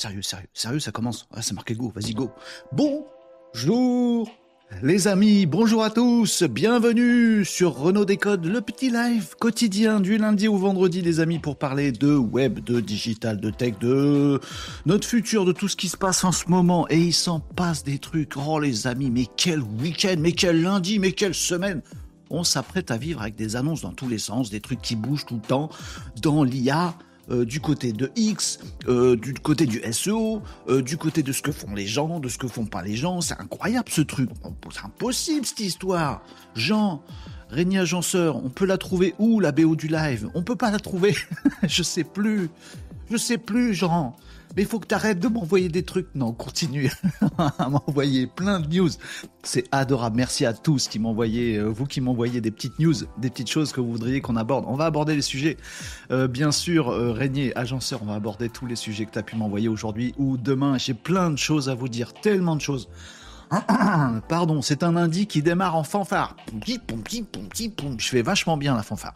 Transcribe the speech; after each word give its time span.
Sérieux, 0.00 0.22
sérieux, 0.22 0.48
sérieux, 0.54 0.80
ça 0.80 0.92
commence. 0.92 1.28
Ah, 1.34 1.42
c'est 1.42 1.52
marqué 1.52 1.74
go, 1.74 1.92
vas-y, 1.94 2.14
go. 2.14 2.30
Bonjour 2.72 4.30
les 4.82 5.08
amis, 5.08 5.44
bonjour 5.44 5.84
à 5.84 5.90
tous, 5.90 6.42
bienvenue 6.44 7.44
sur 7.44 7.76
Renault 7.76 8.06
Décode, 8.06 8.46
le 8.46 8.62
petit 8.62 8.88
live 8.88 9.34
quotidien 9.38 10.00
du 10.00 10.16
lundi 10.16 10.48
au 10.48 10.56
vendredi 10.56 11.02
les 11.02 11.20
amis 11.20 11.38
pour 11.38 11.58
parler 11.58 11.92
de 11.92 12.14
web, 12.14 12.60
de 12.60 12.80
digital, 12.80 13.40
de 13.40 13.50
tech, 13.50 13.74
de 13.78 14.40
notre 14.86 15.06
futur, 15.06 15.44
de 15.44 15.52
tout 15.52 15.68
ce 15.68 15.76
qui 15.76 15.88
se 15.88 15.98
passe 15.98 16.24
en 16.24 16.32
ce 16.32 16.48
moment 16.48 16.86
et 16.88 16.98
il 16.98 17.12
s'en 17.12 17.40
passe 17.40 17.84
des 17.84 17.98
trucs. 17.98 18.38
Oh 18.38 18.58
les 18.58 18.86
amis, 18.86 19.10
mais 19.10 19.26
quel 19.36 19.60
week-end, 19.60 20.16
mais 20.18 20.32
quel 20.32 20.62
lundi, 20.62 20.98
mais 20.98 21.12
quelle 21.12 21.34
semaine 21.34 21.82
On 22.30 22.42
s'apprête 22.42 22.90
à 22.90 22.96
vivre 22.96 23.20
avec 23.20 23.34
des 23.34 23.54
annonces 23.54 23.82
dans 23.82 23.92
tous 23.92 24.08
les 24.08 24.18
sens, 24.18 24.48
des 24.48 24.60
trucs 24.60 24.80
qui 24.80 24.96
bougent 24.96 25.26
tout 25.26 25.34
le 25.42 25.46
temps, 25.46 25.68
dans 26.22 26.42
l'IA, 26.42 26.94
euh, 27.30 27.44
du 27.44 27.60
côté 27.60 27.92
de 27.92 28.10
X, 28.16 28.58
euh, 28.88 29.16
du 29.16 29.34
côté 29.34 29.66
du 29.66 29.80
SEO, 29.92 30.42
euh, 30.68 30.82
du 30.82 30.96
côté 30.96 31.22
de 31.22 31.32
ce 31.32 31.42
que 31.42 31.52
font 31.52 31.74
les 31.74 31.86
gens, 31.86 32.20
de 32.20 32.28
ce 32.28 32.38
que 32.38 32.48
font 32.48 32.66
pas 32.66 32.82
les 32.82 32.96
gens. 32.96 33.20
C'est 33.20 33.38
incroyable 33.38 33.88
ce 33.90 34.00
truc. 34.00 34.30
C'est 34.70 34.84
impossible 34.84 35.46
cette 35.46 35.60
histoire. 35.60 36.22
Jean, 36.54 37.02
Régnier 37.48 37.80
Agenceur, 37.80 38.36
on 38.36 38.48
peut 38.48 38.66
la 38.66 38.78
trouver 38.78 39.14
où 39.18 39.40
la 39.40 39.52
BO 39.52 39.76
du 39.76 39.88
live? 39.88 40.28
On 40.34 40.42
peut 40.42 40.56
pas 40.56 40.70
la 40.70 40.78
trouver. 40.78 41.14
Je 41.62 41.82
sais 41.82 42.04
plus. 42.04 42.50
Je 43.10 43.16
sais 43.16 43.38
plus, 43.38 43.74
Jean 43.74 44.16
mais 44.56 44.62
il 44.62 44.68
faut 44.68 44.78
que 44.78 44.86
tu 44.86 44.94
arrêtes 44.94 45.18
de 45.20 45.28
m'envoyer 45.28 45.68
des 45.68 45.82
trucs. 45.82 46.08
Non, 46.14 46.32
continue 46.32 46.90
à 47.38 47.68
m'envoyer 47.68 48.26
plein 48.26 48.60
de 48.60 48.68
news. 48.68 48.90
C'est 49.42 49.64
adorable. 49.72 50.16
Merci 50.16 50.44
à 50.46 50.52
tous 50.52 50.88
qui 50.88 50.98
m'envoyez, 50.98 51.56
euh, 51.56 51.68
vous 51.68 51.86
qui 51.86 52.00
m'envoyez 52.00 52.40
des 52.40 52.50
petites 52.50 52.78
news, 52.78 52.94
des 53.18 53.30
petites 53.30 53.50
choses 53.50 53.72
que 53.72 53.80
vous 53.80 53.92
voudriez 53.92 54.20
qu'on 54.20 54.36
aborde. 54.36 54.64
On 54.68 54.76
va 54.76 54.86
aborder 54.86 55.14
les 55.14 55.22
sujets. 55.22 55.56
Euh, 56.10 56.28
bien 56.28 56.52
sûr, 56.52 56.90
euh, 56.90 57.12
Régnier, 57.12 57.56
agenceur, 57.56 58.02
on 58.02 58.06
va 58.06 58.14
aborder 58.14 58.48
tous 58.48 58.66
les 58.66 58.76
sujets 58.76 59.06
que 59.06 59.12
tu 59.12 59.18
as 59.18 59.22
pu 59.22 59.36
m'envoyer 59.36 59.68
aujourd'hui 59.68 60.14
ou 60.18 60.36
demain. 60.36 60.78
J'ai 60.78 60.94
plein 60.94 61.30
de 61.30 61.38
choses 61.38 61.68
à 61.68 61.74
vous 61.74 61.88
dire, 61.88 62.12
tellement 62.12 62.56
de 62.56 62.60
choses. 62.60 62.88
Pardon, 64.28 64.62
c'est 64.62 64.82
un 64.82 64.92
lundi 64.92 65.26
qui 65.26 65.42
démarre 65.42 65.76
en 65.76 65.84
fanfare. 65.84 66.36
Je 66.66 68.08
fais 68.08 68.22
vachement 68.22 68.56
bien 68.56 68.76
la 68.76 68.82
fanfare. 68.82 69.14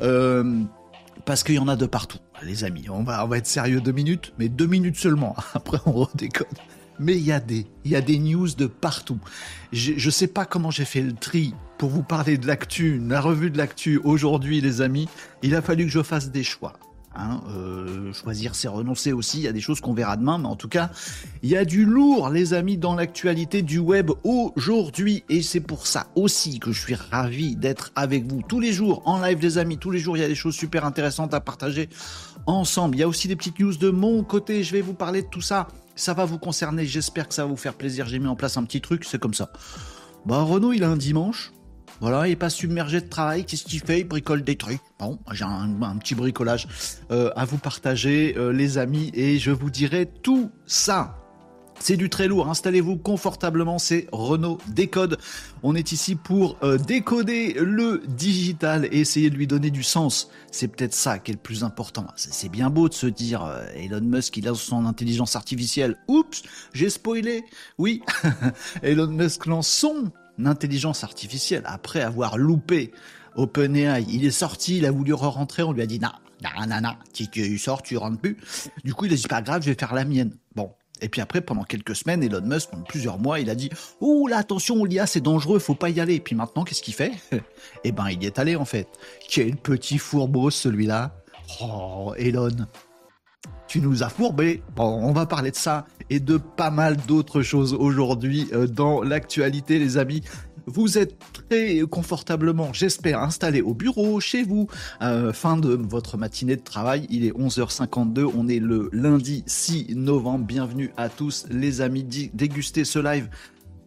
Euh, 0.00 0.62
parce 1.24 1.44
qu'il 1.44 1.54
y 1.54 1.58
en 1.58 1.68
a 1.68 1.76
de 1.76 1.86
partout, 1.86 2.18
les 2.42 2.64
amis. 2.64 2.86
On 2.90 3.02
va, 3.02 3.24
on 3.24 3.28
va 3.28 3.38
être 3.38 3.46
sérieux 3.46 3.80
deux 3.80 3.92
minutes, 3.92 4.32
mais 4.38 4.48
deux 4.48 4.66
minutes 4.66 4.96
seulement. 4.96 5.36
Après, 5.54 5.78
on 5.86 5.92
redéconne. 5.92 6.46
Mais 6.98 7.16
il 7.16 7.26
y 7.26 7.32
il 7.84 7.90
y 7.90 7.96
a 7.96 8.00
des 8.00 8.18
news 8.18 8.48
de 8.48 8.66
partout. 8.66 9.18
Je, 9.72 9.92
ne 9.92 10.10
sais 10.10 10.26
pas 10.26 10.44
comment 10.44 10.70
j'ai 10.70 10.84
fait 10.84 11.00
le 11.00 11.14
tri 11.14 11.54
pour 11.78 11.90
vous 11.90 12.02
parler 12.02 12.38
de 12.38 12.46
l'actu, 12.46 13.00
la 13.08 13.20
revue 13.20 13.50
de 13.50 13.58
l'actu 13.58 14.00
aujourd'hui, 14.04 14.60
les 14.60 14.82
amis. 14.82 15.08
Il 15.42 15.54
a 15.54 15.62
fallu 15.62 15.84
que 15.84 15.90
je 15.90 16.02
fasse 16.02 16.30
des 16.30 16.44
choix. 16.44 16.74
Hein, 17.14 17.42
euh, 17.50 18.12
choisir, 18.12 18.54
c'est 18.54 18.68
renoncer 18.68 19.12
aussi. 19.12 19.38
Il 19.38 19.42
y 19.42 19.48
a 19.48 19.52
des 19.52 19.60
choses 19.60 19.80
qu'on 19.80 19.92
verra 19.92 20.16
demain, 20.16 20.38
mais 20.38 20.48
en 20.48 20.56
tout 20.56 20.68
cas, 20.68 20.90
il 21.42 21.50
y 21.50 21.56
a 21.56 21.64
du 21.64 21.84
lourd, 21.84 22.30
les 22.30 22.54
amis, 22.54 22.78
dans 22.78 22.94
l'actualité 22.94 23.62
du 23.62 23.78
web 23.78 24.10
aujourd'hui. 24.24 25.24
Et 25.28 25.42
c'est 25.42 25.60
pour 25.60 25.86
ça 25.86 26.06
aussi 26.14 26.58
que 26.58 26.72
je 26.72 26.80
suis 26.80 26.94
ravi 26.94 27.54
d'être 27.56 27.92
avec 27.96 28.30
vous 28.30 28.42
tous 28.42 28.60
les 28.60 28.72
jours 28.72 29.02
en 29.04 29.20
live, 29.20 29.38
les 29.42 29.58
amis. 29.58 29.78
Tous 29.78 29.90
les 29.90 29.98
jours, 29.98 30.16
il 30.16 30.20
y 30.20 30.24
a 30.24 30.28
des 30.28 30.34
choses 30.34 30.54
super 30.54 30.84
intéressantes 30.84 31.34
à 31.34 31.40
partager 31.40 31.88
ensemble. 32.46 32.96
Il 32.96 33.00
y 33.00 33.04
a 33.04 33.08
aussi 33.08 33.28
des 33.28 33.36
petites 33.36 33.58
news 33.58 33.76
de 33.76 33.90
mon 33.90 34.22
côté. 34.24 34.62
Je 34.62 34.72
vais 34.72 34.80
vous 34.80 34.94
parler 34.94 35.22
de 35.22 35.28
tout 35.28 35.42
ça. 35.42 35.68
Ça 35.94 36.14
va 36.14 36.24
vous 36.24 36.38
concerner. 36.38 36.86
J'espère 36.86 37.28
que 37.28 37.34
ça 37.34 37.44
va 37.44 37.50
vous 37.50 37.56
faire 37.56 37.74
plaisir. 37.74 38.06
J'ai 38.06 38.18
mis 38.18 38.28
en 38.28 38.36
place 38.36 38.56
un 38.56 38.64
petit 38.64 38.80
truc. 38.80 39.04
C'est 39.04 39.20
comme 39.20 39.34
ça. 39.34 39.50
Bah, 40.24 40.42
Renault, 40.42 40.72
il 40.72 40.84
a 40.84 40.88
un 40.88 40.96
dimanche. 40.96 41.52
Voilà, 42.02 42.26
il 42.26 42.32
est 42.32 42.36
pas 42.36 42.50
submergé 42.50 43.00
de 43.00 43.06
travail. 43.06 43.44
Qu'est-ce 43.44 43.62
qu'il 43.62 43.78
fait? 43.78 44.00
Il 44.00 44.08
bricole 44.08 44.42
des 44.42 44.56
trucs. 44.56 44.80
Bon, 44.98 45.20
j'ai 45.30 45.44
un, 45.44 45.96
petit 46.00 46.16
bricolage 46.16 46.66
euh, 47.12 47.30
à 47.36 47.44
vous 47.44 47.58
partager, 47.58 48.34
euh, 48.36 48.52
les 48.52 48.76
amis, 48.76 49.12
et 49.14 49.38
je 49.38 49.52
vous 49.52 49.70
dirai 49.70 50.06
tout 50.06 50.50
ça. 50.66 51.16
C'est 51.78 51.96
du 51.96 52.10
très 52.10 52.26
lourd, 52.26 52.48
installez-vous 52.48 52.96
confortablement, 52.96 53.78
c'est 53.78 54.08
Renault 54.10 54.58
Décode. 54.66 55.16
On 55.62 55.76
est 55.76 55.92
ici 55.92 56.16
pour 56.16 56.56
euh, 56.64 56.76
décoder 56.76 57.54
le 57.54 58.02
digital 58.08 58.86
et 58.86 58.98
essayer 58.98 59.30
de 59.30 59.36
lui 59.36 59.46
donner 59.46 59.70
du 59.70 59.84
sens. 59.84 60.28
C'est 60.50 60.66
peut-être 60.66 60.94
ça 60.94 61.20
qui 61.20 61.30
est 61.30 61.34
le 61.34 61.40
plus 61.40 61.62
important. 61.62 62.08
C'est 62.16 62.50
bien 62.50 62.68
beau 62.68 62.88
de 62.88 62.94
se 62.94 63.06
dire 63.06 63.48
Elon 63.76 64.00
Musk 64.00 64.36
il 64.38 64.48
a 64.48 64.54
son 64.56 64.86
intelligence 64.86 65.36
artificielle. 65.36 65.96
Oups, 66.08 66.42
j'ai 66.72 66.90
spoilé. 66.90 67.44
Oui, 67.78 68.02
Elon 68.82 69.06
Musk 69.06 69.46
lance 69.46 69.68
son 69.68 70.10
intelligence 70.46 71.04
artificielle 71.04 71.62
après 71.66 72.00
avoir 72.00 72.38
loupé 72.38 72.92
OpenAI. 73.36 74.04
Il 74.08 74.24
est 74.24 74.30
sorti, 74.30 74.78
il 74.78 74.86
a 74.86 74.90
voulu 74.90 75.12
re-rentrer, 75.12 75.62
on 75.62 75.72
lui 75.72 75.82
a 75.82 75.86
dit 75.86 75.98
non, 75.98 76.10
non, 76.42 76.80
non, 76.80 76.94
si 77.12 77.28
tu 77.28 77.58
sors, 77.58 77.82
tu 77.82 77.96
rentres 77.96 78.20
plus. 78.20 78.36
Du 78.84 78.94
coup, 78.94 79.06
il 79.06 79.12
a 79.12 79.16
dit 79.16 79.26
pas 79.28 79.42
grave, 79.42 79.62
je 79.62 79.70
vais 79.70 79.76
faire 79.78 79.94
la 79.94 80.04
mienne. 80.04 80.34
Bon. 80.54 80.70
Et 81.00 81.08
puis 81.08 81.20
après, 81.20 81.40
pendant 81.40 81.64
quelques 81.64 81.96
semaines, 81.96 82.22
Elon 82.22 82.42
Musk, 82.42 82.70
pendant 82.70 82.84
plusieurs 82.84 83.18
mois, 83.18 83.40
il 83.40 83.50
a 83.50 83.56
dit 83.56 83.70
Oh 84.00 84.28
là, 84.28 84.38
attention, 84.38 84.84
l'IA, 84.84 85.06
c'est 85.06 85.20
dangereux, 85.20 85.58
faut 85.58 85.74
pas 85.74 85.90
y 85.90 86.00
aller. 86.00 86.14
Et 86.14 86.20
puis 86.20 86.36
maintenant, 86.36 86.62
qu'est-ce 86.62 86.82
qu'il 86.82 86.94
fait? 86.94 87.12
Eh 87.84 87.90
ben, 87.90 88.08
il 88.10 88.22
y 88.22 88.26
est 88.26 88.38
allé 88.38 88.54
en 88.54 88.64
fait. 88.64 88.86
Quel 89.28 89.56
petit 89.56 89.98
fourbeau 89.98 90.50
celui-là. 90.50 91.16
Oh, 91.60 92.14
Elon, 92.16 92.50
tu 93.72 93.80
nous 93.80 94.02
as 94.02 94.10
fourbé. 94.10 94.62
Bon, 94.76 94.84
on 94.84 95.12
va 95.12 95.24
parler 95.24 95.50
de 95.50 95.56
ça 95.56 95.86
et 96.10 96.20
de 96.20 96.36
pas 96.36 96.68
mal 96.68 96.98
d'autres 97.08 97.40
choses 97.40 97.72
aujourd'hui 97.72 98.46
euh, 98.52 98.66
dans 98.66 99.00
l'actualité, 99.00 99.78
les 99.78 99.96
amis. 99.96 100.20
Vous 100.66 100.98
êtes 100.98 101.16
très 101.48 101.80
confortablement, 101.90 102.74
j'espère, 102.74 103.22
installé 103.22 103.62
au 103.62 103.72
bureau, 103.72 104.20
chez 104.20 104.42
vous. 104.42 104.68
Euh, 105.00 105.32
fin 105.32 105.56
de 105.56 105.70
votre 105.70 106.18
matinée 106.18 106.56
de 106.56 106.60
travail, 106.60 107.06
il 107.08 107.24
est 107.24 107.32
11h52, 107.32 108.30
on 108.36 108.46
est 108.46 108.58
le 108.58 108.90
lundi 108.92 109.42
6 109.46 109.96
novembre. 109.96 110.44
Bienvenue 110.44 110.92
à 110.98 111.08
tous 111.08 111.46
les 111.50 111.80
amis, 111.80 112.04
dégustez 112.34 112.84
ce 112.84 112.98
live 112.98 113.30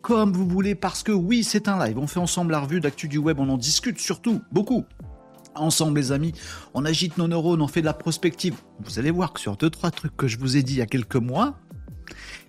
comme 0.02 0.34
vous 0.34 0.48
voulez 0.48 0.74
parce 0.74 1.04
que 1.04 1.12
oui, 1.12 1.44
c'est 1.44 1.68
un 1.68 1.84
live. 1.84 1.98
On 2.00 2.08
fait 2.08 2.20
ensemble 2.20 2.54
la 2.54 2.60
revue 2.60 2.80
d'actu 2.80 3.08
du 3.08 3.20
web, 3.20 3.40
on 3.40 3.50
en 3.50 3.58
discute 3.58 4.00
surtout 4.00 4.42
beaucoup 4.52 4.86
ensemble 5.56 6.00
les 6.00 6.12
amis, 6.12 6.34
on 6.74 6.86
agite 6.86 7.18
nos 7.18 7.28
neurones, 7.28 7.62
on 7.62 7.68
fait 7.68 7.82
de 7.82 7.86
la 7.86 7.94
prospective. 7.94 8.56
Vous 8.84 9.00
allez 9.00 9.12
voir 9.12 9.34
que 9.34 9.40
sur 9.40 9.58
deux 9.58 9.70
trois 9.70 9.92
trucs 9.92 10.16
que 10.16 10.28
je 10.28 10.38
vous 10.38 10.58
ai 10.58 10.64
dit 10.64 10.74
il 10.74 10.80
y 10.80 10.82
a 10.82 10.86
quelques 10.86 11.16
mois, 11.16 11.60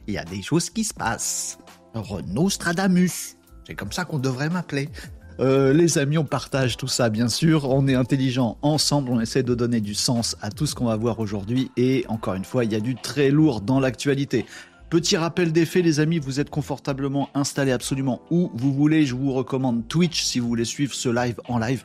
il 0.07 0.15
y 0.15 0.19
a 0.19 0.25
des 0.25 0.43
choses 0.43 0.71
qui 0.71 0.85
se 0.85 0.95
passent. 0.95 1.59
Renault 1.95 2.51
Stradamus, 2.51 3.37
c'est 3.67 3.75
comme 3.75 3.93
ça 3.93 4.05
qu'on 4.05 4.19
devrait 4.19 4.51
m'appeler. 4.51 4.91
Euh, 5.39 5.73
les 5.73 5.99
amis, 5.99 6.17
on 6.17 6.25
partage 6.25 6.77
tout 6.77 6.89
ça, 6.89 7.11
bien 7.11 7.29
sûr. 7.29 7.69
On 7.69 7.87
est 7.89 7.95
intelligents 7.95 8.59
ensemble. 8.63 9.11
On 9.11 9.21
essaie 9.21 9.43
de 9.43 9.55
donner 9.55 9.81
du 9.81 9.95
sens 9.95 10.37
à 10.41 10.51
tout 10.51 10.67
ce 10.67 10.75
qu'on 10.75 10.87
va 10.87 10.97
voir 10.97 11.21
aujourd'hui. 11.21 11.71
Et 11.77 12.05
encore 12.09 12.35
une 12.35 12.45
fois, 12.45 12.65
il 12.65 12.73
y 12.73 12.75
a 12.75 12.81
du 12.81 12.95
très 12.95 13.31
lourd 13.31 13.61
dans 13.61 13.81
l'actualité. 13.81 14.47
Petit 14.89 15.17
rappel 15.17 15.53
des 15.53 15.67
faits, 15.67 15.85
les 15.85 16.01
amis, 16.01 16.19
vous 16.19 16.41
êtes 16.41 16.49
confortablement 16.49 17.29
installés 17.35 17.73
absolument 17.73 18.23
où 18.31 18.51
vous 18.55 18.73
voulez. 18.73 19.05
Je 19.05 19.15
vous 19.15 19.33
recommande 19.33 19.89
Twitch 19.89 20.23
si 20.23 20.39
vous 20.39 20.49
voulez 20.49 20.65
suivre 20.65 20.95
ce 20.95 21.09
live 21.09 21.41
en 21.49 21.59
live. 21.59 21.85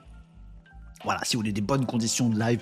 Voilà, 1.03 1.21
si 1.24 1.36
vous 1.36 1.42
voulez 1.42 1.51
des 1.51 1.62
bonnes 1.62 1.86
conditions 1.86 2.30
de 2.30 2.39
live, 2.39 2.62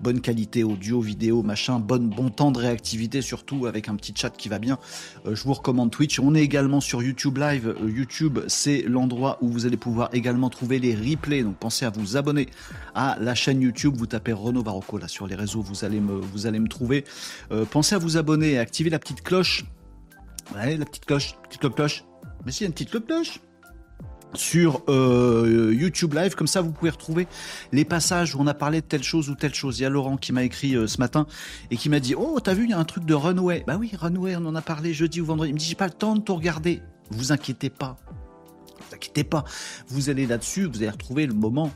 bonne 0.00 0.20
qualité 0.20 0.62
audio, 0.62 1.00
vidéo, 1.00 1.42
machin, 1.42 1.80
bonne, 1.80 2.08
bon 2.08 2.28
temps 2.28 2.50
de 2.50 2.58
réactivité 2.58 3.22
surtout 3.22 3.66
avec 3.66 3.88
un 3.88 3.96
petit 3.96 4.12
chat 4.14 4.30
qui 4.30 4.48
va 4.48 4.58
bien. 4.58 4.78
Euh, 5.26 5.34
je 5.34 5.44
vous 5.44 5.54
recommande 5.54 5.90
Twitch. 5.90 6.20
On 6.20 6.34
est 6.34 6.42
également 6.42 6.80
sur 6.80 7.02
YouTube 7.02 7.38
Live. 7.38 7.74
Euh, 7.80 7.90
YouTube, 7.90 8.40
c'est 8.46 8.82
l'endroit 8.82 9.38
où 9.40 9.48
vous 9.48 9.66
allez 9.66 9.76
pouvoir 9.76 10.10
également 10.12 10.50
trouver 10.50 10.78
les 10.78 10.94
replays. 10.94 11.42
Donc 11.42 11.56
pensez 11.56 11.84
à 11.84 11.90
vous 11.90 12.16
abonner 12.16 12.48
à 12.94 13.16
la 13.20 13.34
chaîne 13.34 13.60
YouTube. 13.60 13.94
Vous 13.96 14.06
tapez 14.06 14.32
Renault 14.32 14.62
Varocco 14.62 14.98
là 14.98 15.08
sur 15.08 15.26
les 15.26 15.34
réseaux, 15.34 15.62
vous 15.62 15.84
allez 15.84 16.00
me, 16.00 16.14
vous 16.14 16.46
allez 16.46 16.60
me 16.60 16.68
trouver. 16.68 17.04
Euh, 17.50 17.64
pensez 17.64 17.94
à 17.94 17.98
vous 17.98 18.16
abonner 18.16 18.52
et 18.52 18.58
activer 18.58 18.90
la 18.90 18.98
petite 18.98 19.22
cloche. 19.22 19.64
La 20.54 20.64
petite 20.84 21.04
cloche, 21.04 21.36
petite 21.48 21.74
cloche. 21.74 22.04
Mais 22.46 22.52
si, 22.52 22.64
une 22.64 22.72
petite 22.72 22.90
cloche 22.90 23.40
sur 24.34 24.82
euh, 24.88 25.74
YouTube 25.74 26.14
Live. 26.14 26.34
Comme 26.34 26.46
ça, 26.46 26.60
vous 26.60 26.72
pouvez 26.72 26.90
retrouver 26.90 27.26
les 27.72 27.84
passages 27.84 28.34
où 28.34 28.40
on 28.40 28.46
a 28.46 28.54
parlé 28.54 28.80
de 28.80 28.86
telle 28.86 29.02
chose 29.02 29.30
ou 29.30 29.34
telle 29.34 29.54
chose. 29.54 29.78
Il 29.78 29.82
y 29.82 29.86
a 29.86 29.88
Laurent 29.88 30.16
qui 30.16 30.32
m'a 30.32 30.44
écrit 30.44 30.74
euh, 30.74 30.86
ce 30.86 30.98
matin 30.98 31.26
et 31.70 31.76
qui 31.76 31.88
m'a 31.88 32.00
dit 32.00 32.14
Oh, 32.16 32.38
t'as 32.40 32.54
vu, 32.54 32.64
il 32.64 32.70
y 32.70 32.72
a 32.72 32.78
un 32.78 32.84
truc 32.84 33.04
de 33.04 33.14
Runway. 33.14 33.64
Bah 33.66 33.76
oui, 33.78 33.90
Runway, 33.98 34.36
on 34.36 34.46
en 34.46 34.54
a 34.54 34.62
parlé 34.62 34.92
jeudi 34.92 35.20
ou 35.20 35.26
vendredi. 35.26 35.50
Il 35.50 35.54
me 35.54 35.58
dit 35.58 35.66
J'ai 35.66 35.74
pas 35.74 35.86
le 35.86 35.92
temps 35.92 36.14
de 36.14 36.20
tout 36.20 36.34
regarder. 36.34 36.82
Vous 37.10 37.32
inquiétez 37.32 37.70
pas. 37.70 37.96
Vous 38.78 38.94
inquiétez 38.94 39.24
pas. 39.24 39.44
Vous 39.88 40.10
allez 40.10 40.26
là-dessus, 40.26 40.64
vous 40.64 40.78
allez 40.78 40.90
retrouver 40.90 41.26
le 41.26 41.34
moment 41.34 41.70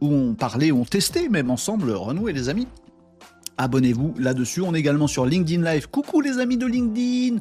où 0.00 0.12
on 0.12 0.34
parlait, 0.34 0.72
où 0.72 0.80
on 0.80 0.84
testait 0.84 1.28
même 1.28 1.50
ensemble 1.50 1.90
Runway, 1.90 2.32
les 2.32 2.48
amis 2.48 2.66
abonnez-vous 3.62 4.14
là-dessus. 4.18 4.60
On 4.60 4.74
est 4.74 4.80
également 4.80 5.06
sur 5.06 5.24
LinkedIn 5.24 5.62
Live. 5.62 5.88
Coucou 5.88 6.20
les 6.20 6.38
amis 6.38 6.56
de 6.56 6.66
LinkedIn. 6.66 7.38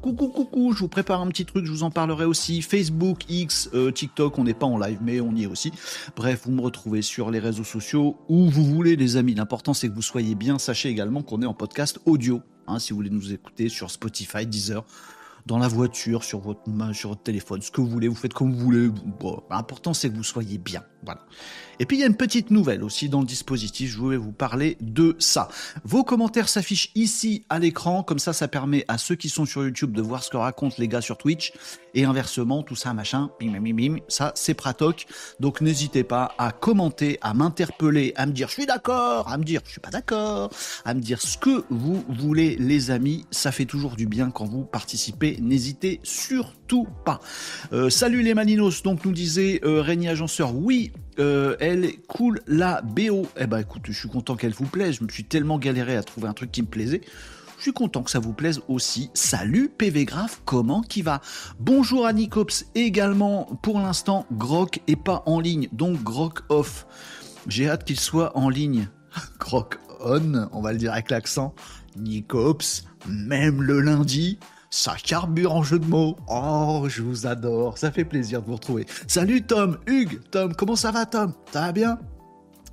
Coucou, 0.00 0.28
coucou. 0.28 0.72
Je 0.72 0.80
vous 0.80 0.88
prépare 0.88 1.20
un 1.20 1.28
petit 1.28 1.44
truc, 1.44 1.64
je 1.64 1.70
vous 1.70 1.82
en 1.82 1.90
parlerai 1.90 2.24
aussi. 2.24 2.62
Facebook, 2.62 3.24
X, 3.28 3.70
euh, 3.74 3.90
TikTok, 3.90 4.38
on 4.38 4.44
n'est 4.44 4.54
pas 4.54 4.66
en 4.66 4.78
live, 4.78 4.98
mais 5.02 5.20
on 5.20 5.34
y 5.34 5.44
est 5.44 5.46
aussi. 5.46 5.72
Bref, 6.16 6.42
vous 6.44 6.52
me 6.52 6.60
retrouvez 6.60 7.02
sur 7.02 7.30
les 7.30 7.38
réseaux 7.38 7.64
sociaux 7.64 8.16
où 8.28 8.48
vous 8.50 8.64
voulez, 8.64 8.96
les 8.96 9.16
amis. 9.16 9.34
L'important, 9.34 9.74
c'est 9.74 9.88
que 9.88 9.94
vous 9.94 10.02
soyez 10.02 10.34
bien. 10.34 10.58
Sachez 10.58 10.88
également 10.88 11.22
qu'on 11.22 11.40
est 11.42 11.46
en 11.46 11.54
podcast 11.54 11.98
audio. 12.04 12.42
Hein, 12.66 12.78
si 12.78 12.90
vous 12.90 12.96
voulez 12.96 13.10
nous 13.10 13.32
écouter 13.32 13.68
sur 13.68 13.90
Spotify, 13.90 14.46
Deezer. 14.46 14.84
dans 15.46 15.58
la 15.58 15.68
voiture, 15.68 16.22
sur 16.22 16.40
votre 16.40 16.62
téléphone, 17.22 17.62
ce 17.62 17.70
que 17.70 17.80
vous 17.80 17.88
voulez, 17.88 18.08
vous 18.08 18.14
faites 18.14 18.34
comme 18.34 18.52
vous 18.52 18.64
voulez. 18.64 18.90
L'important 19.50 19.94
c'est 19.94 20.10
que 20.10 20.14
vous 20.14 20.22
soyez 20.22 20.58
bien. 20.58 20.82
Voilà. 21.04 21.20
Et 21.80 21.86
puis 21.86 21.96
il 21.96 22.00
y 22.00 22.04
a 22.04 22.06
une 22.06 22.16
petite 22.16 22.50
nouvelle 22.50 22.84
aussi 22.84 23.08
dans 23.08 23.20
le 23.20 23.26
dispositif, 23.26 23.90
je 23.90 23.98
voulais 23.98 24.16
vous 24.16 24.30
parler 24.30 24.76
de 24.80 25.16
ça. 25.18 25.48
Vos 25.84 26.04
commentaires 26.04 26.48
s'affichent 26.48 26.92
ici 26.94 27.44
à 27.48 27.58
l'écran, 27.58 28.04
comme 28.04 28.20
ça 28.20 28.32
ça 28.32 28.46
permet 28.46 28.84
à 28.86 28.98
ceux 28.98 29.16
qui 29.16 29.28
sont 29.28 29.46
sur 29.46 29.64
YouTube 29.64 29.92
de 29.92 30.02
voir 30.02 30.22
ce 30.22 30.30
que 30.30 30.36
racontent 30.36 30.76
les 30.78 30.86
gars 30.86 31.00
sur 31.00 31.18
Twitch, 31.18 31.52
et 31.94 32.04
inversement, 32.04 32.62
tout 32.62 32.76
ça, 32.76 32.94
machin, 32.94 33.30
bim, 33.40 33.58
bim, 33.58 33.74
bim, 33.74 33.96
ça 34.06 34.32
c'est 34.36 34.54
pratoc. 34.54 35.06
Donc 35.40 35.60
n'hésitez 35.60 36.04
pas 36.04 36.34
à 36.38 36.52
commenter, 36.52 37.18
à 37.20 37.34
m'interpeller, 37.34 38.12
à 38.16 38.26
me 38.26 38.32
dire 38.32 38.48
je 38.48 38.54
suis 38.54 38.66
d'accord, 38.66 39.28
à 39.28 39.36
me 39.36 39.44
dire 39.44 39.62
je 39.64 39.72
suis 39.72 39.80
pas 39.80 39.90
d'accord, 39.90 40.50
à 40.84 40.94
me 40.94 41.00
dire 41.00 41.20
ce 41.20 41.36
que 41.36 41.64
vous 41.68 42.04
voulez 42.08 42.56
les 42.60 42.92
amis, 42.92 43.26
ça 43.30 43.50
fait 43.50 43.66
toujours 43.66 43.96
du 43.96 44.06
bien 44.06 44.30
quand 44.30 44.44
vous 44.44 44.64
participez, 44.64 45.38
n'hésitez 45.40 46.00
surtout 46.04 46.61
pas. 46.80 47.20
Euh, 47.72 47.90
salut 47.90 48.22
les 48.22 48.34
Maninos, 48.34 48.82
donc 48.82 49.04
nous 49.04 49.12
disait 49.12 49.60
euh, 49.64 49.82
Régnier 49.82 50.10
Agenceur, 50.10 50.54
oui, 50.54 50.92
euh, 51.18 51.56
elle 51.60 51.92
cool 52.08 52.40
la 52.46 52.80
BO. 52.82 53.26
Eh 53.38 53.46
ben 53.46 53.58
écoute, 53.58 53.82
je 53.84 53.92
suis 53.92 54.08
content 54.08 54.36
qu'elle 54.36 54.54
vous 54.54 54.66
plaise. 54.66 54.96
Je 54.98 55.04
me 55.04 55.08
suis 55.08 55.24
tellement 55.24 55.58
galéré 55.58 55.96
à 55.96 56.02
trouver 56.02 56.28
un 56.28 56.32
truc 56.32 56.50
qui 56.50 56.62
me 56.62 56.66
plaisait. 56.66 57.02
Je 57.58 57.62
suis 57.62 57.72
content 57.72 58.02
que 58.02 58.10
ça 58.10 58.18
vous 58.18 58.32
plaise 58.32 58.60
aussi. 58.68 59.10
Salut 59.14 59.68
PV 59.68 60.04
Graph, 60.04 60.40
comment 60.44 60.82
qui 60.82 61.02
va? 61.02 61.20
Bonjour 61.60 62.06
à 62.06 62.12
Nicops 62.12 62.64
également. 62.74 63.44
Pour 63.62 63.78
l'instant, 63.78 64.26
Grok 64.32 64.80
est 64.88 64.96
pas 64.96 65.22
en 65.26 65.38
ligne, 65.38 65.68
donc 65.72 66.02
Grok 66.02 66.40
off. 66.48 66.86
J'ai 67.46 67.68
hâte 67.68 67.84
qu'il 67.84 68.00
soit 68.00 68.36
en 68.36 68.48
ligne. 68.48 68.88
Grok 69.38 69.78
on, 70.00 70.48
on 70.50 70.60
va 70.60 70.72
le 70.72 70.78
dire 70.78 70.92
avec 70.92 71.10
l'accent. 71.10 71.54
Nicops, 71.96 72.84
même 73.06 73.62
le 73.62 73.80
lundi, 73.80 74.38
ça 74.72 74.96
carbure 74.96 75.54
en 75.54 75.62
jeu 75.62 75.78
de 75.78 75.84
mots. 75.84 76.16
Oh, 76.28 76.86
je 76.88 77.02
vous 77.02 77.26
adore. 77.26 77.76
Ça 77.76 77.92
fait 77.92 78.06
plaisir 78.06 78.40
de 78.40 78.46
vous 78.46 78.54
retrouver. 78.54 78.86
Salut 79.06 79.42
Tom, 79.42 79.78
Hugues, 79.86 80.20
Tom, 80.30 80.54
comment 80.54 80.76
ça 80.76 80.90
va 80.90 81.04
Tom? 81.04 81.34
Ça 81.52 81.60
va 81.60 81.72
bien? 81.72 81.98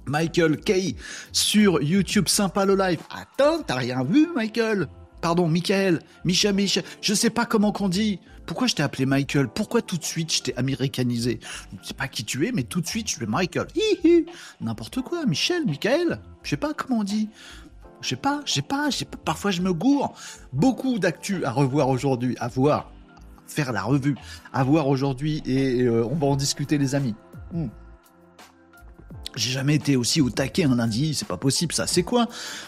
Michael 0.05 0.57
Kay 0.61 0.95
sur 1.33 1.81
YouTube, 1.81 2.29
sympa 2.29 2.65
le 2.65 2.75
live. 2.75 2.99
Attends, 3.11 3.61
t'as 3.63 3.75
rien 3.75 4.03
vu 4.03 4.29
Michael? 4.33 4.87
Pardon, 5.21 5.49
Michael, 5.49 5.99
Micha, 6.23 6.53
Micha, 6.53 6.81
je 7.01 7.13
sais 7.13 7.29
pas 7.29 7.45
comment 7.45 7.73
qu'on 7.73 7.89
dit. 7.89 8.21
Pourquoi 8.45 8.67
je 8.67 8.75
t'ai 8.75 8.81
appelé 8.81 9.05
Michael? 9.05 9.49
Pourquoi 9.49 9.81
tout 9.81 9.97
de 9.97 10.03
suite 10.05 10.33
je 10.33 10.41
t'ai 10.43 10.55
américanisé? 10.55 11.41
Je 11.81 11.89
sais 11.89 11.93
pas 11.93 12.07
qui 12.07 12.23
tu 12.23 12.47
es, 12.47 12.53
mais 12.53 12.63
tout 12.63 12.79
de 12.79 12.87
suite 12.87 13.09
je 13.09 13.15
suis 13.17 13.25
Michael. 13.25 13.67
N'importe 14.61 15.01
quoi, 15.01 15.25
Michel, 15.25 15.65
Michael, 15.65 16.21
je 16.43 16.49
sais 16.51 16.57
pas 16.57 16.73
comment 16.73 17.01
on 17.01 17.03
dit. 17.03 17.27
Je 18.01 18.09
sais 18.09 18.15
pas, 18.15 18.41
je 18.45 18.53
sais 18.53 18.61
pas, 18.61 18.89
je 18.89 19.03
pas, 19.03 19.17
parfois 19.17 19.51
je 19.51 19.61
me 19.61 19.73
gourre. 19.73 20.13
Beaucoup 20.53 20.99
d'actu 20.99 21.43
à 21.45 21.51
revoir 21.51 21.89
aujourd'hui, 21.89 22.35
à 22.39 22.47
voir, 22.47 22.91
faire 23.47 23.71
la 23.73 23.81
revue, 23.81 24.15
à 24.53 24.63
voir 24.63 24.87
aujourd'hui 24.87 25.41
et 25.45 25.81
euh, 25.83 26.05
on 26.05 26.15
va 26.15 26.27
en 26.27 26.35
discuter 26.35 26.77
les 26.77 26.95
amis. 26.95 27.15
Hmm. 27.51 27.67
J'ai 29.35 29.51
jamais 29.51 29.75
été 29.75 29.95
aussi 29.95 30.21
au 30.21 30.29
taquet 30.29 30.63
un 30.63 30.75
lundi, 30.75 31.13
c'est 31.13 31.27
pas 31.27 31.37
possible 31.37 31.73
ça. 31.73 31.87
C'est 31.87 32.03
quoi 32.03 32.27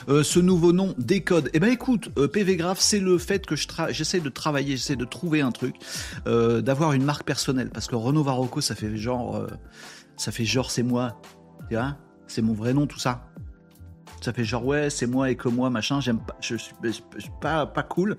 euh, 0.10 0.22
ce 0.22 0.39
nouveau 0.39 0.74
nom 0.74 0.94
Décode 0.98 1.50
Eh 1.54 1.60
ben 1.60 1.72
écoute, 1.72 2.10
euh, 2.18 2.27
PV 2.27 2.56
Graph, 2.56 2.80
c'est 2.80 3.00
le 3.00 3.18
fait 3.18 3.45
que 3.45 3.56
j'essaie 3.89 4.19
de 4.19 4.30
travailler, 4.30 4.77
j'essaie 4.77 4.95
de 4.95 5.06
trouver 5.06 5.42
un 5.42 5.51
truc, 5.51 5.75
d'avoir 6.25 6.94
une 6.94 7.04
marque 7.04 7.24
personnelle. 7.24 7.69
Parce 7.69 7.88
que 7.88 7.95
Renault 7.95 8.24
Varocco, 8.24 8.62
ça 8.62 8.75
fait 8.75 8.95
genre, 8.95 9.48
ça 10.18 10.31
fait 10.31 10.45
genre 10.45 10.69
c'est 10.69 10.84
moi, 10.84 11.19
tu 11.69 11.75
vois? 11.75 11.98
C'est 12.27 12.42
mon 12.42 12.54
vrai 12.54 12.74
nom 12.74 12.86
tout 12.86 13.00
ça 13.00 13.31
ça 14.22 14.34
fait 14.34 14.44
genre 14.44 14.66
ouais 14.66 14.90
c'est 14.90 15.08
moi 15.08 15.30
et 15.32 15.36
que 15.36 15.50
moi 15.50 15.70
machin 15.70 16.00
j'aime 16.00 16.20
pas 16.20 16.38
je 16.42 16.56
suis, 16.56 16.74
pas 17.42 17.66
pas 17.66 17.84
cool. 17.84 18.18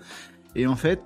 Et 0.54 0.66
en 0.66 0.76
fait 0.76 1.00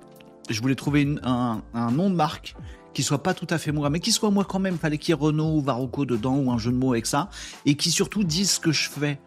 je 0.49 0.59
voulais 0.61 0.75
trouver 0.75 1.15
un, 1.23 1.61
nom 1.91 2.09
de 2.09 2.15
marque 2.15 2.55
qui 2.93 3.03
soit 3.03 3.21
pas 3.21 3.33
tout 3.33 3.47
à 3.49 3.57
fait 3.57 3.71
moi 3.71 3.89
mais 3.89 3.99
qui 3.99 4.11
soit 4.11 4.31
moi 4.31 4.45
quand 4.45 4.59
même. 4.59 4.77
Fallait 4.77 4.97
qu'il 4.97 5.13
y 5.13 5.17
ait 5.17 5.21
Renault 5.21 5.55
ou 5.57 5.61
Varocco 5.61 6.05
dedans 6.05 6.37
ou 6.37 6.51
un 6.51 6.57
jeu 6.57 6.71
de 6.71 6.77
mots 6.77 6.93
avec 6.93 7.05
ça 7.05 7.29
et 7.65 7.75
qui 7.75 7.91
surtout 7.91 8.23
dise 8.23 8.51
ce 8.51 8.59
que 8.59 8.71
je 8.71 8.89
fais. 8.89 9.19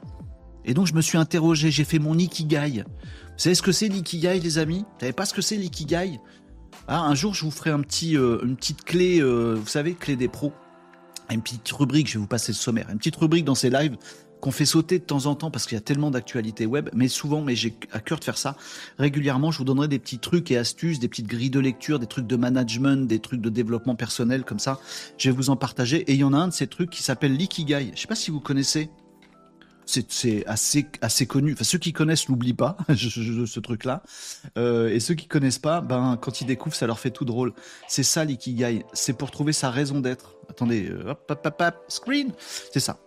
Et 0.64 0.74
donc 0.74 0.86
je 0.86 0.94
me 0.94 1.00
suis 1.00 1.18
interrogé 1.18 1.70
j'ai 1.70 1.84
fait 1.84 1.98
mon 1.98 2.18
ikigai. 2.18 2.82
Vous 2.84 3.44
savez 3.44 3.54
ce 3.54 3.62
que 3.62 3.72
c'est 3.72 3.88
l'ikigai 3.88 4.40
les 4.40 4.58
amis? 4.58 4.80
Vous 4.80 5.00
savez 5.00 5.12
pas 5.12 5.24
ce 5.24 5.34
que 5.34 5.42
c'est 5.42 5.56
l'ikigai? 5.56 6.18
Ah, 6.88 7.02
un 7.02 7.14
jour 7.14 7.34
je 7.34 7.44
vous 7.44 7.50
ferai 7.50 7.70
un 7.70 7.80
petit 7.80 8.16
euh, 8.16 8.40
une 8.42 8.56
petite 8.56 8.84
clé 8.84 9.20
euh, 9.20 9.54
vous 9.54 9.68
savez 9.68 9.94
clé 9.94 10.16
des 10.16 10.28
pros. 10.28 10.52
Une 11.30 11.42
petite 11.42 11.70
rubrique, 11.70 12.08
je 12.08 12.14
vais 12.14 12.18
vous 12.18 12.26
passer 12.26 12.50
le 12.50 12.56
sommaire, 12.56 12.88
une 12.90 12.98
petite 12.98 13.14
rubrique 13.14 13.44
dans 13.44 13.54
ces 13.54 13.70
lives 13.70 13.96
qu'on 14.40 14.50
fait 14.50 14.64
sauter 14.64 14.98
de 14.98 15.04
temps 15.04 15.26
en 15.26 15.34
temps 15.34 15.50
parce 15.50 15.66
qu'il 15.66 15.76
y 15.76 15.78
a 15.78 15.82
tellement 15.82 16.10
d'actualités 16.10 16.66
web, 16.66 16.88
mais 16.94 17.08
souvent, 17.08 17.42
mais 17.42 17.54
j'ai 17.54 17.74
à 17.92 18.00
cœur 18.00 18.18
de 18.18 18.24
faire 18.24 18.38
ça 18.38 18.56
régulièrement. 18.98 19.50
Je 19.50 19.58
vous 19.58 19.64
donnerai 19.64 19.88
des 19.88 19.98
petits 19.98 20.18
trucs 20.18 20.50
et 20.50 20.56
astuces, 20.56 20.98
des 20.98 21.08
petites 21.08 21.26
grilles 21.26 21.50
de 21.50 21.60
lecture, 21.60 21.98
des 21.98 22.06
trucs 22.06 22.26
de 22.26 22.36
management, 22.36 23.06
des 23.06 23.18
trucs 23.18 23.40
de 23.40 23.50
développement 23.50 23.94
personnel 23.94 24.44
comme 24.44 24.58
ça. 24.58 24.80
Je 25.18 25.30
vais 25.30 25.36
vous 25.36 25.50
en 25.50 25.56
partager. 25.56 25.98
Et 26.10 26.14
il 26.14 26.20
y 26.20 26.24
en 26.24 26.32
a 26.32 26.38
un 26.38 26.48
de 26.48 26.52
ces 26.52 26.66
trucs 26.66 26.90
qui 26.90 27.02
s'appelle 27.02 27.36
l'ikigai. 27.36 27.92
Je 27.94 28.00
sais 28.00 28.08
pas 28.08 28.14
si 28.14 28.30
vous 28.30 28.40
connaissez. 28.40 28.90
C'est 29.86 30.46
assez 30.46 30.86
assez 31.00 31.26
connu. 31.26 31.54
Enfin, 31.54 31.64
ceux 31.64 31.78
qui 31.78 31.92
connaissent 31.92 32.28
l'oublient 32.28 32.54
pas 32.54 32.76
ce 32.94 33.58
truc-là. 33.58 34.04
Euh, 34.56 34.88
et 34.88 35.00
ceux 35.00 35.14
qui 35.14 35.26
connaissent 35.26 35.58
pas, 35.58 35.80
ben 35.80 36.16
quand 36.20 36.40
ils 36.40 36.46
découvrent, 36.46 36.76
ça 36.76 36.86
leur 36.86 37.00
fait 37.00 37.10
tout 37.10 37.24
drôle. 37.24 37.52
C'est 37.88 38.04
ça 38.04 38.24
l'ikigai. 38.24 38.84
C'est 38.92 39.14
pour 39.14 39.32
trouver 39.32 39.52
sa 39.52 39.68
raison 39.68 39.98
d'être. 39.98 40.36
Attendez, 40.48 40.88
euh, 40.88 41.10
hop, 41.10 41.28
hop, 41.28 41.44
hop, 41.44 41.60
hop, 41.60 41.74
screen. 41.88 42.32
C'est 42.72 42.78
ça 42.78 43.00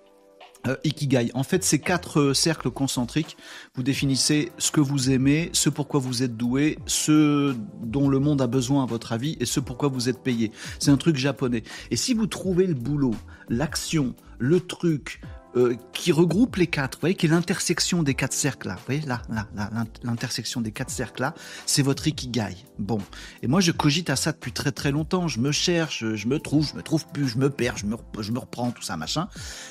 euh, 0.68 0.76
Ikigai. 0.84 1.32
En 1.34 1.44
fait, 1.44 1.64
ces 1.64 1.80
quatre 1.80 2.20
euh, 2.20 2.34
cercles 2.34 2.72
concentriques, 2.72 3.38
vous 3.76 3.84
définissez 3.84 4.52
ce 4.58 4.72
que 4.72 4.82
vous 4.82 5.12
aimez, 5.12 5.50
ce 5.54 5.70
pourquoi 5.70 6.00
vous 6.00 6.24
êtes 6.24 6.38
doué, 6.38 6.80
ce 6.86 7.56
dont 7.82 8.10
le 8.10 8.20
monde 8.20 8.42
a 8.42 8.48
besoin 8.48 8.84
à 8.84 8.86
votre 8.86 9.12
avis 9.12 9.38
et 9.40 9.46
ce 9.46 9.60
pourquoi 9.60 9.90
vous 9.90 10.10
êtes 10.10 10.24
payé. 10.24 10.52
C'est 10.80 10.92
un 10.92 10.98
truc 10.98 11.18
japonais. 11.18 11.64
Et 11.92 11.96
si 11.96 12.14
vous 12.14 12.28
trouvez 12.28 12.68
le 12.68 12.76
boulot, 12.76 13.16
l'action, 13.50 14.16
le 14.40 14.60
truc, 14.60 15.22
euh, 15.56 15.76
qui 15.94 16.12
regroupe 16.12 16.56
les 16.56 16.68
quatre, 16.68 16.96
vous 16.96 17.02
voyez, 17.02 17.16
qui 17.16 17.28
est 17.28 17.30
l'intersection 17.30 18.04
des 18.04 18.14
quatre 18.14 18.34
cercles 18.34 18.70
là, 18.70 18.76
vous 18.76 18.82
voyez, 18.86 19.02
là, 19.02 19.22
là, 19.30 19.48
là 19.56 19.70
l'intersection 20.04 20.62
des 20.62 20.72
quatre 20.72 20.90
cercles 20.90 21.22
là, 21.22 21.34
c'est 21.66 21.82
votre 21.82 22.08
ikigai. 22.08 22.56
Bon, 22.80 23.00
et 23.42 23.48
moi 23.48 23.62
je 23.62 23.72
cogite 23.72 24.10
à 24.10 24.16
ça 24.16 24.32
depuis 24.32 24.52
très 24.52 24.72
très 24.72 24.92
longtemps, 24.92 25.28
je 25.28 25.40
me 25.40 25.52
cherche, 25.52 26.04
je 26.16 26.28
me 26.28 26.40
trouve, 26.40 26.68
je 26.68 26.76
me 26.76 26.82
trouve 26.82 27.06
plus, 27.08 27.28
je 27.28 27.38
me 27.38 27.50
perds, 27.50 27.78
je 27.78 27.86
me, 27.86 28.40
reprends, 28.40 28.72
tout 28.72 28.82
ça, 28.82 28.98
machin. 28.98 29.28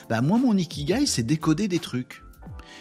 Bah 0.08 0.20
moi 0.20 0.38
mon 0.38 0.56
ikigai 0.56 1.06
c'est 1.06 1.22
décoder 1.22 1.68
des 1.68 1.78
trucs. 1.78 2.22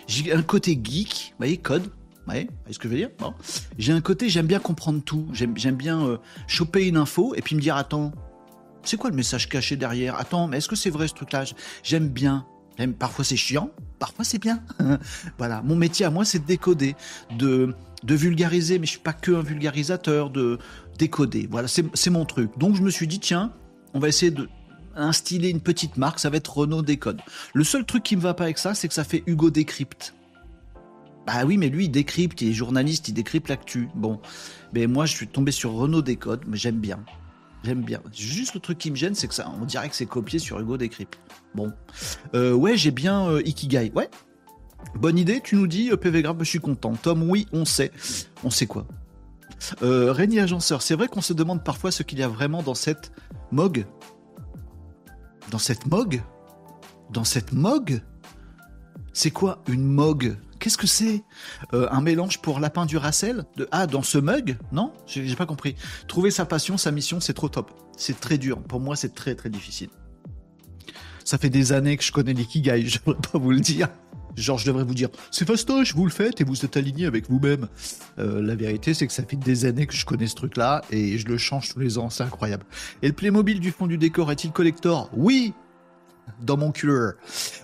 J'ai 0.08 0.34
un 0.34 0.44
côté 0.44 0.80
geek, 0.82 1.30
vous 1.32 1.38
voyez, 1.38 1.58
code, 1.58 1.84
vous 1.84 1.90
voyez 2.26 2.50
ce 2.70 2.78
que 2.78 2.88
je 2.88 2.94
veux 2.94 3.00
dire? 3.00 3.10
Bon. 3.18 3.34
J'ai 3.78 3.94
un 3.94 4.02
côté, 4.02 4.30
j'aime 4.30 4.48
bien 4.48 4.60
comprendre 4.60 5.02
tout. 5.04 5.28
J'aime, 5.34 5.54
bien 5.54 6.06
euh, 6.06 6.18
choper 6.48 6.88
une 6.88 6.98
info 6.98 7.34
et 7.36 7.42
puis 7.42 7.56
me 7.56 7.62
dire 7.62 7.76
attends, 7.76 8.12
c'est 8.84 8.98
quoi 8.98 9.10
le 9.10 9.16
message 9.16 9.50
caché 9.50 9.76
derrière? 9.76 10.16
Attends, 10.20 10.48
mais 10.48 10.58
est-ce 10.58 10.70
que 10.70 10.76
c'est 10.76 10.90
vrai 10.90 11.08
ce 11.08 11.14
truc-là? 11.14 11.46
J'aime 11.84 12.10
bien. 12.10 12.46
Parfois 12.88 13.26
c'est 13.26 13.36
chiant, 13.36 13.72
parfois 14.00 14.26
c'est 14.26 14.40
bien. 14.40 14.62
voilà, 15.38 15.62
mon 15.62 15.76
métier 15.76 16.06
à 16.06 16.10
moi 16.10 16.26
c'est 16.26 16.40
de 16.40 16.46
décoder, 16.46 16.96
de, 17.38 17.76
vulgariser, 18.04 18.80
mais 18.80 18.86
je 18.86 18.92
suis 18.92 19.00
pas 19.00 19.14
que 19.14 19.32
un 19.32 19.42
vulgarisateur, 19.42 20.30
de 20.30 20.58
décoder. 20.98 21.48
Voilà, 21.50 21.68
c'est 21.68 22.10
mon 22.10 22.26
truc. 22.26 22.58
Donc 22.58 22.76
je 22.76 22.82
me 22.82 22.90
suis 22.90 23.08
dit 23.08 23.20
tiens, 23.20 23.54
on 23.94 24.00
va 24.00 24.08
essayer 24.08 24.32
de 24.32 24.50
instiller 24.96 25.50
une 25.50 25.62
petite 25.62 25.98
marque, 25.98 26.20
ça 26.20 26.30
va 26.30 26.38
être 26.38 26.58
Renault 26.58 26.82
Décode. 26.82 27.22
Le 27.54 27.64
seul 27.64 27.86
truc 27.86 28.04
qui 28.04 28.16
me 28.16 28.22
va 28.22 28.34
pas 28.34 28.44
avec 28.44 28.58
ça, 28.58 28.74
c'est 28.74 28.88
que 28.88 28.94
ça 28.94 29.04
fait 29.04 29.24
Hugo 29.26 29.50
Décrypte. 29.50 30.14
Bah 31.26 31.46
oui, 31.46 31.58
mais 31.58 31.70
lui, 31.70 31.86
il 31.86 31.90
décrypte, 31.90 32.42
il 32.42 32.50
est 32.50 32.54
journaliste, 32.54 33.08
il 33.08 33.14
décrypte 33.14 33.50
l'actu. 33.50 33.90
Bon, 33.96 34.20
mais 34.74 34.88
moi, 34.88 35.06
je 35.06 35.16
suis 35.16 35.28
tombé 35.28 35.52
sur 35.52 35.72
Renault 35.72 36.02
Décode, 36.02 36.42
mais 36.48 36.58
j'aime 36.58 36.80
bien. 36.80 37.00
J'aime 37.64 37.84
bien. 37.84 38.02
Juste 38.14 38.56
le 38.56 38.60
truc 38.60 38.78
qui 38.78 38.90
me 38.90 38.96
gêne, 38.96 39.14
c'est 39.14 39.28
que 39.28 39.34
ça, 39.34 39.52
on 39.62 39.66
dirait 39.66 39.90
que 39.90 39.96
c'est 39.96 40.08
copié 40.08 40.40
sur 40.40 40.60
Hugo 40.60 40.78
Décrypte. 40.78 41.20
Bon. 41.54 41.72
Euh, 42.34 42.54
ouais, 42.54 42.76
j'ai 42.76 42.92
bien 42.92 43.28
euh, 43.28 43.42
Ikigai. 43.46 43.92
Ouais. 43.94 44.10
Bonne 44.96 45.18
idée, 45.18 45.42
tu 45.44 45.56
nous 45.56 45.68
dis, 45.68 45.92
euh, 45.92 45.98
PV 45.98 46.24
Grave, 46.24 46.38
je 46.40 46.46
suis 46.46 46.60
content. 46.60 46.94
Tom, 46.94 47.30
oui, 47.30 47.48
on 47.54 47.66
sait. 47.66 47.92
On 48.44 48.50
sait 48.50 48.66
quoi 48.66 48.88
euh, 49.84 50.12
Régnier 50.12 50.42
Agenceur, 50.42 50.82
c'est 50.82 50.96
vrai 50.96 51.08
qu'on 51.08 51.22
se 51.22 51.34
demande 51.34 51.64
parfois 51.64 51.92
ce 51.92 52.02
qu'il 52.02 52.18
y 52.18 52.24
a 52.24 52.28
vraiment 52.28 52.64
dans 52.64 52.74
cette 52.74 53.12
MOG? 53.52 53.86
Dans 55.52 55.60
cette 55.60 55.86
MOG? 55.86 56.22
Dans 57.12 57.24
cette 57.24 57.52
MOG? 57.52 58.02
C'est 59.14 59.32
quoi 59.32 59.62
une 59.68 59.84
MOG? 59.84 60.36
Qu'est-ce 60.62 60.78
que 60.78 60.86
c'est 60.86 61.24
euh, 61.74 61.88
Un 61.90 62.02
mélange 62.02 62.40
pour 62.40 62.60
lapin 62.60 62.86
du 62.86 62.96
Racel 62.96 63.46
de, 63.58 63.68
Ah, 63.72 63.88
dans 63.88 64.04
ce 64.04 64.20
mug 64.20 64.58
Non? 64.72 64.94
J'ai 65.08 65.36
pas 65.36 65.48
compris. 65.48 65.76
Trouver 66.08 66.30
sa 66.30 66.46
passion, 66.46 66.78
sa 66.78 66.92
mission, 66.92 67.20
c'est 67.20 67.34
trop 67.34 67.50
top. 67.50 67.72
C'est 67.98 68.20
très 68.20 68.38
dur. 68.38 68.62
Pour 68.62 68.80
moi, 68.80 68.96
c'est 68.96 69.16
très 69.16 69.34
très 69.34 69.50
difficile. 69.50 69.90
Ça 71.26 71.40
fait 71.40 71.50
des 71.50 71.72
années 71.72 71.98
que 71.98 72.04
je 72.04 72.12
connais 72.12 72.34
l'ikigai, 72.34 72.82
je 72.86 73.00
devrais 73.00 73.20
pas 73.20 73.40
vous 73.40 73.50
le 73.50 73.60
dire. 73.60 73.90
Genre, 74.36 74.60
je 74.60 74.68
devrais 74.68 74.84
vous 74.84 74.94
dire, 74.94 75.10
c'est 75.32 75.48
fastoche, 75.48 75.96
vous 75.96 76.06
le 76.06 76.12
faites 76.12 76.40
et 76.40 76.44
vous 76.44 76.64
êtes 76.64 76.78
aligné 76.78 77.08
avec 77.08 77.28
vous-même. 77.28 77.68
Euh, 78.20 78.40
la 78.42 78.54
vérité, 78.54 78.94
c'est 78.94 79.08
que 79.08 79.14
ça 79.14 79.24
fait 79.24 79.36
des 79.36 79.66
années 79.66 79.88
que 79.88 79.96
je 79.96 80.06
connais 80.06 80.28
ce 80.28 80.36
truc-là 80.36 80.84
et 80.92 81.18
je 81.18 81.28
le 81.28 81.38
change 81.40 81.74
tous 81.74 81.80
les 81.80 81.98
ans, 81.98 82.12
c'est 82.12 82.24
incroyable. 82.24 82.66
Et 83.02 83.08
le 83.08 83.14
Playmobil 83.14 83.60
du 83.60 83.72
fond 83.72 83.88
du 83.88 83.98
décor 83.98 84.32
est-il 84.32 84.52
collector? 84.52 85.10
Oui 85.14 85.54
dans 86.42 86.58
mon 86.58 86.72
cœur. 86.72 87.14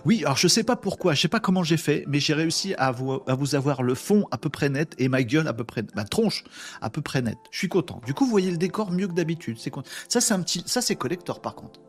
Oui, 0.04 0.22
alors 0.24 0.36
je 0.36 0.48
sais 0.48 0.64
pas 0.64 0.76
pourquoi, 0.76 1.14
je 1.14 1.20
sais 1.20 1.28
pas 1.28 1.40
comment 1.40 1.62
j'ai 1.62 1.76
fait, 1.76 2.04
mais 2.06 2.20
j'ai 2.20 2.34
réussi 2.34 2.74
à 2.74 2.90
vous, 2.92 3.20
à 3.26 3.34
vous 3.34 3.54
avoir 3.54 3.82
le 3.82 3.94
fond 3.94 4.26
à 4.30 4.38
peu 4.38 4.48
près 4.48 4.68
net 4.68 4.94
et 4.98 5.08
ma 5.08 5.22
gueule 5.22 5.48
à 5.48 5.52
peu 5.52 5.64
près, 5.64 5.84
ma 5.94 6.04
tronche 6.04 6.44
à 6.80 6.90
peu 6.90 7.02
près 7.02 7.22
nette. 7.22 7.38
Je 7.50 7.58
suis 7.58 7.68
content. 7.68 8.00
Du 8.06 8.14
coup, 8.14 8.24
vous 8.24 8.30
voyez 8.30 8.50
le 8.50 8.56
décor 8.56 8.90
mieux 8.90 9.08
que 9.08 9.14
d'habitude. 9.14 9.56
C'est 9.58 9.72
ça, 10.08 10.20
c'est 10.20 10.34
un 10.34 10.42
petit, 10.42 10.62
ça 10.66 10.80
c'est 10.80 10.96
collector 10.96 11.40
par 11.40 11.54
contre. 11.54 11.80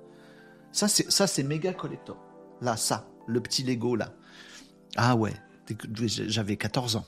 Ça 0.72 0.88
c'est, 0.88 1.12
ça 1.12 1.28
c'est 1.28 1.44
méga 1.44 1.74
collector. 1.74 2.18
Là, 2.62 2.78
ça, 2.78 3.08
le 3.28 3.40
petit 3.42 3.64
Lego 3.64 3.96
là. 3.96 4.14
Ah 4.98 5.16
ouais, 5.16 5.34
j'avais 6.06 6.58
14 6.58 6.96
ans. 6.96 7.06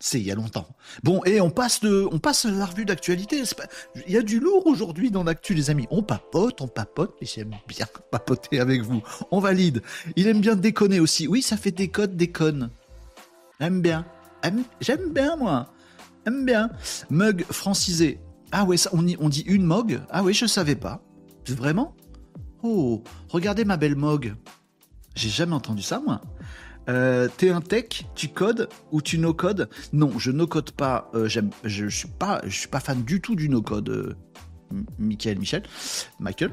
C'est 0.00 0.20
il 0.20 0.26
y 0.26 0.30
a 0.30 0.36
longtemps. 0.36 0.68
Bon, 1.02 1.24
et 1.24 1.40
on 1.40 1.50
passe 1.50 1.80
de, 1.80 2.08
on 2.12 2.20
passe 2.20 2.44
la 2.44 2.66
revue 2.66 2.84
d'actualité. 2.84 3.42
Il 4.06 4.12
y 4.12 4.16
a 4.16 4.22
du 4.22 4.38
lourd 4.38 4.66
aujourd'hui 4.66 5.10
dans 5.10 5.24
l'actu, 5.24 5.54
les 5.54 5.70
amis. 5.70 5.88
On 5.90 6.04
papote, 6.04 6.60
on 6.60 6.68
papote, 6.68 7.16
mais 7.20 7.26
j'aime 7.26 7.56
bien 7.66 7.86
papoter 8.12 8.60
avec 8.60 8.82
vous. 8.82 9.02
On 9.32 9.40
valide. 9.40 9.82
Il 10.14 10.28
aime 10.28 10.40
bien 10.40 10.54
déconner 10.54 11.00
aussi. 11.00 11.26
Oui, 11.26 11.42
ça 11.42 11.56
fait 11.56 11.72
des 11.72 11.88
codes, 11.88 12.16
déconne. 12.16 12.70
J'aime 13.60 13.82
bien. 13.82 14.06
J'aime 14.80 15.12
bien, 15.12 15.36
moi. 15.36 15.72
J'aime 16.24 16.44
bien. 16.44 16.70
Mug 17.10 17.44
francisé. 17.50 18.20
Ah 18.52 18.64
ouais, 18.64 18.76
ça, 18.76 18.90
on, 18.92 19.02
dit 19.02 19.44
une 19.46 19.64
mog 19.64 20.00
Ah 20.10 20.22
oui, 20.22 20.32
je 20.32 20.46
savais 20.46 20.76
pas. 20.76 21.02
Vraiment? 21.48 21.96
Oh, 22.62 23.02
regardez 23.30 23.64
ma 23.64 23.76
belle 23.76 23.96
mog. 23.96 24.34
J'ai 25.16 25.28
jamais 25.28 25.54
entendu 25.54 25.82
ça, 25.82 26.00
moi. 26.00 26.20
Euh, 26.88 27.28
t'es 27.36 27.50
un 27.50 27.60
tech, 27.60 28.04
tu 28.14 28.28
codes 28.28 28.68
ou 28.92 29.02
tu 29.02 29.18
no 29.18 29.34
code 29.34 29.68
Non, 29.92 30.18
je 30.18 30.30
no 30.30 30.46
code 30.46 30.70
pas. 30.70 31.10
Euh, 31.14 31.28
j'aime, 31.28 31.50
je, 31.64 31.86
suis 31.88 32.08
pas, 32.08 32.40
je 32.46 32.58
suis 32.58 32.68
pas 32.68 32.80
fan 32.80 33.02
du 33.02 33.20
tout 33.20 33.34
du 33.34 33.48
no 33.48 33.60
code. 33.60 33.88
Euh, 33.90 34.16
Michael, 34.98 35.38
Michel, 35.38 35.62
Michael. 36.18 36.52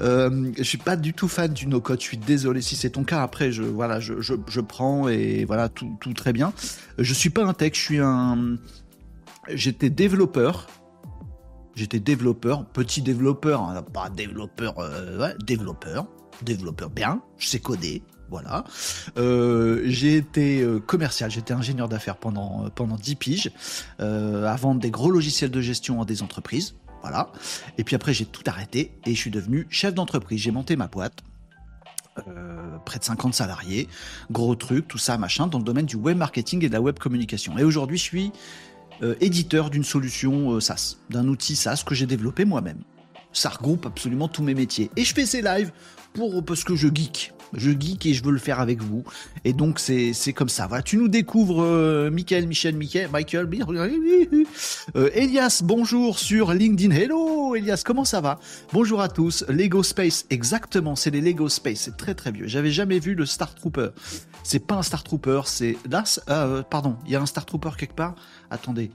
Euh, 0.00 0.50
je 0.56 0.62
suis 0.62 0.78
pas 0.78 0.96
du 0.96 1.12
tout 1.12 1.28
fan 1.28 1.52
du 1.52 1.66
no 1.66 1.80
code. 1.80 2.00
Je 2.00 2.06
suis 2.06 2.16
désolé 2.16 2.62
si 2.62 2.74
c'est 2.74 2.90
ton 2.90 3.04
cas. 3.04 3.22
Après, 3.22 3.52
je 3.52 3.62
voilà, 3.62 4.00
je, 4.00 4.20
je, 4.20 4.34
je 4.48 4.60
prends 4.60 5.08
et 5.08 5.44
voilà 5.44 5.68
tout, 5.68 5.96
tout, 6.00 6.14
très 6.14 6.32
bien. 6.32 6.52
Je 6.98 7.12
suis 7.12 7.30
pas 7.30 7.44
un 7.44 7.52
tech. 7.52 7.74
Je 7.74 7.80
suis 7.80 7.98
un. 7.98 8.56
J'étais 9.48 9.90
développeur. 9.90 10.68
J'étais 11.76 12.00
développeur, 12.00 12.66
petit 12.66 13.00
développeur, 13.00 13.62
hein, 13.62 13.82
pas 13.82 14.10
développeur, 14.10 14.74
développeur, 15.38 16.06
développeur 16.42 16.90
bien. 16.90 17.22
Je 17.38 17.46
sais 17.46 17.60
coder, 17.60 18.02
voilà. 18.30 18.64
Euh, 19.18 19.82
j'ai 19.86 20.16
été 20.16 20.62
euh, 20.62 20.78
commercial, 20.78 21.30
j'étais 21.30 21.52
ingénieur 21.52 21.88
d'affaires 21.88 22.16
pendant, 22.16 22.64
euh, 22.64 22.68
pendant 22.72 22.96
10 22.96 23.16
piges, 23.16 23.50
à 23.98 24.56
vendre 24.56 24.80
des 24.80 24.90
gros 24.90 25.10
logiciels 25.10 25.50
de 25.50 25.60
gestion 25.60 26.00
à 26.00 26.04
des 26.04 26.22
entreprises. 26.22 26.74
Voilà. 27.02 27.32
Et 27.78 27.84
puis 27.84 27.96
après, 27.96 28.14
j'ai 28.14 28.26
tout 28.26 28.44
arrêté 28.46 28.92
et 29.04 29.14
je 29.14 29.20
suis 29.20 29.30
devenu 29.30 29.66
chef 29.70 29.94
d'entreprise. 29.94 30.40
J'ai 30.40 30.50
monté 30.50 30.76
ma 30.76 30.86
boîte. 30.86 31.22
près 32.84 32.98
de 32.98 33.04
50 33.04 33.34
salariés, 33.34 33.88
gros 34.30 34.54
truc, 34.54 34.86
tout 34.86 34.98
ça, 34.98 35.16
machin, 35.16 35.46
dans 35.46 35.58
le 35.58 35.64
domaine 35.64 35.86
du 35.86 35.96
web 35.96 36.16
marketing 36.16 36.64
et 36.64 36.68
de 36.68 36.74
la 36.74 36.80
web 36.80 36.98
communication. 36.98 37.56
Et 37.58 37.64
aujourd'hui, 37.64 37.96
je 37.96 38.02
suis 38.02 38.32
éditeur 39.20 39.70
d'une 39.70 39.84
solution 39.84 40.60
SaaS, 40.60 40.96
d'un 41.08 41.26
outil 41.28 41.56
SaaS 41.56 41.82
que 41.86 41.94
j'ai 41.94 42.06
développé 42.06 42.44
moi-même. 42.44 42.82
Ça 43.32 43.48
regroupe 43.48 43.86
absolument 43.86 44.28
tous 44.28 44.42
mes 44.42 44.54
métiers. 44.54 44.90
Et 44.96 45.04
je 45.04 45.14
fais 45.14 45.24
ces 45.24 45.40
lives 45.40 45.72
pour, 46.12 46.44
parce 46.44 46.64
que 46.64 46.76
je 46.76 46.88
geek 46.88 47.32
je 47.54 47.70
geek 47.70 48.06
et 48.06 48.14
je 48.14 48.22
veux 48.22 48.32
le 48.32 48.38
faire 48.38 48.60
avec 48.60 48.82
vous. 48.82 49.04
Et 49.44 49.52
donc 49.52 49.78
c'est 49.78 50.32
comme 50.32 50.48
ça. 50.48 50.66
Voilà, 50.66 50.82
tu 50.82 50.96
nous 50.96 51.08
découvres 51.08 51.62
euh, 51.62 52.10
Michael, 52.10 52.46
Michel, 52.46 52.76
Michael, 52.76 53.10
Michael, 53.10 53.48
euh, 54.96 55.10
Elias, 55.14 55.62
bonjour 55.64 56.18
sur 56.18 56.52
LinkedIn. 56.52 56.94
Hello 56.94 57.54
Elias, 57.54 57.82
comment 57.84 58.04
ça 58.04 58.20
va? 58.20 58.38
Bonjour 58.72 59.00
à 59.00 59.08
tous. 59.08 59.44
Lego 59.48 59.82
Space, 59.82 60.26
exactement, 60.30 60.96
c'est 60.96 61.10
les 61.10 61.20
Lego 61.20 61.48
Space, 61.48 61.80
c'est 61.80 61.96
très 61.96 62.14
très 62.14 62.32
vieux. 62.32 62.46
J'avais 62.46 62.70
jamais 62.70 62.98
vu 62.98 63.14
le 63.14 63.26
Star 63.26 63.54
Trooper. 63.54 63.90
C'est 64.42 64.66
pas 64.66 64.76
un 64.76 64.82
Star 64.82 65.02
Trooper, 65.02 65.42
c'est 65.46 65.76
euh, 66.28 66.62
pardon, 66.62 66.96
il 67.06 67.12
y 67.12 67.16
a 67.16 67.20
un 67.20 67.26
Star 67.26 67.46
Trooper 67.46 67.70
quelque 67.76 67.94
part? 67.94 68.14
Attendez, 68.50 68.90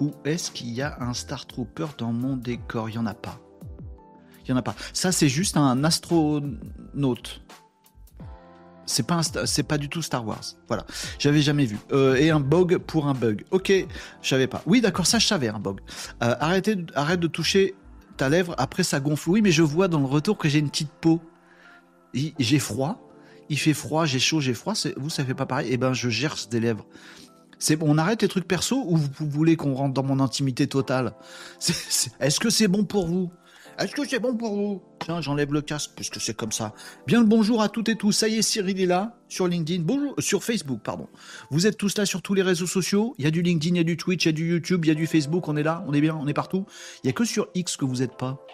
où 0.00 0.12
est-ce 0.24 0.50
qu'il 0.50 0.72
y 0.72 0.82
a 0.82 0.98
un 1.00 1.14
Star 1.14 1.46
Trooper 1.46 1.86
dans 1.98 2.12
mon 2.12 2.36
décor? 2.36 2.88
Il 2.90 2.96
y 2.96 2.98
en 2.98 3.06
a 3.06 3.14
pas. 3.14 3.38
Il 4.44 4.50
y 4.50 4.52
en 4.52 4.56
a 4.56 4.62
pas. 4.62 4.76
Ça 4.92 5.12
c'est 5.12 5.28
juste 5.28 5.56
un 5.56 5.82
astronaute. 5.84 7.42
C'est 8.86 9.06
pas, 9.06 9.20
c'est 9.44 9.64
pas 9.64 9.78
du 9.78 9.88
tout 9.88 10.00
Star 10.00 10.26
Wars. 10.26 10.44
Voilà. 10.68 10.86
J'avais 11.18 11.42
jamais 11.42 11.66
vu. 11.66 11.78
Euh, 11.92 12.14
et 12.14 12.30
un 12.30 12.40
bug 12.40 12.78
pour 12.78 13.08
un 13.08 13.14
bug. 13.14 13.44
Ok, 13.50 13.72
je 14.22 14.28
savais 14.28 14.46
pas. 14.46 14.62
Oui, 14.64 14.80
d'accord, 14.80 15.06
ça 15.06 15.18
je 15.18 15.26
savais, 15.26 15.48
un 15.48 15.58
bug. 15.58 15.80
Euh, 16.22 16.34
arrêtez, 16.40 16.76
arrête 16.94 17.20
de 17.20 17.26
toucher 17.26 17.74
ta 18.16 18.28
lèvre, 18.28 18.54
après 18.58 18.84
ça 18.84 19.00
gonfle. 19.00 19.30
Oui, 19.30 19.42
mais 19.42 19.50
je 19.50 19.62
vois 19.62 19.88
dans 19.88 20.00
le 20.00 20.06
retour 20.06 20.38
que 20.38 20.48
j'ai 20.48 20.60
une 20.60 20.70
petite 20.70 20.92
peau. 20.92 21.20
J'ai 22.14 22.58
froid. 22.58 23.02
Il 23.48 23.58
fait 23.58 23.74
froid, 23.74 24.06
j'ai 24.06 24.18
chaud, 24.18 24.40
j'ai 24.40 24.54
froid. 24.54 24.74
Vous, 24.96 25.10
ça 25.10 25.24
fait 25.24 25.34
pas 25.34 25.46
pareil. 25.46 25.68
Eh 25.70 25.76
ben, 25.76 25.92
je 25.92 26.08
gerce 26.08 26.48
des 26.48 26.60
lèvres. 26.60 26.86
C'est 27.58 27.76
bon, 27.76 27.86
on 27.88 27.98
arrête 27.98 28.22
les 28.22 28.28
trucs 28.28 28.46
perso 28.46 28.84
ou 28.86 28.96
vous 28.96 29.30
voulez 29.30 29.56
qu'on 29.56 29.74
rentre 29.74 29.94
dans 29.94 30.02
mon 30.02 30.20
intimité 30.20 30.66
totale? 30.66 31.14
Est-ce 32.20 32.38
que 32.38 32.50
c'est 32.50 32.68
bon 32.68 32.84
pour 32.84 33.06
vous? 33.06 33.30
Est-ce 33.78 33.92
que 33.92 34.06
c'est 34.06 34.18
bon 34.18 34.36
pour 34.36 34.54
vous? 34.54 34.82
Tiens, 35.00 35.20
j'enlève 35.20 35.52
le 35.52 35.60
casque 35.60 35.92
puisque 35.94 36.20
c'est 36.20 36.34
comme 36.34 36.52
ça. 36.52 36.72
Bien 37.06 37.20
le 37.20 37.26
bonjour 37.26 37.60
à 37.62 37.68
toutes 37.68 37.88
et 37.88 37.96
tous. 37.96 38.12
Ça 38.12 38.28
y 38.28 38.36
est, 38.36 38.42
Cyril 38.42 38.80
est 38.80 38.86
là 38.86 39.18
sur 39.28 39.46
LinkedIn. 39.46 39.82
Bonjour, 39.84 40.14
euh, 40.18 40.22
sur 40.22 40.42
Facebook, 40.42 40.80
pardon. 40.82 41.08
Vous 41.50 41.66
êtes 41.66 41.76
tous 41.76 41.96
là 41.98 42.06
sur 42.06 42.22
tous 42.22 42.34
les 42.34 42.42
réseaux 42.42 42.66
sociaux. 42.66 43.14
Il 43.18 43.24
y 43.24 43.28
a 43.28 43.30
du 43.30 43.42
LinkedIn, 43.42 43.74
il 43.74 43.78
y 43.78 43.80
a 43.80 43.84
du 43.84 43.96
Twitch, 43.96 44.24
il 44.24 44.28
y 44.28 44.30
a 44.30 44.32
du 44.32 44.48
YouTube, 44.48 44.84
il 44.84 44.88
y 44.88 44.90
a 44.90 44.94
du 44.94 45.06
Facebook. 45.06 45.48
On 45.48 45.56
est 45.56 45.62
là, 45.62 45.84
on 45.86 45.92
est 45.92 46.00
bien, 46.00 46.16
on 46.16 46.26
est 46.26 46.34
partout. 46.34 46.64
Il 47.04 47.08
y 47.08 47.10
a 47.10 47.12
que 47.12 47.24
sur 47.24 47.48
X 47.54 47.76
que 47.76 47.84
vous 47.84 47.96
n'êtes 47.96 48.16
pas. 48.16 48.44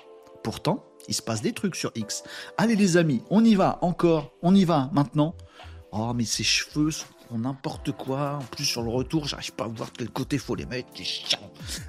Pourtant, 0.43 0.85
il 1.09 1.15
se 1.15 1.23
passe 1.23 1.41
des 1.41 1.53
trucs 1.53 1.77
sur 1.77 1.93
X. 1.95 2.25
Allez 2.57 2.75
les 2.75 2.97
amis, 2.97 3.23
on 3.31 3.45
y 3.45 3.55
va 3.55 3.79
encore. 3.83 4.33
On 4.43 4.55
y 4.55 4.65
va 4.65 4.91
maintenant. 4.93 5.37
Oh, 5.93 6.13
mais 6.15 6.25
ses 6.25 6.43
cheveux 6.43 6.91
sont 6.91 7.07
n'importe 7.39 7.93
quoi. 7.93 8.39
En 8.41 8.45
plus, 8.45 8.65
sur 8.65 8.83
le 8.83 8.91
retour, 8.91 9.27
j'arrive 9.27 9.53
pas 9.53 9.65
à 9.65 9.69
voir 9.69 9.91
quel 9.97 10.11
côté 10.11 10.39
faut 10.39 10.55
les 10.55 10.67
mettre. 10.67 10.89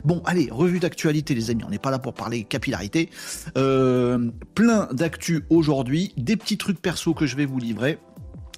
Bon, 0.03 0.21
allez, 0.25 0.49
revue 0.51 0.79
d'actualité, 0.79 1.35
les 1.35 1.49
amis. 1.49 1.63
On 1.65 1.69
n'est 1.69 1.79
pas 1.79 1.91
là 1.91 1.99
pour 1.99 2.13
parler 2.13 2.43
capillarité. 2.43 3.09
Euh, 3.57 4.29
plein 4.55 4.87
d'actu 4.91 5.45
aujourd'hui. 5.49 6.13
Des 6.17 6.35
petits 6.35 6.57
trucs 6.57 6.81
perso 6.81 7.13
que 7.13 7.25
je 7.25 7.35
vais 7.35 7.45
vous 7.45 7.59
livrer 7.59 7.99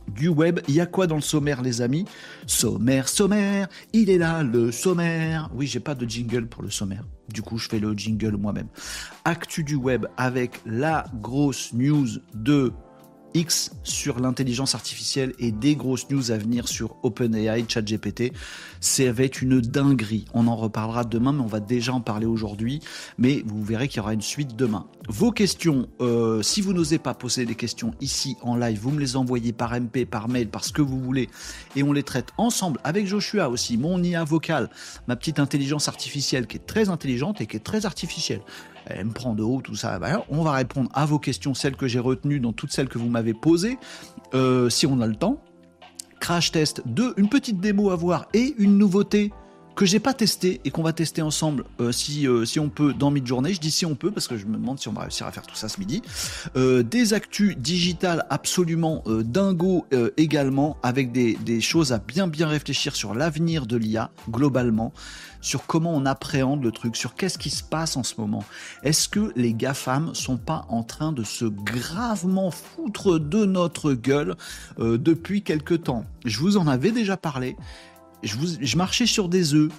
du 0.08 0.28
web. 0.28 0.60
Il 0.68 0.76
y 0.76 0.82
a 0.82 0.86
quoi 0.86 1.08
dans 1.08 1.16
le 1.16 1.22
sommaire, 1.22 1.62
les 1.62 1.82
amis? 1.82 2.06
Sommaire, 2.46 3.10
sommaire, 3.10 3.68
il 3.94 4.10
est 4.10 4.18
là, 4.18 4.44
le 4.44 4.72
sommaire. 4.72 5.50
Oui, 5.54 5.68
j'ai 5.68 5.80
pas 5.80 5.96
de 5.96 6.08
jingle 6.08 6.48
pour 6.48 6.64
le 6.64 6.70
sommaire. 6.70 7.04
Du 7.30 7.42
coup, 7.42 7.58
je 7.58 7.68
fais 7.68 7.80
le 7.80 7.94
jingle 7.94 8.38
moi-même. 8.38 8.68
Actu 9.24 9.64
du 9.64 9.76
web 9.76 10.06
avec 10.18 10.62
la 10.66 11.06
grosse 11.22 11.74
news 11.74 12.08
de 12.34 12.72
X 13.36 13.72
sur 13.84 14.20
l'intelligence 14.22 14.76
artificielle 14.76 15.34
et 15.40 15.52
des 15.52 15.76
grosses 15.76 16.10
news 16.10 16.32
à 16.32 16.38
venir 16.38 16.70
sur 16.70 16.96
OpenAI, 17.04 17.66
ChatGPT. 17.68 18.32
Ça 18.80 19.12
va 19.12 19.24
être 19.24 19.42
une 19.42 19.60
dinguerie. 19.60 20.26
On 20.34 20.48
en 20.48 20.56
reparlera 20.56 21.04
demain, 21.04 21.34
mais 21.34 21.42
on 21.42 21.48
va 21.48 21.60
déjà 21.60 21.94
en 21.94 22.00
parler 22.00 22.26
aujourd'hui. 22.26 22.80
Mais 23.18 23.44
vous 23.46 23.62
verrez 23.62 23.90
qu'il 23.90 23.98
y 23.98 24.00
aura 24.00 24.14
une 24.14 24.22
suite 24.22 24.56
demain. 24.56 24.88
Vos 25.10 25.32
questions, 25.32 25.90
euh, 26.00 26.42
si 26.42 26.62
vous 26.62 26.72
n'osez 26.72 26.98
pas 26.98 27.14
poser 27.14 27.46
des 27.46 27.56
questions 27.56 27.94
ici 28.00 28.38
en 28.42 28.56
live, 28.56 28.80
vous 28.80 28.92
me 28.92 29.02
les 29.02 29.18
envoyez 29.18 29.52
par 29.52 29.74
MP, 29.74 30.06
par 30.06 30.30
mail, 30.30 30.48
par 30.48 30.64
ce 30.64 30.72
que 30.72 30.82
vous 30.82 31.00
voulez, 31.00 31.30
et 31.76 31.84
on 31.84 31.92
les 31.92 32.04
traite 32.04 32.30
ensemble 32.38 32.80
avec 32.84 33.06
Joshua 33.06 33.50
aussi, 33.50 33.78
mon 33.78 34.02
IA 34.02 34.24
vocal, 34.24 34.70
ma 35.08 35.16
petite 35.18 35.40
intelligence 35.40 35.90
artificielle 35.90 36.48
qui 36.48 36.56
est 36.58 36.66
très 36.66 36.90
intelligente 36.90 37.42
et 37.42 37.48
qui 37.48 37.58
est 37.58 37.64
très 37.64 37.86
artificielle 37.86 38.42
elle 38.88 39.06
me 39.06 39.12
prend 39.12 39.34
de 39.34 39.44
haut, 39.44 39.62
tout 39.62 39.76
ça. 39.76 40.00
Bah, 40.00 40.26
on 40.30 40.44
va 40.44 40.54
répondre 40.54 40.90
à 40.94 41.06
vos 41.06 41.20
questions, 41.20 41.54
celles 41.54 41.76
que 41.76 41.88
j'ai 41.88 42.00
retenues 42.00 42.40
dans 42.40 42.54
toutes 42.54 42.72
celles 42.72 42.90
que 42.90 42.98
vous 42.98 43.10
m'avez 43.10 43.34
posées, 43.34 43.78
euh, 44.34 44.70
si 44.70 44.86
on 44.88 45.02
a 45.02 45.08
le 45.08 45.16
temps. 45.16 45.42
Crash 46.20 46.52
test 46.52 46.82
2, 46.86 47.14
une 47.18 47.30
petite 47.30 47.60
démo 47.60 47.92
à 47.92 47.96
voir 47.96 48.28
et 48.34 48.56
une 48.58 48.78
nouveauté 48.78 49.32
que 49.76 49.86
j'ai 49.86 50.00
pas 50.00 50.14
testé 50.14 50.62
et 50.64 50.72
qu'on 50.72 50.84
va 50.84 50.94
tester 50.94 51.22
ensemble 51.22 51.66
euh, 51.82 51.92
si, 51.92 52.28
euh, 52.28 52.46
si 52.46 52.60
on 52.60 52.70
peut 52.70 52.94
dans 52.94 53.12
mid-journée. 53.12 53.54
Je 53.54 53.60
dis 53.60 53.72
si 53.72 53.86
on 53.86 53.96
peut 53.96 54.10
parce 54.10 54.28
que 54.28 54.38
je 54.38 54.46
me 54.46 54.54
demande 54.54 54.80
si 54.80 54.88
on 54.88 54.94
va 54.94 55.02
réussir 55.02 55.28
à 55.28 55.32
faire 55.32 55.46
tout 55.46 55.56
ça 55.56 55.68
ce 55.68 55.80
midi. 55.80 56.02
Euh, 56.56 56.82
des 56.82 57.14
actus 57.14 57.58
digitales 57.58 58.26
absolument 58.30 59.04
dingo 59.08 59.86
également 60.18 60.78
avec 60.84 61.12
des, 61.12 61.36
des, 61.36 61.62
choses 61.62 61.92
à 61.92 61.98
bien 61.98 62.28
bien 62.28 62.48
réfléchir 62.48 62.96
sur 62.96 63.14
l'avenir 63.14 63.66
de 63.66 63.76
l'IA 63.76 64.12
globalement, 64.30 64.94
sur 65.42 65.66
comment 65.66 65.94
on 65.94 66.06
appréhende 66.06 66.64
le 66.64 66.72
truc, 66.72 66.96
sur 66.96 67.16
qu'est-ce 67.16 67.38
qui 67.38 67.50
se 67.50 67.64
passe 67.64 67.98
en 67.98 68.04
ce 68.04 68.16
moment. 68.20 68.44
Est-ce 68.84 69.10
que 69.10 69.32
les 69.36 69.54
GAFAM 69.54 70.16
sont 70.16 70.38
pas 70.38 70.66
en 70.70 70.84
train 70.84 71.12
de 71.12 71.24
se 71.24 71.46
gravement 71.46 72.52
foutre 72.52 73.20
de 73.20 73.46
notre 73.46 73.94
gueule 73.94 74.36
depuis 74.78 75.42
quelque 75.42 75.74
temps? 75.74 76.06
Je 76.24 76.40
vous 76.40 76.58
en 76.58 76.68
avais 76.68 76.92
déjà 76.92 77.18
parlé 77.18 77.56
je, 78.26 78.78
marchais 78.78 79.06
sur 79.06 79.30
des 79.30 79.54
œufs. 79.54 79.72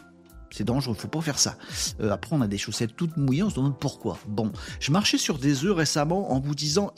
C'est 0.50 0.64
dangereux, 0.64 0.94
faut 0.94 1.08
pas 1.08 1.20
faire 1.20 1.38
ça. 1.38 1.56
Euh, 2.00 2.10
après, 2.10 2.34
on 2.34 2.40
a 2.40 2.46
des 2.46 2.58
chaussettes 2.58 2.96
toutes 2.96 3.16
mouillées, 3.16 3.42
on 3.42 3.50
se 3.50 3.56
demande 3.56 3.78
pourquoi. 3.78 4.18
Bon, 4.26 4.52
je 4.80 4.90
marchais 4.92 5.18
sur 5.18 5.38
des 5.38 5.64
œufs 5.64 5.76
récemment 5.76 6.32
en 6.32 6.40
vous 6.40 6.54
disant. 6.54 6.92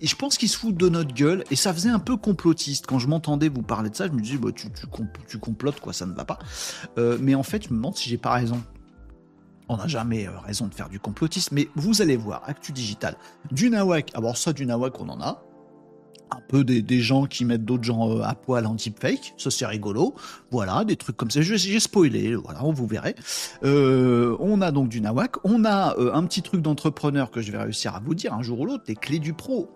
Et 0.00 0.06
je 0.06 0.16
pense 0.16 0.36
qu'ils 0.36 0.48
se 0.48 0.58
foutent 0.58 0.76
de 0.76 0.88
notre 0.88 1.14
gueule, 1.14 1.44
et 1.50 1.56
ça 1.56 1.72
faisait 1.72 1.88
un 1.88 1.98
peu 1.98 2.16
complotiste. 2.16 2.86
Quand 2.86 2.98
je 2.98 3.08
m'entendais 3.08 3.48
vous 3.48 3.62
parler 3.62 3.90
de 3.90 3.96
ça, 3.96 4.06
je 4.06 4.12
me 4.12 4.20
disais, 4.20 4.36
bah, 4.36 4.50
tu, 4.52 5.38
complotes, 5.38 5.80
quoi, 5.80 5.92
ça 5.92 6.04
ne 6.04 6.12
va 6.12 6.24
pas. 6.24 6.38
Euh, 6.98 7.16
mais 7.20 7.34
en 7.34 7.42
fait, 7.42 7.64
je 7.64 7.68
me 7.70 7.76
demande 7.76 7.96
si 7.96 8.08
j'ai 8.08 8.18
pas 8.18 8.32
raison. 8.32 8.62
On 9.68 9.78
n'a 9.78 9.86
jamais 9.86 10.26
euh, 10.26 10.38
raison 10.40 10.66
de 10.66 10.74
faire 10.74 10.90
du 10.90 11.00
complotisme, 11.00 11.54
mais 11.54 11.68
vous 11.74 12.02
allez 12.02 12.16
voir, 12.16 12.42
Actu 12.46 12.72
Digital, 12.72 13.16
du 13.50 13.70
nawak, 13.70 14.10
alors 14.14 14.36
ça 14.36 14.52
du 14.52 14.66
nawak 14.66 15.00
on 15.00 15.08
en 15.08 15.22
a, 15.22 15.42
un 16.34 16.42
peu 16.48 16.64
des, 16.64 17.00
gens 17.00 17.26
qui 17.26 17.44
mettent 17.44 17.64
d'autres 17.64 17.84
gens 17.84 18.10
euh, 18.10 18.22
à 18.22 18.34
poil 18.34 18.66
en 18.66 18.74
deepfake, 18.74 19.34
ça 19.36 19.50
c'est 19.50 19.66
rigolo, 19.66 20.14
voilà, 20.50 20.84
des 20.84 20.96
trucs 20.96 21.16
comme 21.16 21.30
ça, 21.30 21.42
j'ai 21.42 21.80
spoilé, 21.80 22.34
voilà, 22.34 22.64
on 22.64 22.72
vous 22.72 22.86
verrez. 22.86 23.14
Euh, 23.64 24.36
on 24.40 24.60
a 24.60 24.70
donc 24.70 24.88
du 24.88 25.00
nawak, 25.00 25.36
on 25.44 25.64
a 25.64 25.96
un 25.98 26.24
petit 26.24 26.42
truc 26.42 26.62
d'entrepreneur 26.62 27.30
que 27.30 27.40
je 27.40 27.52
vais 27.52 27.58
réussir 27.58 27.94
à 27.94 28.00
vous 28.00 28.14
dire 28.14 28.34
un 28.34 28.42
jour 28.42 28.60
ou 28.60 28.66
l'autre, 28.66 28.84
les 28.88 28.96
clés 28.96 29.18
du 29.18 29.32
pro, 29.32 29.70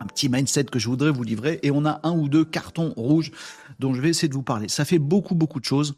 un 0.00 0.06
petit 0.06 0.28
mindset 0.28 0.64
que 0.64 0.78
je 0.78 0.88
voudrais 0.88 1.10
vous 1.10 1.22
livrer, 1.22 1.58
et 1.62 1.70
on 1.70 1.84
a 1.84 2.00
un 2.02 2.12
ou 2.12 2.28
deux 2.28 2.44
cartons 2.44 2.92
rouges 2.96 3.32
dont 3.78 3.94
je 3.94 4.00
vais 4.00 4.10
essayer 4.10 4.28
de 4.28 4.34
vous 4.34 4.42
parler. 4.42 4.68
Ça 4.68 4.84
fait 4.84 4.98
beaucoup, 4.98 5.34
beaucoup 5.34 5.60
de 5.60 5.64
choses 5.64 5.96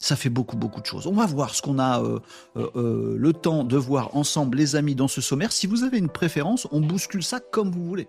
ça 0.00 0.16
fait 0.16 0.30
beaucoup, 0.30 0.56
beaucoup 0.56 0.80
de 0.80 0.86
choses. 0.86 1.06
On 1.06 1.12
va 1.12 1.26
voir 1.26 1.54
ce 1.54 1.60
qu'on 1.60 1.78
a 1.78 2.02
euh, 2.02 2.18
euh, 2.56 2.70
euh, 2.74 3.16
le 3.18 3.32
temps 3.34 3.64
de 3.64 3.76
voir 3.76 4.16
ensemble, 4.16 4.56
les 4.56 4.74
amis, 4.74 4.94
dans 4.94 5.08
ce 5.08 5.20
sommaire. 5.20 5.52
Si 5.52 5.66
vous 5.66 5.84
avez 5.84 5.98
une 5.98 6.08
préférence, 6.08 6.66
on 6.72 6.80
bouscule 6.80 7.22
ça 7.22 7.38
comme 7.38 7.70
vous 7.70 7.84
voulez. 7.84 8.08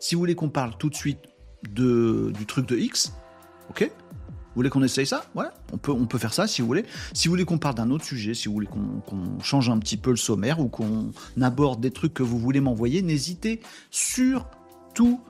Si 0.00 0.14
vous 0.14 0.20
voulez 0.20 0.34
qu'on 0.34 0.48
parle 0.50 0.76
tout 0.78 0.90
de 0.90 0.94
suite 0.94 1.18
de, 1.70 2.32
du 2.36 2.46
truc 2.46 2.66
de 2.66 2.76
X, 2.76 3.12
ok 3.70 3.90
vous 4.58 4.62
voulez 4.62 4.70
qu'on 4.70 4.82
essaye 4.82 5.06
ça 5.06 5.24
Ouais, 5.36 5.44
on 5.72 5.78
peut, 5.78 5.92
on 5.92 6.06
peut 6.06 6.18
faire 6.18 6.34
ça 6.34 6.48
si 6.48 6.62
vous 6.62 6.66
voulez. 6.66 6.84
Si 7.12 7.28
vous 7.28 7.32
voulez 7.32 7.44
qu'on 7.44 7.58
parle 7.58 7.76
d'un 7.76 7.90
autre 7.90 8.04
sujet, 8.04 8.34
si 8.34 8.48
vous 8.48 8.54
voulez 8.54 8.66
qu'on 8.66 9.38
change 9.40 9.70
un 9.70 9.78
petit 9.78 9.96
peu 9.96 10.10
le 10.10 10.16
sommaire 10.16 10.58
ou 10.58 10.68
qu'on 10.68 11.12
aborde 11.40 11.80
des 11.80 11.92
trucs 11.92 12.12
que 12.12 12.24
vous 12.24 12.40
voulez 12.40 12.58
m'envoyer, 12.60 13.00
n'hésitez 13.02 13.60
surtout 13.92 15.20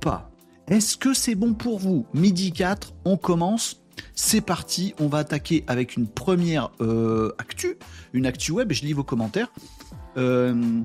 pas. 0.00 0.30
Est-ce 0.68 0.96
que 0.96 1.14
c'est 1.14 1.34
bon 1.34 1.54
pour 1.54 1.80
vous 1.80 2.06
Midi 2.14 2.52
4, 2.52 2.94
on 3.04 3.16
commence 3.16 3.82
c'est 4.14 4.40
parti, 4.40 4.94
on 5.00 5.08
va 5.08 5.18
attaquer 5.18 5.64
avec 5.66 5.96
une 5.96 6.06
première 6.06 6.70
euh, 6.80 7.32
actu, 7.38 7.78
une 8.12 8.26
actu 8.26 8.52
web, 8.52 8.72
je 8.72 8.82
lis 8.82 8.92
vos 8.92 9.04
commentaires. 9.04 9.50
Euh, 10.16 10.80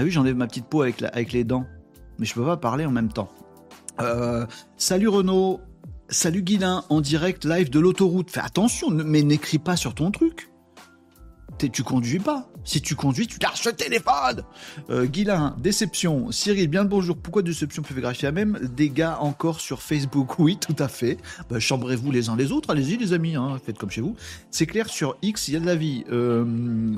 ah 0.00 0.04
oui, 0.04 0.10
j'enlève 0.10 0.34
ma 0.34 0.46
petite 0.46 0.64
peau 0.64 0.80
avec, 0.80 1.32
les 1.32 1.44
dents, 1.44 1.66
mais 2.18 2.24
je 2.24 2.32
peux 2.32 2.44
pas 2.44 2.56
parler 2.56 2.86
en 2.86 2.90
même 2.90 3.12
temps. 3.12 3.28
Euh, 4.00 4.46
salut 4.78 5.08
Renaud, 5.08 5.60
salut 6.08 6.42
Guilin, 6.42 6.84
en 6.88 7.02
direct 7.02 7.44
live 7.44 7.68
de 7.68 7.78
l'autoroute. 7.78 8.30
Fais 8.30 8.40
attention, 8.40 8.88
mais 8.90 9.22
n'écris 9.22 9.58
pas 9.58 9.76
sur 9.76 9.94
ton 9.94 10.10
truc 10.10 10.50
tu 11.68 11.82
conduis 11.82 12.18
pas. 12.18 12.49
Si 12.64 12.82
tu 12.82 12.94
conduis, 12.94 13.26
tu 13.26 13.38
lâches 13.40 13.64
le 13.64 13.72
téléphone. 13.72 14.42
Euh, 14.90 15.06
Guilain, 15.06 15.56
déception. 15.58 16.30
Cyril, 16.30 16.68
bien 16.68 16.82
le 16.82 16.88
bonjour. 16.88 17.16
Pourquoi 17.16 17.42
déception 17.42 17.82
graphique 17.82 18.24
à 18.24 18.32
même 18.32 18.58
Dégâts 18.76 19.12
encore 19.20 19.60
sur 19.60 19.82
Facebook. 19.82 20.30
Oui, 20.40 20.56
tout 20.56 20.76
à 20.78 20.88
fait. 20.88 21.18
Bah, 21.50 21.60
chambrez-vous 21.60 22.10
les 22.10 22.30
uns 22.30 22.36
les 22.36 22.50
autres. 22.50 22.70
Allez-y, 22.70 22.96
les 22.96 23.12
amis. 23.12 23.36
Hein. 23.36 23.58
Faites 23.64 23.76
comme 23.76 23.90
chez 23.90 24.00
vous. 24.00 24.16
C'est 24.50 24.64
clair, 24.64 24.88
sur 24.88 25.16
X, 25.20 25.48
il 25.48 25.54
y 25.54 25.56
a 25.56 25.60
de 25.60 25.66
la 25.66 25.74
vie. 25.74 26.04
Euh, 26.10 26.44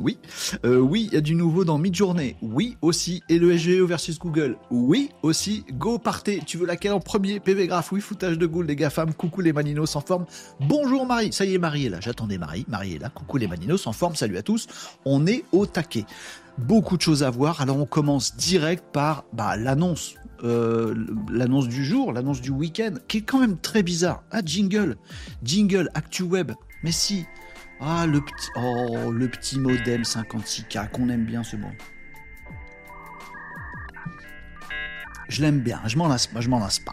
oui. 0.00 0.16
Euh, 0.64 0.78
oui, 0.78 1.08
il 1.10 1.14
y 1.14 1.16
a 1.16 1.20
du 1.20 1.34
nouveau 1.34 1.64
dans 1.64 1.78
Midjourney. 1.78 2.36
Oui, 2.40 2.76
aussi. 2.82 3.22
Et 3.28 3.38
le 3.38 3.56
SGE 3.56 3.80
versus 3.82 4.18
Google. 4.18 4.56
Oui, 4.70 5.10
aussi. 5.22 5.64
Go, 5.72 5.98
partez. 5.98 6.40
Tu 6.46 6.56
veux 6.56 6.66
laquelle 6.66 6.92
en 6.92 7.00
premier? 7.00 7.40
PV 7.40 7.66
Graph. 7.66 7.90
Oui, 7.90 8.00
foutage 8.00 8.38
de 8.38 8.46
goule, 8.46 8.66
les 8.66 8.76
gars, 8.76 8.90
femmes. 8.90 9.12
Coucou 9.12 9.40
les 9.40 9.52
maninos 9.52 9.96
en 9.96 10.00
forme. 10.00 10.26
Bonjour 10.60 11.04
Marie. 11.04 11.32
Ça 11.32 11.44
y 11.44 11.54
est, 11.54 11.58
Marie 11.58 11.86
est 11.86 11.90
là. 11.90 11.98
J'attendais 12.00 12.38
Marie. 12.38 12.64
Marie 12.68 12.94
est 12.94 12.98
là. 12.98 13.08
Coucou 13.08 13.38
les 13.38 13.48
maninos 13.48 13.86
en 13.86 13.92
forme. 13.92 14.14
Salut 14.14 14.36
à 14.36 14.42
tous. 14.42 14.68
On 15.04 15.26
est 15.26 15.44
au 15.52 15.66
taquet. 15.66 16.04
Beaucoup 16.58 16.96
de 16.96 17.02
choses 17.02 17.22
à 17.22 17.30
voir. 17.30 17.60
Alors 17.60 17.78
on 17.78 17.86
commence 17.86 18.36
direct 18.36 18.84
par 18.92 19.24
bah, 19.32 19.56
l'annonce. 19.56 20.14
Euh, 20.44 20.94
l'annonce 21.30 21.68
du 21.68 21.84
jour, 21.84 22.12
l'annonce 22.12 22.40
du 22.40 22.50
week-end, 22.50 22.94
qui 23.06 23.18
est 23.18 23.22
quand 23.22 23.38
même 23.38 23.58
très 23.58 23.82
bizarre. 23.84 24.24
Ah, 24.32 24.40
jingle, 24.44 24.96
jingle, 25.44 25.88
ActuWeb. 25.94 26.52
Mais 26.82 26.90
si, 26.90 27.26
ah, 27.80 28.06
le 28.06 28.20
petit, 28.20 28.48
oh, 28.56 29.12
le 29.12 29.28
petit 29.28 29.60
modem 29.60 30.02
56K, 30.02 30.90
qu'on 30.90 31.08
aime 31.10 31.24
bien 31.24 31.44
ce 31.44 31.56
mot. 31.56 31.70
Je 35.28 35.42
l'aime 35.42 35.60
bien, 35.60 35.80
je 35.86 35.96
m'en 35.96 36.08
lasse 36.08 36.26
pas, 36.26 36.40
je 36.40 36.48
m'en 36.48 36.58
lasse 36.58 36.80
pas. 36.80 36.92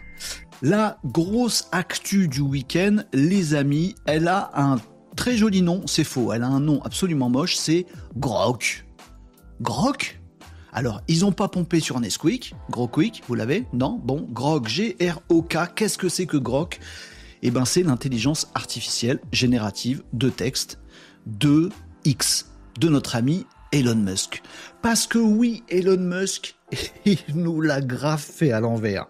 La 0.62 0.98
grosse 1.04 1.68
actu 1.72 2.28
du 2.28 2.40
week-end, 2.40 2.98
les 3.12 3.54
amis, 3.54 3.94
elle 4.06 4.28
a 4.28 4.50
un 4.54 4.76
très 5.16 5.36
joli 5.36 5.62
nom, 5.62 5.82
c'est 5.86 6.04
faux, 6.04 6.32
elle 6.32 6.42
a 6.42 6.48
un 6.48 6.60
nom 6.60 6.82
absolument 6.82 7.28
moche, 7.28 7.56
c'est 7.56 7.86
Grok. 8.16 8.84
Grok 9.60 10.20
alors, 10.72 11.02
ils 11.08 11.20
n'ont 11.20 11.32
pas 11.32 11.48
pompé 11.48 11.80
sur 11.80 11.98
Nesquik, 11.98 12.54
Grokquick, 12.70 13.24
vous 13.26 13.34
l'avez 13.34 13.66
Non 13.72 14.00
Bon, 14.02 14.28
Grok, 14.30 14.68
G-R-O-K, 14.68 15.74
qu'est-ce 15.74 15.98
que 15.98 16.08
c'est 16.08 16.26
que 16.26 16.36
Grok 16.36 16.78
Eh 17.42 17.50
ben, 17.50 17.64
c'est 17.64 17.82
l'intelligence 17.82 18.48
artificielle 18.54 19.18
générative 19.32 20.04
de 20.12 20.30
texte 20.30 20.78
de 21.26 21.70
X, 22.04 22.52
de 22.78 22.88
notre 22.88 23.16
ami 23.16 23.46
Elon 23.72 23.96
Musk. 23.96 24.42
Parce 24.80 25.06
que 25.06 25.18
oui, 25.18 25.64
Elon 25.68 25.98
Musk, 25.98 26.54
il 27.04 27.18
nous 27.34 27.60
l'a 27.60 27.80
fait 28.16 28.52
à 28.52 28.60
l'envers. 28.60 29.06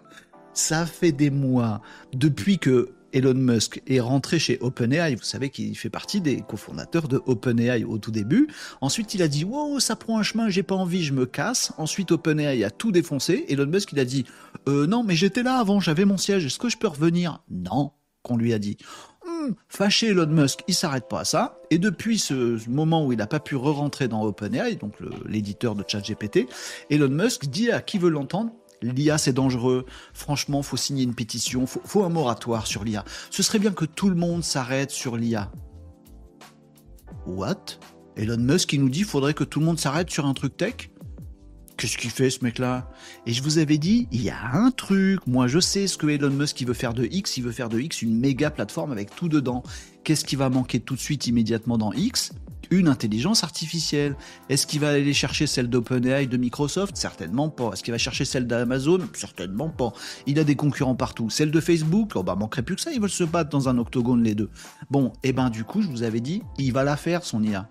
Ça 0.53 0.85
fait 0.85 1.11
des 1.11 1.29
mois, 1.29 1.81
depuis 2.11 2.57
que 2.57 2.89
Elon 3.13 3.33
Musk 3.33 3.81
est 3.87 3.99
rentré 3.99 4.39
chez 4.39 4.57
OpenAI. 4.61 5.15
Vous 5.15 5.23
savez 5.23 5.49
qu'il 5.49 5.77
fait 5.77 5.89
partie 5.89 6.21
des 6.21 6.41
cofondateurs 6.41 7.07
de 7.07 7.21
OpenAI 7.25 7.83
au 7.83 7.97
tout 7.97 8.11
début. 8.11 8.47
Ensuite, 8.81 9.13
il 9.13 9.21
a 9.21 9.27
dit 9.27 9.43
Wow, 9.43 9.79
ça 9.79 9.95
prend 9.95 10.19
un 10.19 10.23
chemin, 10.23 10.49
j'ai 10.49 10.63
pas 10.63 10.75
envie, 10.75 11.03
je 11.03 11.13
me 11.13 11.25
casse. 11.25 11.73
Ensuite, 11.77 12.11
OpenAI 12.11 12.63
a 12.63 12.69
tout 12.69 12.91
défoncé. 12.91 13.45
Elon 13.49 13.67
Musk, 13.67 13.91
il 13.93 13.99
a 13.99 14.05
dit 14.05 14.25
euh, 14.67 14.87
Non, 14.87 15.03
mais 15.03 15.15
j'étais 15.15 15.43
là 15.43 15.57
avant, 15.57 15.79
j'avais 15.79 16.05
mon 16.05 16.17
siège, 16.17 16.45
est-ce 16.45 16.59
que 16.59 16.69
je 16.69 16.77
peux 16.77 16.87
revenir? 16.87 17.43
Non, 17.49 17.91
qu'on 18.23 18.37
lui 18.37 18.53
a 18.53 18.59
dit. 18.59 18.77
Hum, 19.27 19.53
fâché 19.67 20.07
Elon 20.07 20.27
Musk, 20.27 20.61
il 20.67 20.73
s'arrête 20.73 21.07
pas 21.07 21.21
à 21.21 21.25
ça. 21.25 21.59
Et 21.69 21.77
depuis 21.77 22.17
ce 22.17 22.67
moment 22.69 23.05
où 23.05 23.11
il 23.11 23.17
n'a 23.17 23.27
pas 23.27 23.39
pu 23.39 23.55
re-rentrer 23.55 24.07
dans 24.07 24.23
OpenAI, 24.23 24.75
donc 24.75 24.95
l'éditeur 25.27 25.75
de 25.75 25.83
ChatGPT, 25.87 26.47
Elon 26.89 27.09
Musk 27.09 27.45
dit 27.45 27.71
à 27.71 27.81
qui 27.81 27.99
veut 27.99 28.09
l'entendre 28.09 28.51
l'IA 28.81 29.17
c'est 29.17 29.33
dangereux, 29.33 29.85
franchement 30.13 30.61
faut 30.61 30.77
signer 30.77 31.03
une 31.03 31.15
pétition, 31.15 31.65
faut, 31.65 32.03
un 32.03 32.09
moratoire 32.09 32.67
sur 32.67 32.83
l'IA. 32.83 33.05
Ce 33.29 33.43
serait 33.43 33.59
bien 33.59 33.71
que 33.71 33.85
tout 33.85 34.09
le 34.09 34.15
monde 34.15 34.43
s'arrête 34.43 34.91
sur 34.91 35.17
l'IA. 35.17 35.51
What? 37.25 37.79
Elon 38.17 38.37
Musk 38.37 38.73
il 38.73 38.81
nous 38.81 38.89
dit 38.89 39.03
faudrait 39.03 39.33
que 39.33 39.43
tout 39.43 39.59
le 39.59 39.65
monde 39.65 39.79
s'arrête 39.79 40.09
sur 40.09 40.25
un 40.25 40.33
truc 40.33 40.57
tech? 40.57 40.89
Qu'est-ce 41.77 41.97
qu'il 41.97 42.11
fait 42.11 42.29
ce 42.29 42.43
mec-là? 42.43 42.91
Et 43.25 43.33
je 43.33 43.41
vous 43.41 43.57
avais 43.57 43.79
dit, 43.79 44.07
il 44.11 44.21
y 44.21 44.29
a 44.29 44.51
un 44.53 44.69
truc, 44.69 45.25
moi 45.25 45.47
je 45.47 45.59
sais 45.59 45.87
ce 45.87 45.97
que 45.97 46.05
Elon 46.05 46.29
Musk 46.29 46.61
veut 46.63 46.75
faire 46.75 46.93
de 46.93 47.05
X, 47.05 47.37
il 47.37 47.43
veut 47.43 47.51
faire 47.51 47.69
de 47.69 47.79
X 47.79 48.03
une 48.03 48.19
méga 48.19 48.51
plateforme 48.51 48.91
avec 48.91 49.15
tout 49.15 49.29
dedans. 49.29 49.63
Qu'est-ce 50.03 50.23
qui 50.23 50.35
va 50.35 50.49
manquer 50.49 50.79
tout 50.79 50.93
de 50.93 50.99
suite 50.99 51.25
immédiatement 51.25 51.79
dans 51.79 51.91
X? 51.91 52.33
Une 52.71 52.87
intelligence 52.87 53.43
artificielle. 53.43 54.15
Est-ce 54.49 54.65
qu'il 54.65 54.79
va 54.79 54.89
aller 54.89 55.13
chercher 55.13 55.45
celle 55.45 55.69
d'OpenAI 55.69 56.25
de 56.25 56.37
Microsoft? 56.37 56.95
Certainement 56.97 57.49
pas. 57.49 57.71
Est-ce 57.73 57.83
qu'il 57.83 57.91
va 57.91 57.97
chercher 57.97 58.25
celle 58.25 58.47
d'Amazon? 58.47 58.99
Certainement 59.13 59.69
pas. 59.69 59.91
Il 60.25 60.39
a 60.39 60.43
des 60.43 60.55
concurrents 60.55 60.95
partout. 60.95 61.29
Celle 61.29 61.51
de 61.51 61.59
Facebook? 61.59 62.13
Oh 62.15 62.23
bah 62.23 62.35
manquerait 62.35 62.63
plus 62.63 62.75
que 62.75 62.81
ça, 62.81 62.91
ils 62.91 63.01
veulent 63.01 63.09
se 63.09 63.25
battre 63.25 63.49
dans 63.49 63.69
un 63.69 63.77
octogone 63.77 64.23
les 64.23 64.33
deux. 64.33 64.49
Bon, 64.89 65.11
et 65.23 65.29
eh 65.29 65.33
ben 65.33 65.49
du 65.49 65.63
coup, 65.63 65.81
je 65.81 65.87
vous 65.87 66.03
avais 66.03 66.21
dit, 66.21 66.41
il 66.57 66.71
va 66.71 66.83
la 66.83 66.97
faire 66.97 67.23
son 67.23 67.43
IA. 67.43 67.69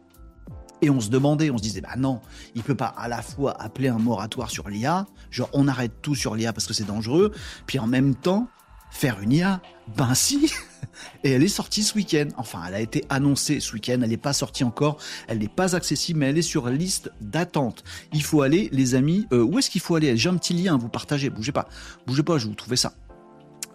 Et 0.82 0.90
on 0.90 1.00
se 1.00 1.10
demandait, 1.10 1.50
on 1.50 1.58
se 1.58 1.62
disait, 1.62 1.80
bah 1.80 1.96
non, 1.98 2.20
il 2.54 2.62
peut 2.62 2.74
pas 2.74 2.86
à 2.86 3.08
la 3.08 3.20
fois 3.22 3.60
appeler 3.60 3.88
un 3.88 3.98
moratoire 3.98 4.50
sur 4.50 4.68
l'IA, 4.68 5.06
genre 5.30 5.50
on 5.52 5.68
arrête 5.68 5.92
tout 6.00 6.14
sur 6.14 6.34
l'IA 6.34 6.52
parce 6.52 6.66
que 6.66 6.72
c'est 6.72 6.86
dangereux, 6.86 7.32
puis 7.66 7.78
en 7.78 7.86
même 7.86 8.14
temps 8.14 8.48
faire 8.90 9.20
une 9.20 9.32
IA. 9.32 9.60
Ben 9.96 10.14
si 10.14 10.50
Et 11.24 11.30
elle 11.32 11.42
est 11.42 11.48
sortie 11.48 11.82
ce 11.82 11.94
week-end. 11.94 12.28
Enfin, 12.36 12.62
elle 12.66 12.74
a 12.74 12.80
été 12.80 13.04
annoncée 13.08 13.60
ce 13.60 13.72
week-end. 13.72 14.00
Elle 14.02 14.10
n'est 14.10 14.16
pas 14.16 14.32
sortie 14.32 14.64
encore. 14.64 14.98
Elle 15.28 15.38
n'est 15.38 15.48
pas 15.48 15.76
accessible, 15.76 16.20
mais 16.20 16.30
elle 16.30 16.38
est 16.38 16.42
sur 16.42 16.68
liste 16.68 17.10
d'attente. 17.20 17.84
Il 18.12 18.22
faut 18.22 18.42
aller, 18.42 18.68
les 18.72 18.94
amis. 18.94 19.26
Euh, 19.32 19.42
où 19.42 19.58
est-ce 19.58 19.70
qu'il 19.70 19.80
faut 19.80 19.94
aller? 19.94 20.16
J'ai 20.16 20.28
un 20.28 20.36
petit 20.36 20.54
lien 20.54 20.74
à 20.74 20.76
vous 20.78 20.88
partager. 20.88 21.30
Bougez 21.30 21.52
pas. 21.52 21.68
Bougez 22.06 22.22
pas, 22.22 22.38
je 22.38 22.44
vais 22.44 22.50
vous 22.50 22.56
trouver 22.56 22.76
ça. 22.76 22.92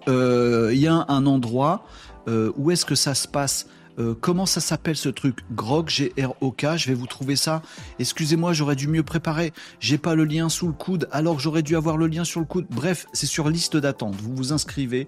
Euh, 0.08 0.72
il 0.74 0.80
y 0.80 0.88
a 0.88 1.06
un 1.08 1.26
endroit. 1.26 1.86
Euh, 2.28 2.52
où 2.56 2.72
est-ce 2.72 2.86
que 2.86 2.96
ça 2.96 3.14
se 3.14 3.28
passe? 3.28 3.68
Euh, 4.00 4.14
comment 4.20 4.46
ça 4.46 4.62
s'appelle 4.62 4.96
ce 4.96 5.10
truc 5.10 5.40
Grog, 5.52 5.90
G-R-O-K, 5.90 6.78
je 6.78 6.88
vais 6.88 6.94
vous 6.94 7.08
trouver 7.08 7.36
ça. 7.36 7.62
Excusez-moi, 8.00 8.54
j'aurais 8.54 8.76
dû 8.76 8.88
mieux 8.88 9.04
préparer. 9.04 9.54
J'ai 9.80 9.98
pas 9.98 10.16
le 10.16 10.26
lien 10.26 10.50
sous 10.50 10.68
le 10.68 10.74
coude, 10.74 11.08
alors 11.12 11.40
j'aurais 11.40 11.64
dû 11.64 11.76
avoir 11.76 11.98
le 11.98 12.08
lien 12.08 12.24
sur 12.24 12.40
le 12.40 12.46
coude. 12.46 12.66
Bref, 12.70 13.08
c'est 13.14 13.26
sur 13.26 13.50
liste 13.50 13.78
d'attente. 13.78 14.16
Vous 14.16 14.36
vous 14.36 14.54
inscrivez. 14.54 15.08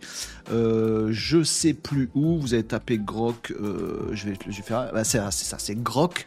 Euh, 0.52 1.10
je 1.12 1.44
sais 1.44 1.74
plus 1.74 2.10
où. 2.14 2.40
Vous 2.40 2.54
avez 2.54 2.64
tapé 2.64 2.98
Grog. 2.98 3.36
Euh, 3.52 4.10
je, 4.14 4.30
vais, 4.30 4.38
je 4.48 4.58
vais 4.58 4.64
faire. 4.64 4.92
Bah, 4.94 5.04
c'est 5.04 5.20
ça, 5.32 5.58
c'est 5.60 5.76
grok.x.ai. 5.76 6.18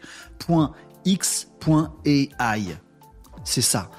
C'est 3.44 3.62
ça. 3.62 3.90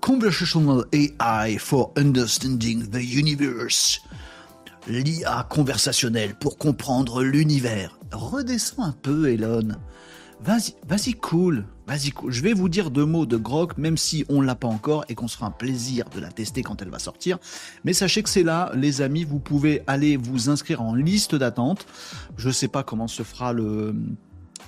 Conversational 0.00 0.84
AI 0.92 1.58
for 1.58 1.92
Understanding 1.96 2.88
the 2.88 3.02
Universe 3.02 4.00
l'IA 4.86 5.46
conversationnelle 5.48 6.34
pour 6.34 6.58
comprendre 6.58 7.22
l'univers. 7.22 7.98
Redescends 8.12 8.82
un 8.82 8.92
peu, 8.92 9.30
Elon. 9.30 9.68
Vas-y, 10.42 10.74
vas-y, 10.88 11.12
cool. 11.12 11.66
Vas-y, 11.86 12.12
cool. 12.12 12.32
Je 12.32 12.40
vais 12.40 12.54
vous 12.54 12.70
dire 12.70 12.90
deux 12.90 13.04
mots 13.04 13.26
de 13.26 13.36
Grok, 13.36 13.76
même 13.76 13.98
si 13.98 14.24
on 14.30 14.40
l'a 14.40 14.54
pas 14.54 14.68
encore 14.68 15.04
et 15.10 15.14
qu'on 15.14 15.28
sera 15.28 15.46
un 15.46 15.50
plaisir 15.50 16.08
de 16.08 16.18
la 16.18 16.30
tester 16.30 16.62
quand 16.62 16.80
elle 16.80 16.88
va 16.88 16.98
sortir. 16.98 17.38
Mais 17.84 17.92
sachez 17.92 18.22
que 18.22 18.28
c'est 18.30 18.42
là, 18.42 18.72
les 18.74 19.02
amis, 19.02 19.24
vous 19.24 19.38
pouvez 19.38 19.82
aller 19.86 20.16
vous 20.16 20.48
inscrire 20.48 20.80
en 20.80 20.94
liste 20.94 21.34
d'attente. 21.34 21.86
Je 22.38 22.48
sais 22.48 22.68
pas 22.68 22.82
comment 22.82 23.06
se 23.06 23.22
fera 23.22 23.52
le, 23.52 23.94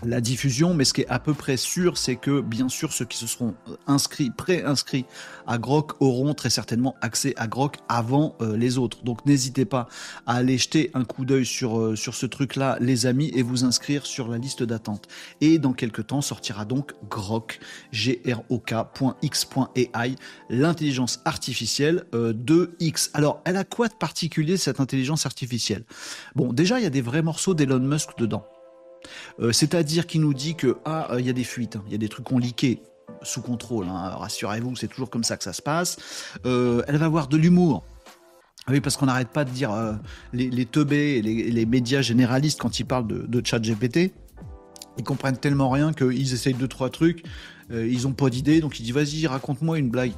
la 0.05 0.21
diffusion, 0.21 0.75
mais 0.75 0.85
ce 0.85 0.93
qui 0.93 1.03
est 1.03 1.09
à 1.09 1.19
peu 1.19 1.35
près 1.35 1.57
sûr, 1.57 1.97
c'est 1.97 2.17
que 2.17 2.41
bien 2.41 2.69
sûr 2.69 2.93
ceux 2.93 3.05
qui 3.05 3.17
se 3.17 3.27
seront 3.27 3.55
euh, 3.69 3.77
inscrits, 3.87 4.31
pré-inscrits 4.31 5.05
à 5.47 5.59
Grok 5.59 6.01
auront 6.01 6.35
très 6.35 6.51
certainement 6.51 6.95
accès 7.01 7.35
à 7.37 7.47
Grok 7.47 7.79
avant 7.89 8.37
euh, 8.41 8.57
les 8.57 8.79
autres. 8.79 9.05
Donc 9.05 9.25
n'hésitez 9.27 9.65
pas 9.65 9.89
à 10.27 10.35
aller 10.37 10.59
jeter 10.59 10.91
un 10.95 11.05
coup 11.05 11.25
d'œil 11.25 11.47
sur, 11.47 11.79
euh, 11.79 11.97
sur 11.97 12.15
ce 12.15 12.27
truc-là, 12.27 12.77
les 12.81 13.07
amis, 13.07 13.31
et 13.35 13.43
vous 13.43 13.65
inscrire 13.65 14.05
sur 14.07 14.29
la 14.29 14.39
liste 14.39 14.63
d'attente. 14.63 15.09
Et 15.41 15.59
dans 15.59 15.73
quelques 15.73 16.07
temps 16.09 16.21
sortira 16.21 16.65
donc 16.65 16.93
Grok, 17.09 17.61
G-R-O-K.x.ai, 17.93 18.27
l'intelligence 20.51 21.21
artificielle 21.25 22.05
de 22.13 22.75
X. 22.81 23.11
Alors, 23.15 23.41
elle 23.45 23.57
a 23.57 23.65
quoi 23.65 23.89
de 23.89 23.95
particulier 23.95 24.57
cette 24.57 24.81
intelligence 24.81 25.27
artificielle? 25.27 25.85
Bon, 26.35 26.53
déjà, 26.53 26.79
il 26.81 26.83
y 26.83 26.87
a 26.87 26.91
des 26.91 27.01
vrais 27.01 27.23
morceaux 27.23 27.55
d'Elon 27.55 27.81
Musk 27.81 28.19
dedans. 28.19 28.45
Euh, 29.41 29.53
c'est-à-dire 29.53 30.07
qu'il 30.07 30.21
nous 30.21 30.35
dit 30.35 30.55
que 30.55 30.77
ah 30.85 31.09
il 31.19 31.27
y 31.27 31.31
a 31.31 31.33
des 31.33 31.45
fuites, 31.45 31.77
hein. 31.77 31.85
il 31.87 31.93
y 31.93 31.95
a 31.95 31.99
des 31.99 32.09
trucs 32.09 32.27
qu'on 32.27 32.39
liqué 32.39 32.83
sous 33.23 33.43
contrôle. 33.43 33.87
Hein. 33.89 34.11
Rassurez-vous, 34.17 34.77
c'est 34.77 34.89
toujours 34.89 35.11
comme 35.11 35.25
ça 35.25 35.37
que 35.37 35.45
ça 35.45 35.53
se 35.53 35.63
passe. 35.63 35.97
Euh, 36.47 36.83
elle 36.89 36.97
va 36.97 37.07
avoir 37.07 37.29
de 37.29 37.37
l'humour. 37.37 37.85
Oui, 38.69 38.81
parce 38.81 38.97
qu'on 38.97 39.07
n'arrête 39.07 39.31
pas 39.31 39.45
de 39.45 39.51
dire 39.51 39.73
euh, 39.73 39.95
les, 40.33 40.67
teubés 40.67 41.17
et 41.17 41.23
les, 41.23 41.67
médias 41.67 42.01
généralistes 42.01 42.61
quand 42.61 42.79
ils 42.79 42.85
parlent 42.85 43.09
de, 43.09 43.27
de 43.27 43.43
chat 43.45 43.59
GPT, 43.59 44.13
ils 44.99 45.05
comprennent 45.05 45.37
tellement 45.37 45.69
rien 45.69 45.93
qu'ils 45.93 46.33
essayent 46.33 46.55
deux 46.55 46.69
trois 46.69 46.89
trucs, 46.89 47.25
ils 47.71 48.07
ont 48.07 48.13
pas 48.13 48.31
d'idée, 48.31 48.61
donc 48.61 48.79
ils 48.79 48.85
disent 48.85 48.95
vas-y 48.95 49.27
raconte-moi 49.27 49.79
une 49.79 49.89
blague. 49.89 50.13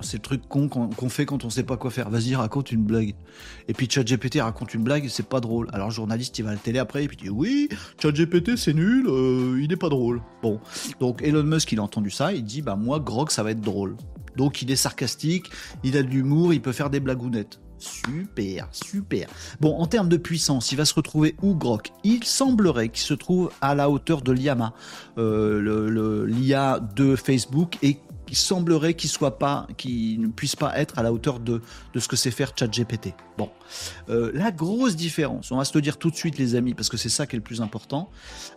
C'est 0.00 0.18
le 0.18 0.22
truc 0.22 0.42
qu'on 0.48 1.08
fait 1.08 1.26
quand 1.26 1.44
on 1.44 1.50
sait 1.50 1.62
pas 1.62 1.76
quoi 1.76 1.90
faire. 1.90 2.10
Vas-y, 2.10 2.34
raconte 2.34 2.72
une 2.72 2.82
blague. 2.82 3.14
Et 3.68 3.72
puis 3.72 3.88
ChatGPT 3.90 4.40
raconte 4.40 4.74
une 4.74 4.82
blague, 4.82 5.08
c'est 5.08 5.26
pas 5.26 5.40
drôle. 5.40 5.68
Alors 5.72 5.88
le 5.88 5.94
journaliste, 5.94 6.38
il 6.38 6.42
va 6.42 6.50
à 6.50 6.52
la 6.52 6.58
télé 6.58 6.78
après 6.78 7.04
et 7.04 7.08
puis 7.08 7.16
il 7.20 7.24
dit 7.24 7.30
oui, 7.30 7.68
ChatGPT 8.00 8.56
c'est 8.56 8.74
nul, 8.74 9.06
euh, 9.08 9.60
il 9.62 9.72
est 9.72 9.76
pas 9.76 9.88
drôle. 9.88 10.20
Bon, 10.42 10.60
donc 11.00 11.22
Elon 11.22 11.42
Musk, 11.42 11.72
il 11.72 11.78
a 11.78 11.82
entendu 11.82 12.10
ça, 12.10 12.32
il 12.32 12.44
dit 12.44 12.62
bah 12.62 12.76
moi 12.76 13.00
Grok 13.00 13.30
ça 13.30 13.42
va 13.42 13.50
être 13.52 13.60
drôle. 13.60 13.96
Donc 14.36 14.62
il 14.62 14.70
est 14.70 14.76
sarcastique, 14.76 15.46
il 15.82 15.96
a 15.96 16.02
de 16.02 16.08
l'humour, 16.08 16.52
il 16.52 16.60
peut 16.60 16.72
faire 16.72 16.90
des 16.90 17.00
blagounettes. 17.00 17.58
Super, 17.78 18.68
super. 18.72 19.28
Bon, 19.60 19.76
en 19.76 19.86
termes 19.86 20.08
de 20.08 20.16
puissance, 20.16 20.72
il 20.72 20.76
va 20.76 20.84
se 20.84 20.94
retrouver 20.94 21.36
où 21.42 21.54
Grok 21.54 21.92
Il 22.04 22.24
semblerait 22.24 22.88
qu'il 22.88 23.04
se 23.04 23.14
trouve 23.14 23.50
à 23.60 23.74
la 23.74 23.90
hauteur 23.90 24.22
de 24.22 24.32
l'IAMA, 24.32 24.72
euh, 25.18 26.26
l'IA 26.26 26.80
de 26.80 27.16
Facebook, 27.16 27.76
et 27.82 27.98
il 28.28 28.36
semblerait 28.36 28.94
qu'il 28.94 29.10
soit 29.10 29.38
pas, 29.38 29.66
ne 29.84 30.26
puisse 30.28 30.56
pas 30.56 30.78
être 30.78 30.98
à 30.98 31.02
la 31.02 31.12
hauteur 31.12 31.40
de, 31.40 31.62
de 31.94 32.00
ce 32.00 32.08
que 32.08 32.16
c'est 32.16 32.30
faire 32.30 32.52
ChatGPT. 32.56 33.14
Bon, 33.38 33.50
euh, 34.08 34.30
la 34.34 34.50
grosse 34.50 34.96
différence, 34.96 35.52
on 35.52 35.56
va 35.56 35.64
se 35.64 35.76
le 35.76 35.82
dire 35.82 35.98
tout 35.98 36.10
de 36.10 36.16
suite 36.16 36.38
les 36.38 36.54
amis, 36.54 36.74
parce 36.74 36.88
que 36.88 36.96
c'est 36.96 37.08
ça 37.08 37.26
qui 37.26 37.36
est 37.36 37.38
le 37.38 37.44
plus 37.44 37.60
important, 37.60 38.10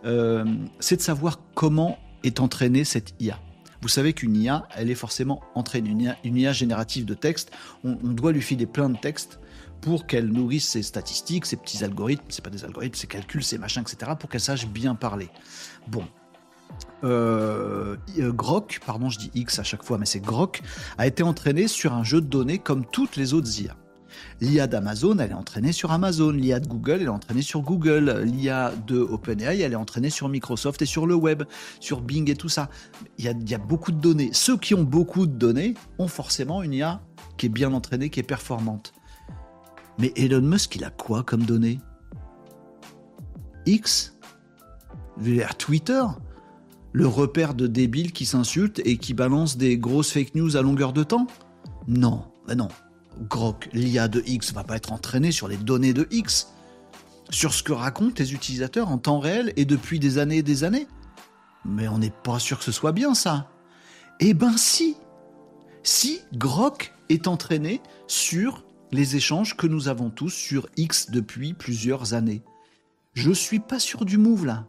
euh, 0.05 0.45
c'est 0.79 0.97
de 0.97 1.01
savoir 1.01 1.39
comment 1.55 1.97
est 2.23 2.39
entraînée 2.39 2.83
cette 2.83 3.13
IA. 3.19 3.39
Vous 3.81 3.87
savez 3.87 4.11
qu'une 4.13 4.35
IA, 4.35 4.67
elle 4.75 4.89
est 4.89 4.95
forcément 4.95 5.41
entraînée. 5.55 5.89
Une 5.89 6.01
IA, 6.01 6.17
une 6.25 6.35
IA 6.35 6.51
générative 6.51 7.05
de 7.05 7.13
texte, 7.13 7.51
on, 7.85 7.97
on, 8.03 8.09
doit 8.09 8.33
lui 8.33 8.41
filer 8.41 8.65
plein 8.65 8.89
de 8.89 8.97
textes 8.97 9.39
pour 9.79 10.05
qu'elle 10.05 10.27
nourrisse 10.27 10.67
ses 10.67 10.83
statistiques, 10.83 11.45
ses 11.45 11.55
petits 11.55 11.83
algorithmes, 11.83 12.25
c'est 12.29 12.43
pas 12.43 12.49
des 12.49 12.65
algorithmes, 12.65 12.95
ses 12.95 13.07
calculs, 13.07 13.43
ses 13.43 13.57
machins, 13.57 13.81
etc., 13.81 14.11
pour 14.19 14.29
qu'elle 14.29 14.41
sache 14.41 14.67
bien 14.67 14.95
parler. 14.95 15.29
Bon, 15.87 16.03
euh, 17.03 17.95
euh, 18.17 18.31
Grok, 18.31 18.79
pardon, 18.85 19.09
je 19.09 19.19
dis 19.19 19.31
X 19.33 19.59
à 19.59 19.63
chaque 19.63 19.83
fois, 19.83 19.97
mais 19.97 20.05
c'est 20.05 20.19
Grok, 20.19 20.61
a 20.97 21.07
été 21.07 21.23
entraîné 21.23 21.67
sur 21.67 21.93
un 21.93 22.03
jeu 22.03 22.21
de 22.21 22.27
données 22.27 22.59
comme 22.59 22.85
toutes 22.85 23.15
les 23.15 23.33
autres 23.33 23.61
IA. 23.61 23.75
L'IA 24.41 24.67
d'Amazon, 24.67 25.17
elle 25.19 25.31
est 25.31 25.35
entraînée 25.35 25.71
sur 25.71 25.91
Amazon. 25.91 26.31
L'IA 26.31 26.59
de 26.59 26.67
Google, 26.67 26.97
elle 27.01 27.03
est 27.03 27.07
entraînée 27.07 27.41
sur 27.41 27.61
Google. 27.61 28.23
L'IA 28.25 28.73
de 28.87 28.99
OpenAI, 28.99 29.59
elle 29.59 29.73
est 29.73 29.77
entraînée 29.77 30.09
sur 30.09 30.29
Microsoft 30.29 30.81
et 30.81 30.85
sur 30.85 31.05
le 31.07 31.15
web, 31.15 31.43
sur 31.79 32.01
Bing 32.01 32.29
et 32.29 32.35
tout 32.35 32.49
ça. 32.49 32.69
Il 33.17 33.25
y, 33.25 33.27
a, 33.27 33.31
il 33.31 33.49
y 33.49 33.55
a 33.55 33.59
beaucoup 33.59 33.91
de 33.91 33.99
données. 33.99 34.31
Ceux 34.33 34.57
qui 34.57 34.73
ont 34.73 34.83
beaucoup 34.83 35.25
de 35.25 35.33
données 35.33 35.73
ont 35.99 36.07
forcément 36.07 36.63
une 36.63 36.73
IA 36.73 37.01
qui 37.37 37.45
est 37.45 37.49
bien 37.49 37.73
entraînée, 37.73 38.09
qui 38.09 38.19
est 38.19 38.23
performante. 38.23 38.93
Mais 39.99 40.13
Elon 40.15 40.41
Musk, 40.41 40.75
il 40.75 40.83
a 40.83 40.89
quoi 40.89 41.23
comme 41.23 41.43
données? 41.43 41.79
X? 43.65 44.15
Twitter? 45.57 46.01
Le 46.91 47.07
repère 47.07 47.53
de 47.53 47.67
débiles 47.67 48.11
qui 48.11 48.25
s'insultent 48.25 48.81
et 48.85 48.97
qui 48.97 49.13
balancent 49.13 49.57
des 49.57 49.77
grosses 49.77 50.11
fake 50.11 50.35
news 50.35 50.57
à 50.57 50.61
longueur 50.61 50.93
de 50.93 51.03
temps? 51.03 51.27
Non, 51.87 52.25
ben 52.47 52.55
non. 52.55 52.69
Grok, 53.29 53.69
l'IA 53.73 54.07
de 54.07 54.23
X, 54.25 54.53
va 54.53 54.63
pas 54.63 54.77
être 54.77 54.93
entraîné 54.93 55.31
sur 55.31 55.47
les 55.47 55.57
données 55.57 55.93
de 55.93 56.07
X, 56.11 56.53
sur 57.29 57.53
ce 57.53 57.63
que 57.63 57.73
racontent 57.73 58.15
les 58.17 58.33
utilisateurs 58.33 58.89
en 58.89 58.97
temps 58.97 59.19
réel 59.19 59.53
et 59.55 59.65
depuis 59.65 59.99
des 59.99 60.17
années 60.17 60.37
et 60.37 60.43
des 60.43 60.63
années. 60.63 60.87
Mais 61.65 61.87
on 61.87 61.97
n'est 61.97 62.13
pas 62.23 62.39
sûr 62.39 62.57
que 62.57 62.63
ce 62.63 62.71
soit 62.71 62.91
bien 62.91 63.13
ça. 63.13 63.49
Eh 64.19 64.33
ben 64.33 64.55
si 64.57 64.95
Si 65.83 66.21
Grok 66.33 66.93
est 67.09 67.27
entraîné 67.27 67.81
sur 68.07 68.63
les 68.91 69.15
échanges 69.15 69.55
que 69.55 69.67
nous 69.67 69.87
avons 69.87 70.09
tous 70.09 70.29
sur 70.29 70.67
X 70.77 71.11
depuis 71.11 71.53
plusieurs 71.53 72.13
années. 72.13 72.43
Je 73.13 73.31
suis 73.31 73.59
pas 73.59 73.79
sûr 73.79 74.05
du 74.05 74.17
move 74.17 74.45
là. 74.45 74.65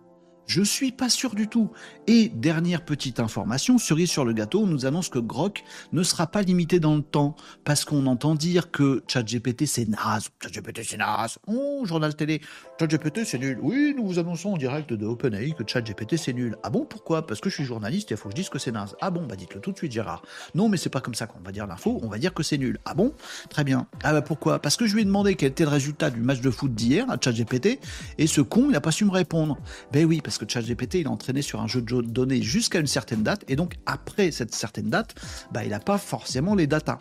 Je 0.51 0.63
suis 0.63 0.91
pas 0.91 1.09
sûr 1.09 1.37
du 1.37 1.47
tout. 1.47 1.71
Et 2.09 2.29
dernière 2.29 2.85
petite 2.85 3.21
information, 3.21 3.79
cerise 3.79 4.11
sur 4.11 4.25
le 4.25 4.33
gâteau, 4.33 4.67
nous 4.67 4.85
annonce 4.85 5.09
que 5.09 5.21
Grok 5.21 5.63
ne 5.93 6.03
sera 6.03 6.27
pas 6.27 6.43
limité 6.43 6.81
dans 6.81 6.97
le 6.97 7.03
temps 7.03 7.37
parce 7.63 7.85
qu'on 7.85 8.05
entend 8.07 8.35
dire 8.35 8.73
que 8.73 9.05
ChatGPT 9.07 9.67
c'est 9.67 9.87
naze, 9.89 10.31
ChatGPT 10.43 10.81
c'est 10.83 10.97
naze. 10.97 11.39
Oh, 11.47 11.85
journal 11.85 12.17
télé, 12.17 12.41
ChatGPT 12.81 13.25
c'est 13.25 13.39
nul. 13.39 13.61
Oui, 13.63 13.95
nous 13.97 14.05
vous 14.05 14.19
annonçons 14.19 14.55
en 14.55 14.57
direct 14.57 14.93
de 14.93 15.07
OpenAI 15.07 15.53
que 15.53 15.63
ChatGPT 15.65 16.17
c'est 16.17 16.33
nul. 16.33 16.57
Ah 16.65 16.71
bon, 16.71 16.85
pourquoi? 16.85 17.29
Parce 17.29 17.41
que 17.41 17.49
je 17.49 17.55
suis 17.55 17.65
journaliste 17.65 18.11
et 18.11 18.15
il 18.15 18.19
faut 18.19 18.29
que 18.29 18.35
je 18.35 18.41
dise 18.41 18.49
que 18.49 18.59
c'est 18.59 18.73
naze. 18.73 18.97
Ah 19.01 19.13
bon, 19.13 19.29
bah 19.29 19.37
dites-le 19.37 19.61
tout 19.61 19.71
de 19.71 19.77
suite 19.77 19.93
Gérard. 19.93 20.23
Non, 20.57 20.69
mais 20.69 20.79
c'est 20.79 20.91
pas 20.91 21.01
comme 21.01 21.15
ça 21.15 21.29
qu'on 21.29 21.39
va 21.39 21.53
dire 21.53 21.69
l'info, 21.69 22.01
on 22.03 22.09
va 22.09 22.19
dire 22.19 22.35
que 22.35 22.43
c'est 22.43 22.59
nul. 22.59 22.81
Ah 22.87 22.95
bon? 22.95 23.15
Très 23.51 23.63
bien. 23.63 23.87
Ah 24.03 24.13
bah 24.13 24.23
pourquoi? 24.23 24.59
Parce 24.59 24.77
que 24.77 24.87
je 24.87 24.97
lui 24.97 25.03
ai 25.03 25.05
demandé 25.05 25.37
quel 25.37 25.51
était 25.51 25.63
le 25.63 25.71
résultat 25.71 26.11
du 26.11 26.23
match 26.23 26.41
de 26.41 26.51
foot 26.51 26.75
d'hier 26.75 27.09
à 27.09 27.19
ChatGPT 27.25 27.79
et 28.19 28.27
ce 28.27 28.41
con, 28.41 28.65
il 28.65 28.73
n'a 28.73 28.81
pas 28.81 28.91
su 28.91 29.05
me 29.05 29.13
répondre. 29.13 29.57
Ben 29.93 30.05
oui, 30.05 30.21
parce 30.21 30.40
que 30.45 30.51
ChatGPT, 30.51 30.95
il 30.95 31.03
est 31.03 31.07
entraîné 31.07 31.43
sur 31.43 31.61
un 31.61 31.67
jeu 31.67 31.83
de 31.83 32.01
données 32.01 32.43
jusqu'à 32.43 32.81
une 32.81 32.87
certaine 32.87 33.23
date, 33.23 33.45
et 33.49 33.57
donc 33.57 33.77
après 33.87 34.31
cette 34.31 34.55
certaine 34.55 34.89
date, 34.89 35.15
bah, 35.53 35.65
il 35.65 35.71
n'a 35.71 35.81
pas 35.81 35.99
forcément 35.99 36.55
les 36.55 36.67
datas. 36.67 36.99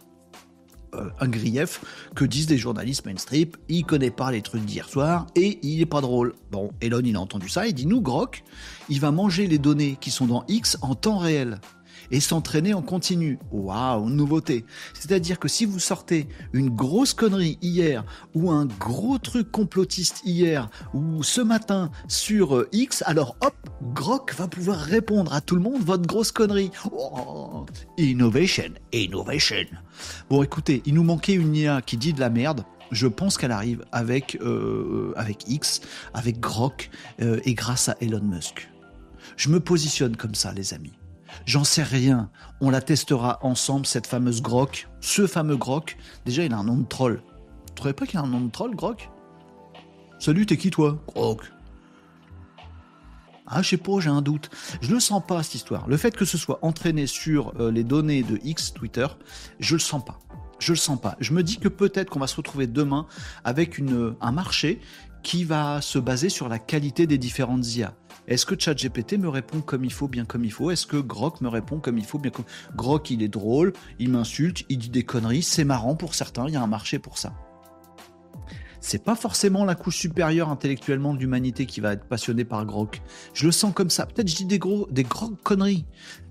Euh, 0.95 1.09
un 1.19 1.27
grief 1.27 1.81
que 2.15 2.25
disent 2.25 2.47
des 2.47 2.57
journalistes 2.57 3.05
mainstream, 3.05 3.49
il 3.67 3.85
connaît 3.85 4.09
pas 4.09 4.31
les 4.31 4.41
trucs 4.41 4.65
d'hier 4.65 4.89
soir 4.89 5.27
et 5.35 5.59
il 5.61 5.81
est 5.81 5.85
pas 5.85 6.01
drôle. 6.01 6.33
Bon, 6.51 6.71
Elon 6.81 7.01
il 7.03 7.15
a 7.15 7.21
entendu 7.21 7.47
ça, 7.47 7.67
il 7.67 7.73
dit 7.73 7.85
nous 7.85 8.01
Grok, 8.01 8.43
il 8.89 8.99
va 8.99 9.11
manger 9.11 9.45
les 9.45 9.59
données 9.59 9.97
qui 10.01 10.09
sont 10.09 10.25
dans 10.25 10.43
X 10.47 10.79
en 10.81 10.95
temps 10.95 11.19
réel 11.19 11.59
et 12.11 12.19
s'entraîner 12.19 12.73
en 12.73 12.81
continu. 12.81 13.39
Waouh, 13.51 14.09
nouveauté. 14.09 14.65
C'est-à-dire 14.93 15.39
que 15.39 15.47
si 15.47 15.65
vous 15.65 15.79
sortez 15.79 16.27
une 16.53 16.69
grosse 16.69 17.13
connerie 17.13 17.57
hier 17.61 18.05
ou 18.35 18.51
un 18.51 18.65
gros 18.65 19.17
truc 19.17 19.51
complotiste 19.51 20.21
hier 20.25 20.69
ou 20.93 21.23
ce 21.23 21.41
matin 21.41 21.91
sur 22.07 22.55
euh, 22.55 22.69
X, 22.71 23.03
alors 23.05 23.35
hop, 23.41 23.55
Grok 23.93 24.33
va 24.35 24.47
pouvoir 24.47 24.77
répondre 24.77 25.33
à 25.33 25.41
tout 25.41 25.55
le 25.55 25.61
monde 25.61 25.81
votre 25.81 26.05
grosse 26.07 26.31
connerie. 26.31 26.71
Oh, 26.91 27.65
innovation, 27.97 28.73
innovation. 28.91 29.65
Bon, 30.29 30.43
écoutez, 30.43 30.81
il 30.85 30.93
nous 30.93 31.03
manquait 31.03 31.33
une 31.33 31.55
IA 31.55 31.81
qui 31.81 31.97
dit 31.97 32.13
de 32.13 32.19
la 32.19 32.29
merde 32.29 32.63
je 32.91 33.07
pense 33.07 33.37
qu'elle 33.37 33.51
arrive 33.51 33.85
avec, 33.91 34.37
euh, 34.41 35.13
avec 35.15 35.47
X, 35.47 35.81
avec 36.13 36.39
Grok 36.39 36.89
euh, 37.21 37.39
et 37.43 37.53
grâce 37.53 37.89
à 37.89 37.95
Elon 38.01 38.23
Musk. 38.23 38.69
Je 39.37 39.49
me 39.49 39.59
positionne 39.59 40.15
comme 40.15 40.35
ça, 40.35 40.53
les 40.53 40.73
amis. 40.73 40.98
J'en 41.45 41.63
sais 41.63 41.83
rien. 41.83 42.29
On 42.61 42.69
la 42.69 42.81
testera 42.81 43.39
ensemble, 43.41 43.85
cette 43.85 44.07
fameuse 44.07 44.41
Grok. 44.41 44.87
Ce 45.01 45.27
fameux 45.27 45.57
Grok. 45.57 45.97
Déjà, 46.25 46.43
il 46.43 46.53
a 46.53 46.57
un 46.57 46.63
nom 46.63 46.77
de 46.77 46.85
troll. 46.85 47.23
Tu 47.67 47.73
trouvais 47.75 47.93
pas 47.93 48.05
qu'il 48.05 48.19
a 48.19 48.23
un 48.23 48.27
nom 48.27 48.41
de 48.41 48.51
troll, 48.51 48.75
Grok? 48.75 49.09
Salut, 50.19 50.45
t'es 50.45 50.57
qui 50.57 50.69
toi? 50.69 51.01
Grok. 51.07 51.51
Ah, 53.47 53.63
je 53.63 53.69
sais 53.69 53.77
pas, 53.77 53.99
j'ai 53.99 54.09
un 54.09 54.21
doute. 54.21 54.51
Je 54.81 54.93
le 54.93 54.99
sens 54.99 55.23
pas, 55.25 55.41
cette 55.41 55.55
histoire. 55.55 55.87
Le 55.87 55.97
fait 55.97 56.15
que 56.15 56.25
ce 56.25 56.37
soit 56.37 56.59
entraîné 56.61 57.07
sur 57.07 57.53
euh, 57.59 57.71
les 57.71 57.83
données 57.83 58.21
de 58.21 58.39
X, 58.43 58.73
Twitter, 58.73 59.07
je 59.59 59.73
le 59.73 59.79
sens 59.79 60.05
pas. 60.05 60.19
Je 60.59 60.73
le 60.73 60.77
sens 60.77 61.01
pas. 61.01 61.15
Je 61.19 61.33
me 61.33 61.41
dis 61.41 61.57
que 61.57 61.67
peut-être 61.67 62.11
qu'on 62.11 62.19
va 62.19 62.27
se 62.27 62.35
retrouver 62.35 62.67
demain 62.67 63.07
avec 63.43 63.81
un 64.21 64.31
marché 64.31 64.81
qui 65.23 65.45
va 65.45 65.81
se 65.81 65.97
baser 65.97 66.29
sur 66.29 66.49
la 66.49 66.59
qualité 66.59 67.07
des 67.07 67.17
différentes 67.17 67.75
IA. 67.75 67.93
Est-ce 68.29 68.45
que 68.45 68.53
ChatGPT 68.57 69.17
me 69.17 69.27
répond 69.27 69.59
comme 69.59 69.83
il 69.83 69.91
faut, 69.91 70.07
bien 70.07 70.23
comme 70.23 70.45
il 70.45 70.51
faut? 70.51 70.69
Est-ce 70.69 70.85
que 70.85 70.97
Grok 70.97 71.41
me 71.41 71.49
répond 71.49 71.79
comme 71.79 71.97
il 71.97 72.05
faut, 72.05 72.19
bien 72.19 72.29
comme 72.29 72.45
Grok, 72.75 73.09
il 73.09 73.23
est 73.23 73.27
drôle, 73.27 73.73
il 73.97 74.09
m'insulte, 74.09 74.65
il 74.69 74.77
dit 74.77 74.89
des 74.89 75.03
conneries, 75.03 75.41
c'est 75.41 75.63
marrant 75.63 75.95
pour 75.95 76.13
certains, 76.13 76.47
il 76.47 76.53
y 76.53 76.55
a 76.55 76.61
un 76.61 76.67
marché 76.67 76.99
pour 76.99 77.17
ça. 77.17 77.33
C'est 78.81 79.03
pas 79.03 79.15
forcément 79.15 79.65
la 79.65 79.73
couche 79.75 79.97
supérieure 79.97 80.49
intellectuellement 80.49 81.13
de 81.15 81.19
l'humanité 81.19 81.65
qui 81.65 81.81
va 81.81 81.93
être 81.93 82.05
passionnée 82.05 82.45
par 82.45 82.65
Grok. 82.65 83.01
Je 83.33 83.47
le 83.47 83.51
sens 83.51 83.73
comme 83.73 83.89
ça. 83.89 84.05
Peut-être 84.05 84.29
je 84.29 84.35
dis 84.35 84.45
des 84.45 84.59
gros, 84.59 84.87
des 84.91 85.03
conneries. 85.43 85.85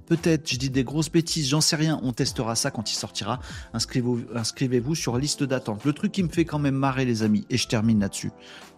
Peut-être, 0.06 0.50
je 0.50 0.56
dis 0.56 0.70
des 0.70 0.84
grosses 0.84 1.12
bêtises, 1.12 1.48
j'en 1.48 1.60
sais 1.60 1.76
rien. 1.76 2.00
On 2.02 2.12
testera 2.12 2.54
ça 2.54 2.70
quand 2.70 2.90
il 2.90 2.94
sortira. 2.94 3.40
Inscrivez-vous 3.74 4.24
inscrivez 4.34 4.82
sur 4.94 5.18
liste 5.18 5.42
d'attente. 5.42 5.84
Le 5.84 5.92
truc 5.92 6.12
qui 6.12 6.22
me 6.22 6.30
fait 6.30 6.46
quand 6.46 6.58
même 6.58 6.76
marrer, 6.76 7.04
les 7.04 7.22
amis, 7.22 7.44
et 7.50 7.58
je 7.58 7.68
termine 7.68 8.00
là-dessus. 8.00 8.30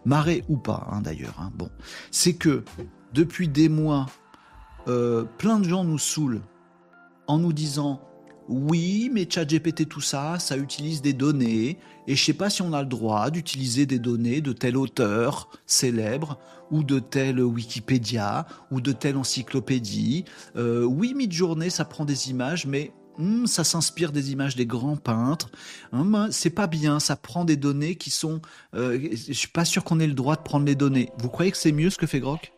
Marrer 0.04 0.42
ou 0.48 0.56
pas, 0.56 0.88
hein, 0.90 1.02
d'ailleurs. 1.02 1.36
Hein, 1.38 1.52
bon, 1.54 1.70
c'est 2.10 2.34
que 2.34 2.64
depuis 3.12 3.48
des 3.48 3.68
mois, 3.68 4.06
euh, 4.88 5.24
plein 5.38 5.58
de 5.58 5.68
gens 5.68 5.84
nous 5.84 5.98
saoulent 5.98 6.42
en 7.26 7.38
nous 7.38 7.52
disant 7.52 8.00
oui, 8.50 9.10
mais 9.12 9.28
ChatGPT, 9.30 9.88
tout 9.88 10.00
ça, 10.00 10.40
ça 10.40 10.56
utilise 10.56 11.02
des 11.02 11.12
données, 11.12 11.78
et 12.08 12.16
je 12.16 12.24
sais 12.24 12.32
pas 12.32 12.50
si 12.50 12.62
on 12.62 12.72
a 12.72 12.82
le 12.82 12.88
droit 12.88 13.30
d'utiliser 13.30 13.86
des 13.86 14.00
données 14.00 14.40
de 14.40 14.52
tel 14.52 14.76
auteur 14.76 15.48
célèbre, 15.66 16.36
ou 16.72 16.82
de 16.82 16.98
tel 16.98 17.40
Wikipédia, 17.40 18.46
ou 18.72 18.80
de 18.80 18.90
telle 18.90 19.16
encyclopédie. 19.16 20.24
Euh, 20.56 20.82
oui, 20.82 21.14
mid-journée, 21.14 21.70
ça 21.70 21.84
prend 21.84 22.04
des 22.04 22.30
images, 22.30 22.66
mais 22.66 22.92
hmm, 23.18 23.46
ça 23.46 23.62
s'inspire 23.62 24.10
des 24.10 24.32
images 24.32 24.56
des 24.56 24.66
grands 24.66 24.96
peintres. 24.96 25.52
Hmm, 25.92 26.26
c'est 26.32 26.50
pas 26.50 26.66
bien, 26.66 26.98
ça 26.98 27.14
prend 27.14 27.44
des 27.44 27.56
données 27.56 27.94
qui 27.94 28.10
sont. 28.10 28.40
Euh, 28.74 28.98
je 29.12 29.32
suis 29.32 29.48
pas 29.48 29.64
sûr 29.64 29.84
qu'on 29.84 30.00
ait 30.00 30.08
le 30.08 30.14
droit 30.14 30.34
de 30.34 30.42
prendre 30.42 30.66
les 30.66 30.74
données. 30.74 31.10
Vous 31.18 31.28
croyez 31.28 31.52
que 31.52 31.56
c'est 31.56 31.72
mieux 31.72 31.90
ce 31.90 31.98
que 31.98 32.06
fait 32.08 32.18
Grok? 32.18 32.52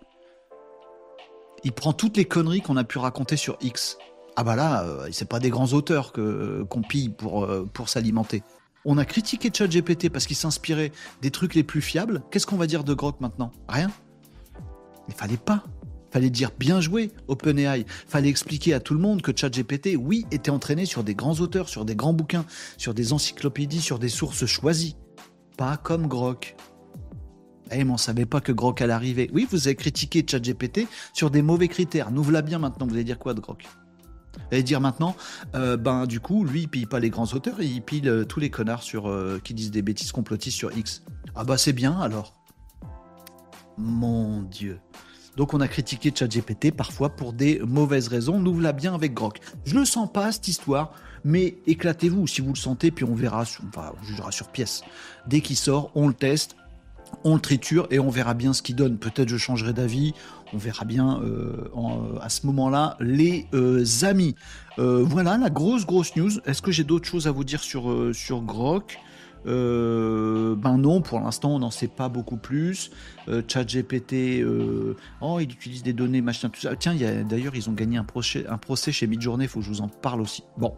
Il 1.65 1.73
prend 1.73 1.93
toutes 1.93 2.17
les 2.17 2.25
conneries 2.25 2.61
qu'on 2.61 2.77
a 2.77 2.85
pu 2.85 2.99
raconter 2.99 3.37
sur 3.37 3.57
X. 3.61 3.99
Ah 4.37 4.45
bah 4.45 4.57
là, 4.57 4.85
euh, 4.85 5.09
c'est 5.13 5.29
pas 5.29 5.39
des 5.39 5.51
grands 5.51 5.73
auteurs 5.73 6.13
que 6.13 6.65
qu'on 6.69 6.83
pille 6.83 7.11
pour 7.11 7.45
euh, 7.45 7.69
pour 7.73 7.89
s'alimenter. 7.89 8.43
On 8.85 8.99
a 8.99 9.05
critiqué 9.05 9.51
ChatGPT 9.55 10.09
parce 10.09 10.27
qu'il 10.27 10.37
s'inspirait 10.37 10.91
des 11.21 11.31
trucs 11.31 11.55
les 11.55 11.63
plus 11.63 11.81
fiables. 11.81 12.23
Qu'est-ce 12.31 12.47
qu'on 12.47 12.57
va 12.57 12.67
dire 12.67 12.83
de 12.83 12.95
Grok 12.95 13.21
maintenant? 13.21 13.53
Rien. 13.69 13.91
Il 15.09 15.15
fallait 15.15 15.37
pas. 15.37 15.63
Fallait 16.11 16.31
dire 16.31 16.51
bien 16.59 16.81
joué 16.81 17.11
OpenAI. 17.29 17.87
Fallait 18.07 18.29
expliquer 18.29 18.75
à 18.75 18.81
tout 18.81 18.95
le 18.95 19.01
monde 19.01 19.23
que 19.23 19.33
ChatGPT, 19.35 19.97
oui, 19.99 20.27
était 20.31 20.51
entraîné 20.51 20.85
sur 20.85 21.05
des 21.05 21.15
grands 21.15 21.41
auteurs, 21.41 21.69
sur 21.69 21.85
des 21.85 21.95
grands 21.95 22.13
bouquins, 22.13 22.45
sur 22.77 22.93
des 22.93 23.13
encyclopédies, 23.13 23.81
sur 23.81 23.99
des 23.99 24.11
sources 24.11 24.45
choisies. 24.45 24.97
Pas 25.57 25.77
comme 25.77 26.09
Grok. 26.09 26.57
Eh, 27.73 27.85
mais 27.85 27.91
on 27.91 27.97
savait 27.97 28.27
pas 28.27 28.41
que 28.41 28.53
Grok 28.53 28.81
allait 28.81 28.93
arriver. 28.93 29.31
Oui, 29.33 29.47
vous 29.51 29.67
avez 29.67 29.77
critiqué 29.77 30.25
ChatGPT 30.29 30.87
sur 31.13 31.31
des 31.31 31.43
mauvais 31.43 31.69
critères. 31.69 32.11
Nous 32.11 32.23
voilà 32.23 32.43
bien 32.43 32.59
maintenant. 32.59 32.87
Vous 32.87 32.95
allez 32.95 33.05
dire 33.05 33.19
quoi 33.19 33.35
de 33.35 33.41
Grok? 33.41 33.67
Et 34.51 34.63
dire 34.63 34.81
maintenant, 34.81 35.15
euh, 35.55 35.77
ben 35.77 36.07
du 36.07 36.21
coup, 36.21 36.45
lui, 36.45 36.63
il 36.63 36.69
pille 36.69 36.87
pas 36.87 37.01
les 37.01 37.11
grands 37.11 37.27
auteurs, 37.27 37.61
il 37.61 37.83
pille 37.83 38.09
euh, 38.09 38.25
tous 38.25 38.41
les 38.41 38.51
connards 38.51 38.83
sur, 38.83 39.09
euh, 39.09 39.41
qui 39.43 39.55
disent 39.55 39.71
des 39.71 39.83
bêtises 39.83 40.13
complotistes 40.13 40.57
sur 40.57 40.77
X. 40.77 41.03
Ah 41.35 41.45
bah 41.45 41.59
c'est 41.59 41.73
bien 41.73 42.01
alors. 42.01 42.35
Mon 43.79 44.43
Dieu. 44.43 44.81
Donc 45.37 45.55
on 45.55 45.61
a 45.61 45.69
critiqué 45.69 46.13
ChatGPT 46.15 46.73
parfois 46.73 47.11
pour 47.11 47.33
des 47.33 47.61
mauvaises 47.61 48.09
raisons. 48.09 48.39
Nous 48.39 48.55
voilà 48.55 48.73
bien 48.73 48.95
avec 48.95 49.15
Grok. 49.15 49.41
Je 49.65 49.75
le 49.75 49.85
sens 49.85 50.11
pas 50.11 50.31
cette 50.33 50.49
histoire, 50.49 50.93
mais 51.25 51.57
éclatez-vous 51.67 52.27
si 52.27 52.43
vous 52.43 52.53
le 52.53 52.59
sentez, 52.59 52.91
puis 52.91 53.05
on 53.05 53.15
verra, 53.15 53.43
enfin, 53.43 53.93
on 53.99 54.05
jugera 54.05 54.31
sur 54.31 54.49
pièce. 54.49 54.83
Dès 55.27 55.41
qu'il 55.41 55.57
sort, 55.57 55.91
on 55.95 56.09
le 56.09 56.15
teste, 56.15 56.57
on 57.25 57.35
le 57.35 57.41
triture 57.41 57.87
et 57.91 57.99
on 57.99 58.11
verra 58.11 58.35
bien 58.35 58.53
ce 58.53 58.63
qu'il 58.63 58.77
donne. 58.77 58.99
Peut-être 58.99 59.29
je 59.29 59.37
changerai 59.37 59.73
d'avis, 59.73 60.15
on 60.53 60.59
verra 60.59 60.85
bien 60.85 61.21
euh, 61.23 61.69
à 62.21 62.29
ce 62.29 62.47
moment-là, 62.47 62.97
les 63.01 63.47
euh, 63.55 63.85
amis. 64.03 64.35
Euh, 64.79 65.05
voilà 65.07 65.39
la 65.39 65.51
grosse 65.51 65.87
grosse 65.87 66.17
news. 66.17 66.31
Est-ce 66.45 66.63
que 66.63 66.73
j'ai 66.73 66.85
d'autres 66.85 67.07
choses 67.07 67.27
à 67.27 67.31
vous 67.31 67.45
dire 67.45 67.61
sur, 67.61 68.43
Grok? 68.43 68.99
Ben 69.45 70.79
non, 70.79 71.01
pour 71.01 71.19
l'instant 71.21 71.51
on 71.51 71.59
n'en 71.59 71.71
sait 71.71 71.89
pas 71.89 72.09
beaucoup 72.09 72.37
plus. 72.37 72.91
ChatGPT, 73.27 74.45
oh 75.21 75.41
il 75.41 75.51
utilise 75.51 75.83
des 75.83 75.93
données, 75.93 76.21
machin, 76.21 76.49
tout 76.49 76.61
ça. 76.61 76.77
Tiens, 76.77 76.95
d'ailleurs 77.29 77.57
ils 77.57 77.69
ont 77.69 77.73
gagné 77.73 77.99
un 77.99 78.05
procès, 78.05 78.47
un 78.49 78.59
procès 78.59 78.93
chez 78.93 79.07
Midjourney, 79.07 79.45
il 79.45 79.49
faut 79.49 79.59
que 79.59 79.65
je 79.65 79.71
vous 79.71 79.81
en 79.81 79.89
parle 79.89 80.21
aussi. 80.21 80.45
Bon, 80.59 80.75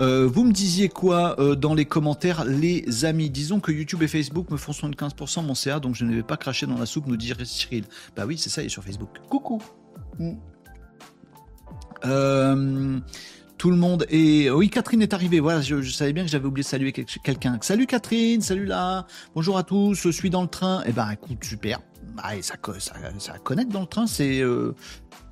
euh, 0.00 0.26
vous 0.26 0.44
me 0.44 0.52
disiez 0.52 0.88
quoi 0.88 1.38
euh, 1.40 1.54
dans 1.54 1.74
les 1.74 1.84
commentaires, 1.84 2.44
les 2.44 3.04
amis? 3.04 3.30
Disons 3.30 3.60
que 3.60 3.72
YouTube 3.72 4.02
et 4.02 4.08
Facebook 4.08 4.50
me 4.50 4.56
font 4.56 4.72
75% 4.72 5.44
mon 5.44 5.54
CA, 5.54 5.80
donc 5.80 5.94
je 5.94 6.04
ne 6.04 6.14
vais 6.14 6.22
pas 6.22 6.36
cracher 6.36 6.66
dans 6.66 6.78
la 6.78 6.86
soupe, 6.86 7.06
nous 7.06 7.16
dirait 7.16 7.44
Cyril. 7.44 7.84
Bah 8.16 8.24
oui, 8.26 8.38
c'est 8.38 8.50
ça, 8.50 8.62
il 8.62 8.66
est 8.66 8.70
sur 8.70 8.84
Facebook. 8.84 9.10
Coucou 9.28 9.62
mm. 10.18 10.32
euh, 12.04 13.00
tout 13.58 13.70
le 13.70 13.76
monde 13.76 14.06
est. 14.08 14.50
Oui, 14.50 14.70
Catherine 14.70 15.02
est 15.02 15.12
arrivée. 15.12 15.40
Voilà, 15.40 15.60
je, 15.60 15.82
savais 15.90 16.12
bien 16.12 16.24
que 16.24 16.30
j'avais 16.30 16.46
oublié 16.46 16.62
de 16.62 16.68
saluer 16.68 16.92
quelqu'un. 16.92 17.58
Salut 17.60 17.86
Catherine, 17.86 18.40
salut 18.40 18.66
là. 18.66 19.06
Bonjour 19.34 19.58
à 19.58 19.64
tous. 19.64 19.94
Je 19.94 20.10
suis 20.10 20.30
dans 20.30 20.42
le 20.42 20.48
train. 20.48 20.82
Eh 20.86 20.92
ben, 20.92 21.10
écoute, 21.10 21.42
super. 21.42 21.80
Bah, 22.14 22.30
ça, 22.42 22.54
ça, 22.78 22.94
ça 23.18 23.38
connecte 23.38 23.72
dans 23.72 23.82
le 23.82 23.86
train. 23.86 24.06
C'est 24.06 24.42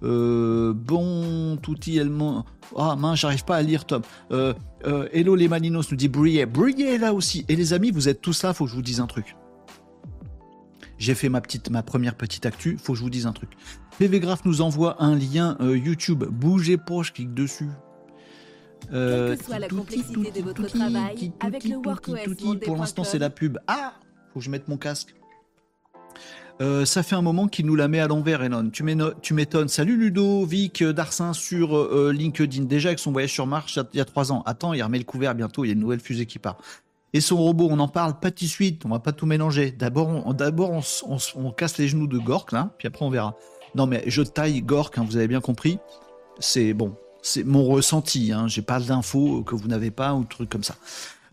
euh, 0.02 0.72
bon, 0.74 1.56
touti, 1.56 1.96
elle 1.96 2.12
Ah 2.76 2.96
mince, 2.96 3.20
j'arrive 3.20 3.44
pas 3.44 3.56
à 3.56 3.62
lire 3.62 3.84
Tom. 3.84 4.02
Euh, 4.30 4.52
euh, 4.86 5.08
hello 5.12 5.34
les 5.34 5.48
Malinos 5.48 5.90
nous 5.90 5.96
dit 5.96 6.08
Briller. 6.08 6.46
Briller 6.46 6.94
est 6.94 6.98
là 6.98 7.14
aussi. 7.14 7.44
Et 7.48 7.56
les 7.56 7.72
amis, 7.72 7.90
vous 7.90 8.08
êtes 8.08 8.20
tous 8.20 8.42
là, 8.42 8.52
faut 8.52 8.64
que 8.64 8.70
je 8.70 8.76
vous 8.76 8.82
dise 8.82 9.00
un 9.00 9.06
truc. 9.06 9.36
J'ai 10.98 11.14
fait 11.14 11.28
ma 11.28 11.40
petite, 11.40 11.70
ma 11.70 11.82
première 11.82 12.14
petite 12.14 12.46
actu, 12.46 12.78
faut 12.82 12.94
que 12.94 12.98
je 12.98 13.04
vous 13.04 13.10
dise 13.10 13.26
un 13.26 13.32
truc. 13.32 13.50
PV 13.98 14.20
Graph 14.20 14.44
nous 14.44 14.62
envoie 14.62 15.02
un 15.02 15.14
lien 15.14 15.56
YouTube. 15.60 16.24
Bougez 16.24 16.78
je 17.02 17.12
clique 17.12 17.34
dessus. 17.34 17.68
Quelle 18.90 19.36
que 19.36 19.44
soit 19.44 19.58
la 19.58 19.68
complexité 19.68 20.30
de 20.30 20.42
votre 20.42 20.66
travail, 20.68 21.32
avec 21.40 21.64
le 21.64 21.76
WorkOS 21.76 22.58
Pour 22.64 22.76
l'instant, 22.76 23.04
c'est 23.04 23.18
la 23.18 23.30
pub. 23.30 23.58
Ah 23.66 23.94
Faut 24.32 24.40
que 24.40 24.44
je 24.44 24.50
mette 24.50 24.68
mon 24.68 24.76
casque. 24.76 25.14
Euh, 26.62 26.86
ça 26.86 27.02
fait 27.02 27.16
un 27.16 27.22
moment 27.22 27.48
qu'il 27.48 27.66
nous 27.66 27.74
la 27.74 27.86
met 27.86 28.00
à 28.00 28.08
l'envers, 28.08 28.42
Elon. 28.42 28.70
Tu 28.70 28.82
m'étonnes. 29.34 29.68
Salut 29.68 29.96
Ludovic 29.96 30.82
Darcin 30.82 31.32
sur 31.34 31.76
euh, 31.76 32.12
LinkedIn. 32.12 32.64
Déjà 32.64 32.90
avec 32.90 32.98
son 32.98 33.12
voyage 33.12 33.32
sur 33.32 33.46
Mars 33.46 33.78
il 33.92 33.98
y 33.98 34.00
a 34.00 34.04
trois 34.04 34.32
ans. 34.32 34.42
Attends, 34.46 34.72
il 34.72 34.82
remet 34.82 34.98
le 34.98 35.04
couvert 35.04 35.34
bientôt. 35.34 35.64
Il 35.64 35.68
y 35.68 35.70
a 35.70 35.74
une 35.74 35.80
nouvelle 35.80 36.00
fusée 36.00 36.24
qui 36.24 36.38
part. 36.38 36.56
Et 37.12 37.20
son 37.20 37.36
robot, 37.36 37.68
on 37.70 37.78
en 37.78 37.88
parle 37.88 38.18
pas 38.18 38.30
tout 38.30 38.44
de 38.44 38.50
suite. 38.50 38.84
On 38.86 38.88
va 38.88 39.00
pas 39.00 39.12
tout 39.12 39.26
mélanger. 39.26 39.70
D'abord, 39.70 40.08
on, 40.08 40.32
d'abord 40.32 40.82
on, 41.34 41.50
casse 41.50 41.76
les 41.78 41.88
genoux 41.88 42.06
de 42.06 42.18
Gork 42.18 42.52
là, 42.52 42.70
puis 42.78 42.88
après 42.88 43.04
on 43.04 43.10
verra. 43.10 43.36
Non 43.74 43.86
mais 43.86 44.02
je 44.06 44.22
taille 44.22 44.62
Gork, 44.62 44.96
hein, 44.96 45.04
vous 45.06 45.16
avez 45.16 45.28
bien 45.28 45.40
compris. 45.40 45.78
C'est 46.38 46.72
bon, 46.72 46.96
c'est 47.22 47.44
mon 47.44 47.64
ressenti. 47.64 48.32
Hein. 48.32 48.48
J'ai 48.48 48.62
pas 48.62 48.80
d'infos 48.80 49.42
que 49.42 49.54
vous 49.54 49.68
n'avez 49.68 49.90
pas 49.90 50.14
ou 50.14 50.24
trucs 50.24 50.48
comme 50.48 50.64
ça. 50.64 50.76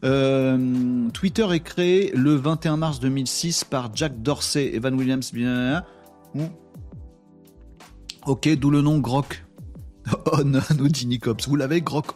Euh, 0.04 1.10
Twitter 1.12 1.48
est 1.52 1.62
créé 1.62 2.12
le 2.14 2.36
21 2.36 2.78
mars 2.78 3.00
2006 3.00 3.64
par 3.64 3.96
Jack 3.96 4.22
Dorsey, 4.22 4.72
Evan 4.74 4.96
Williams, 4.96 5.32
bien. 5.32 5.84
Ok, 8.26 8.50
d'où 8.56 8.70
le 8.70 8.82
nom 8.82 9.00
Grok. 9.00 9.46
On, 10.34 10.44
nous 10.76 10.90
dit 10.90 11.08
Nicops. 11.08 11.48
Vous 11.48 11.56
l'avez, 11.56 11.82
Grok? 11.82 12.08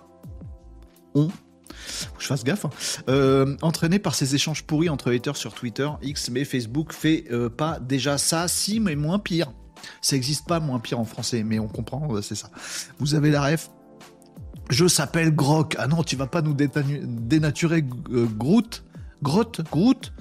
On 1.15 1.29
faut 1.29 2.15
que 2.17 2.21
je 2.21 2.27
fasse 2.27 2.43
gaffe. 2.43 2.65
Hein. 2.65 2.69
Euh, 3.09 3.55
entraîné 3.61 3.97
par 3.99 4.13
ces 4.13 4.35
échanges 4.35 4.63
pourris 4.63 4.89
entre 4.89 5.13
haters 5.13 5.37
sur 5.37 5.53
Twitter, 5.53 5.89
X, 6.01 6.29
mais 6.29 6.43
Facebook 6.43 6.93
fait 6.93 7.25
euh, 7.31 7.49
pas 7.49 7.79
déjà 7.79 8.17
ça, 8.17 8.47
si, 8.47 8.79
mais 8.79 8.95
moins 8.95 9.19
pire. 9.19 9.51
Ça 10.01 10.15
n'existe 10.15 10.47
pas 10.47 10.59
moins 10.59 10.79
pire 10.79 10.99
en 10.99 11.05
français, 11.05 11.43
mais 11.43 11.59
on 11.59 11.67
comprend, 11.67 12.21
c'est 12.21 12.35
ça. 12.35 12.49
Vous 12.99 13.15
avez 13.15 13.31
la 13.31 13.41
ref 13.41 13.69
je 14.69 14.87
s'appelle 14.87 15.33
Grok. 15.33 15.75
Ah 15.79 15.87
non, 15.87 16.03
tu 16.03 16.15
vas 16.15 16.27
pas 16.27 16.41
nous 16.41 16.53
dénaturer 16.53 17.83
euh, 18.11 18.25
Groot 18.25 18.83
Grotte, 19.23 19.61
Groot. 19.71 20.13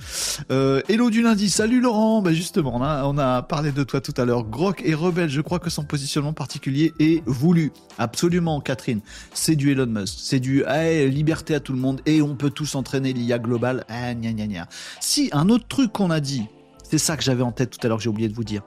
Euh, 0.51 0.81
hello 0.89 1.11
du 1.11 1.21
lundi, 1.21 1.51
salut 1.51 1.81
Laurent. 1.81 2.23
Ben 2.23 2.33
justement, 2.33 2.77
on 2.77 3.19
a, 3.19 3.43
parlé 3.43 3.71
de 3.71 3.85
toi 3.85 4.01
tout 4.01 4.15
à 4.17 4.25
l'heure. 4.25 4.45
Grok 4.45 4.83
est 4.87 4.95
rebelle. 4.95 5.29
Je 5.29 5.43
crois 5.43 5.59
que 5.59 5.69
son 5.69 5.85
positionnement 5.85 6.33
particulier 6.33 6.95
est 6.99 7.23
voulu. 7.27 7.73
Absolument, 7.99 8.61
Catherine. 8.61 9.01
C'est 9.35 9.55
du 9.55 9.71
Elon 9.71 9.87
Musk. 9.87 10.15
C'est 10.19 10.41
du 10.41 10.65
liberté 11.09 11.55
à 11.55 11.61
tout 11.61 11.75
le 11.75 11.79
monde 11.79 12.01
et 12.07 12.23
on 12.23 12.37
peut 12.37 12.51
tous 12.51 12.75
entraîner 12.75 13.13
l'IA 13.13 13.39
global. 13.39 13.85
Ah, 13.89 14.15
gna, 14.15 14.33
gna, 14.33 14.47
gna. 14.47 14.69
Si 15.01 15.29
un 15.33 15.51
autre 15.51 15.69
truc 15.69 15.93
qu'on 15.93 16.11
a 16.11 16.21
dit, 16.21 16.47
c'est 16.83 16.99
ça 16.99 17.19
que 17.19 17.23
j'avais 17.23 17.43
en 17.43 17.53
tête 17.53 17.79
tout 17.79 17.85
à 17.85 17.89
l'heure 17.89 18.01
j'ai 18.01 18.09
oublié 18.09 18.29
de 18.29 18.35
vous 18.35 18.45
dire. 18.45 18.63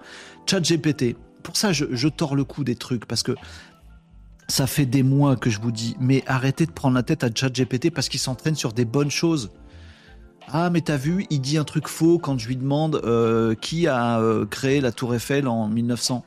Chat 0.45 0.59
GPT. 0.59 1.15
Pour 1.41 1.57
ça, 1.57 1.71
je, 1.71 1.85
je 1.91 2.07
tords 2.07 2.35
le 2.35 2.43
coup 2.43 2.63
des 2.63 2.75
trucs 2.75 3.05
parce 3.05 3.23
que 3.23 3.33
ça 4.49 4.67
fait 4.67 4.85
des 4.85 5.03
mois 5.03 5.35
que 5.35 5.49
je 5.49 5.61
vous 5.61 5.71
dis, 5.71 5.95
mais 5.99 6.23
arrêtez 6.25 6.65
de 6.65 6.71
prendre 6.71 6.95
la 6.95 7.03
tête 7.03 7.23
à 7.23 7.29
ChatGPT 7.33 7.91
parce 7.91 8.09
qu'il 8.09 8.19
s'entraîne 8.19 8.55
sur 8.55 8.73
des 8.73 8.85
bonnes 8.85 9.11
choses. 9.11 9.51
Ah, 10.51 10.71
mais 10.71 10.81
t'as 10.81 10.97
vu, 10.97 11.27
il 11.29 11.41
dit 11.41 11.57
un 11.59 11.63
truc 11.63 11.87
faux 11.87 12.17
quand 12.17 12.37
je 12.39 12.47
lui 12.47 12.57
demande 12.57 12.99
euh, 13.05 13.53
qui 13.53 13.87
a 13.87 14.19
euh, 14.19 14.47
créé 14.47 14.81
la 14.81 14.91
Tour 14.91 15.13
Eiffel 15.13 15.47
en 15.47 15.67
1900. 15.67 16.25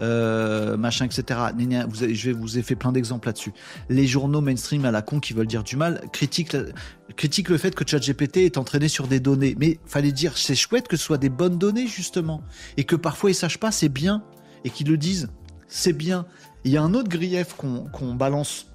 Euh, 0.00 0.78
machin, 0.78 1.04
etc. 1.04 1.40
Vous 1.88 2.06
je 2.10 2.30
vous 2.30 2.56
ai 2.56 2.62
fait 2.62 2.76
plein 2.76 2.90
d'exemples 2.90 3.28
là-dessus. 3.28 3.52
Les 3.90 4.06
journaux 4.06 4.40
mainstream 4.40 4.86
à 4.86 4.90
la 4.90 5.02
con 5.02 5.20
qui 5.20 5.34
veulent 5.34 5.46
dire 5.46 5.62
du 5.62 5.76
mal 5.76 6.00
critiquent, 6.10 6.54
le 6.54 7.58
fait 7.58 7.74
que 7.74 7.86
ChatGPT 7.86 8.38
est 8.38 8.56
entraîné 8.56 8.88
sur 8.88 9.08
des 9.08 9.20
données. 9.20 9.56
Mais 9.58 9.78
fallait 9.84 10.12
dire, 10.12 10.38
c'est 10.38 10.54
chouette 10.54 10.88
que 10.88 10.96
ce 10.96 11.04
soit 11.04 11.18
des 11.18 11.28
bonnes 11.28 11.58
données, 11.58 11.86
justement. 11.86 12.42
Et 12.78 12.84
que 12.84 12.96
parfois 12.96 13.30
ils 13.30 13.34
sachent 13.34 13.58
pas, 13.58 13.72
c'est 13.72 13.90
bien. 13.90 14.22
Et 14.64 14.70
qu'ils 14.70 14.88
le 14.88 14.96
disent, 14.96 15.28
c'est 15.66 15.92
bien. 15.92 16.26
Il 16.64 16.72
y 16.72 16.76
a 16.76 16.82
un 16.82 16.94
autre 16.94 17.08
grief 17.08 17.54
qu'on 17.54 18.14
balance 18.14 18.66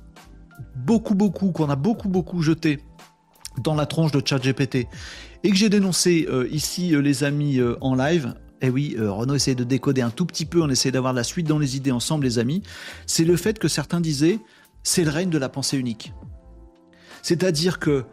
beaucoup, 0.76 1.16
beaucoup, 1.16 1.52
qu'on 1.52 1.70
a 1.70 1.76
beaucoup, 1.76 2.10
beaucoup 2.10 2.42
jeté 2.42 2.80
dans 3.62 3.76
la 3.76 3.86
tronche 3.86 4.12
de 4.12 4.22
ChatGPT 4.26 4.88
et 5.44 5.50
que 5.50 5.56
j'ai 5.56 5.70
dénoncé 5.70 6.28
euh, 6.30 6.48
ici, 6.50 6.96
euh, 6.96 7.02
les 7.02 7.24
amis, 7.24 7.60
euh, 7.60 7.76
en 7.82 7.96
live. 7.96 8.34
Eh 8.62 8.70
oui, 8.70 8.96
Renaud 8.98 9.36
essaie 9.36 9.56
de 9.56 9.66
décoder 9.66 10.02
un 10.02 10.10
tout 10.10 10.26
petit 10.26 10.46
peu, 10.46 10.62
on 10.62 10.70
essaie 10.70 10.90
d'avoir 10.90 11.12
la 11.12 11.26
suite 11.26 11.48
dans 11.48 11.60
les 11.60 11.76
idées 11.76 11.92
ensemble, 11.92 12.24
les 12.24 12.40
amis. 12.40 12.64
C'est 13.06 13.26
le 13.26 13.36
fait 13.36 13.60
que 13.60 13.68
certains 13.68 14.00
disaient 14.00 14.40
c'est 14.84 15.04
le 15.04 15.10
règne 15.10 15.30
de 15.30 15.38
la 15.38 15.50
pensée 15.50 15.78
unique. 15.78 16.14
C'est-à-dire 17.22 17.80
que, 17.80 18.06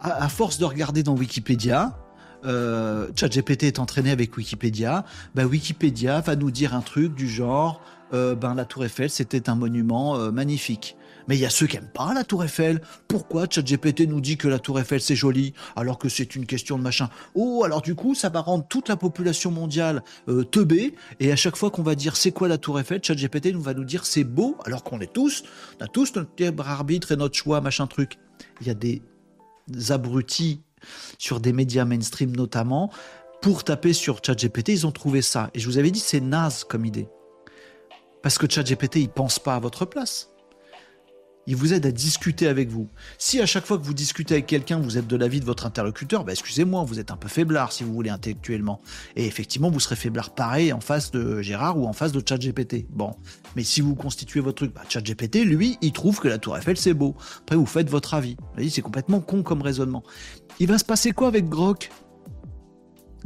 à, 0.00 0.28
force 0.28 0.58
de 0.58 0.64
regarder 0.64 1.02
dans 1.02 1.16
Wikipédia, 1.16 1.98
euh, 2.44 3.08
ChatGPT 3.16 3.64
est 3.64 3.78
entraîné 3.80 4.10
avec 4.12 4.36
Wikipédia, 4.36 5.04
bah, 5.34 5.44
Wikipédia 5.44 6.20
va 6.20 6.36
nous 6.36 6.52
dire 6.52 6.74
un 6.74 6.80
truc 6.80 7.14
du 7.14 7.28
genre, 7.28 7.80
euh, 8.12 8.34
ben 8.34 8.54
la 8.54 8.64
Tour 8.64 8.84
Eiffel 8.84 9.10
c'était 9.10 9.48
un 9.48 9.54
monument 9.54 10.16
euh, 10.16 10.30
magnifique. 10.30 10.96
Mais 11.28 11.36
il 11.36 11.40
y 11.40 11.46
a 11.46 11.50
ceux 11.50 11.66
qui 11.66 11.76
aiment 11.76 11.90
pas 11.92 12.14
la 12.14 12.22
Tour 12.22 12.44
Eiffel. 12.44 12.80
Pourquoi 13.08 13.46
ChatGPT 13.50 14.02
nous 14.02 14.20
dit 14.20 14.36
que 14.36 14.46
la 14.46 14.58
Tour 14.58 14.78
Eiffel 14.78 15.00
c'est 15.00 15.16
joli 15.16 15.54
alors 15.74 15.98
que 15.98 16.08
c'est 16.08 16.36
une 16.36 16.46
question 16.46 16.78
de 16.78 16.82
machin? 16.82 17.08
Oh, 17.34 17.62
alors 17.64 17.82
du 17.82 17.94
coup, 17.94 18.14
ça 18.14 18.28
va 18.28 18.40
rendre 18.40 18.66
toute 18.68 18.88
la 18.88 18.96
population 18.96 19.50
mondiale 19.50 20.02
euh, 20.28 20.44
teubée. 20.44 20.94
Et 21.18 21.32
à 21.32 21.36
chaque 21.36 21.56
fois 21.56 21.70
qu'on 21.70 21.82
va 21.82 21.94
dire 21.94 22.16
c'est 22.16 22.32
quoi 22.32 22.48
la 22.48 22.58
Tour 22.58 22.78
Eiffel, 22.78 23.00
ChatGPT 23.02 23.52
nous 23.52 23.62
va 23.62 23.74
nous 23.74 23.84
dire 23.84 24.06
c'est 24.06 24.24
beau 24.24 24.56
alors 24.64 24.84
qu'on 24.84 25.00
est 25.00 25.12
tous, 25.12 25.42
on 25.80 25.84
a 25.84 25.88
tous 25.88 26.14
notre 26.14 26.30
libre 26.38 26.68
arbitre 26.68 27.12
et 27.12 27.16
notre 27.16 27.36
choix, 27.36 27.60
machin 27.60 27.86
truc. 27.86 28.18
Il 28.60 28.66
y 28.66 28.70
a 28.70 28.74
des 28.74 29.02
abrutis 29.88 30.62
sur 31.18 31.40
des 31.40 31.52
médias 31.52 31.84
mainstream 31.84 32.36
notamment 32.36 32.92
pour 33.42 33.64
taper 33.64 33.92
sur 33.92 34.20
ChatGPT, 34.24 34.70
ils 34.70 34.86
ont 34.86 34.92
trouvé 34.92 35.22
ça. 35.22 35.50
Et 35.54 35.60
je 35.60 35.68
vous 35.68 35.78
avais 35.78 35.90
dit, 35.90 36.00
c'est 36.00 36.20
naze 36.20 36.64
comme 36.64 36.84
idée. 36.84 37.08
Parce 38.26 38.38
que 38.38 38.50
ChatGPT, 38.50 38.96
il 38.96 39.08
pense 39.08 39.38
pas 39.38 39.54
à 39.54 39.60
votre 39.60 39.84
place 39.84 40.30
il 41.46 41.54
vous 41.54 41.72
aide 41.72 41.86
à 41.86 41.92
discuter 41.92 42.48
avec 42.48 42.68
vous. 42.70 42.88
Si 43.18 43.40
à 43.40 43.46
chaque 43.46 43.64
fois 43.64 43.78
que 43.78 43.84
vous 43.84 43.94
discutez 43.94 44.34
avec 44.34 44.46
quelqu'un, 44.46 44.80
vous 44.80 44.98
êtes 44.98 45.06
de 45.06 45.14
l'avis 45.14 45.38
de 45.38 45.44
votre 45.44 45.64
interlocuteur, 45.64 46.24
bah 46.24 46.32
excusez-moi, 46.32 46.82
vous 46.82 46.98
êtes 46.98 47.12
un 47.12 47.16
peu 47.16 47.28
faiblard 47.28 47.70
si 47.70 47.84
vous 47.84 47.94
voulez 47.94 48.10
intellectuellement. 48.10 48.80
Et 49.14 49.26
effectivement, 49.26 49.70
vous 49.70 49.78
serez 49.78 49.94
faiblard 49.94 50.34
pareil 50.34 50.72
en 50.72 50.80
face 50.80 51.12
de 51.12 51.40
Gérard 51.42 51.78
ou 51.78 51.86
en 51.86 51.92
face 51.92 52.10
de 52.10 52.20
ChatGPT. 52.28 52.88
Bon, 52.90 53.14
mais 53.54 53.62
si 53.62 53.80
vous 53.80 53.94
constituez 53.94 54.40
votre 54.40 54.56
truc, 54.56 54.74
bah, 54.74 54.82
ChatGPT, 54.88 55.44
lui, 55.44 55.78
il 55.80 55.92
trouve 55.92 56.18
que 56.18 56.26
la 56.26 56.38
Tour 56.38 56.58
Eiffel 56.58 56.76
c'est 56.76 56.94
beau. 56.94 57.14
Après, 57.42 57.54
vous 57.54 57.64
faites 57.64 57.88
votre 57.88 58.14
avis. 58.14 58.36
Vous 58.58 58.68
c'est 58.68 58.82
complètement 58.82 59.20
con 59.20 59.44
comme 59.44 59.62
raisonnement. 59.62 60.02
Il 60.58 60.66
va 60.66 60.78
se 60.78 60.84
passer 60.84 61.12
quoi 61.12 61.28
avec 61.28 61.48
Grok? 61.48 61.90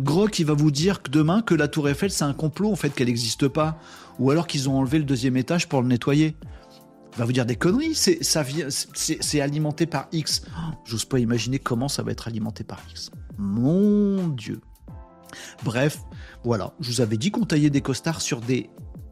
Grok, 0.00 0.38
il 0.38 0.46
va 0.46 0.54
vous 0.54 0.70
dire 0.70 1.02
que 1.02 1.10
demain 1.10 1.42
que 1.42 1.54
la 1.54 1.68
Tour 1.68 1.88
Eiffel 1.88 2.10
c'est 2.10 2.24
un 2.24 2.32
complot, 2.32 2.72
en 2.72 2.76
fait, 2.76 2.90
qu'elle 2.90 3.08
n'existe 3.08 3.48
pas, 3.48 3.78
ou 4.18 4.30
alors 4.30 4.46
qu'ils 4.46 4.68
ont 4.68 4.78
enlevé 4.78 4.98
le 4.98 5.04
deuxième 5.04 5.36
étage 5.36 5.68
pour 5.68 5.82
le 5.82 5.88
nettoyer 5.88 6.36
va 7.16 7.24
vous 7.24 7.32
dire 7.32 7.46
des 7.46 7.56
conneries. 7.56 7.94
C'est, 7.94 8.22
ça 8.22 8.42
vient, 8.42 8.68
c'est, 8.70 9.40
alimenté 9.40 9.86
par 9.86 10.08
X. 10.12 10.42
J'ose 10.84 11.04
pas 11.04 11.18
imaginer 11.18 11.58
comment 11.58 11.88
ça 11.88 12.02
va 12.02 12.12
être 12.12 12.28
alimenté 12.28 12.64
par 12.64 12.80
X. 12.90 13.10
Mon 13.38 14.28
Dieu. 14.28 14.60
Bref, 15.62 15.98
voilà. 16.44 16.72
Je 16.80 16.90
vous 16.90 17.00
avais 17.00 17.16
dit 17.16 17.30
qu'on 17.30 17.44
taillait 17.44 17.70
des 17.70 17.80
costards 17.80 18.20
sur 18.20 18.40
des 18.40 18.70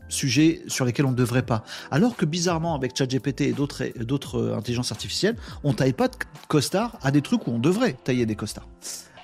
sujets 0.08 0.62
sur 0.68 0.84
lesquels 0.84 1.06
on 1.06 1.10
ne 1.10 1.16
devrait 1.16 1.44
pas. 1.44 1.64
Alors 1.90 2.16
que 2.16 2.24
bizarrement, 2.24 2.74
avec 2.74 2.96
ChatGPT 2.96 3.42
et 3.42 3.52
d'autres, 3.52 3.84
d'autres 4.02 4.38
euh, 4.38 4.56
intelligences 4.56 4.90
artificielles, 4.90 5.36
on 5.64 5.74
taille 5.74 5.92
pas 5.92 6.08
de 6.08 6.16
costards 6.48 6.98
à 7.02 7.10
des 7.10 7.20
trucs 7.20 7.46
où 7.46 7.50
on 7.50 7.58
devrait 7.58 7.92
tailler 7.92 8.24
des 8.24 8.34
costards. 8.34 8.68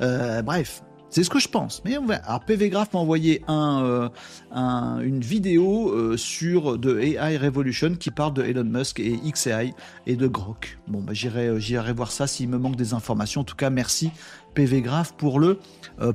Euh, 0.03 0.43
bref, 0.43 0.83
c'est 1.15 1.23
ce 1.23 1.31
que 1.31 1.39
je 1.39 1.47
pense. 1.47 1.81
Mais 1.85 1.97
on 1.97 2.07
va... 2.07 2.17
Alors 2.17 2.41
PV 2.41 2.71
Graph 2.71 2.93
m'a 2.93 2.99
envoyé 2.99 3.45
euh, 3.49 4.09
une 4.51 5.21
vidéo 5.21 5.91
euh, 5.91 6.17
sur 6.17 6.77
de 6.77 6.99
AI 6.99 7.37
Revolution 7.37 7.95
qui 7.95 8.11
parle 8.11 8.35
de 8.35 8.43
Elon 8.43 8.65
Musk 8.65 8.99
et 8.99 9.17
XAI 9.25 9.75
et 10.09 10.17
de 10.17 10.27
Grok. 10.27 10.77
Bon, 10.89 11.03
bah, 11.03 11.13
j'irai, 11.13 11.47
euh, 11.47 11.61
j'irai 11.61 11.93
voir 11.93 12.11
ça 12.11 12.27
s'il 12.27 12.49
me 12.49 12.59
manque 12.59 12.75
des 12.75 12.95
informations. 12.95 13.43
En 13.43 13.45
tout 13.45 13.55
cas, 13.55 13.71
merci 13.71 14.11
PV 14.55 14.83
Graph 14.83 15.13
pour 15.13 15.39
le 15.39 15.61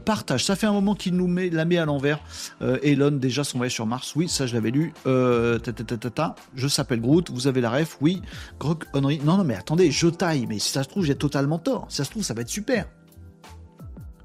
partage. 0.04 0.44
Ça 0.44 0.58
fait 0.58 0.68
un 0.68 0.74
moment 0.74 0.96
qu'il 0.96 1.16
nous 1.16 1.28
met 1.28 1.50
la 1.50 1.64
met 1.64 1.78
à 1.78 1.86
l'envers. 1.86 2.20
Elon 2.62 3.12
déjà 3.12 3.46
son 3.46 3.58
voyage 3.58 3.74
sur 3.74 3.86
Mars. 3.86 4.16
Oui, 4.16 4.28
ça 4.28 4.48
je 4.48 4.54
l'avais 4.54 4.72
lu. 4.72 4.94
je 5.06 6.68
s'appelle 6.68 7.00
Groot. 7.00 7.32
Vous 7.32 7.48
avez 7.48 7.62
la 7.62 7.70
ref. 7.70 7.98
Oui. 8.02 8.22
Grok 8.60 8.86
Henry. 8.94 9.20
Non, 9.24 9.38
non, 9.38 9.44
mais 9.46 9.56
attendez, 9.56 9.92
je 9.92 10.08
taille. 10.08 10.46
Mais 10.48 10.60
si 10.60 10.72
ça 10.72 10.84
se 10.84 10.90
trouve, 10.90 11.06
j'ai 11.06 11.16
totalement 11.16 11.60
tort. 11.60 11.86
Si 11.90 11.98
ça 11.98 12.04
se 12.06 12.12
trouve, 12.12 12.24
ça 12.24 12.34
va 12.34 12.42
être 12.42 12.50
super. 12.50 12.86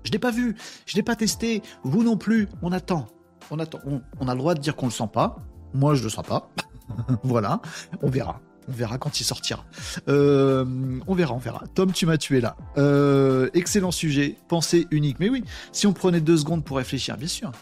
Je 0.04 0.12
l'ai 0.12 0.18
pas 0.18 0.30
vu, 0.30 0.54
je 0.86 0.96
l'ai 0.96 1.02
pas 1.02 1.16
testé, 1.16 1.62
vous 1.82 2.02
non 2.02 2.16
plus. 2.16 2.48
On 2.62 2.72
attend, 2.72 3.06
on 3.50 3.58
attend. 3.58 3.80
On, 4.20 4.28
a 4.28 4.34
le 4.34 4.38
droit 4.38 4.54
de 4.54 4.60
dire 4.60 4.76
qu'on 4.76 4.86
le 4.86 4.92
sent 4.92 5.08
pas. 5.12 5.36
Moi, 5.72 5.94
je 5.94 6.02
le 6.02 6.10
sens 6.10 6.24
pas. 6.24 6.50
voilà, 7.24 7.60
on 8.02 8.10
verra. 8.10 8.40
On 8.68 8.72
verra 8.72 8.96
quand 8.96 9.20
il 9.20 9.24
sortira. 9.24 9.64
Euh, 10.08 10.64
on 11.06 11.14
verra, 11.14 11.34
on 11.34 11.38
verra. 11.38 11.64
Tom, 11.74 11.92
tu 11.92 12.06
m'as 12.06 12.16
tué 12.16 12.40
là. 12.40 12.56
Euh, 12.78 13.50
excellent 13.52 13.90
sujet, 13.90 14.36
pensée 14.48 14.86
unique. 14.90 15.18
Mais 15.20 15.28
oui, 15.28 15.44
si 15.72 15.86
on 15.86 15.92
prenait 15.92 16.20
deux 16.20 16.38
secondes 16.38 16.64
pour 16.64 16.78
réfléchir, 16.78 17.16
bien 17.16 17.28
sûr. 17.28 17.52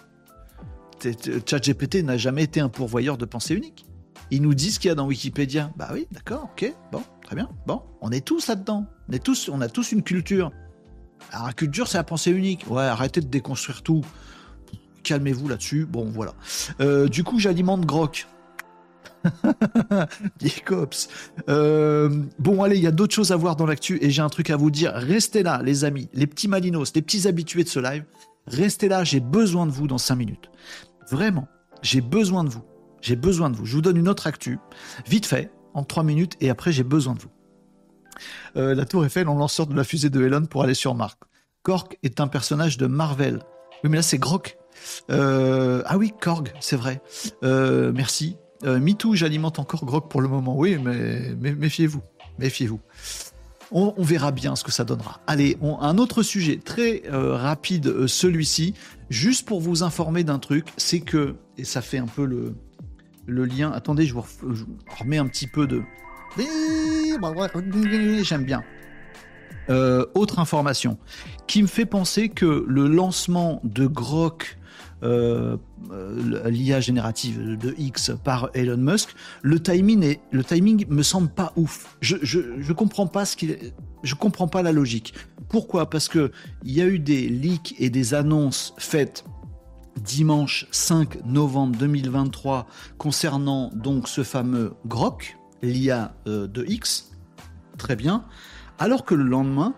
ChatGPT 1.47 2.05
n'a 2.05 2.17
jamais 2.17 2.45
été 2.45 2.61
un 2.61 2.69
pourvoyeur 2.69 3.19
de 3.19 3.25
pensée 3.25 3.55
unique. 3.55 3.87
Il 4.31 4.43
nous 4.43 4.55
dit 4.55 4.71
ce 4.71 4.79
qu'il 4.79 4.89
y 4.89 4.93
a 4.93 4.95
dans 4.95 5.07
Wikipédia. 5.07 5.73
Bah 5.77 5.91
oui, 5.93 6.07
d'accord, 6.13 6.51
ok, 6.53 6.73
bon, 6.93 7.03
très 7.25 7.35
bien. 7.35 7.49
Bon, 7.67 7.83
on 8.01 8.11
est 8.11 8.25
tous 8.25 8.47
là-dedans. 8.47 8.87
On 9.11 9.33
on 9.53 9.61
a 9.61 9.69
tous 9.69 9.93
une 9.93 10.03
culture. 10.03 10.53
Alors, 11.31 11.47
la 11.47 11.53
culture, 11.53 11.89
c'est 11.89 11.99
la 11.99 12.05
pensée 12.05 12.31
unique. 12.31 12.65
Ouais, 12.69 12.83
arrêtez 12.83 13.21
de 13.21 13.27
déconstruire 13.27 13.83
tout. 13.83 14.05
Calmez-vous 15.03 15.49
là-dessus. 15.49 15.87
Bon, 15.87 16.11
voilà. 16.11 16.35
Euh, 16.81 17.09
du 17.09 17.25
coup, 17.25 17.39
j'alimente 17.39 17.87
Grok. 17.87 18.27
Cops. 20.65 21.09
Euh, 21.49 22.25
bon, 22.39 22.63
allez, 22.63 22.77
il 22.77 22.83
y 22.83 22.87
a 22.87 22.93
d'autres 22.93 23.15
choses 23.15 23.33
à 23.33 23.37
voir 23.37 23.57
dans 23.57 23.67
l'actu 23.67 23.99
et 24.03 24.11
j'ai 24.11 24.23
un 24.23 24.29
truc 24.29 24.51
à 24.51 24.57
vous 24.57 24.71
dire. 24.71 24.93
Restez 24.95 25.43
là, 25.43 25.61
les 25.63 25.85
amis, 25.85 26.09
les 26.13 26.27
petits 26.27 26.49
malinos, 26.49 26.93
les 26.95 27.03
petits 27.03 27.29
habitués 27.29 27.65
de 27.65 27.69
ce 27.69 27.81
live. 27.81 28.05
Restez 28.47 28.89
là, 28.89 29.05
j'ai 29.05 29.21
besoin 29.21 29.67
de 29.67 29.71
vous 29.71 29.87
dans 29.87 29.99
5 29.99 30.17
minutes. 30.17 30.51
Vraiment, 31.11 31.47
j'ai 31.83 32.01
besoin 32.01 32.45
de 32.45 32.49
vous. 32.49 32.63
J'ai 33.01 33.17
besoin 33.17 33.51
de 33.51 33.57
vous. 33.57 33.67
Je 33.67 33.75
vous 33.75 33.83
donne 33.83 33.97
une 33.97 34.09
autre 34.09 34.27
actu, 34.27 34.59
vite 35.07 35.27
fait, 35.27 35.53
en 35.75 35.85
3 35.85 36.05
minutes, 36.05 36.35
et 36.41 36.51
après, 36.51 36.73
j'ai 36.73 36.85
besoin 36.85 37.15
de 37.15 37.21
vous. 37.21 37.31
Euh, 38.57 38.75
la 38.75 38.85
tour 38.85 39.05
Eiffel 39.05 39.29
en 39.29 39.35
lanceur 39.35 39.67
de 39.67 39.75
la 39.75 39.85
fusée 39.85 40.11
de 40.11 40.23
Elon 40.25 40.47
pour 40.47 40.63
aller 40.63 40.75
sur 40.75 40.95
Mars. 40.95 41.17
Korg 41.63 41.97
est 42.03 42.21
un 42.21 42.29
personnage 42.29 42.77
de 42.77 42.87
Marvel. 42.87 43.41
Oui, 43.85 43.91
mais 43.91 43.97
là, 43.97 44.03
c'est 44.03 44.19
Grok. 44.19 44.57
Euh, 45.11 45.83
ah 45.87 45.97
oui, 45.99 46.13
Korg, 46.21 46.53
c'est 46.61 46.77
vrai. 46.77 47.01
Euh, 47.43 47.93
merci. 47.95 48.37
MeToo, 48.65 49.15
j'alimente 49.15 49.59
encore 49.59 49.85
Grok 49.85 50.09
pour 50.09 50.21
le 50.21 50.29
moment. 50.29 50.57
Oui, 50.57 50.79
mais, 50.79 51.35
méfiez-vous. 51.55 52.03
Méfiez-vous. 52.39 52.81
On, 53.73 54.03
verra 54.03 54.33
bien 54.33 54.55
ce 54.55 54.65
que 54.65 54.71
ça 54.71 54.85
donnera. 54.85 55.21
Allez, 55.27 55.57
un 55.81 55.99
autre 55.99 56.23
sujet 56.23 56.59
très 56.59 57.03
rapide, 57.11 58.07
celui-ci, 58.07 58.75
juste 59.09 59.47
pour 59.47 59.61
vous 59.61 59.83
informer 59.83 60.25
d'un 60.25 60.39
truc, 60.39 60.67
c'est 60.77 61.01
que, 61.01 61.37
et 61.57 61.65
ça 61.65 61.81
fait 61.81 61.99
un 61.99 62.07
peu 62.07 62.25
le, 62.25 62.55
le 63.27 63.45
lien, 63.45 63.73
attendez, 63.73 64.07
je 64.07 64.15
vous 64.15 64.25
remets 64.99 65.19
un 65.19 65.27
petit 65.27 65.47
peu 65.47 65.67
de, 65.67 65.83
J'aime 68.23 68.45
bien. 68.45 68.63
Euh, 69.71 70.07
autre 70.15 70.39
information 70.39 70.99
qui 71.47 71.63
me 71.63 71.69
fait 71.69 71.87
penser 71.87 72.29
que 72.29 72.65
le 72.67 72.89
lancement 72.89 73.61
de 73.63 73.87
Grok, 73.87 74.59
euh, 75.03 75.57
euh, 75.93 76.51
l'IA 76.51 76.81
générative 76.81 77.57
de 77.59 77.75
X 77.79 78.13
par 78.25 78.51
Elon 78.55 78.79
Musk, 78.79 79.11
le 79.43 79.61
timing 79.61 80.03
est, 80.03 80.21
le 80.33 80.43
timing 80.43 80.87
me 80.89 81.03
semble 81.03 81.29
pas 81.29 81.53
ouf. 81.57 81.97
Je, 82.01 82.17
je, 82.23 82.73
comprends 82.73 83.07
pas 83.07 83.25
je 84.03 84.15
comprends 84.15 84.49
pas 84.49 84.63
la 84.63 84.73
logique. 84.73 85.15
Pourquoi? 85.49 85.89
Parce 85.89 86.09
que 86.09 86.33
il 86.65 86.73
y 86.73 86.81
a 86.81 86.87
eu 86.87 86.99
des 86.99 87.29
leaks 87.29 87.75
et 87.79 87.91
des 87.91 88.15
annonces 88.15 88.75
faites 88.79 89.25
dimanche 90.01 90.67
5 90.73 91.25
novembre 91.27 91.77
2023 91.79 92.67
concernant 92.99 93.71
donc 93.75 94.09
ce 94.09 94.25
fameux 94.25 94.73
Grok 94.87 95.37
l'IA 95.63 96.15
euh, 96.27 96.47
de 96.47 96.65
X, 96.67 97.13
très 97.79 97.97
bien, 97.97 98.25
alors 98.79 99.05
que 99.05 99.15
le 99.15 99.25
lendemain, 99.25 99.75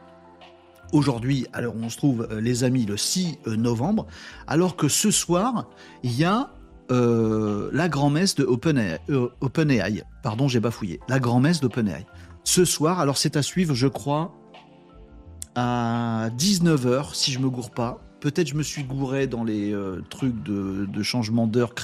aujourd'hui, 0.93 1.47
alors 1.53 1.75
on 1.77 1.89
se 1.89 1.97
trouve 1.97 2.27
euh, 2.31 2.41
les 2.41 2.65
amis 2.65 2.87
le 2.87 2.97
6 2.97 3.39
euh, 3.47 3.57
novembre, 3.57 4.07
alors 4.47 4.77
que 4.77 4.89
ce 4.89 5.11
soir, 5.11 5.69
il 6.03 6.15
y 6.15 6.25
a 6.25 6.51
la 6.91 7.89
grand-messe 7.89 8.35
de 8.35 8.45
OpenAI. 8.45 10.03
Pardon, 10.23 10.49
j'ai 10.49 10.61
bafouillé. 10.61 11.01
La 11.09 11.19
grand-messe 11.19 11.63
d'OpenAI. 11.63 12.05
Ce 12.45 12.67
soir, 12.67 13.01
alors 13.01 13.17
c'est 13.17 13.39
à 13.39 13.43
suivre, 13.43 13.75
je 13.75 13.87
crois, 13.89 14.35
à 15.55 16.29
19h, 16.37 17.15
si 17.15 17.33
je 17.33 17.39
me 17.39 17.49
gourre 17.49 17.71
pas. 17.71 18.03
Peut-être 18.25 18.49
je 18.49 18.55
me 18.55 18.63
suis 18.63 18.85
gouré 18.85 19.27
dans 19.27 19.45
les 19.45 19.75
euh, 19.75 20.03
trucs 20.09 20.43
de, 20.43 21.03
changement 21.03 21.47
d'heure, 21.47 21.75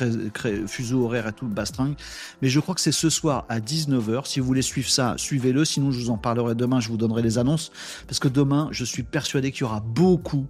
fuseau 0.66 1.04
horaire 1.04 1.26
et 1.26 1.34
tout 1.34 1.44
le 1.44 1.52
bastringue. 1.52 1.96
Mais 2.40 2.48
je 2.48 2.58
crois 2.60 2.74
que 2.74 2.80
c'est 2.80 2.92
ce 2.92 3.10
soir 3.10 3.44
à 3.50 3.60
19h. 3.60 4.24
Si 4.24 4.40
vous 4.40 4.46
voulez 4.46 4.62
suivre 4.62 4.88
ça, 4.88 5.16
suivez-le. 5.18 5.66
Sinon, 5.66 5.90
je 5.90 6.00
vous 6.00 6.08
en 6.08 6.16
parlerai 6.16 6.54
demain. 6.54 6.80
Je 6.80 6.88
vous 6.88 6.96
donnerai 6.96 7.20
les 7.20 7.36
annonces. 7.36 7.72
Parce 8.06 8.18
que 8.18 8.28
demain, 8.28 8.68
je 8.70 8.86
suis 8.86 9.02
persuadé 9.02 9.52
qu'il 9.52 9.60
y 9.60 9.64
aura 9.64 9.80
beaucoup, 9.80 10.46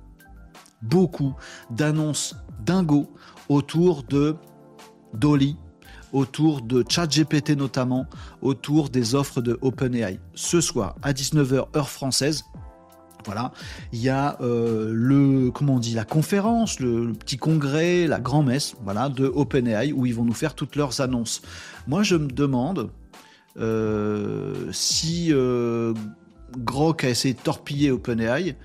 beaucoup 0.81 1.35
d'annonces 1.73 2.37
dingo 2.65 3.13
autour 3.49 4.05
de 4.05 4.37
Dolly, 5.15 5.57
autour 6.13 6.63
de 6.63 6.85
ChatGPT 6.89 7.57
notamment, 7.57 8.07
autour 8.43 8.91
des 8.91 9.17
offres 9.17 9.41
de 9.41 9.59
OpenAI. 9.61 10.21
Ce 10.35 10.61
soir 10.61 10.95
à 11.03 11.13
19h 11.13 11.77
heure 11.77 11.91
française, 11.91 12.45
voilà, 13.25 13.53
il 13.93 14.01
y 14.01 14.09
a 14.09 14.37
euh, 14.41 14.91
le 14.93 15.51
comment 15.51 15.75
on 15.75 15.79
dit 15.79 15.95
la 15.95 16.05
conférence, 16.05 16.81
le, 16.81 17.13
petit 17.13 17.37
congrès, 17.37 18.07
la 18.07 18.21
grand-messe, 18.21 18.75
voilà, 18.83 19.09
de 19.09 19.27
OpenAI 19.27 19.93
où 19.93 20.07
ils 20.07 20.15
vont 20.15 20.25
nous 20.25 20.35
faire 20.35 20.55
toutes 20.55 20.77
leurs 20.77 21.01
annonces. 21.01 21.43
Moi, 21.87 22.03
je 22.03 22.17
me 22.17 22.29
demande 22.29 22.91
euh, 23.59 24.71
si 24.73 25.29
euh, 25.31 25.93
Grok 26.59 27.05
a 27.05 27.09
essayé 27.09 27.35
de 27.35 27.41
torpiller 27.41 27.91
OpenAI. 27.91 28.57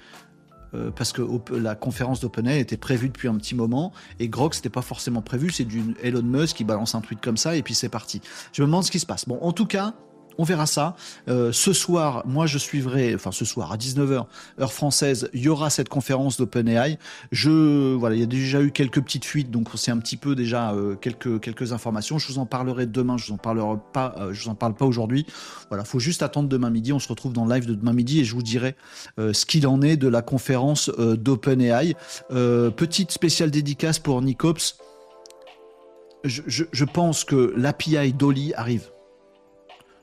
parce 0.95 1.13
que 1.13 1.21
la 1.53 1.75
conférence 1.75 2.19
d'OpenAI 2.19 2.59
était 2.59 2.75
prévue 2.75 3.07
depuis 3.07 3.29
un 3.29 3.35
petit 3.35 3.55
moment 3.55 3.93
et 4.19 4.27
Grok 4.27 4.53
c'était 4.55 4.69
pas 4.69 4.81
forcément 4.81 5.21
prévu, 5.21 5.49
c'est 5.49 5.63
du 5.63 5.95
Elon 6.03 6.21
Musk 6.21 6.57
qui 6.57 6.65
balance 6.65 6.95
un 6.95 7.01
tweet 7.01 7.21
comme 7.21 7.37
ça 7.37 7.55
et 7.55 7.63
puis 7.63 7.73
c'est 7.73 7.89
parti. 7.89 8.21
Je 8.51 8.61
me 8.61 8.67
demande 8.67 8.83
ce 8.83 8.91
qui 8.91 8.99
se 8.99 9.05
passe. 9.05 9.25
Bon, 9.25 9.39
en 9.41 9.53
tout 9.53 9.67
cas, 9.67 9.93
on 10.37 10.43
verra 10.43 10.65
ça. 10.65 10.95
Euh, 11.27 11.51
ce 11.51 11.73
soir, 11.73 12.23
moi 12.25 12.45
je 12.45 12.57
suivrai, 12.57 13.15
enfin 13.15 13.31
ce 13.31 13.45
soir 13.45 13.71
à 13.71 13.77
19h, 13.77 14.25
heure 14.59 14.73
française, 14.73 15.29
il 15.33 15.41
y 15.41 15.49
aura 15.49 15.69
cette 15.69 15.89
conférence 15.89 16.37
d'OpenAI. 16.37 16.97
Je, 17.31 17.95
voilà, 17.95 18.15
il 18.15 18.19
y 18.19 18.23
a 18.23 18.27
déjà 18.27 18.61
eu 18.61 18.71
quelques 18.71 19.01
petites 19.01 19.25
fuites, 19.25 19.51
donc 19.51 19.69
c'est 19.75 19.91
un 19.91 19.97
petit 19.97 20.17
peu 20.17 20.35
déjà 20.35 20.73
euh, 20.73 20.95
quelques, 20.95 21.39
quelques 21.39 21.73
informations. 21.73 22.17
Je 22.17 22.27
vous 22.27 22.39
en 22.39 22.45
parlerai 22.45 22.85
demain, 22.85 23.17
je 23.17 23.27
vous 23.27 23.33
en 23.33 23.37
parlerai 23.37 23.77
pas, 23.93 24.15
euh, 24.17 24.33
je 24.33 24.43
vous 24.43 24.49
en 24.49 24.55
parle 24.55 24.75
pas 24.75 24.85
aujourd'hui. 24.85 25.25
Voilà, 25.69 25.83
faut 25.83 25.99
juste 25.99 26.23
attendre 26.23 26.49
demain 26.49 26.69
midi. 26.69 26.93
On 26.93 26.99
se 26.99 27.07
retrouve 27.07 27.33
dans 27.33 27.45
le 27.45 27.53
live 27.53 27.65
de 27.65 27.75
demain 27.75 27.93
midi 27.93 28.19
et 28.19 28.23
je 28.23 28.33
vous 28.33 28.43
dirai 28.43 28.75
ce 29.17 29.45
qu'il 29.45 29.67
en 29.67 29.81
est 29.81 29.97
de 29.97 30.07
la 30.07 30.21
conférence 30.21 30.89
d'OpenAI. 30.89 31.95
petite 32.29 33.11
spéciale 33.11 33.51
dédicace 33.51 33.99
pour 33.99 34.21
Nicops. 34.21 34.77
Je, 36.23 36.41
je, 36.47 36.63
je 36.71 36.85
pense 36.85 37.23
que 37.23 37.53
l'API 37.55 38.13
Dolly 38.13 38.53
arrive. 38.55 38.94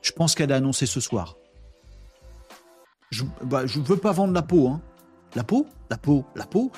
Je 0.03 0.11
pense 0.11 0.35
qu'elle 0.35 0.51
a 0.51 0.57
annoncé 0.57 0.85
ce 0.85 0.99
soir. 0.99 1.37
Je 3.09 3.23
ne 3.23 3.29
bah, 3.45 3.63
veux 3.65 3.97
pas 3.97 4.11
vendre 4.11 4.33
la 4.33 4.41
peau. 4.41 4.67
Hein. 4.67 4.81
La 5.35 5.43
peau? 5.43 5.65
La 5.89 5.97
peau? 5.97 6.25
La 6.35 6.45
peau? 6.45 6.71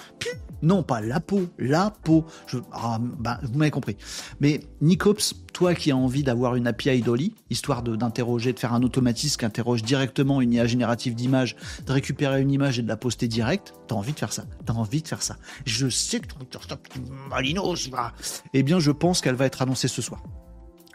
Non, 0.61 0.83
pas 0.83 1.01
la 1.01 1.19
peau, 1.19 1.47
la 1.59 1.91
peau. 1.91 2.25
Ah, 2.71 2.97
bah, 2.99 3.39
vous 3.43 3.57
m'avez 3.57 3.71
compris. 3.71 3.97
Mais 4.39 4.61
Nicops, 4.81 5.35
toi 5.53 5.75
qui 5.75 5.91
as 5.91 5.97
envie 5.97 6.23
d'avoir 6.23 6.55
une 6.55 6.65
API 6.65 7.01
Dolly, 7.01 7.35
histoire 7.49 7.83
d'interroger, 7.83 8.53
de, 8.53 8.59
faire 8.59 8.73
un 8.73 8.81
automatisme 8.81 9.37
qui 9.37 9.45
interroge 9.45 9.83
directement 9.83 10.41
une 10.41 10.53
IA 10.53 10.65
générative 10.65 11.13
d'image, 11.13 11.55
de 11.85 11.91
récupérer 11.91 12.41
une 12.41 12.51
image 12.51 12.79
et 12.79 12.81
de 12.81 12.87
la 12.87 12.97
poster 12.97 13.27
direct, 13.27 13.73
t'as 13.87 13.95
envie 13.95 14.13
de 14.13 14.19
faire 14.19 14.33
ça. 14.33 14.45
T'as 14.65 14.73
envie 14.73 15.01
de 15.01 15.07
faire 15.07 15.21
ça. 15.21 15.35
Je 15.65 15.89
sais 15.89 16.19
que 16.19 16.27
tu 16.27 16.99
Malinos, 17.29 17.89
Eh 18.53 18.63
bien, 18.63 18.79
je 18.79 18.91
pense 18.91 19.21
qu'elle 19.21 19.35
va 19.35 19.45
être 19.45 19.61
annoncée 19.61 19.87
ce 19.87 20.01
soir 20.01 20.23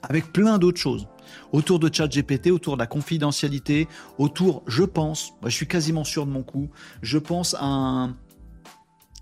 avec 0.03 0.33
plein 0.33 0.59
d'autres 0.59 0.81
choses 0.81 1.07
autour 1.53 1.79
de 1.79 1.93
ChatGPT, 1.93 2.51
autour 2.51 2.75
de 2.75 2.81
la 2.81 2.87
confidentialité, 2.87 3.89
autour, 4.19 4.63
je 4.67 4.85
pense, 4.85 5.33
je 5.45 5.51
suis 5.51 5.67
quasiment 5.67 6.05
sûr 6.05 6.27
de 6.27 6.31
mon 6.31 6.43
coup, 6.43 6.69
je 7.03 7.19
pense 7.19 7.55
à 7.55 7.65
un... 7.65 8.17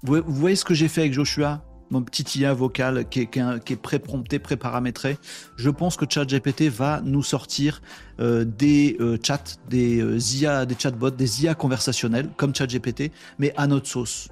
Vous 0.05 0.23
voyez 0.27 0.55
ce 0.55 0.65
que 0.65 0.75
j'ai 0.75 0.87
fait 0.87 1.01
avec 1.03 1.13
Joshua 1.13 1.63
mon 1.91 2.03
petit 2.03 2.41
IA 2.41 2.53
vocal 2.53 3.09
qui 3.09 3.21
est, 3.21 3.27
qui 3.27 3.73
est, 3.73 3.77
pré-prompté, 3.77 4.39
pré-paramétré. 4.39 5.19
Je 5.57 5.71
pense 5.71 5.97
que 5.97 6.05
ChatGPT 6.09 6.69
va 6.69 7.01
nous 7.03 7.23
sortir 7.23 7.81
euh, 8.21 8.45
des 8.45 8.97
euh, 9.01 9.19
chats, 9.23 9.57
des 9.69 10.01
euh, 10.01 10.19
IA, 10.19 10.67
des 10.67 10.77
chatbots, 10.79 11.11
des 11.11 11.45
IA 11.45 11.55
conversationnels 11.55 12.29
comme 12.37 12.55
ChatGPT, 12.55 13.13
mais 13.39 13.53
à 13.57 13.67
notre 13.67 13.87
sauce. 13.87 14.29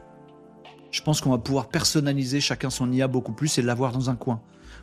Je 0.91 1.03
pense 1.03 1.20
qu'on 1.20 1.31
va 1.31 1.39
pouvoir 1.39 1.68
personnaliser 1.68 2.41
chacun 2.41 2.70
son 2.70 2.91
IA 2.93 3.09
beaucoup 3.09 3.33
plus 3.33 3.59
et 3.59 3.62
l'avoir 3.62 3.93
dans 3.93 4.09
un 4.11 4.16
coin, 4.16 4.41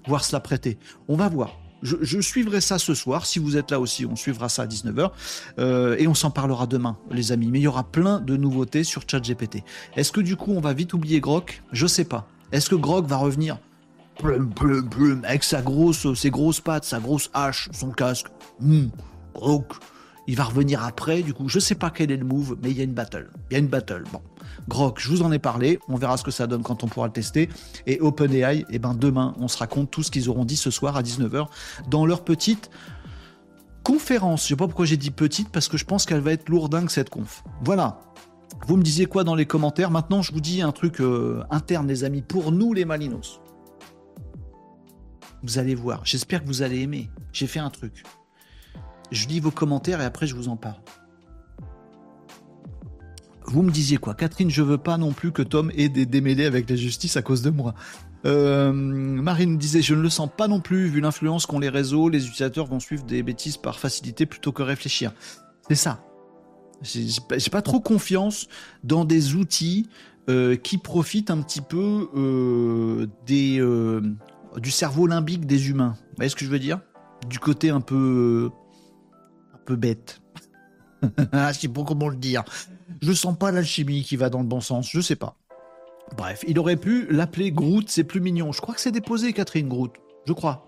voir 0.07 0.23
se 0.23 0.33
la 0.33 0.39
prêter. 0.39 0.77
On 1.07 1.15
va 1.15 1.27
voir 1.29 1.57
je, 1.83 2.21
suivrai 2.21 2.61
ça 2.61 2.79
ce 2.79 2.93
soir. 2.93 3.25
Si 3.25 3.39
vous 3.39 3.57
êtes 3.57 3.71
là 3.71 3.79
aussi, 3.79 4.05
on 4.05 4.15
suivra 4.15 4.49
ça 4.49 4.63
à 4.63 4.67
19h. 4.67 5.11
Euh, 5.59 5.95
et 5.99 6.07
on 6.07 6.13
s'en 6.13 6.31
parlera 6.31 6.65
demain, 6.65 6.97
les 7.11 7.31
amis. 7.31 7.47
Mais 7.51 7.59
il 7.59 7.63
y 7.63 7.67
aura 7.67 7.83
plein 7.83 8.19
de 8.19 8.37
nouveautés 8.37 8.83
sur 8.83 9.03
ChatGPT. 9.07 9.63
Est-ce 9.95 10.11
que 10.11 10.21
du 10.21 10.35
coup, 10.35 10.53
on 10.53 10.61
va 10.61 10.73
vite 10.73 10.93
oublier 10.93 11.19
Grok? 11.19 11.61
Je 11.71 11.85
sais 11.85 12.05
pas. 12.05 12.27
Est-ce 12.51 12.69
que 12.69 12.75
Grok 12.75 13.05
va 13.05 13.17
revenir? 13.17 13.57
Avec 15.23 15.43
sa 15.43 15.61
grosse, 15.61 16.13
ses 16.13 16.29
grosses 16.29 16.61
pattes, 16.61 16.85
sa 16.85 16.99
grosse 16.99 17.29
hache, 17.33 17.69
son 17.73 17.89
casque 17.89 18.27
hmm, 18.59 18.87
Grok, 19.33 19.73
il 20.27 20.35
va 20.35 20.43
revenir 20.43 20.83
après. 20.83 21.21
Du 21.21 21.33
coup, 21.33 21.49
je 21.49 21.59
sais 21.59 21.75
pas 21.75 21.89
quel 21.89 22.11
est 22.11 22.17
le 22.17 22.25
move, 22.25 22.57
mais 22.61 22.71
il 22.71 22.77
y 22.77 22.81
a 22.81 22.83
une 22.83 22.93
battle. 22.93 23.29
Il 23.49 23.53
y 23.53 23.55
a 23.55 23.59
une 23.59 23.67
battle. 23.67 24.03
Bon. 24.11 24.21
Grok, 24.67 24.99
je 24.99 25.09
vous 25.09 25.21
en 25.21 25.31
ai 25.31 25.39
parlé, 25.39 25.79
on 25.89 25.95
verra 25.95 26.15
ce 26.17 26.23
que 26.23 26.31
ça 26.31 26.47
donne 26.47 26.63
quand 26.63 26.83
on 26.83 26.87
pourra 26.87 27.07
le 27.07 27.13
tester. 27.13 27.49
Et 27.85 27.99
OpenAI, 27.99 28.65
eh 28.69 28.79
ben 28.79 28.93
demain, 28.93 29.33
on 29.39 29.47
se 29.47 29.57
raconte 29.57 29.91
tout 29.91 30.03
ce 30.03 30.11
qu'ils 30.11 30.29
auront 30.29 30.45
dit 30.45 30.55
ce 30.55 30.71
soir 30.71 30.95
à 30.95 31.03
19h 31.03 31.47
dans 31.89 32.05
leur 32.05 32.23
petite 32.23 32.69
conférence. 33.83 34.43
Je 34.43 34.49
sais 34.49 34.55
pas 34.55 34.67
pourquoi 34.67 34.85
j'ai 34.85 34.97
dit 34.97 35.11
petite, 35.11 35.49
parce 35.49 35.67
que 35.67 35.77
je 35.77 35.85
pense 35.85 36.05
qu'elle 36.05 36.21
va 36.21 36.31
être 36.31 36.47
lourdingue 36.49 36.89
cette 36.89 37.09
conf. 37.09 37.43
Voilà. 37.63 37.99
Vous 38.67 38.77
me 38.77 38.83
disiez 38.83 39.07
quoi 39.07 39.25
dans 39.25 39.35
les 39.35 39.45
commentaires? 39.45 39.91
Maintenant, 39.91 40.21
je 40.21 40.31
vous 40.31 40.39
dis 40.39 40.61
un 40.61 40.71
truc 40.71 41.01
euh, 41.01 41.43
interne, 41.49 41.87
les 41.87 42.05
amis, 42.05 42.21
pour 42.21 42.53
nous 42.53 42.73
les 42.73 42.85
Malinos. 42.85 43.41
Vous 45.43 45.57
allez 45.59 45.75
voir. 45.75 46.05
J'espère 46.05 46.41
que 46.41 46.47
vous 46.47 46.61
allez 46.61 46.79
aimer. 46.79 47.09
J'ai 47.33 47.47
fait 47.47 47.59
un 47.59 47.69
truc. 47.69 48.03
Je 49.13 49.27
lis 49.27 49.39
vos 49.39 49.51
commentaires 49.51 50.01
et 50.01 50.05
après 50.05 50.25
je 50.25 50.35
vous 50.35 50.49
en 50.49 50.57
parle. 50.57 50.81
Vous 53.45 53.61
me 53.61 53.69
disiez 53.69 53.97
quoi? 53.97 54.15
Catherine, 54.15 54.49
je 54.49 54.63
veux 54.63 54.79
pas 54.79 54.97
non 54.97 55.11
plus 55.11 55.31
que 55.31 55.43
Tom 55.43 55.71
ait 55.75 55.87
des 55.87 56.07
démêlés 56.07 56.45
avec 56.45 56.67
la 56.67 56.75
justice 56.75 57.15
à 57.15 57.21
cause 57.21 57.43
de 57.43 57.51
moi. 57.51 57.75
Euh, 58.25 58.73
Marine 58.73 59.57
disait 59.57 59.83
je 59.83 59.93
ne 59.93 60.01
le 60.01 60.09
sens 60.09 60.29
pas 60.35 60.47
non 60.47 60.61
plus 60.61 60.87
vu 60.87 60.99
l'influence 60.99 61.45
qu'ont 61.45 61.59
les 61.59 61.69
réseaux, 61.69 62.09
les 62.09 62.25
utilisateurs 62.25 62.65
vont 62.65 62.79
suivre 62.79 63.03
des 63.03 63.21
bêtises 63.21 63.57
par 63.57 63.77
facilité 63.77 64.25
plutôt 64.25 64.51
que 64.51 64.63
réfléchir. 64.63 65.13
C'est 65.69 65.75
ça. 65.75 66.03
J'ai 66.81 67.49
pas 67.51 67.61
trop 67.61 67.79
confiance 67.79 68.47
dans 68.83 69.05
des 69.05 69.35
outils 69.35 69.89
euh, 70.27 70.55
qui 70.55 70.79
profitent 70.79 71.29
un 71.29 71.41
petit 71.41 71.61
peu 71.61 72.09
euh, 72.15 73.07
des, 73.27 73.61
du 74.57 74.71
cerveau 74.71 75.05
limbique 75.05 75.45
des 75.45 75.69
humains. 75.69 75.93
Vous 75.99 76.15
voyez 76.15 76.29
ce 76.29 76.35
que 76.35 76.45
je 76.45 76.49
veux 76.49 76.59
dire? 76.59 76.79
Du 77.29 77.37
côté 77.37 77.69
un 77.69 77.79
peu 77.79 78.49
peu 79.65 79.75
bête. 79.75 80.21
je 81.01 81.53
sais 81.53 81.67
pas 81.67 81.83
comment 81.83 82.09
le 82.09 82.15
dire. 82.15 82.43
Je 83.01 83.11
sens 83.11 83.37
pas 83.37 83.51
l'alchimie 83.51 84.03
qui 84.03 84.15
va 84.15 84.29
dans 84.29 84.39
le 84.39 84.47
bon 84.47 84.61
sens, 84.61 84.89
je 84.89 85.01
sais 85.01 85.15
pas. 85.15 85.35
Bref, 86.17 86.43
il 86.47 86.59
aurait 86.59 86.77
pu 86.77 87.07
l'appeler 87.09 87.51
Groot, 87.51 87.89
c'est 87.89 88.03
plus 88.03 88.21
mignon. 88.21 88.51
Je 88.51 88.61
crois 88.61 88.75
que 88.75 88.81
c'est 88.81 88.91
déposé, 88.91 89.33
Catherine 89.33 89.67
Groot. 89.67 89.93
Je 90.27 90.33
crois. 90.33 90.65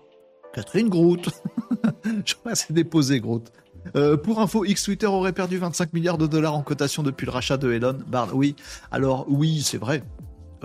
Catherine 0.54 0.88
Groot. 0.88 1.28
je 2.24 2.34
crois 2.34 2.52
que 2.52 2.58
c'est 2.58 2.72
déposé, 2.72 3.20
Groot. 3.20 3.52
Euh, 3.94 4.16
pour 4.16 4.40
info, 4.40 4.64
X 4.64 4.82
Twitter 4.82 5.06
aurait 5.06 5.32
perdu 5.32 5.58
25 5.58 5.92
milliards 5.92 6.18
de 6.18 6.26
dollars 6.26 6.54
en 6.54 6.62
cotation 6.62 7.02
depuis 7.02 7.26
le 7.26 7.30
rachat 7.30 7.56
de 7.56 7.70
Elon. 7.72 7.98
Bard, 8.06 8.34
oui. 8.34 8.56
Alors, 8.90 9.26
oui, 9.28 9.62
c'est 9.62 9.78
vrai. 9.78 10.02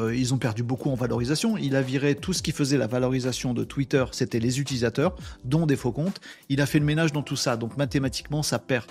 Euh, 0.02 0.16
ils 0.16 0.34
ont 0.34 0.38
perdu 0.38 0.64
beaucoup 0.64 0.90
en 0.90 0.96
valorisation. 0.96 1.58
Il 1.58 1.76
a 1.76 1.82
viré 1.82 2.16
tout 2.16 2.34
ce 2.34 2.42
qui 2.42 2.52
faisait 2.52 2.78
la 2.78 2.88
valorisation 2.88 3.54
de 3.54 3.64
Twitter, 3.64 4.04
c'était 4.12 4.40
les 4.40 4.60
utilisateurs, 4.60 5.16
dont 5.44 5.66
des 5.66 5.76
faux 5.76 5.92
comptes. 5.92 6.20
Il 6.50 6.62
a 6.62 6.66
fait 6.66 6.80
le 6.80 6.86
ménage 6.86 7.12
dans 7.12 7.24
tout 7.24 7.36
ça, 7.36 7.58
donc 7.58 7.78
mathématiquement, 7.78 8.44
ça 8.44 8.60
perd. 8.60 8.86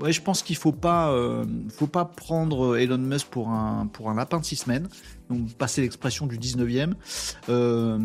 Ouais, 0.00 0.12
je 0.12 0.22
pense 0.22 0.42
qu'il 0.42 0.56
faut 0.56 0.72
pas, 0.72 1.10
euh, 1.10 1.44
faut 1.70 1.86
pas 1.86 2.04
prendre 2.04 2.76
Elon 2.76 2.98
Musk 2.98 3.28
pour 3.28 3.50
un 3.50 3.88
pour 3.92 4.10
un 4.10 4.14
lapin 4.14 4.38
de 4.38 4.44
six 4.44 4.56
semaines 4.56 4.88
donc 5.28 5.52
passer 5.54 5.82
l'expression 5.82 6.26
du 6.26 6.38
19e. 6.38 6.92
Euh, 7.48 7.98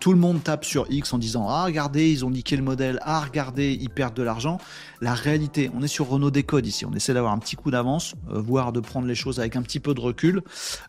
tout 0.00 0.12
le 0.12 0.18
monde 0.18 0.42
tape 0.42 0.64
sur 0.64 0.86
X 0.90 1.12
en 1.12 1.18
disant 1.18 1.48
Ah, 1.48 1.64
regardez, 1.64 2.10
ils 2.10 2.24
ont 2.24 2.30
niqué 2.30 2.56
le 2.56 2.62
modèle, 2.62 2.98
ah, 3.02 3.20
regardez, 3.20 3.76
ils 3.80 3.90
perdent 3.90 4.14
de 4.14 4.22
l'argent. 4.22 4.58
La 5.00 5.14
réalité, 5.14 5.70
on 5.74 5.82
est 5.82 5.88
sur 5.88 6.08
Renault 6.08 6.30
Décode 6.30 6.66
ici, 6.66 6.84
on 6.84 6.92
essaie 6.92 7.14
d'avoir 7.14 7.32
un 7.32 7.38
petit 7.38 7.56
coup 7.56 7.70
d'avance, 7.70 8.14
euh, 8.30 8.40
voire 8.40 8.72
de 8.72 8.80
prendre 8.80 9.06
les 9.06 9.14
choses 9.14 9.40
avec 9.40 9.56
un 9.56 9.62
petit 9.62 9.80
peu 9.80 9.94
de 9.94 10.00
recul. 10.00 10.42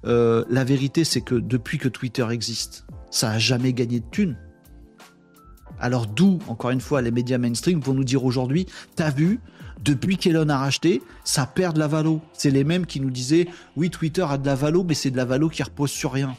Euh, 0.05 0.45
la 0.49 0.63
vérité, 0.63 1.03
c'est 1.03 1.21
que 1.21 1.35
depuis 1.35 1.77
que 1.77 1.87
Twitter 1.87 2.27
existe, 2.31 2.85
ça 3.09 3.31
a 3.31 3.39
jamais 3.39 3.73
gagné 3.73 3.99
de 3.99 4.05
thunes. 4.09 4.37
Alors 5.79 6.05
d'où, 6.05 6.39
encore 6.47 6.69
une 6.69 6.81
fois, 6.81 7.01
les 7.01 7.11
médias 7.11 7.39
mainstream 7.39 7.79
vont 7.79 7.93
nous 7.93 8.03
dire 8.03 8.23
aujourd'hui, 8.23 8.67
t'as 8.95 9.09
vu, 9.09 9.39
depuis 9.83 10.17
qu'Elon 10.17 10.49
a 10.49 10.57
racheté, 10.57 11.01
ça 11.23 11.45
perd 11.45 11.75
de 11.75 11.79
la 11.79 11.87
valo. 11.87 12.21
C'est 12.33 12.51
les 12.51 12.63
mêmes 12.63 12.85
qui 12.85 12.99
nous 12.99 13.09
disaient 13.09 13.47
oui, 13.75 13.89
Twitter 13.89 14.25
a 14.27 14.37
de 14.37 14.45
la 14.45 14.55
valo, 14.55 14.83
mais 14.83 14.93
c'est 14.93 15.11
de 15.11 15.17
la 15.17 15.25
valo 15.25 15.49
qui 15.49 15.63
repose 15.63 15.89
sur 15.89 16.11
rien. 16.11 16.35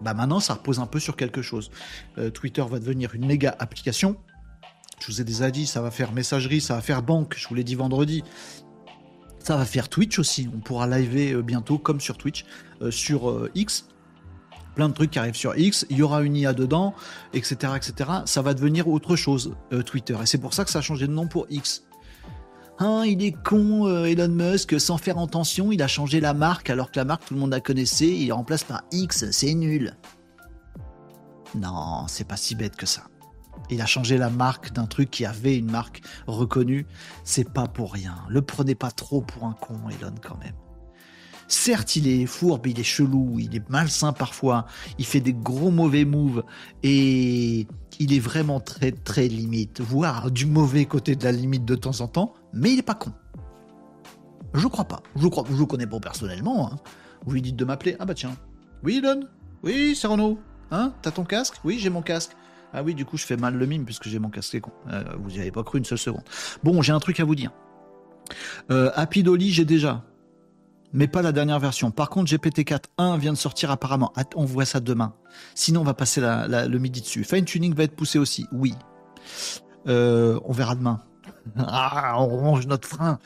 Bah 0.00 0.14
maintenant, 0.14 0.40
ça 0.40 0.54
repose 0.54 0.80
un 0.80 0.86
peu 0.86 0.98
sur 0.98 1.14
quelque 1.14 1.42
chose. 1.42 1.70
Euh, 2.18 2.30
Twitter 2.30 2.64
va 2.68 2.78
devenir 2.78 3.14
une 3.14 3.26
méga 3.26 3.54
application. 3.58 4.16
Je 4.98 5.06
vous 5.06 5.20
ai 5.20 5.24
déjà 5.24 5.50
dit, 5.50 5.66
ça 5.66 5.80
va 5.80 5.90
faire 5.90 6.12
messagerie, 6.12 6.60
ça 6.60 6.74
va 6.74 6.80
faire 6.80 7.02
banque. 7.02 7.34
Je 7.36 7.48
vous 7.48 7.54
l'ai 7.54 7.64
dit 7.64 7.74
vendredi. 7.74 8.24
Ça 9.38 9.56
va 9.56 9.64
faire 9.64 9.88
Twitch 9.88 10.18
aussi. 10.18 10.48
On 10.54 10.58
pourra 10.58 10.86
live 10.86 11.36
euh, 11.36 11.42
bientôt, 11.42 11.78
comme 11.78 12.00
sur 12.00 12.18
Twitch, 12.18 12.44
euh, 12.82 12.90
sur 12.90 13.48
X 13.54 13.86
plein 14.76 14.88
de 14.88 14.94
trucs 14.94 15.10
qui 15.10 15.18
arrivent 15.18 15.34
sur 15.34 15.58
X, 15.58 15.84
il 15.90 15.98
y 15.98 16.02
aura 16.02 16.22
une 16.22 16.36
IA 16.36 16.52
dedans, 16.52 16.94
etc., 17.34 17.72
etc. 17.76 18.10
Ça 18.24 18.40
va 18.40 18.54
devenir 18.54 18.86
autre 18.86 19.16
chose, 19.16 19.56
Twitter. 19.84 20.16
Et 20.22 20.26
c'est 20.26 20.38
pour 20.38 20.54
ça 20.54 20.64
que 20.64 20.70
ça 20.70 20.78
a 20.78 20.82
changé 20.82 21.08
de 21.08 21.12
nom 21.12 21.26
pour 21.26 21.46
X. 21.50 21.82
Hein, 22.82 23.04
il 23.06 23.22
est 23.22 23.32
con, 23.32 23.86
euh, 23.86 24.06
Elon 24.06 24.28
Musk, 24.28 24.80
sans 24.80 24.96
faire 24.96 25.18
intention, 25.18 25.70
il 25.70 25.82
a 25.82 25.86
changé 25.86 26.18
la 26.18 26.32
marque 26.32 26.70
alors 26.70 26.90
que 26.90 26.98
la 26.98 27.04
marque 27.04 27.26
tout 27.26 27.34
le 27.34 27.40
monde 27.40 27.50
la 27.50 27.60
connaissait, 27.60 28.08
il 28.08 28.32
remplace 28.32 28.64
par 28.64 28.84
X, 28.90 29.30
c'est 29.32 29.52
nul. 29.52 29.94
Non, 31.54 32.06
c'est 32.08 32.26
pas 32.26 32.38
si 32.38 32.54
bête 32.54 32.76
que 32.76 32.86
ça. 32.86 33.02
Il 33.68 33.82
a 33.82 33.86
changé 33.86 34.16
la 34.16 34.30
marque 34.30 34.72
d'un 34.72 34.86
truc 34.86 35.10
qui 35.10 35.26
avait 35.26 35.58
une 35.58 35.70
marque 35.70 36.00
reconnue, 36.26 36.86
c'est 37.22 37.52
pas 37.52 37.68
pour 37.68 37.92
rien. 37.92 38.16
Le 38.30 38.40
prenez 38.40 38.74
pas 38.74 38.90
trop 38.90 39.20
pour 39.20 39.44
un 39.44 39.52
con, 39.52 39.76
Elon, 39.90 40.14
quand 40.22 40.38
même. 40.38 40.54
Certes, 41.48 41.96
il 41.96 42.08
est 42.08 42.24
fourbe, 42.24 42.66
il 42.66 42.80
est 42.80 42.84
chelou, 42.84 43.38
il 43.38 43.54
est 43.56 43.68
malsain 43.68 44.14
parfois, 44.14 44.64
il 44.98 45.04
fait 45.04 45.20
des 45.20 45.34
gros 45.34 45.70
mauvais 45.70 46.06
moves 46.06 46.44
et 46.82 47.66
il 47.98 48.14
est 48.14 48.20
vraiment 48.20 48.60
très 48.60 48.92
très 48.92 49.28
limite, 49.28 49.82
voire 49.82 50.30
du 50.30 50.46
mauvais 50.46 50.86
côté 50.86 51.14
de 51.14 51.24
la 51.24 51.32
limite 51.32 51.66
de 51.66 51.74
temps 51.74 52.00
en 52.00 52.08
temps, 52.08 52.34
mais 52.52 52.72
il 52.72 52.78
est 52.78 52.82
pas 52.82 52.94
con. 52.94 53.12
Je 54.54 54.66
crois 54.66 54.84
pas. 54.84 55.02
Je 55.16 55.28
crois, 55.28 55.44
je 55.50 55.56
le 55.56 55.66
connais 55.66 55.86
pas 55.86 56.00
personnellement. 56.00 56.72
Hein. 56.72 56.76
Vous 57.24 57.32
lui 57.32 57.42
dites 57.42 57.56
de 57.56 57.64
m'appeler. 57.64 57.96
Ah 57.98 58.04
bah 58.04 58.14
tiens. 58.14 58.36
Oui, 58.82 59.00
Don 59.00 59.20
Oui, 59.62 59.94
c'est 59.94 60.06
Renaud. 60.06 60.38
Hein 60.70 60.92
T'as 61.02 61.10
ton 61.10 61.24
casque? 61.24 61.56
Oui, 61.64 61.78
j'ai 61.78 61.90
mon 61.90 62.02
casque. 62.02 62.32
Ah 62.72 62.82
oui, 62.82 62.94
du 62.94 63.04
coup, 63.04 63.16
je 63.16 63.24
fais 63.24 63.36
mal 63.36 63.54
le 63.54 63.66
mime 63.66 63.84
puisque 63.84 64.08
j'ai 64.08 64.18
mon 64.18 64.30
casque. 64.30 64.60
Euh, 64.88 65.04
vous 65.18 65.30
n'y 65.30 65.40
avez 65.40 65.50
pas 65.50 65.62
cru 65.62 65.78
une 65.78 65.84
seule 65.84 65.98
seconde. 65.98 66.22
Bon, 66.62 66.82
j'ai 66.82 66.92
un 66.92 67.00
truc 67.00 67.20
à 67.20 67.24
vous 67.24 67.34
dire. 67.34 67.50
Euh, 68.70 68.90
Happy 68.94 69.22
Dolly, 69.22 69.50
j'ai 69.50 69.64
déjà. 69.64 70.04
Mais 70.92 71.06
pas 71.06 71.22
la 71.22 71.32
dernière 71.32 71.60
version. 71.60 71.90
Par 71.90 72.10
contre, 72.10 72.32
GPT-4 72.32 72.84
1 72.98 73.18
vient 73.18 73.32
de 73.32 73.38
sortir 73.38 73.70
apparemment. 73.70 74.12
On 74.34 74.44
voit 74.44 74.64
ça 74.64 74.80
demain. 74.80 75.14
Sinon, 75.54 75.82
on 75.82 75.84
va 75.84 75.94
passer 75.94 76.20
le 76.20 76.78
midi 76.78 77.00
dessus. 77.00 77.22
Fine 77.22 77.44
Tuning 77.44 77.74
va 77.74 77.84
être 77.84 77.94
poussé 77.94 78.18
aussi. 78.18 78.46
Oui. 78.52 78.74
Euh, 79.86 80.40
on 80.44 80.52
verra 80.52 80.74
demain. 80.74 81.00
Ah, 81.58 82.16
on 82.18 82.28
range 82.28 82.66
notre 82.66 82.88
frein. 82.88 83.18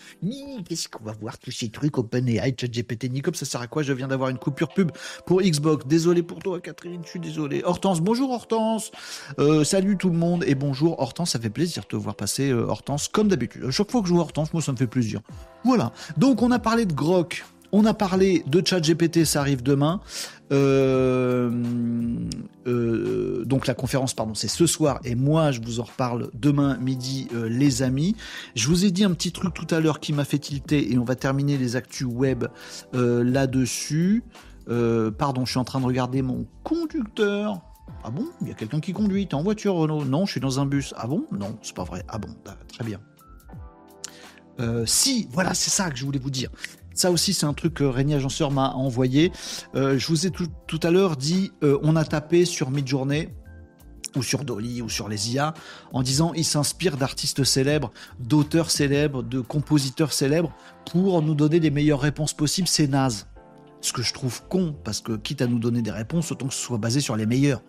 Qu'est-ce 0.68 0.88
qu'on 0.88 1.04
va 1.04 1.12
voir 1.12 1.38
tous 1.38 1.50
ces 1.50 1.68
trucs 1.68 1.98
OpenAI, 1.98 2.54
ChatGPT, 2.58 3.10
Nicop, 3.10 3.36
ça 3.36 3.44
sert 3.44 3.60
à 3.60 3.66
quoi? 3.66 3.82
Je 3.82 3.92
viens 3.92 4.08
d'avoir 4.08 4.30
une 4.30 4.38
coupure 4.38 4.68
pub 4.68 4.90
pour 5.26 5.42
Xbox. 5.42 5.86
Désolé 5.86 6.22
pour 6.22 6.38
toi, 6.38 6.60
Catherine, 6.60 7.02
je 7.04 7.10
suis 7.10 7.20
désolé. 7.20 7.62
Hortense, 7.64 8.00
bonjour 8.00 8.30
Hortense. 8.30 8.90
Euh, 9.38 9.64
salut 9.64 9.96
tout 9.96 10.10
le 10.10 10.16
monde 10.16 10.44
et 10.46 10.54
bonjour 10.54 11.00
Hortense, 11.00 11.30
ça 11.30 11.40
fait 11.40 11.50
plaisir 11.50 11.82
de 11.82 11.88
te 11.88 11.96
voir 11.96 12.14
passer 12.14 12.50
euh, 12.50 12.66
Hortense 12.66 13.08
comme 13.08 13.28
d'habitude. 13.28 13.70
Chaque 13.70 13.90
fois 13.90 14.02
que 14.02 14.08
je 14.08 14.14
vois 14.14 14.22
Hortense, 14.22 14.52
moi 14.52 14.62
ça 14.62 14.72
me 14.72 14.76
fait 14.76 14.86
plaisir. 14.86 15.20
Voilà. 15.64 15.92
Donc 16.16 16.42
on 16.42 16.50
a 16.50 16.58
parlé 16.58 16.86
de 16.86 16.92
Grok. 16.92 17.44
On 17.76 17.86
a 17.86 17.92
parlé 17.92 18.44
de 18.46 18.64
ChatGPT, 18.64 19.24
ça 19.24 19.40
arrive 19.40 19.60
demain. 19.60 20.00
Euh, 20.52 21.50
euh, 22.68 23.44
donc 23.44 23.66
la 23.66 23.74
conférence, 23.74 24.14
pardon, 24.14 24.32
c'est 24.32 24.46
ce 24.46 24.64
soir 24.64 25.00
et 25.02 25.16
moi 25.16 25.50
je 25.50 25.60
vous 25.60 25.80
en 25.80 25.82
reparle 25.82 26.30
demain 26.34 26.76
midi, 26.76 27.26
euh, 27.34 27.48
les 27.48 27.82
amis. 27.82 28.14
Je 28.54 28.68
vous 28.68 28.84
ai 28.84 28.92
dit 28.92 29.02
un 29.02 29.10
petit 29.10 29.32
truc 29.32 29.52
tout 29.54 29.66
à 29.74 29.80
l'heure 29.80 29.98
qui 29.98 30.12
m'a 30.12 30.24
fait 30.24 30.38
tilter 30.38 30.92
et 30.92 30.98
on 30.98 31.04
va 31.04 31.16
terminer 31.16 31.56
les 31.58 31.74
actus 31.74 32.06
web 32.06 32.44
là-dessus. 32.92 34.22
pardon, 35.18 35.44
je 35.44 35.50
suis 35.50 35.58
en 35.58 35.64
train 35.64 35.80
de 35.80 35.86
regarder 35.86 36.22
mon 36.22 36.46
conducteur. 36.62 37.60
Ah 38.04 38.10
bon? 38.10 38.28
Il 38.40 38.46
y 38.46 38.50
a 38.52 38.54
quelqu'un 38.54 38.78
qui 38.78 38.92
conduit. 38.92 39.26
T'es 39.26 39.34
en 39.34 39.42
voiture, 39.42 39.74
Renault 39.74 40.04
Non, 40.04 40.26
je 40.26 40.30
suis 40.30 40.40
dans 40.40 40.60
un 40.60 40.66
bus. 40.66 40.94
Ah 40.96 41.08
bon? 41.08 41.24
Non, 41.32 41.58
c'est 41.60 41.74
pas 41.74 41.82
vrai. 41.82 42.04
Ah 42.06 42.18
bon, 42.18 42.28
très 42.72 42.84
bien. 42.84 43.00
si, 44.86 45.26
voilà, 45.32 45.54
c'est 45.54 45.70
ça 45.70 45.90
que 45.90 45.96
je 45.96 46.04
voulais 46.04 46.20
vous 46.20 46.30
dire. 46.30 46.50
Ça 46.94 47.10
aussi, 47.10 47.34
c'est 47.34 47.46
un 47.46 47.52
truc 47.52 47.74
que 47.74 47.84
Régnier 47.84 48.14
Agenceur 48.14 48.52
m'a 48.52 48.70
envoyé. 48.70 49.32
Euh, 49.74 49.98
je 49.98 50.06
vous 50.06 50.26
ai 50.26 50.30
tout, 50.30 50.80
à 50.82 50.90
l'heure 50.90 51.16
dit, 51.16 51.52
euh, 51.62 51.78
on 51.82 51.96
a 51.96 52.04
tapé 52.04 52.44
sur 52.44 52.70
Midjourney 52.70 53.28
ou 54.16 54.22
sur 54.22 54.44
Dolly 54.44 54.80
ou 54.80 54.88
sur 54.88 55.08
les 55.08 55.34
IA 55.34 55.54
en 55.92 56.02
disant 56.02 56.32
il 56.34 56.44
s'inspire 56.44 56.96
d'artistes 56.96 57.42
célèbres, 57.42 57.90
d'auteurs 58.20 58.70
célèbres, 58.70 59.24
de 59.24 59.40
compositeurs 59.40 60.12
célèbres 60.12 60.52
pour 60.90 61.20
nous 61.20 61.34
donner 61.34 61.58
les 61.58 61.70
meilleures 61.70 62.00
réponses 62.00 62.32
possibles. 62.32 62.68
C'est 62.68 62.86
naze. 62.86 63.26
Ce 63.80 63.92
que 63.92 64.02
je 64.02 64.14
trouve 64.14 64.42
con, 64.48 64.76
parce 64.84 65.00
que 65.00 65.16
quitte 65.16 65.42
à 65.42 65.48
nous 65.48 65.58
donner 65.58 65.82
des 65.82 65.90
réponses, 65.90 66.30
autant 66.30 66.46
que 66.46 66.54
ce 66.54 66.60
soit 66.60 66.78
basé 66.78 67.00
sur 67.00 67.16
les 67.16 67.26
meilleurs. 67.26 67.62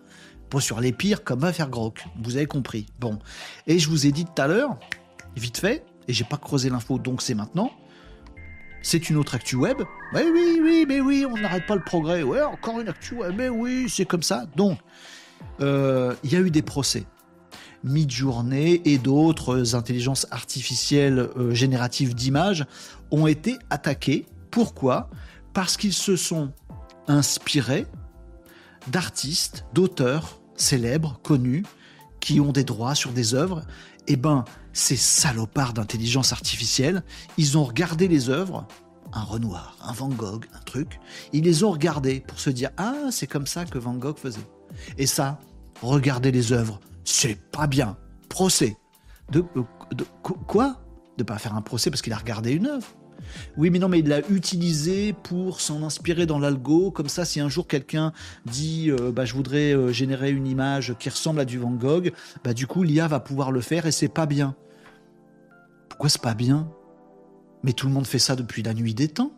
Pas 0.48 0.60
sur 0.60 0.80
les 0.80 0.92
pires, 0.92 1.24
comme 1.24 1.40
va 1.40 1.52
faire 1.52 1.68
Grok. 1.68 2.04
Vous 2.22 2.36
avez 2.36 2.46
compris. 2.46 2.86
Bon. 3.00 3.18
Et 3.66 3.80
je 3.80 3.90
vous 3.90 4.06
ai 4.06 4.12
dit 4.12 4.24
tout 4.24 4.40
à 4.40 4.46
l'heure, 4.46 4.78
vite 5.34 5.58
fait, 5.58 5.84
et 6.06 6.12
j'ai 6.12 6.24
pas 6.24 6.36
creusé 6.36 6.70
l'info, 6.70 6.98
donc 6.98 7.20
c'est 7.20 7.34
maintenant 7.34 7.72
c'est 8.86 9.10
une 9.10 9.16
autre 9.16 9.34
actu 9.34 9.56
web. 9.56 9.82
Oui, 10.14 10.22
oui, 10.32 10.60
oui, 10.62 10.84
mais 10.86 11.00
oui, 11.00 11.26
on 11.28 11.36
n'arrête 11.36 11.66
pas 11.66 11.74
le 11.74 11.82
progrès. 11.82 12.22
Ouais, 12.22 12.40
encore 12.42 12.80
une 12.80 12.88
actu 12.88 13.14
web, 13.14 13.34
mais 13.36 13.48
oui, 13.48 13.88
c'est 13.88 14.04
comme 14.04 14.22
ça. 14.22 14.46
Donc, 14.54 14.78
euh, 15.60 16.14
il 16.22 16.32
y 16.32 16.36
a 16.36 16.40
eu 16.40 16.52
des 16.52 16.62
procès. 16.62 17.04
Midjourney 17.82 18.80
et 18.84 18.98
d'autres 18.98 19.74
intelligences 19.74 20.28
artificielles 20.30 21.18
euh, 21.36 21.52
génératives 21.52 22.14
d'images 22.14 22.64
ont 23.10 23.26
été 23.26 23.58
attaqués. 23.70 24.24
Pourquoi? 24.52 25.10
Parce 25.52 25.76
qu'ils 25.76 25.92
se 25.92 26.14
sont 26.14 26.52
inspirés 27.08 27.86
d'artistes, 28.86 29.64
d'auteurs 29.74 30.38
célèbres, 30.54 31.18
connus, 31.24 31.64
qui 32.20 32.38
ont 32.38 32.52
des 32.52 32.64
droits 32.64 32.94
sur 32.94 33.10
des 33.10 33.34
œuvres. 33.34 33.62
Eh 34.06 34.14
ben, 34.14 34.44
ces 34.76 34.96
salopards 34.96 35.72
d'intelligence 35.72 36.32
artificielle, 36.32 37.02
ils 37.38 37.56
ont 37.56 37.64
regardé 37.64 38.08
les 38.08 38.28
œuvres, 38.28 38.68
un 39.14 39.22
Renoir, 39.22 39.74
un 39.82 39.92
Van 39.92 40.10
Gogh, 40.10 40.44
un 40.54 40.60
truc, 40.60 41.00
ils 41.32 41.44
les 41.44 41.64
ont 41.64 41.70
regardés 41.70 42.20
pour 42.20 42.38
se 42.38 42.50
dire 42.50 42.70
Ah, 42.76 43.08
c'est 43.10 43.26
comme 43.26 43.46
ça 43.46 43.64
que 43.64 43.78
Van 43.78 43.94
Gogh 43.94 44.18
faisait. 44.18 44.46
Et 44.98 45.06
ça, 45.06 45.40
regarder 45.80 46.30
les 46.30 46.52
œuvres, 46.52 46.78
c'est 47.04 47.40
pas 47.50 47.66
bien. 47.66 47.96
Procès. 48.28 48.76
De, 49.32 49.42
euh, 49.56 49.62
de 49.92 50.04
quoi? 50.22 50.82
De 51.16 51.24
pas 51.24 51.38
faire 51.38 51.54
un 51.54 51.62
procès 51.62 51.88
parce 51.88 52.02
qu'il 52.02 52.12
a 52.12 52.18
regardé 52.18 52.52
une 52.52 52.66
œuvre. 52.66 52.86
Oui, 53.56 53.70
mais 53.70 53.78
non, 53.78 53.88
mais 53.88 54.00
il 54.00 54.08
l'a 54.08 54.20
utilisé 54.28 55.14
pour 55.14 55.62
s'en 55.62 55.82
inspirer 55.84 56.26
dans 56.26 56.38
l'algo. 56.38 56.90
Comme 56.90 57.08
ça, 57.08 57.24
si 57.24 57.40
un 57.40 57.48
jour 57.48 57.66
quelqu'un 57.66 58.12
dit 58.44 58.90
euh, 58.90 59.10
bah, 59.10 59.24
je 59.24 59.32
voudrais 59.32 59.74
euh, 59.74 59.90
générer 59.90 60.30
une 60.30 60.46
image 60.46 60.94
qui 60.98 61.08
ressemble 61.08 61.40
à 61.40 61.46
du 61.46 61.56
Van 61.56 61.70
Gogh, 61.70 62.12
bah, 62.44 62.52
du 62.52 62.66
coup, 62.66 62.82
l'IA 62.82 63.08
va 63.08 63.20
pouvoir 63.20 63.52
le 63.52 63.62
faire 63.62 63.86
et 63.86 63.92
c'est 63.92 64.08
pas 64.08 64.26
bien. 64.26 64.54
Pourquoi 65.96 66.10
c'est 66.10 66.20
pas 66.20 66.34
bien? 66.34 66.68
Mais 67.62 67.72
tout 67.72 67.86
le 67.86 67.92
monde 67.94 68.06
fait 68.06 68.18
ça 68.18 68.36
depuis 68.36 68.62
la 68.62 68.74
nuit 68.74 68.92
des 68.92 69.08
temps. 69.08 69.32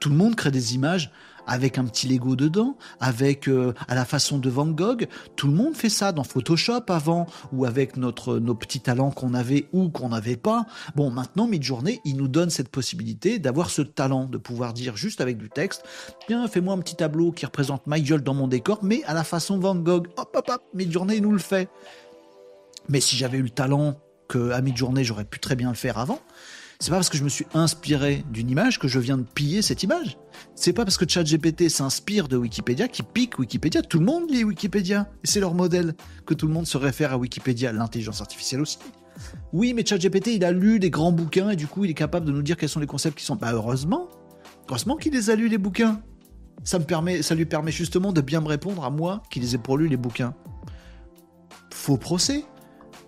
Tout 0.00 0.08
le 0.08 0.16
monde 0.16 0.34
crée 0.34 0.50
des 0.50 0.74
images 0.74 1.12
avec 1.46 1.78
un 1.78 1.84
petit 1.84 2.08
Lego 2.08 2.34
dedans, 2.34 2.76
avec 2.98 3.48
euh, 3.48 3.72
à 3.86 3.94
la 3.94 4.04
façon 4.04 4.38
de 4.38 4.50
Van 4.50 4.66
Gogh. 4.66 5.06
Tout 5.36 5.46
le 5.46 5.52
monde 5.52 5.76
fait 5.76 5.88
ça 5.88 6.10
dans 6.10 6.24
Photoshop 6.24 6.82
avant, 6.88 7.28
ou 7.52 7.64
avec 7.64 7.96
notre, 7.96 8.40
nos 8.40 8.56
petits 8.56 8.80
talents 8.80 9.12
qu'on 9.12 9.34
avait 9.34 9.68
ou 9.72 9.88
qu'on 9.88 10.08
n'avait 10.08 10.34
pas. 10.34 10.66
Bon, 10.96 11.12
maintenant, 11.12 11.46
Midjourney, 11.46 12.00
il 12.04 12.16
nous 12.16 12.26
donne 12.26 12.50
cette 12.50 12.68
possibilité 12.68 13.38
d'avoir 13.38 13.70
ce 13.70 13.82
talent, 13.82 14.24
de 14.24 14.38
pouvoir 14.38 14.72
dire 14.72 14.96
juste 14.96 15.20
avec 15.20 15.38
du 15.38 15.48
texte, 15.48 15.84
tiens, 16.26 16.48
fais-moi 16.48 16.74
un 16.74 16.78
petit 16.78 16.96
tableau 16.96 17.30
qui 17.30 17.46
représente 17.46 17.86
ma 17.86 18.00
gueule 18.00 18.24
dans 18.24 18.34
mon 18.34 18.48
décor, 18.48 18.80
mais 18.82 19.04
à 19.04 19.14
la 19.14 19.22
façon 19.22 19.60
Van 19.60 19.76
Gogh. 19.76 20.08
Hop, 20.16 20.30
hop, 20.34 20.50
hop, 20.50 20.62
Midjourney, 20.74 21.20
nous 21.20 21.30
le 21.30 21.38
fait. 21.38 21.68
Mais 22.88 22.98
si 22.98 23.14
j'avais 23.14 23.38
eu 23.38 23.42
le 23.42 23.50
talent 23.50 24.00
que 24.28 24.50
à 24.50 24.60
mi-journée 24.60 25.04
j'aurais 25.04 25.24
pu 25.24 25.38
très 25.38 25.56
bien 25.56 25.68
le 25.68 25.76
faire 25.76 25.98
avant. 25.98 26.20
C'est 26.78 26.90
pas 26.90 26.96
parce 26.96 27.08
que 27.08 27.16
je 27.16 27.24
me 27.24 27.30
suis 27.30 27.46
inspiré 27.54 28.22
d'une 28.30 28.50
image 28.50 28.78
que 28.78 28.86
je 28.86 28.98
viens 28.98 29.16
de 29.16 29.22
piller 29.22 29.62
cette 29.62 29.82
image. 29.82 30.18
C'est 30.54 30.74
pas 30.74 30.84
parce 30.84 30.98
que 30.98 31.08
ChatGPT 31.08 31.70
s'inspire 31.70 32.28
de 32.28 32.36
Wikipédia 32.36 32.86
qui 32.86 33.02
pique 33.02 33.38
Wikipédia. 33.38 33.80
Tout 33.80 33.98
le 33.98 34.04
monde 34.04 34.30
lit 34.30 34.44
Wikipédia 34.44 35.08
et 35.24 35.26
c'est 35.26 35.40
leur 35.40 35.54
modèle 35.54 35.94
que 36.26 36.34
tout 36.34 36.46
le 36.46 36.52
monde 36.52 36.66
se 36.66 36.76
réfère 36.76 37.12
à 37.12 37.18
Wikipédia, 37.18 37.72
l'intelligence 37.72 38.20
artificielle 38.20 38.60
aussi. 38.60 38.78
Oui, 39.54 39.72
mais 39.72 39.86
ChatGPT 39.86 40.34
il 40.34 40.44
a 40.44 40.52
lu 40.52 40.78
des 40.78 40.90
grands 40.90 41.12
bouquins 41.12 41.48
et 41.48 41.56
du 41.56 41.66
coup 41.66 41.86
il 41.86 41.90
est 41.90 41.94
capable 41.94 42.26
de 42.26 42.32
nous 42.32 42.42
dire 42.42 42.58
quels 42.58 42.68
sont 42.68 42.80
les 42.80 42.86
concepts 42.86 43.18
qui 43.18 43.24
sont. 43.24 43.36
Bah 43.36 43.52
heureusement, 43.54 44.08
heureusement 44.68 44.96
qu'il 44.96 45.14
les 45.14 45.30
a 45.30 45.36
lus 45.36 45.48
les 45.48 45.58
bouquins. 45.58 46.02
Ça 46.62 46.78
me 46.78 46.84
permet, 46.84 47.22
ça 47.22 47.34
lui 47.34 47.46
permet 47.46 47.72
justement 47.72 48.12
de 48.12 48.20
bien 48.20 48.42
me 48.42 48.48
répondre 48.48 48.84
à 48.84 48.90
moi 48.90 49.22
qui 49.30 49.40
les 49.40 49.54
ai 49.54 49.58
pour 49.58 49.78
lui 49.78 49.88
les 49.88 49.96
bouquins. 49.96 50.34
Faux 51.72 51.96
procès 51.96 52.44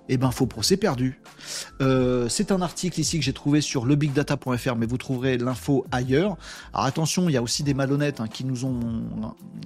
eh 0.08 0.16
ben 0.16 0.30
faux 0.30 0.46
procès 0.46 0.76
perdu. 0.76 1.20
Euh, 1.80 2.28
c'est 2.28 2.52
un 2.52 2.62
article 2.62 3.00
ici 3.00 3.18
que 3.18 3.24
j'ai 3.24 3.32
trouvé 3.32 3.60
sur 3.60 3.86
lebigdata.fr, 3.86 4.76
mais 4.76 4.86
vous 4.86 4.98
trouverez 4.98 5.38
l'info 5.38 5.86
ailleurs. 5.90 6.36
Alors 6.72 6.86
attention, 6.86 7.28
il 7.28 7.32
y 7.32 7.36
a 7.36 7.42
aussi 7.42 7.62
des 7.62 7.74
malhonnêtes 7.74 8.20
hein, 8.20 8.28
qui 8.28 8.44
nous 8.44 8.64
ont 8.64 8.80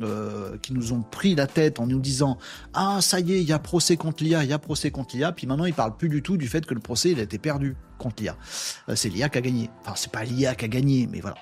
euh, 0.02 0.56
qui 0.62 0.72
nous 0.72 0.92
ont 0.92 1.02
pris 1.02 1.34
la 1.34 1.46
tête 1.46 1.80
en 1.80 1.86
nous 1.86 2.00
disant 2.00 2.38
ah 2.74 2.98
ça 3.00 3.20
y 3.20 3.32
est, 3.32 3.40
il 3.40 3.48
y 3.48 3.52
a 3.52 3.58
procès 3.58 3.96
contre 3.96 4.24
l'IA, 4.24 4.44
il 4.44 4.50
y 4.50 4.52
a 4.52 4.58
procès 4.58 4.90
contre 4.90 5.16
l'IA, 5.16 5.32
puis 5.32 5.46
maintenant 5.46 5.64
ils 5.64 5.74
parlent 5.74 5.96
plus 5.96 6.08
du 6.08 6.22
tout 6.22 6.36
du 6.36 6.48
fait 6.48 6.66
que 6.66 6.74
le 6.74 6.80
procès 6.80 7.14
a 7.16 7.22
été 7.22 7.38
perdu 7.38 7.76
contre 7.98 8.22
l'IA. 8.22 8.36
Euh, 8.88 8.96
c'est 8.96 9.08
l'IA 9.08 9.28
qui 9.28 9.38
a 9.38 9.42
gagné. 9.42 9.70
Enfin 9.82 9.94
c'est 9.96 10.12
pas 10.12 10.24
l'IA 10.24 10.54
qui 10.54 10.64
a 10.64 10.68
gagné, 10.68 11.08
mais 11.10 11.20
voilà. 11.20 11.36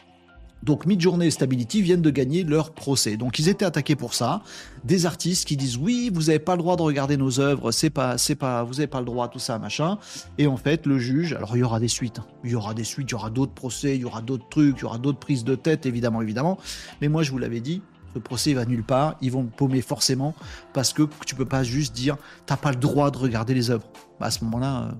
Donc 0.62 0.86
Midjourney 0.86 1.26
et 1.26 1.30
Stability 1.30 1.82
viennent 1.82 2.02
de 2.02 2.10
gagner 2.10 2.44
leur 2.44 2.72
procès. 2.72 3.16
Donc 3.16 3.38
ils 3.38 3.48
étaient 3.48 3.64
attaqués 3.64 3.96
pour 3.96 4.14
ça. 4.14 4.42
Des 4.84 5.06
artistes 5.06 5.46
qui 5.46 5.56
disent 5.56 5.76
oui, 5.76 6.10
vous 6.12 6.24
n'avez 6.24 6.38
pas 6.38 6.56
le 6.56 6.62
droit 6.62 6.76
de 6.76 6.82
regarder 6.82 7.16
nos 7.16 7.40
œuvres, 7.40 7.70
c'est 7.72 7.90
pas, 7.90 8.18
c'est 8.18 8.34
pas, 8.34 8.62
vous 8.62 8.74
n'avez 8.74 8.86
pas 8.86 9.00
le 9.00 9.06
droit, 9.06 9.28
tout 9.28 9.38
ça, 9.38 9.58
machin. 9.58 9.98
Et 10.38 10.46
en 10.46 10.56
fait, 10.56 10.86
le 10.86 10.98
juge, 10.98 11.32
alors 11.32 11.56
il 11.56 11.60
y 11.60 11.62
aura 11.62 11.80
des 11.80 11.88
suites, 11.88 12.18
hein. 12.18 12.26
il 12.44 12.50
y 12.50 12.54
aura 12.54 12.74
des 12.74 12.84
suites, 12.84 13.10
il 13.10 13.12
y 13.12 13.14
aura 13.14 13.30
d'autres 13.30 13.52
procès, 13.52 13.96
il 13.96 14.02
y 14.02 14.04
aura 14.04 14.20
d'autres 14.20 14.48
trucs, 14.48 14.78
il 14.78 14.82
y 14.82 14.84
aura 14.84 14.98
d'autres 14.98 15.18
prises 15.18 15.44
de 15.44 15.54
tête, 15.54 15.86
évidemment, 15.86 16.22
évidemment. 16.22 16.58
Mais 17.00 17.08
moi, 17.08 17.22
je 17.22 17.30
vous 17.30 17.38
l'avais 17.38 17.60
dit, 17.60 17.82
ce 18.14 18.18
procès 18.18 18.54
va 18.54 18.64
nulle 18.64 18.82
part, 18.82 19.16
ils 19.20 19.30
vont 19.30 19.44
me 19.44 19.48
paumer 19.48 19.82
forcément 19.82 20.34
parce 20.72 20.92
que 20.92 21.02
tu 21.26 21.34
peux 21.34 21.44
pas 21.44 21.62
juste 21.62 21.94
dire 21.94 22.16
t'as 22.46 22.56
pas 22.56 22.70
le 22.70 22.76
droit 22.76 23.10
de 23.10 23.18
regarder 23.18 23.54
les 23.54 23.70
œuvres. 23.70 23.86
Bah, 24.18 24.26
à 24.26 24.30
ce 24.30 24.44
moment-là, 24.44 24.82
euh, 24.82 24.92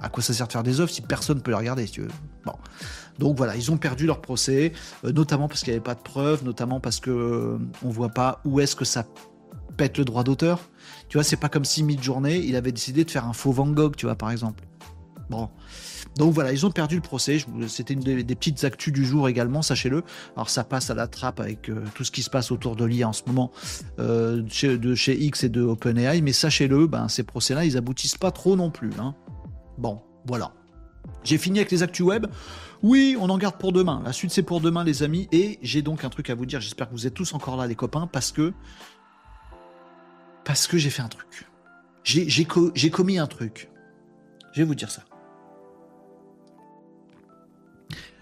à 0.00 0.08
quoi 0.08 0.22
ça 0.22 0.32
sert 0.32 0.46
de 0.46 0.52
faire 0.52 0.62
des 0.62 0.80
œuvres 0.80 0.90
si 0.90 1.02
personne 1.02 1.38
ne 1.38 1.42
peut 1.42 1.50
les 1.50 1.56
regarder, 1.56 1.88
Bon. 2.44 2.54
Donc 3.18 3.36
voilà, 3.36 3.56
ils 3.56 3.70
ont 3.70 3.76
perdu 3.76 4.06
leur 4.06 4.20
procès, 4.20 4.72
euh, 5.04 5.12
notamment 5.12 5.48
parce 5.48 5.60
qu'il 5.60 5.72
n'y 5.72 5.76
avait 5.76 5.84
pas 5.84 5.94
de 5.94 6.02
preuves, 6.02 6.44
notamment 6.44 6.80
parce 6.80 7.00
que 7.00 7.10
euh, 7.10 7.58
on 7.84 7.90
voit 7.90 8.08
pas 8.08 8.40
où 8.44 8.60
est-ce 8.60 8.76
que 8.76 8.84
ça 8.84 9.04
pète 9.76 9.98
le 9.98 10.04
droit 10.04 10.24
d'auteur. 10.24 10.60
Tu 11.08 11.16
vois, 11.16 11.24
c'est 11.24 11.36
pas 11.36 11.48
comme 11.48 11.64
si 11.64 11.82
mid-journée, 11.82 12.38
il 12.38 12.56
avait 12.56 12.72
décidé 12.72 13.04
de 13.04 13.10
faire 13.10 13.26
un 13.26 13.32
faux 13.32 13.52
Van 13.52 13.66
Gogh, 13.66 13.96
tu 13.96 14.06
vois, 14.06 14.14
par 14.14 14.30
exemple. 14.30 14.64
Bon. 15.30 15.48
Donc 16.16 16.34
voilà, 16.34 16.52
ils 16.52 16.66
ont 16.66 16.70
perdu 16.70 16.96
le 16.96 17.00
procès. 17.00 17.38
C'était 17.68 17.94
une 17.94 18.00
des, 18.00 18.22
petites 18.34 18.64
actus 18.64 18.92
du 18.92 19.04
jour 19.04 19.28
également, 19.28 19.62
sachez-le. 19.62 20.02
Alors 20.36 20.50
ça 20.50 20.62
passe 20.62 20.90
à 20.90 20.94
la 20.94 21.06
trappe 21.06 21.40
avec 21.40 21.70
euh, 21.70 21.84
tout 21.94 22.04
ce 22.04 22.10
qui 22.10 22.22
se 22.22 22.28
passe 22.28 22.50
autour 22.50 22.76
de 22.76 22.84
l'IA 22.84 23.08
en 23.08 23.14
ce 23.14 23.22
moment 23.26 23.50
de 23.96 24.44
chez 24.94 25.24
X 25.24 25.44
et 25.44 25.48
de 25.48 25.62
OpenAI, 25.62 26.20
mais 26.20 26.32
sachez-le, 26.32 26.86
ben, 26.86 27.08
ces 27.08 27.22
procès-là, 27.22 27.64
ils 27.64 27.78
aboutissent 27.78 28.18
pas 28.18 28.30
trop 28.30 28.56
non 28.56 28.70
plus. 28.70 28.90
Hein. 28.98 29.14
Bon, 29.78 30.02
voilà. 30.26 30.52
J'ai 31.24 31.38
fini 31.38 31.58
avec 31.58 31.70
les 31.70 31.82
actus 31.82 32.04
web. 32.04 32.26
Oui, 32.82 33.16
on 33.20 33.30
en 33.30 33.38
garde 33.38 33.56
pour 33.56 33.72
demain. 33.72 34.02
La 34.04 34.12
suite, 34.12 34.32
c'est 34.32 34.42
pour 34.42 34.60
demain, 34.60 34.82
les 34.84 35.02
amis. 35.02 35.28
Et 35.30 35.58
j'ai 35.62 35.82
donc 35.82 36.04
un 36.04 36.10
truc 36.10 36.30
à 36.30 36.34
vous 36.34 36.46
dire. 36.46 36.60
J'espère 36.60 36.88
que 36.88 36.92
vous 36.92 37.06
êtes 37.06 37.14
tous 37.14 37.32
encore 37.34 37.56
là, 37.56 37.66
les 37.66 37.76
copains, 37.76 38.06
parce 38.06 38.32
que. 38.32 38.52
Parce 40.44 40.66
que 40.66 40.78
j'ai 40.78 40.90
fait 40.90 41.02
un 41.02 41.08
truc. 41.08 41.46
J'ai 42.04 42.90
commis 42.90 43.18
un 43.18 43.28
truc. 43.28 43.70
Je 44.52 44.60
vais 44.60 44.66
vous 44.66 44.74
dire 44.74 44.90
ça. 44.90 45.02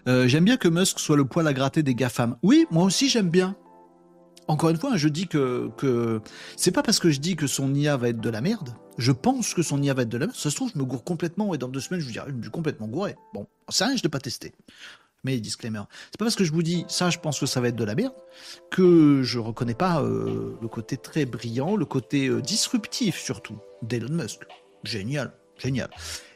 Euh, 0.08 0.28
j'aime 0.28 0.44
bien 0.44 0.56
que 0.56 0.68
Musk 0.68 0.98
soit 0.98 1.16
le 1.16 1.24
poil 1.24 1.46
à 1.46 1.52
gratter 1.52 1.82
des 1.82 1.94
GAFAM. 1.94 2.36
Oui, 2.42 2.66
moi 2.70 2.84
aussi 2.84 3.08
j'aime 3.08 3.30
bien. 3.30 3.56
Encore 4.48 4.70
une 4.70 4.76
fois, 4.76 4.96
je 4.96 5.08
dis 5.08 5.28
que, 5.28 5.70
que 5.76 6.20
c'est 6.56 6.72
pas 6.72 6.82
parce 6.82 6.98
que 6.98 7.10
je 7.10 7.20
dis 7.20 7.36
que 7.36 7.46
son 7.46 7.72
IA 7.74 7.96
va 7.96 8.08
être 8.08 8.20
de 8.20 8.30
la 8.30 8.40
merde. 8.40 8.74
Je 9.00 9.12
pense 9.12 9.54
que 9.54 9.62
son 9.62 9.82
IA 9.82 9.94
va 9.94 10.02
être 10.02 10.10
de 10.10 10.18
la 10.18 10.26
merde. 10.26 10.36
Ça 10.36 10.50
se 10.50 10.56
trouve, 10.56 10.70
je 10.74 10.78
me 10.78 10.84
gourre 10.84 11.04
complètement 11.04 11.54
et 11.54 11.58
dans 11.58 11.68
deux 11.68 11.80
semaines, 11.80 12.00
je 12.00 12.04
vous 12.04 12.12
dirai, 12.12 12.30
je 12.36 12.42
suis 12.42 12.50
complètement 12.50 12.86
gouré. 12.86 13.16
Bon, 13.32 13.46
ça, 13.70 13.88
je 13.96 14.02
ne 14.04 14.08
pas 14.08 14.18
testé. 14.18 14.52
Mais 15.24 15.40
disclaimer. 15.40 15.80
C'est 16.10 16.18
pas 16.18 16.26
parce 16.26 16.36
que 16.36 16.44
je 16.44 16.52
vous 16.52 16.62
dis 16.62 16.84
ça, 16.86 17.08
je 17.08 17.18
pense 17.18 17.40
que 17.40 17.46
ça 17.46 17.62
va 17.62 17.68
être 17.68 17.76
de 17.76 17.84
la 17.84 17.94
merde, 17.94 18.12
que 18.70 19.22
je 19.22 19.38
reconnais 19.38 19.74
pas 19.74 20.02
euh, 20.02 20.54
le 20.60 20.68
côté 20.68 20.98
très 20.98 21.24
brillant, 21.24 21.76
le 21.76 21.86
côté 21.86 22.28
euh, 22.28 22.42
disruptif 22.42 23.18
surtout 23.18 23.56
d'Elon 23.80 24.12
Musk. 24.12 24.42
Génial, 24.84 25.32
génial. 25.56 25.88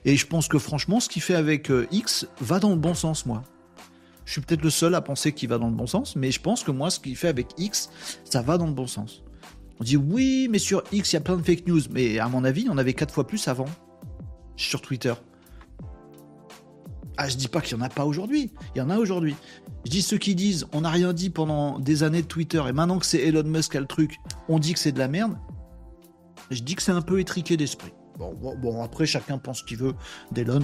Et 0.06 0.16
je 0.16 0.26
pense 0.26 0.48
que 0.48 0.58
franchement, 0.58 1.00
ce 1.00 1.10
qu'il 1.10 1.20
fait 1.20 1.34
avec 1.34 1.70
euh, 1.70 1.86
X 1.90 2.26
va 2.40 2.60
dans 2.60 2.70
le 2.70 2.76
bon 2.76 2.94
sens, 2.94 3.26
moi. 3.26 3.42
Je 4.24 4.32
suis 4.32 4.40
peut-être 4.40 4.62
le 4.62 4.70
seul 4.70 4.94
à 4.94 5.02
penser 5.02 5.32
qu'il 5.32 5.50
va 5.50 5.58
dans 5.58 5.68
le 5.68 5.74
bon 5.74 5.86
sens, 5.86 6.16
mais 6.16 6.30
je 6.30 6.40
pense 6.40 6.64
que 6.64 6.70
moi, 6.70 6.88
ce 6.88 6.98
qu'il 6.98 7.14
fait 7.14 7.28
avec 7.28 7.48
X, 7.58 7.90
ça 8.24 8.40
va 8.40 8.56
dans 8.56 8.66
le 8.66 8.72
bon 8.72 8.86
sens. 8.86 9.23
On 9.80 9.84
dit 9.84 9.96
oui, 9.96 10.48
mais 10.50 10.58
sur 10.58 10.82
X, 10.92 11.12
il 11.12 11.16
y 11.16 11.18
a 11.18 11.20
plein 11.20 11.36
de 11.36 11.42
fake 11.42 11.66
news. 11.66 11.80
Mais 11.90 12.18
à 12.18 12.28
mon 12.28 12.44
avis, 12.44 12.62
il 12.62 12.66
y 12.66 12.70
en 12.70 12.78
avait 12.78 12.94
quatre 12.94 13.12
fois 13.12 13.26
plus 13.26 13.48
avant. 13.48 13.66
Sur 14.56 14.80
Twitter. 14.80 15.14
Ah, 17.16 17.28
je 17.28 17.36
dis 17.36 17.48
pas 17.48 17.60
qu'il 17.60 17.76
y 17.76 17.80
en 17.80 17.84
a 17.84 17.88
pas 17.88 18.04
aujourd'hui. 18.04 18.52
Il 18.74 18.78
y 18.78 18.80
en 18.80 18.90
a 18.90 18.98
aujourd'hui. 18.98 19.36
Je 19.84 19.90
dis 19.90 20.02
ceux 20.02 20.18
qui 20.18 20.34
disent 20.34 20.66
on 20.72 20.80
n'a 20.80 20.90
rien 20.90 21.12
dit 21.12 21.30
pendant 21.30 21.78
des 21.78 22.02
années 22.02 22.22
de 22.22 22.26
Twitter 22.26 22.62
et 22.68 22.72
maintenant 22.72 22.98
que 22.98 23.06
c'est 23.06 23.18
Elon 23.18 23.44
Musk 23.44 23.76
a 23.76 23.80
le 23.80 23.86
truc, 23.86 24.18
on 24.48 24.58
dit 24.58 24.74
que 24.74 24.78
c'est 24.80 24.92
de 24.92 24.98
la 24.98 25.08
merde. 25.08 25.36
Je 26.50 26.62
dis 26.62 26.74
que 26.74 26.82
c'est 26.82 26.92
un 26.92 27.02
peu 27.02 27.20
étriqué 27.20 27.56
d'esprit. 27.56 27.92
Bon, 28.18 28.34
bon, 28.34 28.82
après, 28.82 29.06
chacun 29.06 29.38
pense 29.38 29.60
ce 29.60 29.64
qu'il 29.64 29.78
veut 29.78 29.94
d'Elon. 30.32 30.60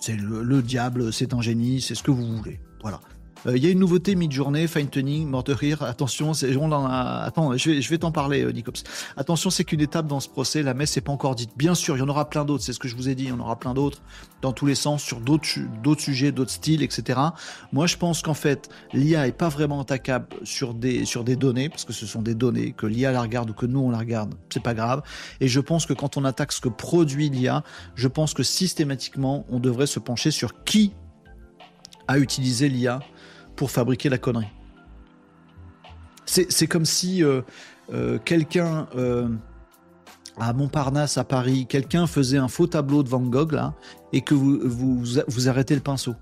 C'est 0.00 0.16
le 0.16 0.62
diable, 0.62 1.12
c'est 1.12 1.32
un 1.32 1.40
génie, 1.40 1.80
c'est 1.80 1.94
ce 1.94 2.02
que 2.02 2.10
vous 2.10 2.36
voulez. 2.36 2.60
Voilà. 2.82 3.00
Euh, 3.46 3.56
il 3.56 3.64
y 3.64 3.66
a 3.66 3.70
une 3.70 3.78
nouveauté 3.78 4.14
mid-journée, 4.14 4.66
fine 4.66 4.88
tuning, 4.88 5.28
mort 5.28 5.44
de 5.44 5.52
rire. 5.52 5.82
Attention, 5.82 6.32
on 6.32 6.72
attends, 6.72 7.56
je 7.56 7.70
vais, 7.70 7.82
je 7.82 7.90
vais 7.90 7.98
t'en 7.98 8.12
parler, 8.12 8.42
euh, 8.42 8.50
Nicops. 8.50 8.82
Attention, 9.16 9.50
c'est 9.50 9.64
qu'une 9.64 9.80
étape 9.80 10.06
dans 10.06 10.20
ce 10.20 10.28
procès. 10.28 10.62
La 10.62 10.74
messe 10.74 10.96
n'est 10.96 11.02
pas 11.02 11.12
encore 11.12 11.34
dite. 11.34 11.50
Bien 11.56 11.74
sûr, 11.74 11.96
il 11.96 12.00
y 12.00 12.02
en 12.02 12.08
aura 12.08 12.28
plein 12.28 12.44
d'autres. 12.44 12.64
C'est 12.64 12.72
ce 12.72 12.78
que 12.78 12.88
je 12.88 12.96
vous 12.96 13.08
ai 13.08 13.14
dit. 13.14 13.24
Il 13.24 13.30
y 13.30 13.32
en 13.32 13.40
aura 13.40 13.58
plein 13.58 13.74
d'autres 13.74 14.00
dans 14.42 14.52
tous 14.52 14.66
les 14.66 14.74
sens, 14.74 15.02
sur 15.02 15.20
d'autres, 15.20 15.48
d'autres 15.82 16.02
sujets, 16.02 16.30
d'autres 16.30 16.50
styles, 16.50 16.82
etc. 16.82 17.18
Moi, 17.72 17.86
je 17.86 17.96
pense 17.96 18.22
qu'en 18.22 18.34
fait, 18.34 18.68
l'IA 18.92 19.26
est 19.26 19.32
pas 19.32 19.48
vraiment 19.48 19.80
attaquable 19.80 20.28
sur 20.44 20.74
des, 20.74 21.04
sur 21.04 21.24
des 21.24 21.36
données, 21.36 21.68
parce 21.68 21.84
que 21.84 21.92
ce 21.92 22.06
sont 22.06 22.22
des 22.22 22.34
données, 22.34 22.72
que 22.72 22.86
l'IA 22.86 23.12
la 23.12 23.22
regarde 23.22 23.50
ou 23.50 23.54
que 23.54 23.66
nous 23.66 23.80
on 23.80 23.90
la 23.90 23.98
regarde, 23.98 24.34
c'est 24.50 24.62
pas 24.62 24.74
grave. 24.74 25.02
Et 25.40 25.48
je 25.48 25.60
pense 25.60 25.86
que 25.86 25.94
quand 25.94 26.16
on 26.16 26.24
attaque 26.24 26.52
ce 26.52 26.60
que 26.60 26.68
produit 26.68 27.30
l'IA, 27.30 27.64
je 27.94 28.08
pense 28.08 28.34
que 28.34 28.42
systématiquement, 28.42 29.46
on 29.48 29.58
devrait 29.58 29.86
se 29.86 29.98
pencher 29.98 30.30
sur 30.30 30.62
qui 30.64 30.92
a 32.08 32.18
utilisé 32.18 32.68
l'IA 32.68 33.00
pour 33.56 33.70
fabriquer 33.70 34.08
la 34.08 34.18
connerie. 34.18 34.52
C'est 36.26 36.66
comme 36.66 36.84
si 36.84 37.22
euh, 37.22 37.42
euh, 37.92 38.18
quelqu'un 38.18 38.88
euh, 38.96 39.28
à 40.38 40.52
Montparnasse, 40.52 41.18
à 41.18 41.24
Paris, 41.24 41.66
quelqu'un 41.68 42.06
faisait 42.06 42.36
un 42.36 42.48
faux 42.48 42.66
tableau 42.66 43.02
de 43.02 43.08
Van 43.08 43.20
Gogh 43.20 43.52
là, 43.52 43.74
et 44.12 44.20
que 44.22 44.34
vous, 44.34 45.48
arrêtez 45.48 45.74
le 45.74 45.80
pinceau. 45.80 46.14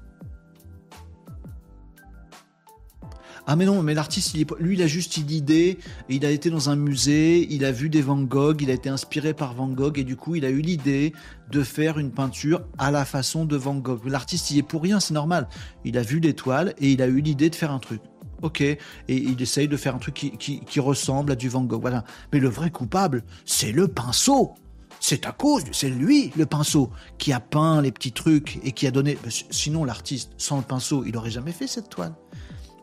Ah 3.47 3.57
mais 3.57 3.66
non, 3.66 3.82
mais 3.82 3.92
l'artiste, 3.92 4.34
lui, 4.59 4.74
il 4.74 4.82
a 4.82 4.86
juste 4.86 5.18
une 5.18 5.30
idée, 5.30 5.78
il 6.09 6.24
a 6.24 6.30
été 6.30 6.49
dans 6.49 6.70
un 6.70 6.76
musée, 6.76 7.47
il 7.51 7.66
a 7.66 7.72
vu 7.72 7.90
des 7.90 8.01
Van 8.01 8.22
Gogh, 8.22 8.62
il 8.62 8.70
a 8.70 8.72
été 8.72 8.88
inspiré 8.88 9.34
par 9.34 9.53
Van 9.53 9.68
Gogh, 9.68 9.99
et 9.99 10.05
du 10.05 10.16
coup, 10.16 10.34
il 10.34 10.47
a 10.47 10.49
eu 10.49 10.62
l'idée 10.62 11.12
de 11.51 11.62
faire 11.62 11.99
une 11.99 12.11
peinture 12.11 12.62
à 12.78 12.90
la 12.90 13.05
façon 13.05 13.45
de 13.45 13.57
Van 13.57 13.74
Gogh. 13.74 14.07
L'artiste, 14.07 14.51
il 14.51 14.59
est 14.59 14.62
pour 14.62 14.82
rien, 14.82 14.99
c'est 14.99 15.12
normal. 15.12 15.47
Il 15.84 15.99
a 15.99 16.03
vu 16.03 16.20
l'étoile 16.20 16.74
et 16.78 16.92
il 16.92 17.03
a 17.03 17.07
eu 17.07 17.20
l'idée 17.20 17.51
de 17.51 17.55
faire 17.55 17.70
un 17.70 17.80
truc. 17.80 18.01
Ok, 18.40 18.62
et 18.62 18.78
il 19.09 19.40
essaye 19.40 19.68
de 19.68 19.76
faire 19.76 19.95
un 19.95 19.99
truc 19.99 20.14
qui, 20.14 20.80
ressemble 20.80 21.32
à 21.32 21.36
du 21.36 21.51
Van 21.51 21.64
Gogh, 21.64 21.82
voilà. 21.82 22.05
Mais 22.32 22.40
le 22.40 22.49
vrai 22.49 22.70
coupable, 22.70 23.24
c'est 23.45 23.72
le 23.72 23.88
pinceau 23.88 24.55
c'est 25.01 25.26
à 25.26 25.32
cause, 25.32 25.64
c'est 25.72 25.90
lui, 25.90 26.32
le 26.34 26.47
pinceau, 26.47 26.88
qui 27.18 27.34
a 27.34 27.40
peint 27.40 27.82
les 27.82 27.92
petits 27.92 28.12
trucs 28.12 28.59
et 28.64 28.72
qui 28.72 28.86
a 28.86 28.90
donné. 28.90 29.18
Sinon, 29.51 29.84
l'artiste, 29.84 30.32
sans 30.38 30.57
le 30.57 30.62
pinceau, 30.62 31.05
il 31.05 31.12
n'aurait 31.12 31.30
jamais 31.30 31.53
fait 31.53 31.66
cette 31.66 31.90
toile 31.90 32.14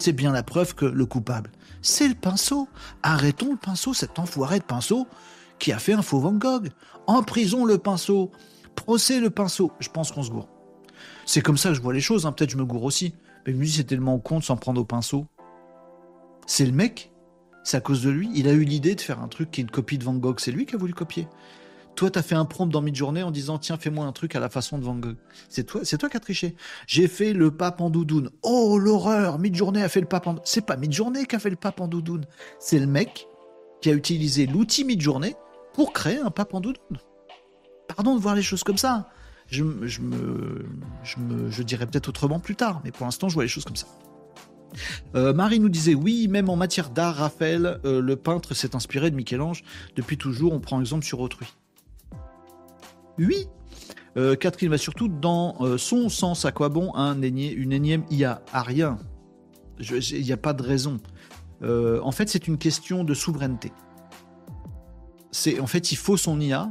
c'est 0.02 0.14
bien 0.14 0.32
la 0.32 0.44
preuve 0.44 0.76
que 0.76 0.86
le 0.86 1.06
coupable, 1.06 1.52
c'est 1.82 2.08
le 2.08 2.16
pinceau. 2.16 2.68
Arrêtons 3.04 3.52
le 3.52 3.58
pinceau, 3.58 3.94
cet 3.94 4.20
enfoiré 4.20 4.60
de 4.60 4.64
pinceau 4.64 5.08
qui 5.60 5.72
a 5.72 5.80
fait 5.80 5.94
un 5.94 6.02
faux 6.02 6.20
Van 6.20 6.34
Gogh. 6.34 6.70
En 7.08 7.24
prison 7.24 7.66
le 7.66 7.78
pinceau. 7.78 8.32
Procès 8.76 9.20
le 9.20 9.30
pinceau. 9.30 9.72
Je 9.80 9.90
pense 9.90 10.12
qu'on 10.12 10.24
se 10.24 10.32
gourre. 10.32 10.50
C'est 11.26 11.42
comme 11.42 11.58
ça 11.58 11.70
que 11.70 11.76
je 11.76 11.82
vois 11.82 11.94
les 11.94 12.02
choses, 12.02 12.26
hein. 12.26 12.32
peut-être 12.32 12.50
je 12.50 12.58
me 12.58 12.66
gourre 12.66 12.84
aussi. 12.84 13.14
Mais 13.46 13.54
je 13.54 13.58
me 13.58 13.64
dis 13.64 13.72
c'est 13.72 13.84
tellement 13.84 14.18
con 14.20 14.40
de 14.40 14.44
s'en 14.44 14.58
prendre 14.58 14.82
au 14.82 14.86
pinceau. 14.86 15.26
C'est 16.48 16.66
le 16.66 16.72
mec, 16.72 17.12
c'est 17.64 17.78
à 17.78 17.82
cause 17.82 18.02
de 18.02 18.10
lui. 18.10 18.30
Il 18.34 18.48
a 18.48 18.54
eu 18.54 18.64
l'idée 18.64 18.96
de 18.96 19.02
faire 19.02 19.20
un 19.20 19.28
truc 19.28 19.52
qui 19.52 19.62
est 19.62 19.64
une 19.64 19.72
copie 19.72 19.98
de 19.98 20.04
Van 20.04 20.16
Gogh, 20.16 20.40
c'est 20.40 20.52
lui 20.52 20.66
qui 20.66 20.76
a 20.76 20.78
voulu 20.78 20.94
copier. 20.94 21.28
Toi, 21.96 22.10
tu 22.10 22.18
as 22.20 22.24
fait 22.24 22.36
un 22.36 22.46
prompt 22.46 22.68
dans 22.68 22.82
mid-journée 22.82 23.24
en 23.24 23.32
disant 23.32 23.58
tiens, 23.58 23.78
fais-moi 23.78 24.06
un 24.06 24.12
truc 24.12 24.36
à 24.36 24.40
la 24.40 24.50
façon 24.50 24.78
de 24.78 24.84
Van 24.84 24.96
Gogh. 24.96 25.18
C'est 25.50 25.66
toi, 25.66 25.82
c'est 25.84 25.98
toi 25.98 26.10
qui 26.10 26.18
as 26.18 26.22
triché. 26.22 26.56
J'ai 26.88 27.08
fait 27.08 27.34
le 27.34 27.52
pape 27.52 27.82
en 27.82 27.90
doudoune. 27.90 28.30
Oh 28.44 28.78
l'horreur 28.78 29.40
Mid-journée 29.40 29.84
a 29.84 29.90
fait 29.90 30.02
le 30.02 30.08
pape 30.08 30.28
en. 30.28 30.36
C'est 30.44 30.66
pas 30.66 30.78
mid-journée 30.78 31.26
qui 31.26 31.36
a 31.36 31.40
fait 31.40 31.50
le 31.50 31.56
pape 31.56 31.82
en 31.82 31.88
doudoune. 31.88 32.26
C'est 32.60 32.80
le 32.80 32.88
mec 32.88 33.28
qui 33.82 33.90
a 33.90 33.94
utilisé 33.94 34.46
l'outil 34.48 34.84
mid-journée 34.84 35.36
pour 35.74 35.94
créer 35.94 36.18
un 36.18 36.32
pape 36.32 36.54
en 36.54 36.62
doudoune. 36.62 36.98
Pardon 37.88 38.16
de 38.16 38.22
voir 38.22 38.36
les 38.36 38.42
choses 38.42 38.64
comme 38.64 38.78
ça. 38.78 39.10
Je 39.48 39.64
dirais 41.64 41.86
peut-être 41.86 42.10
autrement 42.10 42.40
plus 42.40 42.56
tard, 42.56 42.82
mais 42.84 42.92
pour 42.92 43.06
l'instant, 43.06 43.28
je 43.28 43.34
vois 43.34 43.44
les 43.44 43.50
choses 43.50 43.66
comme 43.66 43.76
ça. 43.76 43.88
Euh, 45.16 45.34
Marie 45.34 45.60
nous 45.60 45.70
disait 45.70 45.96
oui, 45.96 46.30
même 46.30 46.50
en 46.50 46.56
matière 46.56 46.90
d'art, 46.90 47.16
Raphaël, 47.16 47.80
euh, 47.84 48.02
le 48.02 48.16
peintre 48.16 48.54
s'est 48.54 48.76
inspiré 48.76 49.12
de 49.12 49.16
Michel-Ange. 49.16 49.64
Depuis 49.98 50.18
toujours, 50.18 50.54
on 50.54 50.62
prend 50.62 50.80
exemple 50.80 51.06
sur 51.06 51.20
autrui. 51.20 51.48
Oui. 53.18 53.48
Euh, 54.18 54.36
Catherine 54.36 54.70
va 54.70 54.78
surtout 54.78 55.08
dans 55.08 55.56
euh, 55.62 55.78
son 55.78 56.10
sens. 56.10 56.46
À 56.46 56.52
quoi 56.52 56.70
bon 56.70 56.94
un 56.96 57.22
une 57.22 57.72
énième 57.72 58.04
IA 58.10 58.42
À 58.52 58.62
rien. 58.62 58.98
Il 59.80 60.24
n'y 60.24 60.32
a 60.32 60.38
pas 60.38 60.54
de 60.54 60.64
raison. 60.64 60.98
Euh, 61.64 62.00
en 62.04 62.12
fait, 62.12 62.30
c'est 62.30 62.48
une 62.48 62.58
question 62.58 63.04
de 63.04 63.14
souveraineté. 63.14 63.72
C'est 65.32 65.60
en 65.60 65.68
fait, 65.68 65.92
il 65.92 65.96
faut 65.96 66.18
son 66.18 66.40
IA. 66.40 66.70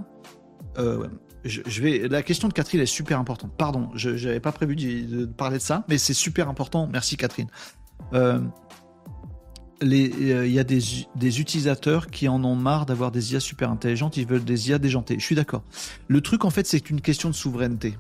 Je, 1.43 1.81
vais. 1.81 2.07
La 2.09 2.23
question 2.23 2.49
de 2.49 2.53
Catherine 2.53 2.81
est 2.81 2.87
super 2.87 3.19
importante. 3.19 3.53
Pardon, 3.57 3.89
je 3.95 4.11
n'avais 4.11 4.41
pas 4.41 4.53
prévu 4.53 4.77
de, 4.77 5.25
parler 5.25 5.57
de 5.57 5.63
ça, 5.63 5.85
mais 5.89 5.97
c'est 5.97 6.15
super 6.15 6.49
important. 6.49 6.87
Merci 6.93 7.17
Catherine. 7.17 7.49
Euh, 9.83 10.47
il 10.47 10.53
y 10.53 10.59
a 10.59 10.65
des, 10.65 11.41
utilisateurs 11.41 12.09
qui 12.09 12.29
en 12.29 12.45
ont 12.45 12.55
marre 12.55 12.87
d'avoir 12.87 13.11
des 13.11 13.33
IA 13.33 13.41
super 13.41 13.71
intelligentes, 13.71 14.17
ils 14.17 14.27
veulent 14.27 14.45
des 14.45 14.69
IA 14.69 14.79
déjantées. 14.79 15.19
Je 15.19 15.25
suis 15.25 15.35
d'accord. 15.35 15.63
Le 16.09 16.21
truc, 16.21 16.45
en 16.45 16.51
fait, 16.51 16.67
c'est 16.67 16.91
une 16.91 17.01
question 17.01 17.31
de 17.31 17.35
souveraineté. 17.35 17.97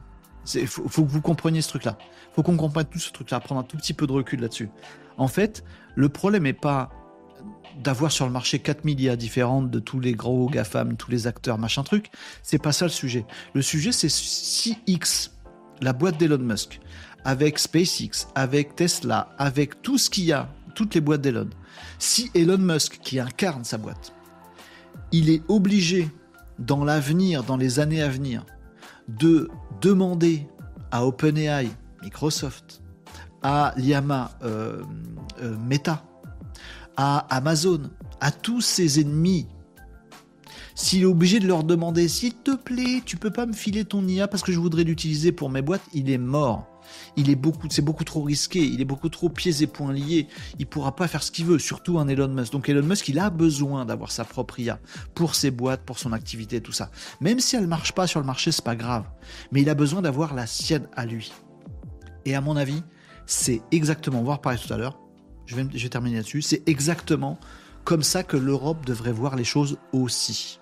Il 0.54 0.66
faut, 0.66 0.82
que 0.82 1.10
vous 1.10 1.20
compreniez 1.20 1.62
ce 1.62 1.68
truc-là. 1.68 1.96
Il 2.00 2.34
faut 2.34 2.42
qu'on 2.42 2.56
comprenne 2.56 2.86
tout 2.86 2.98
ce 2.98 3.12
truc-là, 3.12 3.40
prendre 3.40 3.60
un 3.60 3.64
tout 3.64 3.76
petit 3.76 3.94
peu 3.94 4.06
de 4.06 4.12
recul 4.12 4.40
là-dessus. 4.40 4.68
En 5.16 5.28
fait, 5.28 5.64
le 5.94 6.08
problème 6.08 6.44
n'est 6.44 6.52
pas 6.52 6.90
d'avoir 7.78 8.10
sur 8.10 8.26
le 8.26 8.32
marché 8.32 8.58
4000 8.58 9.00
IA 9.00 9.16
différentes 9.16 9.70
de 9.70 9.78
tous 9.78 10.00
les 10.00 10.12
gros 10.12 10.48
GAFAM, 10.48 10.96
tous 10.96 11.10
les 11.10 11.26
acteurs, 11.26 11.58
machin 11.58 11.82
truc. 11.82 12.10
C'est 12.42 12.60
pas 12.60 12.72
ça 12.72 12.86
le 12.86 12.90
sujet. 12.90 13.24
Le 13.54 13.62
sujet, 13.62 13.92
c'est 13.92 14.10
si 14.10 14.78
X, 14.86 15.32
la 15.80 15.92
boîte 15.92 16.18
d'Elon 16.18 16.38
Musk, 16.38 16.80
avec 17.24 17.58
SpaceX, 17.58 18.28
avec 18.34 18.76
Tesla, 18.76 19.34
avec 19.38 19.82
tout 19.82 19.98
ce 19.98 20.10
qu'il 20.10 20.24
y 20.24 20.32
a, 20.32 20.48
toutes 20.74 20.94
les 20.94 21.00
boîtes 21.00 21.20
d'Elon, 21.20 21.50
si 21.98 22.30
Elon 22.34 22.58
Musk, 22.58 23.00
qui 23.02 23.18
incarne 23.20 23.64
sa 23.64 23.78
boîte, 23.78 24.12
il 25.12 25.30
est 25.30 25.42
obligé 25.48 26.08
dans 26.58 26.84
l'avenir, 26.84 27.42
dans 27.42 27.56
les 27.56 27.80
années 27.80 28.02
à 28.02 28.08
venir, 28.08 28.44
de 29.08 29.48
demander 29.80 30.46
à 30.90 31.06
OpenAI, 31.06 31.68
Microsoft, 32.02 32.82
à 33.42 33.74
Liama, 33.76 34.30
euh, 34.42 34.82
euh, 35.42 35.56
Meta, 35.58 36.04
à 36.96 37.18
Amazon, 37.34 37.82
à 38.20 38.30
tous 38.30 38.60
ses 38.60 39.00
ennemis, 39.00 39.46
s'il 40.80 41.02
est 41.02 41.06
obligé 41.06 41.40
de 41.40 41.46
leur 41.46 41.62
demander, 41.62 42.08
s'il 42.08 42.34
te 42.34 42.56
plaît, 42.56 43.02
tu 43.04 43.18
peux 43.18 43.30
pas 43.30 43.44
me 43.44 43.52
filer 43.52 43.84
ton 43.84 44.06
IA 44.06 44.28
parce 44.28 44.42
que 44.42 44.50
je 44.50 44.58
voudrais 44.58 44.84
l'utiliser 44.84 45.30
pour 45.30 45.50
mes 45.50 45.60
boîtes, 45.60 45.82
il 45.92 46.10
est 46.10 46.18
mort. 46.18 46.69
Il 47.16 47.30
est 47.30 47.36
beaucoup, 47.36 47.66
c'est 47.70 47.82
beaucoup 47.82 48.04
trop 48.04 48.22
risqué. 48.22 48.60
Il 48.60 48.80
est 48.80 48.84
beaucoup 48.84 49.08
trop 49.08 49.28
pieds 49.28 49.62
et 49.62 49.66
poings 49.66 49.92
liés. 49.92 50.28
Il 50.58 50.66
pourra 50.66 50.94
pas 50.94 51.08
faire 51.08 51.22
ce 51.22 51.30
qu'il 51.30 51.46
veut, 51.46 51.58
surtout 51.58 51.98
un 51.98 52.08
Elon 52.08 52.28
Musk. 52.28 52.52
Donc 52.52 52.68
Elon 52.68 52.86
Musk, 52.86 53.08
il 53.08 53.18
a 53.18 53.30
besoin 53.30 53.84
d'avoir 53.84 54.12
sa 54.12 54.24
propre 54.24 54.60
IA 54.60 54.78
pour 55.14 55.34
ses 55.34 55.50
boîtes, 55.50 55.82
pour 55.82 55.98
son 55.98 56.12
activité, 56.12 56.60
tout 56.60 56.72
ça. 56.72 56.90
Même 57.20 57.40
si 57.40 57.56
elle 57.56 57.66
marche 57.66 57.92
pas 57.92 58.06
sur 58.06 58.20
le 58.20 58.26
marché, 58.26 58.52
c'est 58.52 58.64
pas 58.64 58.76
grave. 58.76 59.04
Mais 59.52 59.62
il 59.62 59.70
a 59.70 59.74
besoin 59.74 60.02
d'avoir 60.02 60.34
la 60.34 60.46
sienne 60.46 60.88
à 60.96 61.06
lui. 61.06 61.32
Et 62.24 62.34
à 62.34 62.40
mon 62.40 62.56
avis, 62.56 62.82
c'est 63.26 63.62
exactement, 63.70 64.20
on 64.20 64.24
va 64.24 64.34
reparler 64.34 64.58
tout 64.58 64.72
à 64.72 64.76
l'heure. 64.76 64.98
Je 65.46 65.56
vais, 65.56 65.66
je 65.72 65.82
vais 65.82 65.88
terminer 65.88 66.16
là-dessus. 66.16 66.42
C'est 66.42 66.68
exactement 66.68 67.38
comme 67.84 68.02
ça 68.02 68.22
que 68.22 68.36
l'Europe 68.36 68.84
devrait 68.86 69.12
voir 69.12 69.36
les 69.36 69.44
choses 69.44 69.78
aussi. 69.92 70.60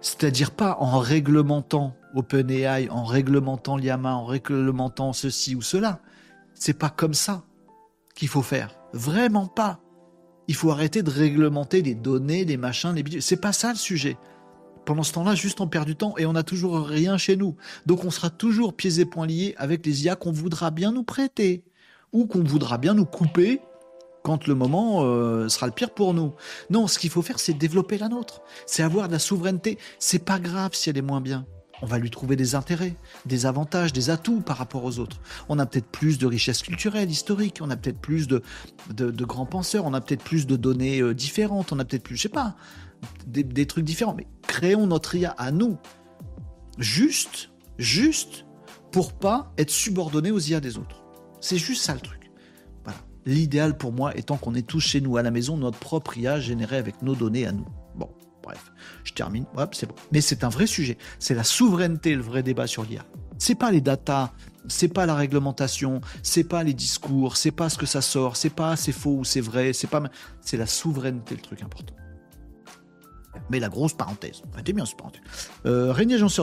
C'est-à-dire 0.00 0.50
pas 0.50 0.76
en 0.80 0.98
réglementant 0.98 1.96
OpenAI, 2.14 2.88
en 2.90 3.04
réglementant 3.04 3.76
Llama, 3.76 4.14
en 4.14 4.24
réglementant 4.24 5.12
ceci 5.12 5.54
ou 5.54 5.62
cela. 5.62 6.00
C'est 6.54 6.78
pas 6.78 6.90
comme 6.90 7.14
ça 7.14 7.44
qu'il 8.14 8.28
faut 8.28 8.42
faire. 8.42 8.76
Vraiment 8.92 9.46
pas. 9.46 9.80
Il 10.46 10.54
faut 10.54 10.70
arrêter 10.70 11.02
de 11.02 11.10
réglementer 11.10 11.82
les 11.82 11.94
données, 11.94 12.44
les 12.44 12.56
machins, 12.56 12.94
les 12.94 13.02
bidules. 13.02 13.22
C'est 13.22 13.40
pas 13.40 13.52
ça 13.52 13.70
le 13.70 13.78
sujet. 13.78 14.16
Pendant 14.84 15.02
ce 15.02 15.12
temps-là, 15.14 15.34
juste 15.34 15.60
on 15.60 15.66
perd 15.66 15.86
du 15.86 15.96
temps 15.96 16.14
et 16.18 16.26
on 16.26 16.34
n'a 16.34 16.42
toujours 16.42 16.86
rien 16.86 17.16
chez 17.16 17.36
nous. 17.36 17.56
Donc 17.86 18.04
on 18.04 18.10
sera 18.10 18.30
toujours 18.30 18.74
pieds 18.74 19.00
et 19.00 19.06
poings 19.06 19.26
liés 19.26 19.54
avec 19.56 19.84
les 19.86 20.04
IA 20.04 20.14
qu'on 20.14 20.32
voudra 20.32 20.70
bien 20.70 20.92
nous 20.92 21.04
prêter 21.04 21.64
ou 22.12 22.26
qu'on 22.26 22.42
voudra 22.42 22.76
bien 22.76 22.94
nous 22.94 23.06
couper 23.06 23.60
quand 24.22 24.46
le 24.46 24.54
moment 24.54 25.04
euh, 25.04 25.48
sera 25.48 25.66
le 25.66 25.72
pire 25.72 25.90
pour 25.90 26.14
nous. 26.14 26.34
Non, 26.70 26.86
ce 26.86 26.98
qu'il 26.98 27.10
faut 27.10 27.22
faire, 27.22 27.38
c'est 27.38 27.52
développer 27.54 27.98
la 27.98 28.08
nôtre. 28.08 28.42
C'est 28.66 28.82
avoir 28.82 29.08
de 29.08 29.12
la 29.12 29.18
souveraineté. 29.18 29.78
C'est 29.98 30.24
pas 30.24 30.38
grave 30.38 30.70
si 30.74 30.90
elle 30.90 30.96
est 30.96 31.02
moins 31.02 31.20
bien. 31.20 31.46
On 31.82 31.86
va 31.86 31.98
lui 31.98 32.10
trouver 32.10 32.36
des 32.36 32.54
intérêts, 32.54 32.96
des 33.26 33.46
avantages, 33.46 33.92
des 33.92 34.10
atouts 34.10 34.40
par 34.40 34.56
rapport 34.56 34.84
aux 34.84 34.98
autres. 34.98 35.20
On 35.48 35.58
a 35.58 35.66
peut-être 35.66 35.86
plus 35.86 36.18
de 36.18 36.26
richesses 36.26 36.62
culturelles, 36.62 37.10
historiques, 37.10 37.58
on 37.60 37.70
a 37.70 37.76
peut-être 37.76 37.98
plus 37.98 38.28
de, 38.28 38.42
de, 38.90 39.24
grands 39.24 39.46
penseurs, 39.46 39.84
on 39.84 39.92
a 39.92 40.00
peut-être 40.00 40.22
plus 40.22 40.46
de 40.46 40.56
données 40.56 41.00
euh, 41.00 41.14
différentes, 41.14 41.72
on 41.72 41.78
a 41.78 41.84
peut-être 41.84 42.04
plus, 42.04 42.16
je 42.16 42.22
sais 42.22 42.28
pas, 42.28 42.56
des, 43.26 43.42
des 43.42 43.66
trucs 43.66 43.84
différents. 43.84 44.14
Mais 44.14 44.26
créons 44.46 44.86
notre 44.86 45.14
IA 45.14 45.30
à 45.30 45.50
nous. 45.50 45.76
Juste, 46.78 47.50
juste 47.78 48.46
pour 48.90 49.12
pas 49.12 49.52
être 49.58 49.70
subordonné 49.70 50.30
aux 50.30 50.40
IA 50.40 50.60
des 50.60 50.78
autres. 50.78 51.04
C'est 51.40 51.58
juste 51.58 51.82
ça 51.82 51.94
le 51.94 52.00
truc. 52.00 52.24
L'idéal 53.26 53.76
pour 53.76 53.92
moi 53.92 54.16
étant 54.16 54.36
qu'on 54.36 54.54
est 54.54 54.66
tous 54.66 54.80
chez 54.80 55.00
nous 55.00 55.16
à 55.16 55.22
la 55.22 55.30
maison 55.30 55.56
notre 55.56 55.78
propre 55.78 56.18
IA 56.18 56.40
générée 56.40 56.76
avec 56.76 57.00
nos 57.00 57.14
données 57.14 57.46
à 57.46 57.52
nous. 57.52 57.66
Bref, 58.44 58.72
je 59.04 59.12
termine. 59.12 59.46
C'est 59.72 59.86
bon. 59.86 59.94
Mais 60.12 60.20
c'est 60.20 60.44
un 60.44 60.48
vrai 60.48 60.66
sujet. 60.66 60.98
C'est 61.18 61.34
la 61.34 61.44
souveraineté, 61.44 62.14
le 62.14 62.22
vrai 62.22 62.42
débat 62.42 62.66
sur 62.66 62.84
l'IA. 62.84 63.04
C'est 63.38 63.54
pas 63.54 63.72
les 63.72 63.80
datas, 63.80 64.30
c'est 64.68 64.88
pas 64.88 65.06
la 65.06 65.14
réglementation, 65.14 66.00
c'est 66.22 66.44
pas 66.44 66.62
les 66.62 66.74
discours, 66.74 67.36
c'est 67.36 67.50
pas 67.50 67.68
ce 67.68 67.78
que 67.78 67.86
ça 67.86 68.00
sort, 68.00 68.36
c'est 68.36 68.50
pas 68.50 68.76
c'est 68.76 68.92
faux 68.92 69.18
ou 69.18 69.24
c'est 69.24 69.40
vrai, 69.40 69.72
c'est 69.72 69.88
pas. 69.88 70.02
La 70.52 70.66
souveraineté 70.66 71.34
le 71.34 71.40
truc 71.40 71.62
important. 71.62 71.94
Mais 73.50 73.58
la 73.58 73.68
grosse 73.68 73.92
parenthèse. 73.92 74.42
Arrêtez 74.52 74.72
bien. 74.72 74.84
Euh, 75.66 75.92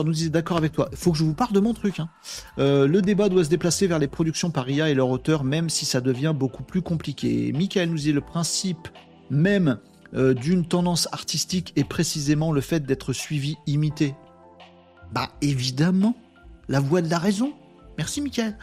nous 0.04 0.12
disait 0.12 0.28
d'accord 0.28 0.58
avec 0.58 0.72
toi. 0.72 0.88
Il 0.92 0.98
faut 0.98 1.12
que 1.12 1.18
je 1.18 1.24
vous 1.24 1.34
parle 1.34 1.52
de 1.52 1.60
mon 1.60 1.72
truc. 1.72 2.00
Hein. 2.00 2.10
Euh, 2.58 2.86
le 2.86 3.00
débat 3.00 3.30
doit 3.30 3.44
se 3.44 3.48
déplacer 3.48 3.86
vers 3.86 3.98
les 3.98 4.08
productions 4.08 4.50
par 4.50 4.68
IA 4.68 4.90
et 4.90 4.94
leur 4.94 5.08
auteur, 5.08 5.44
même 5.44 5.70
si 5.70 5.86
ça 5.86 6.00
devient 6.00 6.34
beaucoup 6.36 6.62
plus 6.62 6.82
compliqué. 6.82 7.52
Michael 7.54 7.90
nous 7.90 7.96
dit 7.96 8.12
le 8.12 8.20
principe 8.20 8.88
même 9.30 9.78
euh, 10.14 10.34
d'une 10.34 10.66
tendance 10.66 11.08
artistique 11.12 11.72
est 11.76 11.84
précisément 11.84 12.52
le 12.52 12.60
fait 12.60 12.80
d'être 12.80 13.12
suivi, 13.12 13.56
imité. 13.66 14.14
Bah 15.12 15.30
évidemment, 15.40 16.14
la 16.68 16.80
voix 16.80 17.02
de 17.02 17.10
la 17.10 17.18
raison. 17.18 17.52
Merci 17.98 18.22
Michael. 18.22 18.56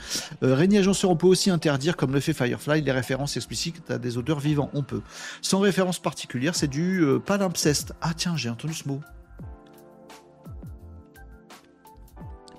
Euh, 0.44 0.56
Régnier 0.56 0.80
Agenceur, 0.80 1.12
on 1.12 1.16
peut 1.16 1.28
aussi 1.28 1.50
interdire, 1.50 1.96
comme 1.96 2.14
le 2.14 2.20
fait 2.20 2.34
Firefly, 2.34 2.82
les 2.82 2.92
références 2.92 3.38
explicites 3.38 3.92
à 3.92 3.98
des 3.98 4.18
auteurs 4.18 4.40
vivants. 4.40 4.72
On 4.74 4.84
peut. 4.84 5.02
Sans 5.42 5.60
référence 5.60 6.00
particulière, 6.00 6.56
c'est 6.56 6.68
du 6.68 7.02
euh, 7.02 7.20
palimpseste. 7.20 7.94
Ah 8.02 8.14
tiens, 8.16 8.36
j'ai 8.36 8.50
entendu 8.50 8.74
ce 8.74 8.88
mot. 8.88 9.02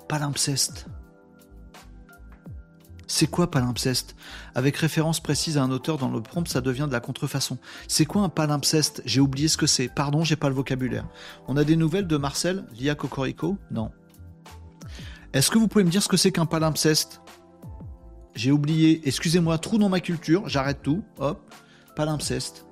Palimpseste. 0.07 0.87
C'est 3.11 3.27
quoi 3.27 3.51
palimpseste? 3.51 4.15
Avec 4.55 4.77
référence 4.77 5.19
précise 5.19 5.57
à 5.57 5.63
un 5.63 5.69
auteur 5.69 5.97
dans 5.97 6.09
le 6.09 6.21
prompt, 6.21 6.47
ça 6.47 6.61
devient 6.61 6.85
de 6.87 6.93
la 6.93 7.01
contrefaçon. 7.01 7.57
C'est 7.89 8.05
quoi 8.05 8.21
un 8.21 8.29
palimpseste? 8.29 9.01
J'ai 9.03 9.19
oublié 9.19 9.49
ce 9.49 9.57
que 9.57 9.67
c'est. 9.67 9.89
Pardon, 9.89 10.23
j'ai 10.23 10.37
pas 10.37 10.47
le 10.47 10.55
vocabulaire. 10.55 11.05
On 11.49 11.57
a 11.57 11.65
des 11.65 11.75
nouvelles 11.75 12.07
de 12.07 12.15
Marcel, 12.15 12.63
Lia 12.71 12.95
Cocorico? 12.95 13.57
Non. 13.69 13.91
Est-ce 15.33 15.51
que 15.51 15.57
vous 15.57 15.67
pouvez 15.67 15.83
me 15.83 15.89
dire 15.89 16.01
ce 16.01 16.07
que 16.07 16.15
c'est 16.15 16.31
qu'un 16.31 16.45
palimpseste? 16.45 17.19
J'ai 18.33 18.53
oublié, 18.53 19.01
excusez-moi, 19.05 19.57
trou 19.57 19.77
dans 19.77 19.89
ma 19.89 19.99
culture, 19.99 20.47
j'arrête 20.47 20.81
tout, 20.81 21.03
hop, 21.17 21.53
palimpseste. 21.97 22.65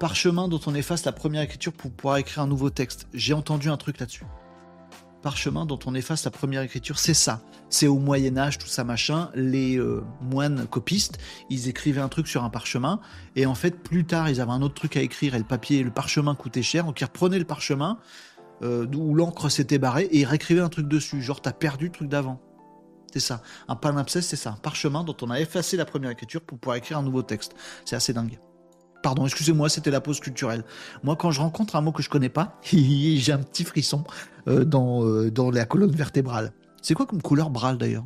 Parchemin 0.00 0.48
dont 0.48 0.60
on 0.66 0.74
efface 0.74 1.04
la 1.04 1.12
première 1.12 1.42
écriture 1.42 1.72
pour 1.72 1.92
pouvoir 1.92 2.16
écrire 2.16 2.42
un 2.42 2.48
nouveau 2.48 2.70
texte. 2.70 3.06
J'ai 3.14 3.32
entendu 3.32 3.68
un 3.68 3.76
truc 3.76 4.00
là-dessus. 4.00 4.26
Parchemin 5.22 5.66
dont 5.66 5.78
on 5.86 5.94
efface 5.94 6.24
la 6.24 6.30
première 6.30 6.62
écriture, 6.62 6.98
c'est 6.98 7.14
ça. 7.14 7.40
C'est 7.68 7.86
au 7.86 7.98
Moyen 7.98 8.36
Âge, 8.36 8.58
tout 8.58 8.68
ça 8.68 8.84
machin. 8.84 9.30
Les 9.34 9.76
euh, 9.76 10.04
moines 10.20 10.66
copistes, 10.66 11.18
ils 11.50 11.68
écrivaient 11.68 12.00
un 12.00 12.08
truc 12.08 12.28
sur 12.28 12.44
un 12.44 12.50
parchemin, 12.50 13.00
et 13.34 13.46
en 13.46 13.54
fait, 13.54 13.82
plus 13.82 14.04
tard, 14.04 14.28
ils 14.28 14.40
avaient 14.40 14.52
un 14.52 14.62
autre 14.62 14.74
truc 14.74 14.96
à 14.96 15.00
écrire, 15.00 15.34
et 15.34 15.38
le 15.38 15.44
papier, 15.44 15.82
le 15.82 15.90
parchemin 15.90 16.34
coûtait 16.34 16.62
cher, 16.62 16.84
donc 16.84 17.00
ils 17.00 17.04
reprenaient 17.04 17.38
le 17.38 17.44
parchemin, 17.44 17.98
euh, 18.62 18.86
où 18.94 19.14
l'encre 19.14 19.50
s'était 19.50 19.78
barrée 19.78 20.04
et 20.04 20.20
il 20.20 20.24
réécrivait 20.24 20.60
un 20.60 20.68
truc 20.68 20.88
dessus. 20.88 21.20
Genre, 21.20 21.40
t'as 21.40 21.52
perdu 21.52 21.86
le 21.86 21.92
truc 21.92 22.08
d'avant. 22.08 22.40
C'est 23.12 23.20
ça. 23.20 23.42
Un 23.68 23.76
palimpseste, 23.76 24.30
c'est 24.30 24.36
ça. 24.36 24.50
Un 24.50 24.56
parchemin 24.56 25.04
dont 25.04 25.16
on 25.22 25.30
a 25.30 25.40
effacé 25.40 25.76
la 25.76 25.84
première 25.84 26.10
écriture 26.10 26.40
pour 26.40 26.58
pouvoir 26.58 26.76
écrire 26.76 26.98
un 26.98 27.02
nouveau 27.02 27.22
texte. 27.22 27.54
C'est 27.84 27.96
assez 27.96 28.12
dingue. 28.12 28.38
Pardon, 29.06 29.24
excusez-moi, 29.24 29.68
c'était 29.68 29.92
la 29.92 30.00
pause 30.00 30.18
culturelle. 30.18 30.64
Moi, 31.04 31.14
quand 31.14 31.30
je 31.30 31.38
rencontre 31.38 31.76
un 31.76 31.80
mot 31.80 31.92
que 31.92 32.02
je 32.02 32.10
connais 32.10 32.28
pas, 32.28 32.58
j'ai 32.64 33.30
un 33.30 33.38
petit 33.38 33.62
frisson 33.62 34.02
euh, 34.48 34.64
dans, 34.64 35.04
euh, 35.04 35.30
dans 35.30 35.52
la 35.52 35.64
colonne 35.64 35.92
vertébrale. 35.92 36.52
C'est 36.82 36.94
quoi 36.94 37.06
comme 37.06 37.22
couleur 37.22 37.50
brale 37.50 37.78
d'ailleurs? 37.78 38.04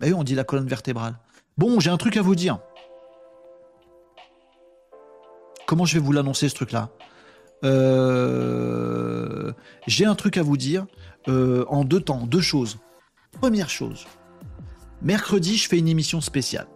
Bah 0.00 0.06
oui, 0.06 0.14
on 0.14 0.24
dit 0.24 0.34
la 0.34 0.44
colonne 0.44 0.68
vertébrale. 0.68 1.18
Bon, 1.58 1.80
j'ai 1.80 1.90
un 1.90 1.98
truc 1.98 2.16
à 2.16 2.22
vous 2.22 2.34
dire. 2.34 2.60
Comment 5.66 5.84
je 5.84 5.98
vais 5.98 6.02
vous 6.02 6.12
l'annoncer 6.12 6.48
ce 6.48 6.54
truc-là? 6.54 6.88
Euh, 7.64 9.52
j'ai 9.86 10.06
un 10.06 10.14
truc 10.14 10.38
à 10.38 10.42
vous 10.42 10.56
dire 10.56 10.86
en 11.26 11.84
deux 11.84 12.00
temps, 12.00 12.26
deux 12.26 12.40
choses. 12.40 12.78
Première 13.32 13.68
chose, 13.68 14.06
mercredi, 15.02 15.58
je 15.58 15.68
fais 15.68 15.78
une 15.78 15.88
émission 15.88 16.22
spéciale. 16.22 16.68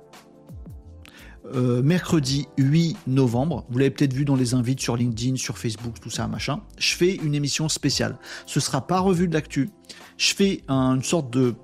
Euh, 1.54 1.82
mercredi 1.82 2.46
8 2.58 2.96
novembre, 3.08 3.64
vous 3.70 3.78
l'avez 3.78 3.90
peut-être 3.90 4.12
vu 4.12 4.24
dans 4.24 4.36
les 4.36 4.54
invites 4.54 4.80
sur 4.80 4.96
LinkedIn, 4.96 5.36
sur 5.36 5.58
Facebook, 5.58 5.98
tout 6.00 6.10
ça, 6.10 6.28
machin. 6.28 6.60
Je 6.78 6.94
fais 6.94 7.16
une 7.16 7.34
émission 7.34 7.68
spéciale. 7.68 8.18
Ce 8.46 8.60
sera 8.60 8.86
pas 8.86 9.00
revue 9.00 9.26
de 9.26 9.34
l'actu. 9.34 9.70
Je 10.16 10.34
fais 10.34 10.62
une 10.68 11.02
sorte 11.02 11.30
de 11.32 11.54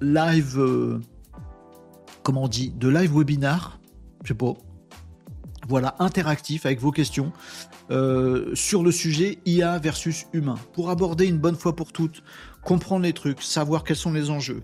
live, 0.00 0.60
comment 2.22 2.44
on 2.44 2.48
dit, 2.48 2.70
de 2.70 2.88
live 2.88 3.16
webinar, 3.16 3.80
je 4.22 4.28
sais 4.28 4.34
pas. 4.34 4.54
Voilà, 5.68 5.96
interactif 5.98 6.66
avec 6.66 6.80
vos 6.80 6.92
questions. 6.92 7.32
Euh, 7.90 8.54
sur 8.54 8.82
le 8.82 8.90
sujet 8.90 9.38
IA 9.44 9.78
versus 9.78 10.26
humain, 10.32 10.54
pour 10.72 10.88
aborder 10.88 11.26
une 11.26 11.36
bonne 11.36 11.56
fois 11.56 11.76
pour 11.76 11.92
toutes, 11.92 12.22
comprendre 12.62 13.02
les 13.02 13.12
trucs, 13.12 13.42
savoir 13.42 13.84
quels 13.84 13.96
sont 13.96 14.12
les 14.12 14.30
enjeux, 14.30 14.62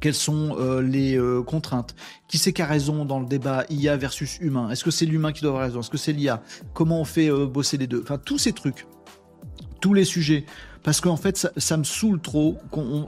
quelles 0.00 0.14
sont 0.14 0.56
euh, 0.58 0.82
les 0.82 1.16
euh, 1.16 1.42
contraintes, 1.42 1.94
qui 2.28 2.38
c'est 2.38 2.52
qui 2.52 2.62
a 2.62 2.66
raison 2.66 3.04
dans 3.04 3.20
le 3.20 3.26
débat 3.26 3.64
IA 3.70 3.96
versus 3.96 4.38
humain, 4.40 4.70
est-ce 4.70 4.84
que 4.84 4.90
c'est 4.90 5.06
l'humain 5.06 5.32
qui 5.32 5.42
doit 5.42 5.50
avoir 5.50 5.64
raison, 5.64 5.80
est-ce 5.80 5.90
que 5.90 5.98
c'est 5.98 6.12
l'IA, 6.12 6.42
comment 6.72 7.00
on 7.00 7.04
fait 7.04 7.30
bosser 7.46 7.76
les 7.76 7.86
deux, 7.86 8.02
enfin 8.02 8.18
tous 8.18 8.38
ces 8.38 8.52
trucs, 8.52 8.86
tous 9.80 9.94
les 9.94 10.04
sujets, 10.04 10.44
parce 10.82 11.00
qu'en 11.00 11.16
fait 11.16 11.48
ça, 11.56 11.76
me 11.76 11.84
saoule 11.84 12.20
trop, 12.20 12.58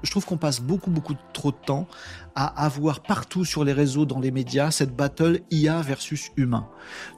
je 0.03 0.11
trouve 0.11 0.25
qu'on 0.25 0.39
passe 0.39 0.61
beaucoup 0.61 0.91
beaucoup 0.91 1.15
trop 1.33 1.51
de 1.51 1.57
temps 1.57 1.87
à 2.35 2.65
avoir 2.65 3.01
partout 3.01 3.45
sur 3.45 3.65
les 3.65 3.73
réseaux, 3.73 4.05
dans 4.05 4.21
les 4.21 4.31
médias, 4.31 4.71
cette 4.71 4.95
battle 4.95 5.41
IA 5.51 5.81
versus 5.81 6.31
humain. 6.37 6.69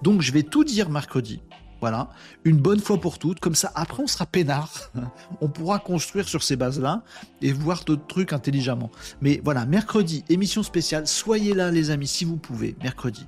Donc 0.02 0.22
je 0.22 0.32
vais 0.32 0.44
tout 0.44 0.64
dire 0.64 0.90
mercredi. 0.90 1.40
Voilà, 1.80 2.08
une 2.44 2.56
bonne 2.56 2.80
fois 2.80 3.00
pour 3.00 3.18
toutes, 3.18 3.38
comme 3.38 3.54
ça 3.54 3.70
après 3.74 4.02
on 4.02 4.08
sera 4.08 4.26
peinard, 4.26 4.90
on 5.40 5.48
pourra 5.48 5.78
construire 5.78 6.28
sur 6.28 6.42
ces 6.42 6.56
bases-là 6.56 7.02
et 7.40 7.52
voir 7.52 7.84
d'autres 7.84 8.06
trucs 8.06 8.32
intelligemment. 8.32 8.90
Mais 9.20 9.40
voilà, 9.44 9.64
mercredi, 9.64 10.24
émission 10.28 10.62
spéciale, 10.62 11.06
soyez 11.06 11.54
là 11.54 11.70
les 11.70 11.90
amis 11.90 12.08
si 12.08 12.24
vous 12.24 12.36
pouvez, 12.36 12.76
mercredi. 12.82 13.26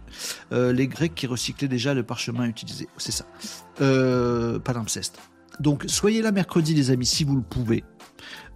Euh, 0.53 0.73
les 0.73 0.89
Grecs 0.89 1.15
qui 1.15 1.27
recyclaient 1.27 1.69
déjà 1.69 1.95
le 1.95 2.03
parchemin 2.03 2.47
utilisé, 2.47 2.89
c'est 2.97 3.13
ça. 3.13 3.27
Euh, 3.81 4.59
palimpseste. 4.59 5.19
Donc 5.61 5.85
soyez 5.87 6.23
là 6.23 6.33
mercredi 6.33 6.75
les 6.75 6.91
amis 6.91 7.07
si 7.07 7.23
vous 7.23 7.37
le 7.37 7.43
pouvez. 7.43 7.85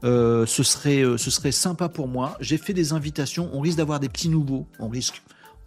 Euh, 0.03 0.45
ce, 0.45 0.63
serait, 0.63 1.03
ce 1.17 1.31
serait 1.31 1.53
sympa 1.53 1.89
pour 1.89 2.09
moi. 2.09 2.37
J'ai 2.41 2.59
fait 2.59 2.75
des 2.75 2.93
invitations, 2.93 3.49
on 3.53 3.61
risque 3.61 3.79
d'avoir 3.79 4.01
des 4.01 4.09
petits 4.09 4.29
nouveaux, 4.29 4.67
on 4.81 4.89
risque 4.89 5.23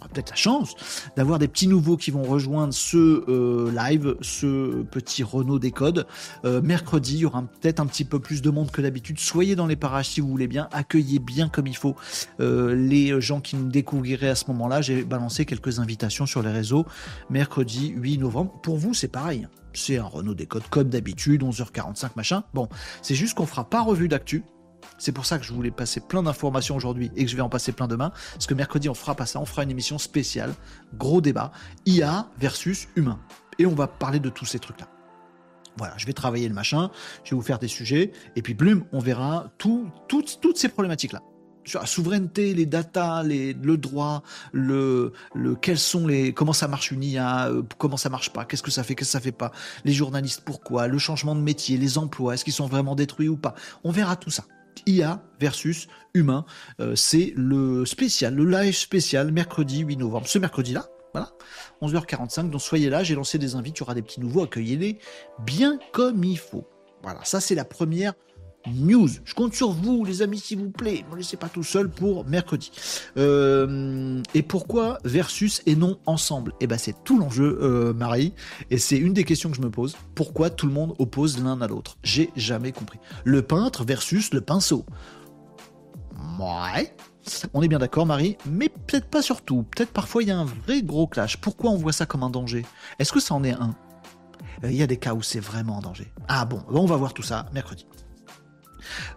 peut-être 0.05 0.29
la 0.29 0.35
chance 0.35 0.75
d'avoir 1.15 1.39
des 1.39 1.47
petits 1.47 1.67
nouveaux 1.67 1.97
qui 1.97 2.11
vont 2.11 2.23
rejoindre 2.23 2.73
ce 2.73 3.23
euh, 3.27 3.71
live, 3.71 4.15
ce 4.21 4.83
petit 4.83 5.23
Renault 5.23 5.59
Décode. 5.59 6.05
Euh, 6.45 6.61
mercredi, 6.61 7.15
il 7.15 7.19
y 7.19 7.25
aura 7.25 7.41
peut-être 7.41 7.79
un 7.79 7.85
petit 7.87 8.05
peu 8.05 8.19
plus 8.19 8.41
de 8.41 8.49
monde 8.49 8.71
que 8.71 8.81
d'habitude. 8.81 9.19
Soyez 9.19 9.55
dans 9.55 9.67
les 9.67 9.75
parages 9.75 10.09
si 10.09 10.21
vous 10.21 10.27
voulez 10.27 10.47
bien, 10.47 10.69
accueillez 10.71 11.19
bien 11.19 11.49
comme 11.49 11.67
il 11.67 11.75
faut 11.75 11.95
euh, 12.39 12.75
les 12.75 13.19
gens 13.21 13.41
qui 13.41 13.55
nous 13.55 13.69
découvriraient 13.69 14.29
à 14.29 14.35
ce 14.35 14.45
moment-là. 14.49 14.81
J'ai 14.81 15.03
balancé 15.03 15.45
quelques 15.45 15.79
invitations 15.79 16.25
sur 16.25 16.41
les 16.41 16.51
réseaux. 16.51 16.85
Mercredi 17.29 17.93
8 17.95 18.19
novembre. 18.19 18.53
Pour 18.61 18.77
vous, 18.77 18.93
c'est 18.93 19.07
pareil. 19.07 19.47
C'est 19.73 19.97
un 19.97 20.05
Renault 20.05 20.33
Décode 20.33 20.63
comme 20.69 20.89
d'habitude, 20.89 21.43
11h45 21.43 22.11
machin. 22.15 22.43
Bon, 22.53 22.67
c'est 23.01 23.15
juste 23.15 23.35
qu'on 23.35 23.45
fera 23.45 23.69
pas 23.69 23.81
revue 23.81 24.07
d'actu 24.07 24.43
c'est 24.97 25.11
pour 25.11 25.25
ça 25.25 25.37
que 25.37 25.45
je 25.45 25.53
voulais 25.53 25.71
passer 25.71 25.99
plein 25.99 26.23
d'informations 26.23 26.75
aujourd'hui 26.75 27.11
et 27.15 27.25
que 27.25 27.31
je 27.31 27.35
vais 27.35 27.41
en 27.41 27.49
passer 27.49 27.71
plein 27.71 27.87
demain. 27.87 28.11
Parce 28.33 28.47
que 28.47 28.53
mercredi, 28.53 28.89
on 28.89 28.93
fera 28.93 29.15
pas 29.15 29.25
ça, 29.25 29.39
on 29.39 29.45
fera 29.45 29.63
une 29.63 29.71
émission 29.71 29.97
spéciale, 29.97 30.53
gros 30.95 31.21
débat, 31.21 31.51
IA 31.85 32.29
versus 32.37 32.87
humain. 32.95 33.19
Et 33.59 33.65
on 33.65 33.75
va 33.75 33.87
parler 33.87 34.19
de 34.19 34.29
tous 34.29 34.45
ces 34.45 34.59
trucs-là. 34.59 34.87
Voilà, 35.77 35.93
je 35.97 36.07
vais 36.07 36.13
travailler 36.13 36.47
le 36.47 36.55
machin, 36.55 36.89
je 37.23 37.31
vais 37.31 37.35
vous 37.35 37.43
faire 37.43 37.59
des 37.59 37.67
sujets, 37.67 38.11
et 38.35 38.41
puis 38.41 38.55
blum, 38.55 38.85
on 38.91 38.99
verra 38.99 39.51
tout, 39.59 39.89
toutes 40.07 40.57
ces 40.57 40.69
problématiques-là. 40.69 41.21
Sur 41.65 41.81
la 41.81 41.85
souveraineté, 41.85 42.53
les 42.53 42.65
datas, 42.65 43.23
les, 43.23 43.53
le 43.53 43.77
droit, 43.77 44.23
le, 44.53 45.11
le, 45.35 45.55
quels 45.55 45.77
sont 45.77 46.07
les, 46.07 46.33
comment 46.33 46.53
ça 46.53 46.67
marche 46.67 46.91
une 46.91 47.03
IA, 47.03 47.49
euh, 47.49 47.61
comment 47.77 47.97
ça 47.97 48.09
marche 48.09 48.31
pas, 48.31 48.45
qu'est-ce 48.45 48.63
que 48.63 48.71
ça 48.71 48.83
fait, 48.83 48.95
qu'est-ce 48.95 49.09
que 49.09 49.11
ça 49.11 49.19
fait 49.19 49.31
pas, 49.31 49.51
les 49.83 49.93
journalistes, 49.93 50.41
pourquoi, 50.45 50.87
le 50.87 50.97
changement 50.97 51.35
de 51.35 51.41
métier, 51.41 51.77
les 51.77 51.99
emplois, 51.99 52.33
est-ce 52.33 52.43
qu'ils 52.43 52.53
sont 52.53 52.67
vraiment 52.67 52.95
détruits 52.95 53.27
ou 53.27 53.37
pas. 53.37 53.53
On 53.83 53.91
verra 53.91 54.15
tout 54.15 54.31
ça. 54.31 54.45
IA 54.88 55.21
versus 55.39 55.88
humain. 56.13 56.45
Euh, 56.79 56.95
c'est 56.95 57.33
le 57.35 57.85
spécial, 57.85 58.33
le 58.33 58.45
live 58.45 58.75
spécial, 58.75 59.31
mercredi 59.31 59.79
8 59.79 59.97
novembre. 59.97 60.27
Ce 60.27 60.39
mercredi-là, 60.39 60.88
voilà, 61.13 61.31
11h45. 61.81 62.49
Donc 62.49 62.61
soyez 62.61 62.89
là, 62.89 63.03
j'ai 63.03 63.15
lancé 63.15 63.38
des 63.38 63.55
invites, 63.55 63.79
il 63.79 63.91
y 63.91 63.93
des 63.93 64.01
petits 64.01 64.19
nouveaux, 64.19 64.43
accueillez-les 64.43 64.99
bien 65.45 65.79
comme 65.91 66.23
il 66.23 66.38
faut. 66.39 66.67
Voilà, 67.03 67.23
ça 67.23 67.39
c'est 67.39 67.55
la 67.55 67.65
première 67.65 68.13
news. 68.76 69.09
Je 69.26 69.34
compte 69.34 69.53
sur 69.53 69.72
vous, 69.72 70.05
les 70.05 70.22
amis, 70.22 70.39
s'il 70.39 70.59
vous 70.59 70.70
plaît. 70.70 71.03
Ne 71.07 71.13
me 71.13 71.18
laissez 71.18 71.38
pas 71.38 71.49
tout 71.49 71.63
seul 71.63 71.89
pour 71.89 72.26
mercredi. 72.26 72.72
Euh, 73.18 74.22
et 74.34 74.43
pourquoi 74.43 74.99
versus 75.03 75.61
et 75.65 75.76
non 75.76 75.99
ensemble? 76.05 76.53
Eh 76.59 76.68
ben, 76.68 76.78
c'est 76.78 77.03
tout 77.03 77.20
l'enjeu, 77.20 77.59
euh, 77.61 77.93
Marie. 77.93 78.34
Et 78.70 78.78
c'est 78.78 78.97
une 78.97 79.13
des 79.13 79.24
questions 79.24 79.49
que 79.49 79.55
je 79.55 79.61
me 79.61 79.72
pose. 79.72 79.95
Pourquoi 80.15 80.49
tout 80.49 80.68
le 80.68 80.74
monde 80.74 80.93
oppose 80.99 81.43
l'un 81.43 81.61
à 81.61 81.68
l'autre? 81.68 81.97
J'ai 82.03 82.32
jamais 82.36 82.72
compris. 82.72 82.99
Le 83.24 83.41
peintre 83.41 83.84
versus 83.84 84.34
le 84.34 84.41
pinceau. 84.41 84.86
Ouais. 86.39 86.95
On 87.53 87.61
est 87.61 87.68
bien 87.68 87.80
d'accord, 87.80 88.05
Marie, 88.05 88.38
mais 88.45 88.70
peut-être 88.70 89.07
pas 89.07 89.22
surtout. 89.22 89.63
Peut-être 89.63 89.91
parfois 89.91 90.24
il 90.24 90.30
y 90.30 90.32
a 90.32 90.38
un 90.38 90.45
vrai 90.45 90.82
gros 90.82 91.07
clash. 91.07 91.38
Pourquoi 91.38 91.72
on 91.72 91.78
voit 91.78 91.91
ça 91.91 92.05
comme 92.05 92.24
un 92.24 92.30
danger? 92.30 92.65
Est-ce 92.99 93.11
que 93.11 93.20
ça 93.20 93.34
en 93.34 93.43
est 93.43 93.51
un? 93.51 93.76
Euh, 94.63 94.72
Il 94.72 94.78
y 94.78 94.84
a 94.84 94.88
des 94.88 94.97
cas 94.97 95.13
où 95.13 95.22
c'est 95.22 95.39
vraiment 95.39 95.80
un 95.80 95.82
danger. 95.82 96.11
Ah 96.28 96.45
bon, 96.45 96.63
on 96.70 96.86
va 96.86 96.95
voir 96.95 97.13
tout 97.13 97.24
ça 97.24 97.47
mercredi. 97.53 97.86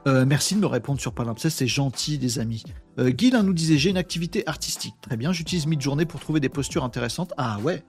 Euh, 0.06 0.24
merci 0.26 0.54
de 0.54 0.60
me 0.60 0.66
répondre 0.66 1.00
sur 1.00 1.12
Palimpseste, 1.12 1.58
c'est 1.58 1.66
gentil, 1.66 2.18
les 2.18 2.38
amis. 2.38 2.64
Euh, 2.98 3.12
nous 3.42 3.54
disait 3.54 3.78
J'ai 3.78 3.90
une 3.90 3.96
activité 3.96 4.46
artistique. 4.46 4.94
Très 5.00 5.16
bien, 5.16 5.32
j'utilise 5.32 5.66
mid-journée 5.66 6.06
pour 6.06 6.20
trouver 6.20 6.40
des 6.40 6.48
postures 6.48 6.84
intéressantes. 6.84 7.32
Ah 7.36 7.58
ouais. 7.62 7.82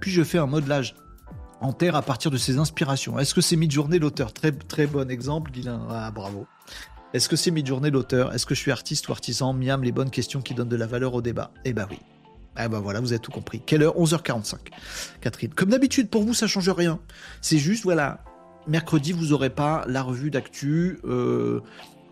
Puis 0.00 0.10
je 0.10 0.22
fais 0.22 0.38
un 0.38 0.46
modelage 0.46 0.94
en 1.60 1.72
terre 1.72 1.94
à 1.94 2.02
partir 2.02 2.30
de 2.30 2.38
ses 2.38 2.58
inspirations. 2.58 3.18
Est-ce 3.18 3.34
que 3.34 3.40
c'est 3.40 3.56
mid-journée 3.56 3.98
l'auteur? 3.98 4.32
Très 4.32 4.52
très 4.52 4.86
bon 4.86 5.10
exemple, 5.10 5.50
Guilain. 5.50 5.86
Ah 5.90 6.10
bravo. 6.10 6.46
Est-ce 7.12 7.28
que 7.28 7.36
c'est 7.36 7.50
mid-journée 7.50 7.90
l'auteur? 7.90 8.32
Est-ce 8.32 8.46
que 8.46 8.54
je 8.54 8.60
suis 8.60 8.70
artiste 8.70 9.08
ou 9.08 9.12
artisan? 9.12 9.52
Miam, 9.52 9.82
les 9.82 9.92
bonnes 9.92 10.10
questions 10.10 10.40
qui 10.40 10.54
donnent 10.54 10.68
de 10.68 10.76
la 10.76 10.86
valeur 10.86 11.14
au 11.14 11.22
débat. 11.22 11.52
Eh 11.64 11.72
ben 11.72 11.86
oui. 11.90 11.98
Eh 12.58 12.68
ben 12.68 12.80
voilà, 12.80 13.00
vous 13.00 13.12
avez 13.12 13.20
tout 13.20 13.32
compris. 13.32 13.60
Quelle 13.64 13.82
heure? 13.82 13.96
11h45. 13.96 14.56
Catherine. 15.20 15.52
Comme 15.52 15.70
d'habitude, 15.70 16.08
pour 16.08 16.22
vous, 16.22 16.34
ça 16.34 16.46
change 16.46 16.68
rien. 16.68 17.00
C'est 17.40 17.58
juste, 17.58 17.84
voilà, 17.84 18.22
mercredi, 18.66 19.12
vous 19.12 19.26
n'aurez 19.26 19.50
pas 19.50 19.84
la 19.86 20.02
revue 20.02 20.30
d'actu. 20.30 20.98
Euh, 21.04 21.60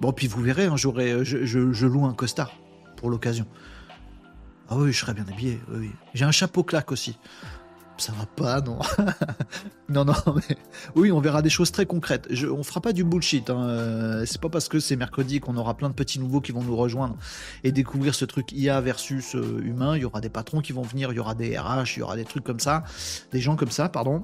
bon, 0.00 0.12
puis 0.12 0.26
vous 0.26 0.42
verrez, 0.42 0.66
hein, 0.66 0.76
j'aurai, 0.76 1.24
je, 1.24 1.86
loue 1.86 2.06
un 2.06 2.14
costard 2.14 2.52
pour 2.96 3.10
l'occasion. 3.10 3.46
Ah 4.68 4.76
oui, 4.76 4.92
je 4.92 4.98
serai 4.98 5.14
bien 5.14 5.26
habillé. 5.30 5.58
Oui. 5.72 5.90
J'ai 6.14 6.24
un 6.24 6.30
chapeau 6.30 6.62
claque 6.62 6.92
aussi. 6.92 7.18
Ça 7.98 8.12
va 8.12 8.26
pas, 8.26 8.60
non 8.60 8.78
Non, 9.88 10.04
non, 10.04 10.14
mais 10.26 10.56
oui, 10.94 11.10
on 11.10 11.20
verra 11.20 11.42
des 11.42 11.50
choses 11.50 11.72
très 11.72 11.84
concrètes. 11.84 12.28
Je, 12.30 12.46
on 12.46 12.62
fera 12.62 12.80
pas 12.80 12.92
du 12.92 13.02
bullshit. 13.02 13.50
Hein. 13.50 13.60
Euh, 13.60 14.24
c'est 14.24 14.40
pas 14.40 14.48
parce 14.48 14.68
que 14.68 14.78
c'est 14.78 14.94
mercredi 14.94 15.40
qu'on 15.40 15.56
aura 15.56 15.76
plein 15.76 15.88
de 15.88 15.94
petits 15.94 16.20
nouveaux 16.20 16.40
qui 16.40 16.52
vont 16.52 16.62
nous 16.62 16.76
rejoindre 16.76 17.16
et 17.64 17.72
découvrir 17.72 18.14
ce 18.14 18.24
truc 18.24 18.52
IA 18.52 18.80
versus 18.80 19.34
euh, 19.34 19.60
humain. 19.64 19.96
Il 19.96 20.02
y 20.02 20.04
aura 20.04 20.20
des 20.20 20.28
patrons 20.28 20.60
qui 20.60 20.72
vont 20.72 20.82
venir, 20.82 21.10
il 21.10 21.16
y 21.16 21.18
aura 21.18 21.34
des 21.34 21.58
RH, 21.58 21.96
il 21.96 21.98
y 21.98 22.02
aura 22.02 22.14
des 22.14 22.24
trucs 22.24 22.44
comme 22.44 22.60
ça, 22.60 22.84
des 23.32 23.40
gens 23.40 23.56
comme 23.56 23.70
ça, 23.70 23.88
pardon. 23.88 24.22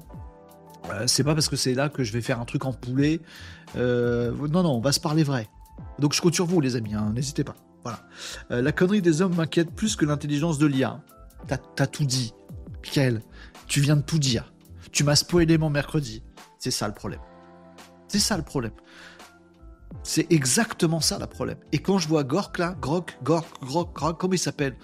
Euh, 0.91 1.07
c'est 1.07 1.23
pas 1.23 1.33
parce 1.33 1.49
que 1.49 1.55
c'est 1.55 1.73
là 1.73 1.89
que 1.89 2.03
je 2.03 2.11
vais 2.13 2.21
faire 2.21 2.39
un 2.39 2.45
truc 2.45 2.65
en 2.65 2.73
poulet. 2.73 3.21
Euh, 3.75 4.31
non, 4.49 4.63
non, 4.63 4.71
on 4.71 4.81
va 4.81 4.91
se 4.91 4.99
parler 4.99 5.23
vrai. 5.23 5.49
Donc 5.99 6.13
je 6.13 6.21
compte 6.21 6.33
sur 6.33 6.45
vous, 6.45 6.61
les 6.61 6.75
amis, 6.75 6.93
hein, 6.93 7.11
n'hésitez 7.13 7.43
pas. 7.43 7.55
Voilà. 7.83 8.01
Euh, 8.51 8.61
la 8.61 8.71
connerie 8.71 9.01
des 9.01 9.21
hommes 9.21 9.35
m'inquiète 9.35 9.71
plus 9.71 9.95
que 9.95 10.05
l'intelligence 10.05 10.57
de 10.57 10.65
l'IA. 10.65 11.01
T'as 11.47 11.87
tout 11.87 12.05
dit. 12.05 12.33
Michael, 12.83 13.21
tu 13.67 13.81
viens 13.81 13.95
de 13.95 14.01
tout 14.01 14.19
dire. 14.19 14.53
Tu 14.91 15.03
m'as 15.03 15.15
spoilé 15.15 15.57
mon 15.57 15.69
mercredi. 15.69 16.23
C'est 16.57 16.71
ça 16.71 16.87
le 16.87 16.93
problème. 16.93 17.19
C'est 18.07 18.19
ça 18.19 18.37
le 18.37 18.43
problème. 18.43 18.71
C'est 20.03 20.31
exactement 20.31 20.99
ça 20.99 21.19
le 21.19 21.27
problème. 21.27 21.57
Et 21.71 21.79
quand 21.79 21.99
je 21.99 22.07
vois 22.07 22.23
Gork 22.23 22.57
là, 22.57 22.75
Grok, 22.79 23.17
Gork, 23.23 23.47
Grok, 23.61 23.93
Grok, 23.93 24.19
comment 24.19 24.33
il 24.33 24.39
s'appelle? 24.39 24.75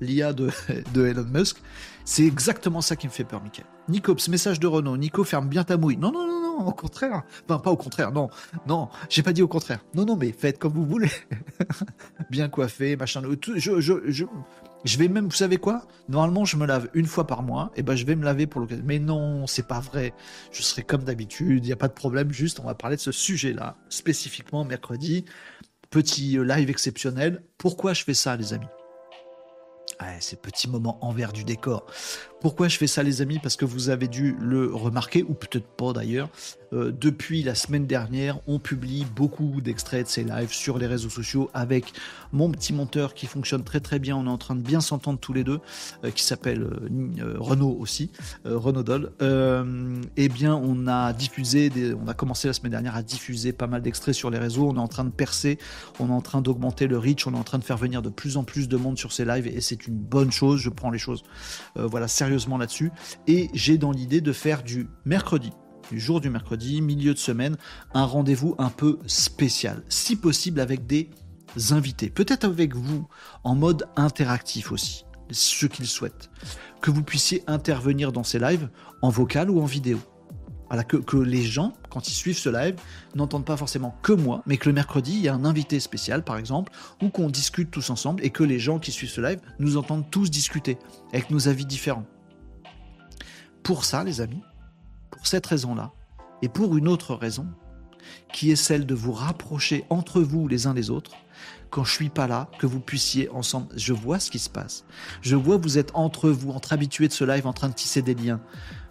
L'IA 0.00 0.32
de, 0.32 0.50
de 0.94 1.06
Elon 1.06 1.24
Musk, 1.24 1.58
c'est 2.04 2.24
exactement 2.24 2.80
ça 2.80 2.96
qui 2.96 3.06
me 3.06 3.12
fait 3.12 3.24
peur, 3.24 3.42
Michael. 3.42 3.66
Nico, 3.88 4.16
ce 4.16 4.30
message 4.30 4.60
de 4.60 4.66
Renault. 4.66 4.96
Nico, 4.96 5.24
ferme 5.24 5.48
bien 5.48 5.64
ta 5.64 5.76
mouille. 5.76 5.96
Non, 5.96 6.10
non, 6.10 6.26
non, 6.26 6.40
non, 6.40 6.66
au 6.66 6.72
contraire. 6.72 7.22
Enfin, 7.44 7.58
pas 7.58 7.70
au 7.70 7.76
contraire, 7.76 8.12
non. 8.12 8.30
Non, 8.66 8.88
j'ai 9.10 9.22
pas 9.22 9.32
dit 9.32 9.42
au 9.42 9.48
contraire. 9.48 9.84
Non, 9.94 10.06
non, 10.06 10.16
mais 10.16 10.32
faites 10.32 10.58
comme 10.58 10.72
vous 10.72 10.86
voulez. 10.86 11.10
bien 12.30 12.48
coiffé, 12.48 12.96
machin. 12.96 13.22
Je, 13.56 13.58
je, 13.80 14.00
je, 14.10 14.24
je 14.84 14.98
vais 14.98 15.08
même, 15.08 15.26
vous 15.26 15.32
savez 15.32 15.58
quoi? 15.58 15.86
Normalement, 16.08 16.44
je 16.46 16.56
me 16.56 16.66
lave 16.66 16.88
une 16.94 17.06
fois 17.06 17.26
par 17.26 17.42
mois. 17.42 17.72
Et 17.76 17.82
ben, 17.82 17.94
je 17.94 18.06
vais 18.06 18.16
me 18.16 18.24
laver 18.24 18.46
pour 18.46 18.60
l'occasion. 18.60 18.84
Mais 18.86 18.98
non, 18.98 19.46
c'est 19.46 19.66
pas 19.66 19.80
vrai. 19.80 20.14
Je 20.50 20.62
serai 20.62 20.82
comme 20.82 21.04
d'habitude. 21.04 21.64
Il 21.64 21.66
n'y 21.66 21.72
a 21.72 21.76
pas 21.76 21.88
de 21.88 21.92
problème. 21.92 22.32
Juste, 22.32 22.60
on 22.60 22.64
va 22.64 22.74
parler 22.74 22.96
de 22.96 23.02
ce 23.02 23.12
sujet-là, 23.12 23.76
spécifiquement 23.90 24.64
mercredi. 24.64 25.26
Petit 25.90 26.38
euh, 26.38 26.42
live 26.44 26.70
exceptionnel. 26.70 27.42
Pourquoi 27.58 27.92
je 27.92 28.04
fais 28.04 28.14
ça, 28.14 28.36
les 28.36 28.54
amis? 28.54 28.66
Ces 30.20 30.36
petits 30.36 30.68
moments 30.68 30.98
envers 31.02 31.32
du 31.32 31.44
décor. 31.44 31.86
Pourquoi 32.40 32.68
je 32.68 32.76
fais 32.76 32.86
ça, 32.86 33.02
les 33.02 33.22
amis? 33.22 33.38
Parce 33.38 33.56
que 33.56 33.64
vous 33.64 33.88
avez 33.88 34.06
dû 34.06 34.36
le 34.38 34.66
remarquer, 34.74 35.22
ou 35.22 35.32
peut-être 35.32 35.66
pas 35.66 35.94
d'ailleurs. 35.94 36.28
Euh, 36.74 36.92
depuis 36.92 37.42
la 37.42 37.54
semaine 37.54 37.86
dernière, 37.86 38.38
on 38.46 38.58
publie 38.58 39.06
beaucoup 39.16 39.60
d'extraits 39.60 40.04
de 40.04 40.10
ces 40.10 40.24
lives 40.24 40.52
sur 40.52 40.76
les 40.78 40.86
réseaux 40.86 41.08
sociaux 41.08 41.48
avec 41.54 41.92
mon 42.32 42.50
petit 42.50 42.72
monteur 42.72 43.14
qui 43.14 43.26
fonctionne 43.26 43.64
très 43.64 43.80
très 43.80 43.98
bien. 43.98 44.16
On 44.16 44.26
est 44.26 44.30
en 44.30 44.38
train 44.38 44.56
de 44.56 44.60
bien 44.60 44.80
s'entendre 44.80 45.18
tous 45.18 45.32
les 45.32 45.44
deux, 45.44 45.60
euh, 46.04 46.10
qui 46.10 46.22
s'appelle 46.22 46.62
euh, 46.62 47.36
Renault 47.38 47.76
aussi, 47.80 48.10
Renault 48.44 48.82
Doll. 48.82 49.12
eh 50.16 50.28
bien, 50.28 50.54
on 50.54 50.86
a 50.86 51.14
diffusé, 51.14 51.70
on 51.98 52.08
a 52.08 52.14
commencé 52.14 52.48
la 52.48 52.54
semaine 52.54 52.72
dernière 52.72 52.96
à 52.96 53.02
diffuser 53.02 53.52
pas 53.52 53.66
mal 53.66 53.80
d'extraits 53.80 54.14
sur 54.14 54.28
les 54.28 54.38
réseaux. 54.38 54.68
On 54.68 54.76
est 54.76 54.80
en 54.80 54.88
train 54.88 55.04
de 55.04 55.10
percer, 55.10 55.58
on 55.98 56.08
est 56.08 56.12
en 56.12 56.20
train 56.20 56.42
d'augmenter 56.42 56.88
le 56.88 56.98
reach, 56.98 57.26
on 57.26 57.32
est 57.32 57.38
en 57.38 57.44
train 57.44 57.58
de 57.58 57.64
faire 57.64 57.78
venir 57.78 58.02
de 58.02 58.10
plus 58.10 58.36
en 58.36 58.44
plus 58.44 58.68
de 58.68 58.76
monde 58.76 58.98
sur 58.98 59.12
ces 59.12 59.24
lives 59.24 59.46
et 59.46 59.60
c'est 59.60 59.86
une 59.86 59.96
bonne 59.96 60.30
chose. 60.30 60.60
Je 60.60 60.68
prends 60.68 60.90
les 60.90 60.98
choses, 60.98 61.22
voilà, 61.76 62.08
sérieusement 62.08 62.33
là-dessus. 62.58 62.90
Et 63.26 63.50
j'ai 63.54 63.78
dans 63.78 63.92
l'idée 63.92 64.20
de 64.20 64.32
faire 64.32 64.62
du 64.62 64.88
mercredi 65.04 65.50
du 65.90 66.00
jour 66.00 66.20
du 66.20 66.30
mercredi, 66.30 66.80
milieu 66.80 67.14
de 67.14 67.18
semaine, 67.18 67.56
un 67.92 68.04
rendez-vous 68.04 68.54
un 68.58 68.70
peu 68.70 68.98
spécial, 69.06 69.82
si 69.88 70.16
possible 70.16 70.60
avec 70.60 70.86
des 70.86 71.10
invités, 71.70 72.10
peut-être 72.10 72.44
avec 72.44 72.74
vous, 72.74 73.06
en 73.44 73.54
mode 73.54 73.86
interactif 73.96 74.72
aussi, 74.72 75.04
ceux 75.30 75.68
qu'ils 75.68 75.86
souhaitent, 75.86 76.30
que 76.80 76.90
vous 76.90 77.02
puissiez 77.02 77.42
intervenir 77.46 78.12
dans 78.12 78.24
ces 78.24 78.38
lives 78.38 78.68
en 79.02 79.10
vocal 79.10 79.50
ou 79.50 79.60
en 79.60 79.66
vidéo. 79.66 79.98
Voilà, 80.68 80.82
que, 80.82 80.96
que, 80.96 81.18
les 81.18 81.42
gens, 81.42 81.74
quand 81.90 82.08
ils 82.08 82.14
suivent 82.14 82.38
ce 82.38 82.48
live, 82.48 82.76
n'entendent 83.14 83.44
pas 83.44 83.56
forcément 83.56 83.96
que 84.02 84.12
moi, 84.12 84.42
mais 84.46 84.56
que 84.56 84.68
le 84.68 84.74
mercredi, 84.74 85.12
il 85.12 85.20
y 85.20 85.28
a 85.28 85.34
un 85.34 85.44
invité 85.44 85.78
spécial, 85.78 86.24
par 86.24 86.38
exemple, 86.38 86.72
ou 87.02 87.10
qu'on 87.10 87.28
discute 87.28 87.70
tous 87.70 87.90
ensemble, 87.90 88.24
et 88.24 88.30
que 88.30 88.42
les 88.42 88.58
gens 88.58 88.78
qui 88.78 88.90
suivent 88.90 89.10
ce 89.10 89.20
live 89.20 89.40
nous 89.58 89.76
entendent 89.76 90.10
tous 90.10 90.30
discuter, 90.30 90.78
avec 91.12 91.30
nos 91.30 91.48
avis 91.48 91.66
différents. 91.66 92.06
Pour 93.64 93.86
ça, 93.86 94.04
les 94.04 94.20
amis, 94.20 94.42
pour 95.10 95.26
cette 95.26 95.46
raison-là, 95.46 95.92
et 96.42 96.50
pour 96.50 96.76
une 96.76 96.86
autre 96.86 97.14
raison, 97.14 97.48
qui 98.30 98.50
est 98.50 98.56
celle 98.56 98.84
de 98.84 98.94
vous 98.94 99.12
rapprocher 99.12 99.86
entre 99.88 100.20
vous 100.20 100.46
les 100.48 100.66
uns 100.66 100.74
les 100.74 100.90
autres, 100.90 101.12
quand 101.70 101.82
je 101.82 101.92
suis 101.94 102.10
pas 102.10 102.26
là, 102.26 102.50
que 102.58 102.66
vous 102.66 102.78
puissiez 102.78 103.30
ensemble, 103.30 103.68
je 103.74 103.94
vois 103.94 104.20
ce 104.20 104.30
qui 104.30 104.38
se 104.38 104.50
passe. 104.50 104.84
Je 105.22 105.34
vois 105.34 105.56
vous 105.56 105.78
êtes 105.78 105.92
entre 105.94 106.28
vous, 106.28 106.50
entre 106.50 106.74
habitués 106.74 107.08
de 107.08 107.14
ce 107.14 107.24
live, 107.24 107.46
en 107.46 107.54
train 107.54 107.70
de 107.70 107.74
tisser 107.74 108.02
des 108.02 108.14
liens. 108.14 108.40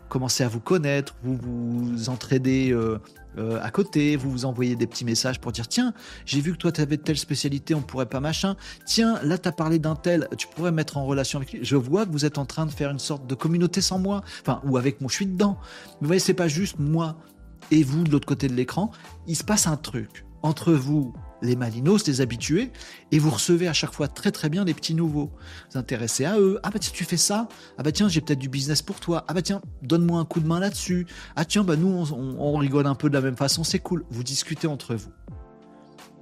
commencez 0.10 0.44
à 0.44 0.48
vous 0.48 0.60
connaître, 0.60 1.16
vous 1.22 1.38
vous 1.38 2.10
entraidez 2.10 2.72
euh, 2.72 3.00
euh, 3.38 3.60
à 3.62 3.72
côté, 3.72 4.16
vous 4.16 4.32
vous 4.32 4.46
envoyez 4.46 4.76
des 4.76 4.88
petits 4.88 5.06
messages 5.06 5.40
pour 5.40 5.52
dire 5.52 5.68
tiens, 5.68 5.94
j'ai 6.26 6.42
vu 6.42 6.54
que 6.54 6.58
toi 6.58 6.72
tu 6.72 6.82
avais 6.82 6.98
telle 6.98 7.18
spécialité, 7.18 7.76
on 7.76 7.82
pourrait 7.82 8.06
pas 8.06 8.20
machin. 8.20 8.56
Tiens, 8.86 9.20
là 9.24 9.38
tu 9.38 9.48
as 9.48 9.52
parlé 9.52 9.80
d'un 9.80 9.96
tel, 9.96 10.28
tu 10.38 10.48
pourrais 10.48 10.72
mettre 10.72 10.98
en 10.98 11.06
relation 11.06 11.40
avec 11.40 11.54
lui. 11.54 11.60
Je 11.64 11.76
vois 11.76 12.06
que 12.06 12.12
vous 12.12 12.26
êtes 12.26 12.38
en 12.38 12.46
train 12.46 12.66
de 12.66 12.72
faire 12.72 12.92
une 12.92 13.00
sorte 13.00 13.28
de 13.28 13.36
communauté 13.36 13.82
sans 13.82 14.00
moi, 14.00 14.24
enfin 14.42 14.62
ou 14.66 14.78
avec 14.78 15.02
moi, 15.02 15.10
je 15.10 15.16
suis 15.16 15.26
dedans. 15.26 15.58
Mais 15.62 15.98
vous 16.02 16.08
voyez, 16.08 16.20
c'est 16.20 16.34
pas 16.34 16.48
juste 16.48 16.80
moi 16.80 17.18
et 17.72 17.84
vous 17.84 18.04
de 18.04 18.12
l'autre 18.12 18.28
côté 18.28 18.48
de 18.48 18.54
l'écran, 18.54 18.92
il 19.28 19.36
se 19.36 19.44
passe 19.44 19.68
un 19.68 19.78
truc 19.78 20.26
entre 20.42 20.74
vous 20.74 21.14
les 21.44 21.56
malinos, 21.56 22.08
les 22.08 22.22
habitués, 22.22 22.72
et 23.12 23.20
vous 23.20 23.30
recevez 23.30 23.68
à 23.68 23.74
chaque 23.74 23.94
fois 23.94 24.08
très 24.08 24.32
très 24.32 24.50
bien 24.50 24.64
les 24.66 24.74
petits 24.74 24.96
nouveaux. 24.96 25.32
Vous 25.72 25.78
intéressez 25.78 26.26
à 26.26 26.40
eux. 26.40 26.60
Ah 26.64 26.72
bah 26.72 26.80
tiens, 26.80 26.92
tu 26.94 27.04
fais 27.04 27.18
ça. 27.18 27.48
Ah 27.78 27.84
bah 27.84 27.92
tiens, 27.92 28.08
j'ai 28.08 28.22
peut-être 28.22 28.40
du 28.40 28.50
business 28.50 28.82
pour 28.82 29.00
toi. 29.00 29.26
Ah 29.28 29.34
bah 29.34 29.42
tiens, 29.42 29.62
donne-moi 29.82 30.20
un 30.20 30.26
coup 30.26 30.40
de 30.40 30.48
main 30.48 30.60
là-dessus. 30.60 31.06
Ah 31.36 31.46
tiens, 31.46 31.64
bah 31.64 31.76
nous, 31.76 32.12
on, 32.14 32.58
rigole 32.58 32.88
un 32.88 32.96
peu 32.96 33.10
de 33.10 33.14
la 33.14 33.22
même 33.22 33.36
façon, 33.38 33.64
c'est 33.64 33.80
cool. 33.80 34.06
Vous 34.10 34.24
discutez 34.24 34.68
entre 34.68 34.96
vous. 34.96 35.12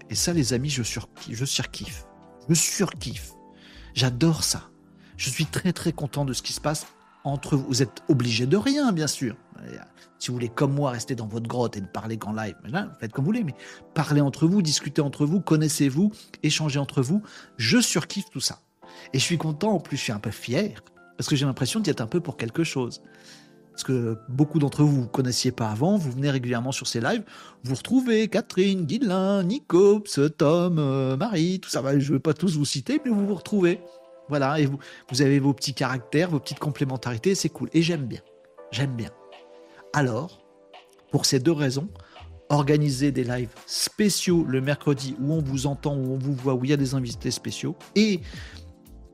Et 0.10 0.16
ça, 0.16 0.34
les 0.34 0.54
amis, 0.54 0.70
je, 0.70 0.84
sur, 0.84 1.08
je 1.30 1.46
surkiffe. 1.46 2.06
Je 2.50 2.56
surkiffe. 2.56 3.32
J'adore 3.94 4.44
ça. 4.44 4.70
Je 5.18 5.30
suis 5.30 5.46
très 5.46 5.72
très 5.72 5.94
content 5.94 6.26
de 6.26 6.34
ce 6.34 6.42
qui 6.42 6.54
se 6.54 6.62
passe 6.62 6.88
entre 7.24 7.56
vous. 7.56 7.66
Vous 7.68 7.82
êtes 7.82 8.04
obligé 8.10 8.46
de 8.46 8.58
rien, 8.58 8.92
bien 8.92 9.08
sûr. 9.08 9.36
Si 10.20 10.28
vous 10.28 10.36
voulez, 10.36 10.50
comme 10.50 10.74
moi, 10.74 10.92
rester 10.92 11.16
dans 11.16 11.28
votre 11.28 11.48
grotte 11.48 11.78
et 11.78 11.82
ne 11.82 11.88
parler 11.88 12.18
qu'en 12.18 12.34
live, 12.34 12.56
faites 13.00 13.12
comme 13.12 13.26
vous 13.26 13.30
voulez, 13.32 13.44
mais 13.44 13.56
parlez 13.94 14.22
entre 14.22 14.48
vous, 14.48 14.62
discutez 14.62 15.02
entre 15.02 15.26
vous, 15.26 15.42
connaissez-vous, 15.42 16.12
échangez 16.44 16.80
entre 16.80 17.02
vous. 17.02 17.24
Je 17.58 17.80
surkiffe 17.80 18.30
tout 18.32 18.40
ça. 18.40 18.60
Et 19.14 19.20
je 19.20 19.24
suis 19.24 19.38
content, 19.38 19.72
en 19.72 19.80
plus, 19.80 19.98
je 19.98 20.04
suis 20.04 20.12
un 20.12 20.20
peu 20.20 20.32
fier, 20.32 20.84
parce 21.18 21.28
que 21.28 21.36
j'ai 21.36 21.46
l'impression 21.46 21.80
d'y 21.80 21.90
être 21.90 22.02
un 22.02 22.08
peu 22.08 22.20
pour 22.20 22.38
quelque 22.38 22.64
chose. 22.64 23.02
Parce 23.72 23.84
que 23.84 24.18
beaucoup 24.30 24.60
d'entre 24.60 24.84
vous, 24.84 25.02
ne 25.02 25.08
connaissiez 25.08 25.52
pas 25.52 25.70
avant, 25.70 25.98
vous 25.98 26.12
venez 26.12 26.30
régulièrement 26.30 26.72
sur 26.72 26.88
ces 26.88 27.00
lives, 27.00 27.24
vous 27.64 27.74
retrouvez 27.74 28.28
Catherine, 28.28 28.86
Guilain, 28.86 29.44
Nico, 29.44 30.04
Tom, 30.38 30.78
euh, 30.78 31.18
Marie, 31.18 31.60
tout 31.60 31.70
ça, 31.70 31.82
je 31.98 32.10
ne 32.10 32.18
vais 32.18 32.20
pas 32.20 32.34
tous 32.34 32.58
vous 32.58 32.66
citer, 32.66 33.02
mais 33.04 33.10
vous 33.10 33.26
vous 33.26 33.36
retrouvez. 33.36 33.80
Voilà, 34.32 34.62
et 34.62 34.66
vous, 34.66 34.80
vous 35.12 35.22
avez 35.22 35.40
vos 35.40 35.54
petits 35.54 35.74
caractères, 35.74 36.30
vos 36.30 36.40
petites 36.40 36.58
complémentarités, 36.58 37.36
c'est 37.36 37.50
cool. 37.50 37.70
Et 37.74 37.82
j'aime 37.82 38.06
bien. 38.06 38.22
J'aime 38.72 38.96
bien. 38.96 39.10
Alors, 39.92 40.42
pour 41.12 41.26
ces 41.26 41.42
deux 41.42 41.52
raisons, 41.52 41.90
organiser 42.48 43.12
des 43.12 43.26
lives 43.26 43.54
spéciaux 43.66 44.46
le 44.48 44.62
mercredi 44.62 45.18
où 45.20 45.34
on 45.34 45.42
vous 45.42 45.68
entend, 45.68 45.98
où 45.98 46.14
on 46.14 46.18
vous 46.18 46.34
voit, 46.34 46.54
où 46.54 46.64
il 46.64 46.70
y 46.70 46.74
a 46.74 46.78
des 46.78 46.96
invités 46.96 47.30
spéciaux, 47.30 47.76
et 47.96 48.22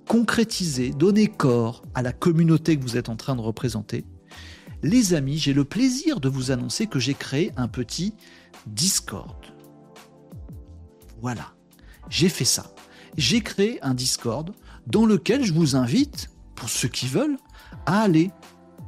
concrétiser, 0.07 0.91
donner 0.91 1.25
corps 1.25 1.81
à 1.95 2.03
la 2.03 2.13
communauté 2.13 2.77
que 2.77 2.83
vous 2.83 2.95
êtes 2.95 3.09
en 3.09 3.15
train 3.15 3.35
de 3.35 3.41
représenter. 3.41 4.05
Les 4.83 5.15
amis, 5.15 5.39
j'ai 5.39 5.53
le 5.53 5.65
plaisir 5.65 6.19
de 6.19 6.29
vous 6.29 6.51
annoncer 6.51 6.85
que 6.85 6.99
j'ai 6.99 7.15
créé 7.15 7.51
un 7.57 7.67
petit 7.67 8.13
Discord. 8.67 9.47
Voilà, 11.23 11.55
j'ai 12.07 12.29
fait 12.29 12.45
ça. 12.45 12.71
J'ai 13.17 13.41
créé 13.41 13.81
un 13.81 13.95
Discord 13.95 14.51
dans 14.87 15.05
lequel 15.05 15.43
je 15.43 15.53
vous 15.53 15.75
invite, 15.75 16.29
pour 16.55 16.69
ceux 16.69 16.87
qui 16.87 17.07
veulent, 17.07 17.37
à 17.85 18.01
aller 18.01 18.31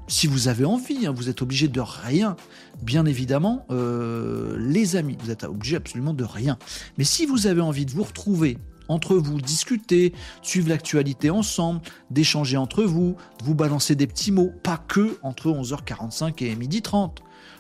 si 0.08 0.26
vous 0.26 0.48
avez 0.48 0.66
envie, 0.66 1.06
hein, 1.06 1.14
vous 1.16 1.30
êtes 1.30 1.44
obligé 1.44 1.68
de 1.68 1.82
rien. 1.82 2.36
Bien 2.82 3.06
évidemment, 3.06 3.66
euh, 3.70 4.58
les 4.60 4.96
amis, 4.96 5.16
vous 5.24 5.30
êtes 5.30 5.44
obligé 5.44 5.76
absolument 5.76 6.14
de 6.14 6.24
rien. 6.24 6.58
Mais 6.98 7.04
si 7.04 7.28
vous 7.28 7.46
avez 7.46 7.62
envie 7.62 7.86
de 7.86 7.92
vous 7.92 8.04
retrouver 8.04 8.58
entre 8.88 9.16
vous, 9.16 9.40
discuter, 9.40 10.14
suivre 10.42 10.70
l'actualité 10.70 11.30
ensemble, 11.30 11.82
d'échanger 12.10 12.58
entre 12.58 12.84
vous, 12.84 13.16
de 13.40 13.46
vous 13.46 13.54
balancer 13.54 13.94
des 13.94 14.08
petits 14.08 14.32
mots, 14.32 14.52
pas 14.64 14.78
que 14.78 15.20
entre 15.22 15.50
11h45 15.50 16.44
et 16.44 16.56
12h30. 16.56 17.18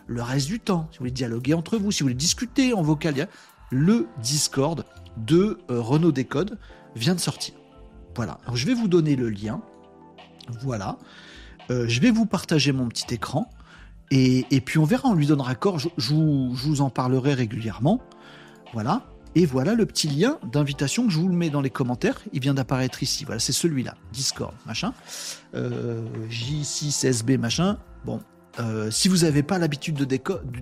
Le 0.08 0.24
reste 0.24 0.48
du 0.48 0.60
temps, 0.60 0.88
si 0.92 0.98
vous 0.98 1.04
voulez 1.04 1.12
dialoguer 1.12 1.54
entre 1.54 1.78
vous, 1.78 1.92
si 1.92 2.02
vous 2.02 2.06
voulez 2.06 2.16
discuter 2.16 2.74
en 2.74 2.82
vocal, 2.82 3.28
le 3.70 4.08
Discord 4.24 4.84
de 5.18 5.60
euh, 5.70 5.80
Renault 5.80 6.12
Décode 6.12 6.58
vient 6.96 7.14
de 7.14 7.20
sortir. 7.20 7.59
Voilà, 8.16 8.38
je 8.54 8.66
vais 8.66 8.74
vous 8.74 8.88
donner 8.88 9.16
le 9.16 9.30
lien. 9.30 9.62
Voilà. 10.62 10.98
Euh, 11.70 11.86
je 11.88 12.00
vais 12.02 12.12
vous 12.12 12.26
partager 12.26 12.72
mon 12.72 12.88
petit 12.88 13.14
écran. 13.14 13.50
Et, 14.12 14.62
puis 14.66 14.80
on 14.80 14.86
verra, 14.86 15.10
on 15.10 15.14
lui 15.14 15.28
donnera 15.28 15.54
corps. 15.54 15.78
Je, 15.78 16.14
vous, 16.14 16.82
en 16.82 16.90
parlerai 16.90 17.36
régulièrement. 17.36 18.02
Voilà. 18.74 19.04
Et 19.36 19.46
voilà 19.46 19.76
le 19.76 19.86
petit 19.86 20.08
lien 20.08 20.40
d'invitation 20.52 21.06
que 21.06 21.14
je 21.14 21.20
vous 21.20 21.28
le 21.28 21.36
mets 21.36 21.52
dans 21.52 21.62
les 21.62 21.70
commentaires. 21.70 22.20
Il 22.34 22.42
vient 22.42 22.56
d'apparaître 22.56 23.04
ici. 23.04 23.26
Voilà, 23.26 23.40
c'est 23.40 23.54
celui-là. 23.54 23.96
Discord, 24.12 24.54
machin. 24.66 24.94
Euh, 25.54 26.02
J6SB, 26.32 27.38
machin. 27.38 27.78
Bon, 28.06 28.20
euh, 28.60 28.92
si 28.92 29.08
vous 29.08 29.18
n'avez 29.18 29.44
pas 29.44 29.58
l'habitude 29.58 29.96
de 29.96 30.20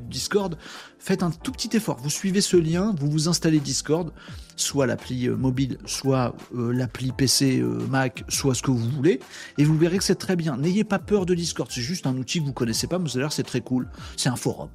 Discord, 0.10 0.58
faites 1.00 1.24
un 1.24 1.32
tout 1.32 1.52
petit 1.52 1.76
effort. 1.76 1.98
Vous 1.98 2.10
suivez 2.10 2.42
ce 2.42 2.58
lien, 2.58 2.94
vous 3.00 3.10
vous 3.10 3.28
installez 3.28 3.60
Discord, 3.60 4.12
soit 4.56 4.86
l'appli 4.86 5.28
euh, 5.28 5.36
mobile, 5.36 5.78
soit 5.86 6.36
euh, 6.56 6.72
l'appli 6.72 7.12
PC 7.12 7.64
Mac, 7.90 8.24
soit 8.28 8.56
ce 8.56 8.62
que 8.62 8.72
vous 8.72 8.90
voulez, 8.90 9.20
et 9.58 9.64
vous 9.64 9.78
verrez 9.78 9.98
que 9.98 10.04
c'est 10.04 10.16
très 10.16 10.36
bien. 10.36 10.58
N'ayez 10.58 10.84
pas 10.84 11.00
peur 11.00 11.26
de 11.26 11.34
Discord, 11.34 11.70
c'est 11.72 11.82
juste 11.82 12.06
un 12.06 12.16
outil 12.18 12.40
que 12.40 12.46
vous 12.46 12.54
connaissez 12.54 12.88
pas, 12.88 13.00
mais 13.00 13.10
vous 13.10 13.18
allez 13.18 13.28
c'est 13.30 13.44
très 13.44 13.62
cool. 13.62 13.90
C'est 14.16 14.30
un 14.30 14.36
forum. 14.36 14.70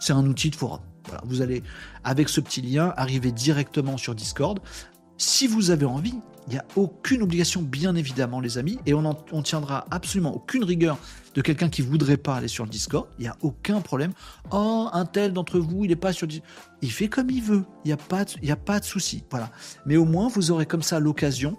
C'est 0.00 0.12
un 0.12 0.26
outil 0.26 0.50
de 0.50 0.56
forum. 0.56 0.80
Vous 1.24 1.42
allez, 1.42 1.62
avec 2.02 2.28
ce 2.28 2.40
petit 2.40 2.60
lien, 2.60 2.92
arriver 2.96 3.30
directement 3.30 3.96
sur 3.96 4.14
Discord. 4.14 4.58
Si 5.16 5.46
vous 5.46 5.70
avez 5.70 5.86
envie, 5.86 6.14
il 6.48 6.52
n'y 6.52 6.58
a 6.58 6.64
aucune 6.76 7.22
obligation, 7.22 7.62
bien 7.62 7.94
évidemment, 7.94 8.40
les 8.40 8.58
amis, 8.58 8.78
et 8.84 8.94
on 8.94 9.02
ne 9.02 9.42
tiendra 9.42 9.86
absolument 9.90 10.34
aucune 10.34 10.64
rigueur 10.64 10.98
de 11.34 11.40
quelqu'un 11.40 11.68
qui 11.68 11.82
voudrait 11.82 12.16
pas 12.16 12.36
aller 12.36 12.48
sur 12.48 12.64
le 12.64 12.70
Discord. 12.70 13.08
Il 13.18 13.22
n'y 13.22 13.28
a 13.28 13.36
aucun 13.42 13.80
problème. 13.80 14.12
Oh, 14.50 14.88
un 14.92 15.04
tel 15.04 15.32
d'entre 15.32 15.58
vous, 15.58 15.84
il 15.84 15.88
n'est 15.88 15.96
pas 15.96 16.12
sur 16.12 16.26
Discord. 16.26 16.50
Il 16.82 16.92
fait 16.92 17.08
comme 17.08 17.30
il 17.30 17.42
veut. 17.42 17.64
Il 17.84 17.88
n'y 17.88 17.92
a 17.92 17.96
pas 17.96 18.24
de, 18.24 18.50
a 18.50 18.56
pas 18.56 18.80
de 18.80 18.84
souci. 18.84 19.24
Voilà. 19.30 19.50
Mais 19.86 19.96
au 19.96 20.04
moins, 20.04 20.28
vous 20.28 20.50
aurez 20.50 20.66
comme 20.66 20.82
ça 20.82 21.00
l'occasion 21.00 21.58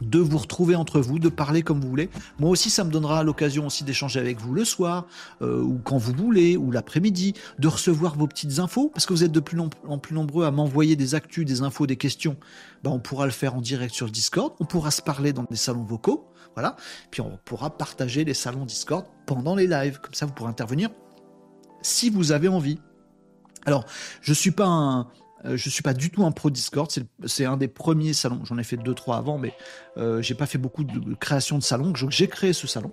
de 0.00 0.18
vous 0.18 0.38
retrouver 0.38 0.74
entre 0.74 1.00
vous, 1.00 1.18
de 1.18 1.28
parler 1.28 1.62
comme 1.62 1.80
vous 1.80 1.88
voulez. 1.88 2.10
Moi 2.38 2.50
aussi, 2.50 2.70
ça 2.70 2.84
me 2.84 2.90
donnera 2.90 3.22
l'occasion 3.22 3.66
aussi 3.66 3.84
d'échanger 3.84 4.20
avec 4.20 4.40
vous 4.40 4.52
le 4.52 4.64
soir, 4.64 5.06
euh, 5.42 5.62
ou 5.62 5.78
quand 5.78 5.96
vous 5.96 6.12
voulez, 6.12 6.56
ou 6.56 6.70
l'après-midi, 6.70 7.34
de 7.58 7.68
recevoir 7.68 8.16
vos 8.16 8.26
petites 8.26 8.58
infos, 8.58 8.90
parce 8.92 9.06
que 9.06 9.12
vous 9.12 9.24
êtes 9.24 9.32
de 9.32 9.40
plus 9.40 9.58
en 9.60 9.98
plus 9.98 10.14
nombreux 10.14 10.44
à 10.44 10.50
m'envoyer 10.50 10.96
des 10.96 11.14
actus, 11.14 11.44
des 11.44 11.62
infos, 11.62 11.86
des 11.86 11.96
questions. 11.96 12.36
Ben, 12.82 12.90
on 12.90 12.98
pourra 12.98 13.26
le 13.26 13.32
faire 13.32 13.54
en 13.54 13.60
direct 13.60 13.94
sur 13.94 14.06
le 14.06 14.12
Discord, 14.12 14.54
on 14.60 14.64
pourra 14.64 14.90
se 14.90 15.02
parler 15.02 15.32
dans 15.32 15.44
des 15.44 15.56
salons 15.56 15.84
vocaux, 15.84 16.31
voilà. 16.54 16.76
Puis 17.10 17.20
on 17.20 17.38
pourra 17.44 17.76
partager 17.76 18.24
les 18.24 18.34
salons 18.34 18.64
Discord 18.64 19.06
pendant 19.26 19.54
les 19.54 19.66
lives, 19.66 20.00
comme 20.00 20.14
ça 20.14 20.26
vous 20.26 20.32
pourrez 20.32 20.50
intervenir 20.50 20.90
si 21.82 22.10
vous 22.10 22.32
avez 22.32 22.48
envie. 22.48 22.78
Alors, 23.66 23.84
je 24.20 24.32
suis 24.32 24.50
pas 24.50 24.66
un, 24.66 25.08
euh, 25.44 25.56
je 25.56 25.68
suis 25.68 25.82
pas 25.82 25.94
du 25.94 26.10
tout 26.10 26.24
un 26.24 26.32
pro 26.32 26.50
Discord. 26.50 26.90
C'est 27.26 27.44
un 27.44 27.56
des 27.56 27.68
premiers 27.68 28.12
salons. 28.12 28.40
J'en 28.44 28.58
ai 28.58 28.64
fait 28.64 28.76
deux, 28.76 28.94
trois 28.94 29.16
avant, 29.16 29.38
mais 29.38 29.52
euh, 29.96 30.22
j'ai 30.22 30.34
pas 30.34 30.46
fait 30.46 30.58
beaucoup 30.58 30.84
de 30.84 31.14
création 31.14 31.58
de 31.58 31.62
salons. 31.62 31.92
J'ai 31.94 32.28
créé 32.28 32.52
ce 32.52 32.66
salon. 32.66 32.92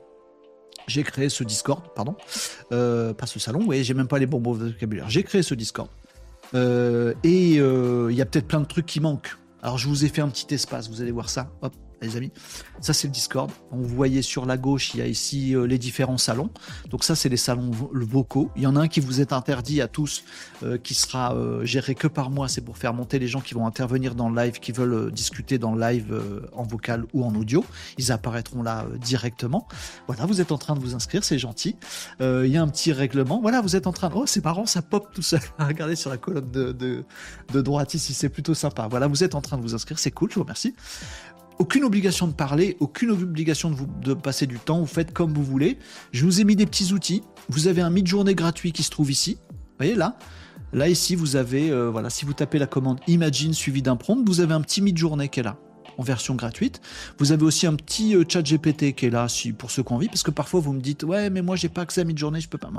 J'ai 0.87 1.03
créé 1.03 1.29
ce 1.29 1.43
Discord, 1.43 1.83
pardon. 1.95 2.15
Euh, 2.71 3.13
pas 3.13 3.27
ce 3.27 3.39
salon, 3.39 3.63
oui, 3.67 3.83
j'ai 3.83 3.93
même 3.93 4.07
pas 4.07 4.17
les 4.17 4.25
bons 4.25 4.39
mots 4.39 4.57
de 4.57 4.69
vocabulaire. 4.69 5.09
J'ai 5.09 5.23
créé 5.23 5.43
ce 5.43 5.53
Discord. 5.53 5.89
et 6.55 7.55
il 7.55 8.15
y 8.15 8.21
a 8.21 8.25
peut-être 8.25 8.47
plein 8.47 8.61
de 8.61 8.65
trucs 8.65 8.87
qui 8.87 8.99
manquent. 8.99 9.37
Alors 9.61 9.77
je 9.77 9.87
vous 9.87 10.05
ai 10.05 10.07
fait 10.07 10.21
un 10.21 10.29
petit 10.29 10.53
espace, 10.53 10.89
vous 10.89 11.01
allez 11.01 11.11
voir 11.11 11.29
ça. 11.29 11.51
Hop, 11.61 11.73
les 12.01 12.17
amis. 12.17 12.31
Ça, 12.81 12.93
c'est 12.93 13.07
le 13.07 13.13
Discord. 13.13 13.51
Vous 13.71 13.83
voyez 13.83 14.21
sur 14.21 14.45
la 14.45 14.57
gauche, 14.57 14.93
il 14.93 14.99
y 14.99 15.03
a 15.03 15.07
ici 15.07 15.55
euh, 15.55 15.65
les 15.65 15.77
différents 15.77 16.17
salons. 16.17 16.49
Donc 16.89 17.03
ça, 17.03 17.15
c'est 17.15 17.29
les 17.29 17.37
salons 17.37 17.71
vocaux. 17.71 18.51
Il 18.55 18.63
y 18.63 18.67
en 18.67 18.75
a 18.75 18.81
un 18.81 18.87
qui 18.87 18.99
vous 18.99 19.21
est 19.21 19.33
interdit 19.33 19.81
à 19.81 19.87
tous, 19.87 20.23
euh, 20.63 20.77
qui 20.77 20.93
sera 20.93 21.35
euh, 21.35 21.65
géré 21.65 21.95
que 21.95 22.07
par 22.07 22.29
moi. 22.29 22.47
C'est 22.47 22.61
pour 22.61 22.77
faire 22.77 22.93
monter 22.93 23.19
les 23.19 23.27
gens 23.27 23.41
qui 23.41 23.53
vont 23.53 23.67
intervenir 23.67 24.15
dans 24.15 24.29
le 24.29 24.35
live, 24.41 24.59
qui 24.59 24.71
veulent 24.71 25.11
discuter 25.11 25.57
dans 25.57 25.73
le 25.73 25.81
live 25.81 26.21
en 26.53 26.63
vocal 26.63 27.05
ou 27.13 27.23
en 27.23 27.33
audio. 27.35 27.63
Ils 27.97 28.11
apparaîtront 28.11 28.63
là 28.63 28.85
directement. 28.99 29.67
Voilà, 30.07 30.25
vous 30.25 30.41
êtes 30.41 30.51
en 30.51 30.57
train 30.57 30.75
de 30.75 30.79
vous 30.79 30.95
inscrire, 30.95 31.23
c'est 31.23 31.39
gentil. 31.39 31.75
Il 32.19 32.47
y 32.47 32.57
a 32.57 32.61
un 32.61 32.67
petit 32.67 32.91
règlement. 32.91 33.41
Voilà, 33.41 33.61
vous 33.61 33.75
êtes 33.75 33.87
en 33.87 33.93
train. 33.93 34.09
Oh, 34.13 34.25
c'est 34.25 34.43
marrant, 34.43 34.65
ça 34.65 34.81
pop 34.81 35.09
tout 35.13 35.21
seul. 35.21 35.41
Regardez 35.59 35.95
sur 35.95 36.09
la 36.09 36.17
colonne 36.17 36.49
de, 36.51 36.71
de, 36.71 37.03
de 37.53 37.61
droite 37.61 37.93
ici, 37.93 38.13
c'est 38.13 38.29
plutôt 38.29 38.53
sympa. 38.53 38.87
Voilà, 38.89 39.07
vous 39.07 39.23
êtes 39.23 39.35
en 39.35 39.41
train 39.41 39.57
de 39.57 39.61
vous 39.61 39.75
inscrire, 39.75 39.99
c'est 39.99 40.11
cool, 40.11 40.29
je 40.29 40.35
vous 40.35 40.41
remercie 40.41 40.73
aucune 41.59 41.83
obligation 41.83 42.25
de 42.25 42.33
parler, 42.33 42.77
aucune 42.79 43.11
obligation 43.11 43.75
de, 44.01 44.13
passer 44.13 44.47
du 44.47 44.57
temps, 44.57 44.79
vous 44.79 44.87
faites 44.87 45.13
comme 45.13 45.33
vous 45.33 45.43
voulez. 45.43 45.77
Je 46.11 46.25
vous 46.25 46.41
ai 46.41 46.45
mis 46.45 46.55
des 46.55 46.65
petits 46.65 46.93
outils. 46.93 47.21
Vous 47.49 47.67
avez 47.67 47.81
un 47.81 47.89
mid-journée 47.89 48.33
gratuit 48.33 48.71
qui 48.71 48.81
se 48.81 48.89
trouve 48.89 49.11
ici. 49.11 49.37
Vous 49.49 49.55
voyez 49.77 49.95
là 49.95 50.17
Là 50.71 50.87
ici, 50.87 51.15
vous 51.15 51.35
avez, 51.35 51.69
euh, 51.71 51.89
voilà, 51.89 52.09
si 52.09 52.25
vous 52.25 52.33
tapez 52.33 52.59
la 52.59 52.67
commande 52.67 52.99
Imagine 53.07 53.53
suivi 53.53 53.81
d'un 53.81 53.95
prompt, 53.95 54.23
vous 54.25 54.39
avez 54.39 54.53
un 54.53 54.61
petit 54.61 54.81
mid-journée 54.81 55.27
qui 55.27 55.39
est 55.41 55.43
là 55.43 55.57
en 55.97 56.03
version 56.03 56.35
gratuite. 56.35 56.79
Vous 57.17 57.31
avez 57.31 57.43
aussi 57.43 57.67
un 57.67 57.75
petit 57.75 58.15
euh, 58.15 58.23
chat 58.27 58.41
GPT 58.41 58.93
qui 58.95 59.07
est 59.07 59.09
là 59.09 59.27
pour 59.57 59.69
ceux 59.69 59.83
qui 59.83 59.91
ont 59.91 59.95
envie, 59.95 60.07
parce 60.07 60.23
que 60.23 60.31
parfois 60.31 60.61
vous 60.61 60.71
me 60.71 60.79
dites 60.79 61.03
ouais 61.03 61.29
mais 61.29 61.41
moi 61.41 61.57
j'ai 61.57 61.67
pas 61.67 61.81
accès 61.81 62.01
à 62.01 62.03
mid-journée, 62.05 62.39
je 62.39 62.47
peux 62.47 62.57
pas. 62.57 62.71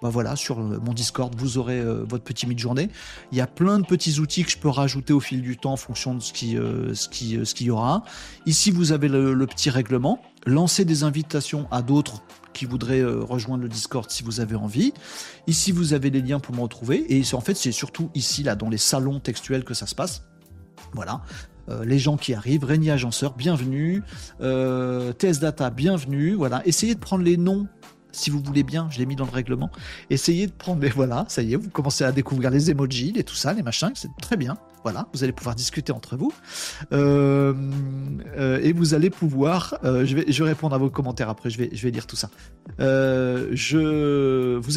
Bah 0.00 0.10
voilà, 0.10 0.36
sur 0.36 0.60
euh, 0.60 0.78
mon 0.80 0.92
Discord, 0.92 1.34
vous 1.36 1.58
aurez 1.58 1.80
euh, 1.80 2.04
votre 2.08 2.22
petit 2.22 2.46
mid-journée. 2.46 2.88
Il 3.32 3.38
y 3.38 3.40
a 3.40 3.46
plein 3.46 3.80
de 3.80 3.84
petits 3.84 4.20
outils 4.20 4.44
que 4.44 4.50
je 4.50 4.58
peux 4.58 4.68
rajouter 4.68 5.12
au 5.12 5.20
fil 5.20 5.42
du 5.42 5.56
temps 5.56 5.72
en 5.72 5.76
fonction 5.76 6.14
de 6.14 6.20
ce 6.20 6.32
qui, 6.32 6.56
euh, 6.56 6.94
ce 6.94 7.08
qui, 7.08 7.38
qu'il 7.42 7.66
y 7.66 7.70
aura. 7.70 8.04
Ici, 8.46 8.70
vous 8.70 8.92
avez 8.92 9.08
le, 9.08 9.46
petit 9.46 9.70
règlement. 9.70 10.22
Lancez 10.46 10.84
des 10.84 11.02
invitations 11.02 11.66
à 11.70 11.82
d'autres 11.82 12.22
qui 12.52 12.64
voudraient 12.64 13.02
rejoindre 13.02 13.62
le 13.62 13.68
Discord 13.68 14.08
si 14.10 14.22
vous 14.22 14.40
avez 14.40 14.56
envie. 14.56 14.92
Ici, 15.46 15.72
vous 15.72 15.94
avez 15.94 16.10
les 16.10 16.20
liens 16.20 16.38
pour 16.38 16.54
me 16.54 16.60
retrouver. 16.60 17.06
Et 17.08 17.22
en 17.32 17.40
fait, 17.40 17.54
c'est 17.54 17.72
surtout 17.72 18.10
ici, 18.14 18.42
là, 18.42 18.56
dans 18.56 18.68
les 18.68 18.78
salons 18.78 19.20
textuels 19.20 19.64
que 19.64 19.74
ça 19.74 19.86
se 19.86 19.94
passe. 19.94 20.24
Voilà. 20.92 21.22
les 21.84 21.98
gens 21.98 22.16
qui 22.16 22.34
arrivent, 22.34 22.64
Régnier 22.64 22.92
Agenceur, 22.92 23.34
bienvenue, 23.34 24.02
TS 24.40 25.40
Data, 25.40 25.70
bienvenue, 25.70 26.34
voilà, 26.34 26.66
essayez 26.66 26.94
de 26.94 27.00
prendre 27.00 27.24
les 27.24 27.36
noms 27.36 27.68
si 28.18 28.30
vous 28.30 28.40
voulez 28.40 28.62
bien, 28.62 28.88
je 28.90 28.98
l'ai 28.98 29.06
mis 29.06 29.16
dans 29.16 29.24
le 29.24 29.30
règlement. 29.30 29.70
Essayez 30.10 30.46
de 30.46 30.52
prendre, 30.52 30.86
voilà, 30.94 31.24
ça 31.28 31.42
y 31.42 31.52
est, 31.52 31.56
vous 31.56 31.70
commencez 31.70 32.04
à 32.04 32.12
découvrir 32.12 32.50
les 32.50 32.70
emojis, 32.70 33.12
et 33.16 33.24
tout 33.24 33.34
ça, 33.34 33.52
les 33.52 33.62
machins, 33.62 33.92
c'est 33.94 34.10
très 34.20 34.36
bien. 34.36 34.58
Voilà, 34.84 35.08
vous 35.12 35.24
allez 35.24 35.32
pouvoir 35.32 35.56
discuter 35.56 35.92
entre 35.92 36.16
vous. 36.16 36.32
Euh, 36.92 37.52
euh, 38.36 38.60
et 38.62 38.72
vous 38.72 38.94
allez 38.94 39.10
pouvoir, 39.10 39.78
euh, 39.84 40.06
je, 40.06 40.14
vais, 40.14 40.24
je 40.28 40.42
vais 40.42 40.50
répondre 40.50 40.74
à 40.74 40.78
vos 40.78 40.88
commentaires 40.88 41.28
après, 41.28 41.50
je 41.50 41.58
vais, 41.58 41.70
je 41.72 41.82
vais 41.82 41.90
lire 41.90 42.06
tout 42.06 42.16
ça. 42.16 42.30
vous 42.78 42.84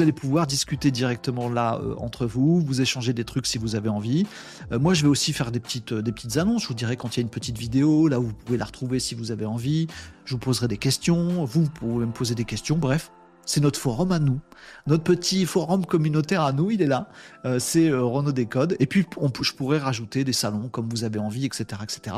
allez 0.02 0.12
pouvoir 0.12 0.48
discuter 0.48 0.92
directement 0.92 1.50
là 1.50 1.80
entre 1.98 2.26
vous, 2.26 2.62
vous 2.62 2.82
échanger 2.82 3.14
des 3.14 3.24
trucs 3.24 3.46
si 3.46 3.58
vous 3.58 3.76
avez 3.76 3.90
envie. 3.90 4.26
moi, 4.72 4.94
je 4.94 5.04
vais 5.04 5.08
aussi 5.08 5.34
faire 5.34 5.52
des 5.52 5.60
petites, 5.60 5.94
des 5.94 6.12
petites 6.12 6.38
annonces. 6.38 6.64
Je 6.64 6.68
vous 6.68 6.74
dirai 6.74 6.98
quand 6.98 7.16
il 7.16 7.20
y 7.20 7.22
a 7.22 7.24
une 7.24 7.30
petite 7.30 7.58
vidéo, 7.58 8.08
là 8.08 8.20
où 8.20 8.24
vous 8.24 8.34
pouvez 8.34 8.58
la 8.58 8.66
retrouver 8.66 9.00
si 9.00 9.16
vous 9.16 9.32
avez 9.32 9.46
envie. 9.46 9.88
Je 10.26 10.34
vous 10.34 10.40
poserai 10.40 10.68
des 10.68 10.78
questions, 10.78 11.46
vous, 11.46 11.64
vous 11.64 11.70
pouvez 11.70 12.06
me 12.06 12.12
poser 12.12 12.36
des 12.36 12.46
questions, 12.46 12.78
bref. 12.78 13.12
C'est 13.46 13.62
notre 13.62 13.80
forum 13.80 14.12
à 14.12 14.20
nous. 14.20 14.40
Notre 14.88 15.04
petit 15.04 15.46
forum 15.46 15.86
communautaire 15.86 16.42
à 16.42 16.52
nous, 16.52 16.72
il 16.72 16.82
est 16.82 16.88
là. 16.88 17.08
Euh, 17.46 17.60
c'est 17.60 17.90
euh, 17.90 18.04
Renault 18.04 18.32
Décode. 18.32 18.76
Et 18.80 18.86
puis, 18.86 19.06
je 19.42 19.54
pourrais 19.54 19.78
rajouter 19.78 20.24
des 20.24 20.34
salons 20.34 20.70
comme 20.70 20.90
vous 20.90 21.04
avez 21.04 21.20
envie, 21.20 21.46
etc. 21.46 21.66
etc. 21.84 22.16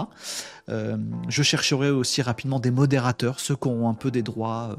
Euh, 0.70 0.98
je 1.30 1.44
chercherai 1.44 1.90
aussi 1.90 2.22
rapidement 2.22 2.60
des 2.60 2.72
modérateurs, 2.72 3.40
ceux 3.40 3.56
qui 3.56 3.68
ont 3.68 3.90
un 3.90 3.94
peu 3.94 4.12
des 4.12 4.22
droits 4.22 4.78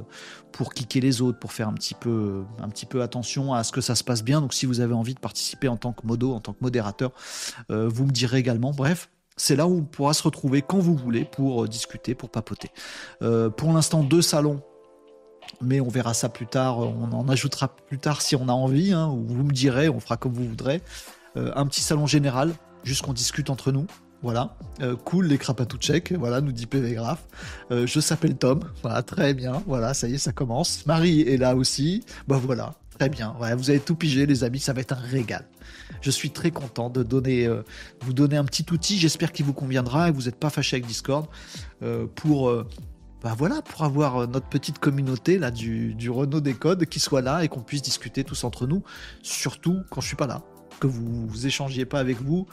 pour 0.53 0.73
kicker 0.73 1.01
les 1.01 1.23
autres, 1.23 1.39
pour 1.39 1.53
faire 1.53 1.69
un 1.69 1.75
petit, 1.75 1.95
peu, 1.95 2.45
un 2.63 2.69
petit 2.69 2.87
peu 2.87 3.03
attention 3.03 3.55
à 3.55 3.65
ce 3.65 3.73
que 3.73 3.81
ça 3.81 3.95
se 3.95 4.05
passe 4.05 4.23
bien. 4.23 4.41
Donc, 4.41 4.55
si 4.55 4.67
vous 4.67 4.81
avez 4.81 4.95
envie 4.95 5.15
de 5.15 5.21
participer 5.21 5.69
en 5.69 5.77
tant 5.77 5.93
que 5.93 6.07
modo, 6.07 6.33
en 6.33 6.41
tant 6.41 6.53
que 6.53 6.63
modérateur, 6.63 7.13
vous 7.69 8.05
me 8.05 8.11
direz 8.11 8.39
également. 8.39 8.73
Bref, 8.73 9.11
c'est 9.37 9.57
là 9.57 9.67
où 9.67 9.79
on 9.79 9.83
pourra 9.83 10.15
se 10.15 10.23
retrouver 10.23 10.63
quand 10.63 10.79
vous 10.79 10.95
voulez 10.95 11.25
pour 11.25 11.67
discuter, 11.69 12.15
pour 12.15 12.31
papoter. 12.31 12.71
pour 13.21 13.73
l'instant, 13.73 14.03
deux 14.03 14.23
salons 14.23 14.63
mais 15.61 15.81
on 15.81 15.89
verra 15.89 16.15
ça 16.15 16.29
plus 16.29 16.47
tard, 16.47 16.79
on 16.79 17.13
en 17.13 17.29
ajoutera 17.29 17.69
plus 17.69 17.99
tard 17.99 18.23
si 18.23 18.37
on 18.37 18.49
a 18.49 18.53
envie, 18.53 18.93
hein, 18.93 19.09
ou 19.09 19.25
vous 19.27 19.45
me 19.45 19.53
direz, 19.53 19.89
on 19.89 20.01
fera 20.01 20.17
comme 20.17 20.33
vous 20.33 20.49
voudrez. 20.49 20.83
Euh, 21.37 21.53
un 21.57 21.67
petit 21.67 21.81
salon 21.81 22.07
général, 22.07 22.53
juste 22.85 23.03
qu'on 23.03 23.13
discute 23.13 23.51
entre 23.51 23.73
nous. 23.73 23.87
Voilà, 24.23 24.57
euh, 24.81 24.97
cool 24.97 25.27
les 25.27 25.37
tchèques, 25.37 26.13
voilà, 26.13 26.41
nous 26.41 26.53
dit 26.53 26.65
PV 26.65 26.95
Graph. 26.95 27.23
Euh, 27.71 27.87
je 27.87 28.01
s'appelle 28.01 28.37
Tom, 28.37 28.61
voilà, 28.83 29.03
très 29.03 29.35
bien, 29.35 29.63
voilà, 29.67 29.93
ça 29.93 30.09
y 30.09 30.15
est, 30.15 30.19
ça 30.19 30.33
commence. 30.33 30.87
Marie 30.87 31.21
est 31.23 31.37
là 31.37 31.55
aussi, 31.55 32.05
bah 32.27 32.41
voilà, 32.43 32.73
très 32.99 33.11
bien, 33.11 33.37
vous 33.57 33.69
avez 33.69 33.81
tout 33.81 33.97
pigé 33.97 34.25
les 34.25 34.43
amis, 34.43 34.61
ça 34.61 34.73
va 34.73 34.81
être 34.81 34.93
un 34.93 35.01
régal. 35.01 35.45
Je 36.01 36.11
suis 36.11 36.31
très 36.31 36.51
content 36.51 36.89
de 36.89 37.01
vous 38.01 38.13
donner 38.15 38.37
un 38.37 38.45
petit 38.45 38.65
outil, 38.73 38.99
j'espère 38.99 39.31
qu'il 39.31 39.45
vous 39.45 39.53
conviendra 39.53 40.09
et 40.09 40.13
vous 40.13 40.23
n'êtes 40.23 40.39
pas 40.39 40.49
fâché 40.49 40.77
avec 40.77 40.87
Discord 40.87 41.27
pour 42.15 42.51
bah 43.25 43.35
voilà, 43.37 43.63
pour 43.63 43.85
avoir 43.85 44.19
euh, 44.19 44.27
notre 44.27 44.49
petite 44.49 44.79
communauté 44.79 45.39
là 45.39 45.51
du, 45.51 45.95
du 45.95 46.11
Renault 46.11 46.43
des 46.43 46.53
codes 46.53 46.85
qui 46.85 47.01
soit 47.01 47.23
là 47.23 47.43
et 47.43 47.49
qu'on 47.49 47.63
puisse 47.63 47.81
discuter 47.81 48.23
tous 48.23 48.45
entre 48.45 48.67
nous, 48.67 48.83
surtout 49.23 49.81
quand 49.91 50.03
je 50.03 50.09
suis 50.09 50.17
pas 50.17 50.27
là. 50.27 50.43
Que 50.79 50.87
vous, 50.87 51.27
vous 51.27 51.47
échangiez 51.47 51.87
pas 51.87 52.01
avec 52.01 52.21
vous 52.21 52.47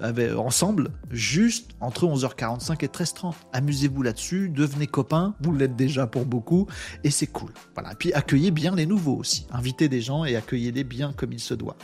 avec, 0.00 0.36
ensemble, 0.36 0.90
juste 1.10 1.70
entre 1.80 2.04
11h45 2.04 2.84
et 2.84 2.88
13h30. 2.88 3.32
Amusez-vous 3.52 4.02
là-dessus, 4.02 4.50
devenez 4.50 4.86
copains, 4.86 5.34
vous 5.40 5.54
l'êtes 5.54 5.76
déjà 5.76 6.06
pour 6.06 6.26
beaucoup, 6.26 6.66
et 7.04 7.10
c'est 7.10 7.28
cool. 7.28 7.52
Voilà. 7.74 7.92
Et 7.92 7.94
puis 7.94 8.12
accueillez 8.12 8.50
bien 8.50 8.74
les 8.74 8.86
nouveaux 8.86 9.16
aussi. 9.16 9.46
Invitez 9.52 9.88
des 9.88 10.02
gens 10.02 10.24
et 10.26 10.36
accueillez-les 10.36 10.84
bien 10.84 11.12
comme 11.12 11.32
il 11.32 11.40
se 11.40 11.54
doit. 11.54 11.76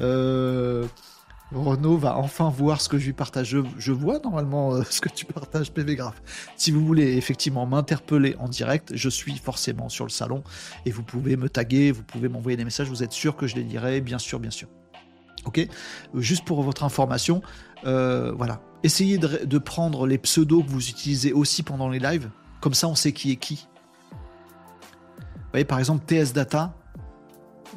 Euh, 0.00 0.86
Renaud 1.54 1.96
va 1.96 2.16
enfin 2.16 2.48
voir 2.48 2.80
ce 2.80 2.88
que 2.88 2.98
je 2.98 3.06
lui 3.06 3.12
partage. 3.12 3.56
Je, 3.78 3.92
vois 3.92 4.18
normalement 4.18 4.74
euh, 4.74 4.82
ce 4.88 5.00
que 5.00 5.08
tu 5.08 5.24
partages, 5.24 5.72
PV 5.72 5.96
Graph. 5.96 6.22
Si 6.56 6.70
vous 6.70 6.84
voulez 6.84 7.16
effectivement 7.16 7.66
m'interpeller 7.66 8.36
en 8.38 8.48
direct, 8.48 8.92
je 8.94 9.08
suis 9.08 9.36
forcément 9.36 9.88
sur 9.88 10.04
le 10.04 10.10
salon 10.10 10.42
et 10.86 10.90
vous 10.90 11.02
pouvez 11.02 11.36
me 11.36 11.48
taguer, 11.48 11.92
vous 11.92 12.02
pouvez 12.02 12.28
m'envoyer 12.28 12.56
des 12.56 12.64
messages, 12.64 12.88
vous 12.88 13.02
êtes 13.02 13.12
sûr 13.12 13.36
que 13.36 13.46
je 13.46 13.56
les 13.56 13.62
lirai, 13.62 14.00
bien 14.00 14.18
sûr, 14.18 14.40
bien 14.40 14.50
sûr. 14.50 14.68
Ok? 15.44 15.66
Juste 16.14 16.44
pour 16.44 16.62
votre 16.62 16.84
information, 16.84 17.42
euh, 17.84 18.32
voilà. 18.32 18.60
Essayez 18.84 19.18
de, 19.18 19.58
prendre 19.58 20.06
les 20.06 20.18
pseudos 20.18 20.64
que 20.64 20.70
vous 20.70 20.88
utilisez 20.88 21.32
aussi 21.32 21.62
pendant 21.62 21.88
les 21.88 22.00
lives, 22.00 22.30
comme 22.60 22.74
ça 22.74 22.88
on 22.88 22.94
sait 22.94 23.12
qui 23.12 23.30
est 23.30 23.36
qui. 23.36 23.68
Vous 24.10 24.18
voyez, 25.52 25.64
par 25.64 25.78
exemple, 25.78 26.04
TS 26.04 26.32
Data, 26.32 26.74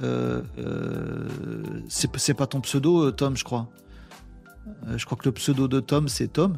euh, 0.03 0.41
euh, 0.57 1.29
c'est 1.87 2.33
pas 2.33 2.47
ton 2.47 2.61
pseudo, 2.61 3.05
euh, 3.05 3.11
Tom, 3.11 3.37
je 3.37 3.43
crois. 3.43 3.69
je 4.95 5.05
crois 5.05 5.17
que 5.17 5.25
le 5.25 5.31
pseudo 5.33 5.67
de 5.67 5.79
Tom, 5.79 6.07
c'est 6.07 6.27
Tom. 6.27 6.57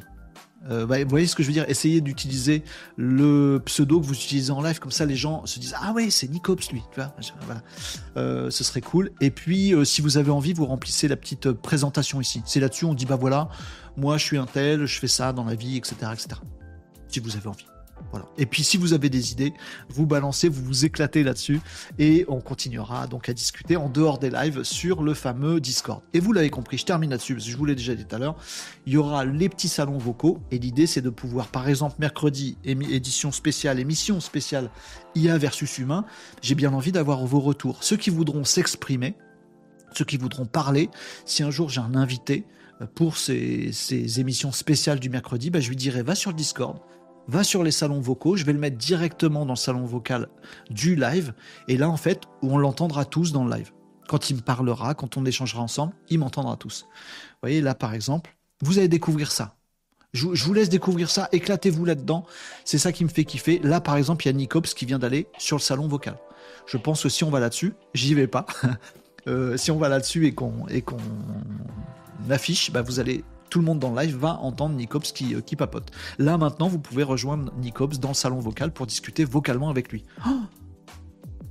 Bah, 0.70 1.02
vous 1.02 1.10
voyez 1.10 1.28
ce 1.28 1.36
que 1.36 1.44
je 1.44 1.48
veux 1.48 1.54
dire? 1.54 1.64
Essayez 1.70 2.02
d'utiliser 2.02 2.62
le 2.98 3.62
pseudo 3.64 4.02
que 4.02 4.06
vous 4.06 4.16
utilisez 4.16 4.52
en 4.52 4.62
live, 4.62 4.80
comme 4.80 4.92
ça 4.92 5.06
les 5.06 5.16
gens 5.16 5.46
se 5.46 5.60
disent 5.60 5.76
Ah 5.80 5.94
ouais, 5.94 6.10
c'est 6.10 6.28
Nicops 6.28 6.72
lui. 6.74 6.82
Tu 6.92 7.00
vois 7.00 7.14
voilà. 7.46 8.52
ce 8.52 8.64
serait 8.66 8.82
cool. 8.82 9.12
Et 9.22 9.32
puis, 9.32 9.74
si 9.86 10.02
vous 10.02 10.18
avez 10.18 10.32
envie, 10.32 10.52
vous 10.52 10.66
remplissez 10.66 11.08
la 11.08 11.16
petite 11.16 11.52
présentation 11.52 12.20
ici. 12.20 12.42
C'est 12.46 12.60
là-dessus, 12.60 12.84
on 12.84 12.96
dit 12.96 13.06
Bah 13.06 13.16
voilà, 13.16 13.48
moi 13.96 14.18
je 14.18 14.26
suis 14.26 14.38
un 14.38 14.46
tel, 14.46 14.86
je 14.88 15.00
fais 15.00 15.08
ça 15.08 15.32
dans 15.32 15.46
la 15.46 15.56
vie, 15.56 15.78
etc. 15.78 15.96
etc. 16.12 16.42
Si 17.08 17.22
vous 17.22 17.38
avez 17.38 17.48
envie. 17.48 17.66
Et 18.38 18.46
puis 18.46 18.64
si 18.64 18.78
vous 18.78 18.94
avez 18.94 19.10
des 19.10 19.32
idées, 19.32 19.54
vous 19.90 20.06
balancez, 20.06 20.50
vous 20.50 20.64
vous 20.64 20.86
éclatez 20.86 21.24
là-dessus 21.24 21.60
et 22.00 22.26
on 22.28 22.40
continuera 22.40 23.08
donc 23.08 23.30
à 23.30 23.34
discuter 23.34 23.78
en 23.78 23.90
dehors 23.90 24.18
des 24.18 24.30
lives 24.30 24.64
sur 24.64 25.04
le 25.04 25.14
fameux 25.14 25.60
Discord. 25.60 26.02
Et 26.14 26.20
vous 26.20 26.34
l'avez 26.34 26.50
compris, 26.50 26.78
je 26.78 26.86
termine 26.86 27.10
là-dessus 27.10 27.34
parce 27.36 27.46
que 27.46 27.52
je 27.52 27.58
vous 27.58 27.66
l'ai 27.66 27.76
déjà 27.76 27.96
dit 27.96 28.06
tout 28.06 28.16
à 28.16 28.20
l'heure, 28.20 28.36
il 28.86 28.94
y 28.94 28.98
aura 28.98 29.26
les 29.26 29.50
petits 29.50 29.68
salons 29.68 29.98
vocaux 29.98 30.40
et 30.52 30.58
l'idée 30.58 30.88
c'est 30.88 31.02
de 31.02 31.10
pouvoir 31.10 31.48
par 31.48 31.68
exemple 31.68 31.96
mercredi 32.00 32.58
édition 32.64 33.32
spéciale, 33.32 33.80
émission 33.80 34.20
spéciale 34.20 34.70
IA 35.16 35.38
versus 35.38 35.78
humain, 35.78 36.06
j'ai 36.42 36.56
bien 36.56 36.74
envie 36.74 36.92
d'avoir 36.92 37.26
vos 37.26 37.40
retours. 37.40 37.84
Ceux 37.84 37.98
qui 37.98 38.10
voudront 38.10 38.44
s'exprimer, 38.44 39.16
ceux 39.94 40.06
qui 40.06 40.18
voudront 40.18 40.46
parler, 40.46 40.90
si 41.26 41.44
un 41.44 41.52
jour 41.52 41.70
j'ai 41.70 41.82
un 41.82 41.96
invité 41.96 42.46
euh, 42.82 42.86
pour 42.94 43.18
ces, 43.18 43.72
émissions 44.20 44.52
spéciales 44.52 45.00
du 45.00 45.10
mercredi, 45.10 45.50
bah, 45.50 45.60
je 45.60 45.70
lui 45.70 45.76
dirai 45.76 46.04
va 46.04 46.16
sur 46.16 46.32
le 46.32 46.38
Discord, 46.38 46.78
va 47.28 47.44
sur 47.44 47.64
les 47.64 47.72
salons 47.72 48.00
vocaux, 48.00 48.36
je 48.36 48.46
vais 48.46 48.54
le 48.54 48.60
mettre 48.60 48.78
directement 48.78 49.46
dans 49.46 49.54
le 49.54 49.58
salon 49.58 49.86
vocal 49.86 50.28
du 50.70 50.96
live, 50.96 51.34
et 51.68 51.78
là 51.78 51.90
en 51.90 51.98
fait, 51.98 52.24
on 52.42 52.58
l'entendra 52.58 53.06
tous 53.06 53.32
dans 53.32 53.46
le 53.46 53.56
live. 53.56 53.72
Quand 54.08 54.30
il 54.30 54.38
me 54.38 54.42
parlera, 54.42 54.94
quand 54.94 55.18
on 55.18 55.26
échangera 55.26 55.62
ensemble, 55.62 55.94
il 56.10 56.20
m'entendra 56.20 56.56
tous. 56.56 56.86
Vous 56.90 57.38
voyez, 57.44 57.62
là 57.62 57.76
par 57.76 57.94
exemple, 57.94 58.36
vous 58.62 58.78
allez 58.78 58.88
découvrir 58.88 59.32
ça. 59.32 59.56
Je, 60.14 60.26
vous 60.26 60.54
laisse 60.54 60.70
découvrir 60.70 61.10
ça, 61.10 61.28
éclatez-vous 61.32 61.86
là-dedans, 61.86 62.26
c'est 62.64 62.78
ça 62.78 62.92
qui 62.92 63.04
me 63.04 63.10
fait 63.10 63.26
kiffer. 63.26 63.60
Là 63.60 63.82
par 63.82 63.98
exemple, 63.98 64.26
il 64.26 64.30
y 64.30 64.32
a 64.32 64.34
Nicops 64.34 64.74
qui 64.74 64.86
vient 64.86 65.00
d'aller 65.00 65.28
sur 65.38 65.58
le 65.58 65.62
salon 65.62 65.88
vocal. 65.88 66.18
Je 66.66 66.78
pense 66.78 67.04
que 67.04 67.10
si 67.10 67.24
on 67.24 67.30
va 67.30 67.40
là-dessus, 67.40 67.74
j'y 67.94 68.14
vais 68.14 68.28
pas. 68.28 68.46
Euh, 69.28 69.58
si 69.58 69.72
on 69.72 69.78
va 69.78 69.90
là-dessus 69.90 70.26
et 70.26 70.34
qu'on 70.34 70.68
qu'on 70.86 70.98
affiche, 72.30 72.72
bah 72.72 72.82
vous 72.82 73.02
allez 73.02 73.26
tout 73.50 73.60
le 73.60 73.66
monde 73.66 73.80
dans 73.80 73.94
le 73.94 74.02
live 74.02 74.18
va 74.18 74.40
entendre 74.40 74.76
Nicops 74.76 75.12
qui, 75.14 75.36
euh, 75.36 75.42
qui 75.42 75.56
papote. 75.56 75.92
Là 76.20 76.38
maintenant, 76.38 76.68
vous 76.68 76.80
pouvez 76.80 77.04
rejoindre 77.04 77.52
Nicops 77.58 78.00
dans 78.00 78.10
le 78.10 78.14
salon 78.14 78.40
vocal 78.40 78.72
pour 78.72 78.86
discuter 78.88 79.26
vocalement 79.26 79.70
avec 79.70 79.92
lui. 79.92 80.04
Oh 80.28 80.32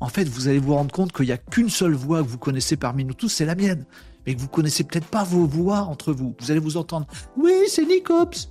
en 0.01 0.09
fait, 0.09 0.25
vous 0.25 0.49
allez 0.49 0.59
vous 0.59 0.75
rendre 0.75 0.93
compte 0.93 1.13
qu'il 1.13 1.27
n'y 1.27 1.33
a 1.33 1.39
qu'une 1.39 1.71
seule 1.71 1.95
voix 1.95 2.23
que 2.23 2.29
vous 2.29 2.39
connaissez 2.39 2.77
parmi 2.77 3.05
nous 3.05 3.15
tous, 3.15 3.29
c'est 3.29 3.47
la 3.47 3.55
mienne. 3.55 3.87
Mais 4.27 4.35
que 4.35 4.41
vous 4.41 4.49
connaissez 4.49 4.85
peut-être 4.85 5.07
pas 5.07 5.25
vos 5.25 5.47
voix 5.47 5.81
entre 5.83 6.13
vous. 6.13 6.35
Vous 6.39 6.51
allez 6.51 6.61
vous 6.61 6.77
entendre. 6.77 7.07
Oui, 7.37 7.53
c'est 7.69 7.87
Nicops. 7.87 8.51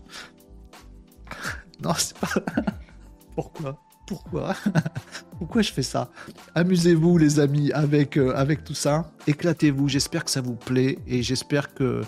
non, 1.83 1.93
c'est 1.97 2.17
pas. 2.17 2.29
Pourquoi? 3.35 3.79
Pourquoi? 4.07 4.55
Pourquoi 5.37 5.61
je 5.61 5.71
fais 5.71 5.83
ça? 5.83 6.09
Amusez-vous, 6.55 7.17
les 7.17 7.39
amis, 7.39 7.71
avec, 7.73 8.17
euh, 8.17 8.33
avec 8.35 8.63
tout 8.63 8.73
ça. 8.73 9.11
Éclatez-vous. 9.27 9.87
J'espère 9.87 10.23
que 10.23 10.31
ça 10.31 10.41
vous 10.41 10.55
plaît 10.55 10.97
et 11.07 11.21
j'espère 11.21 11.73
que 11.73 12.01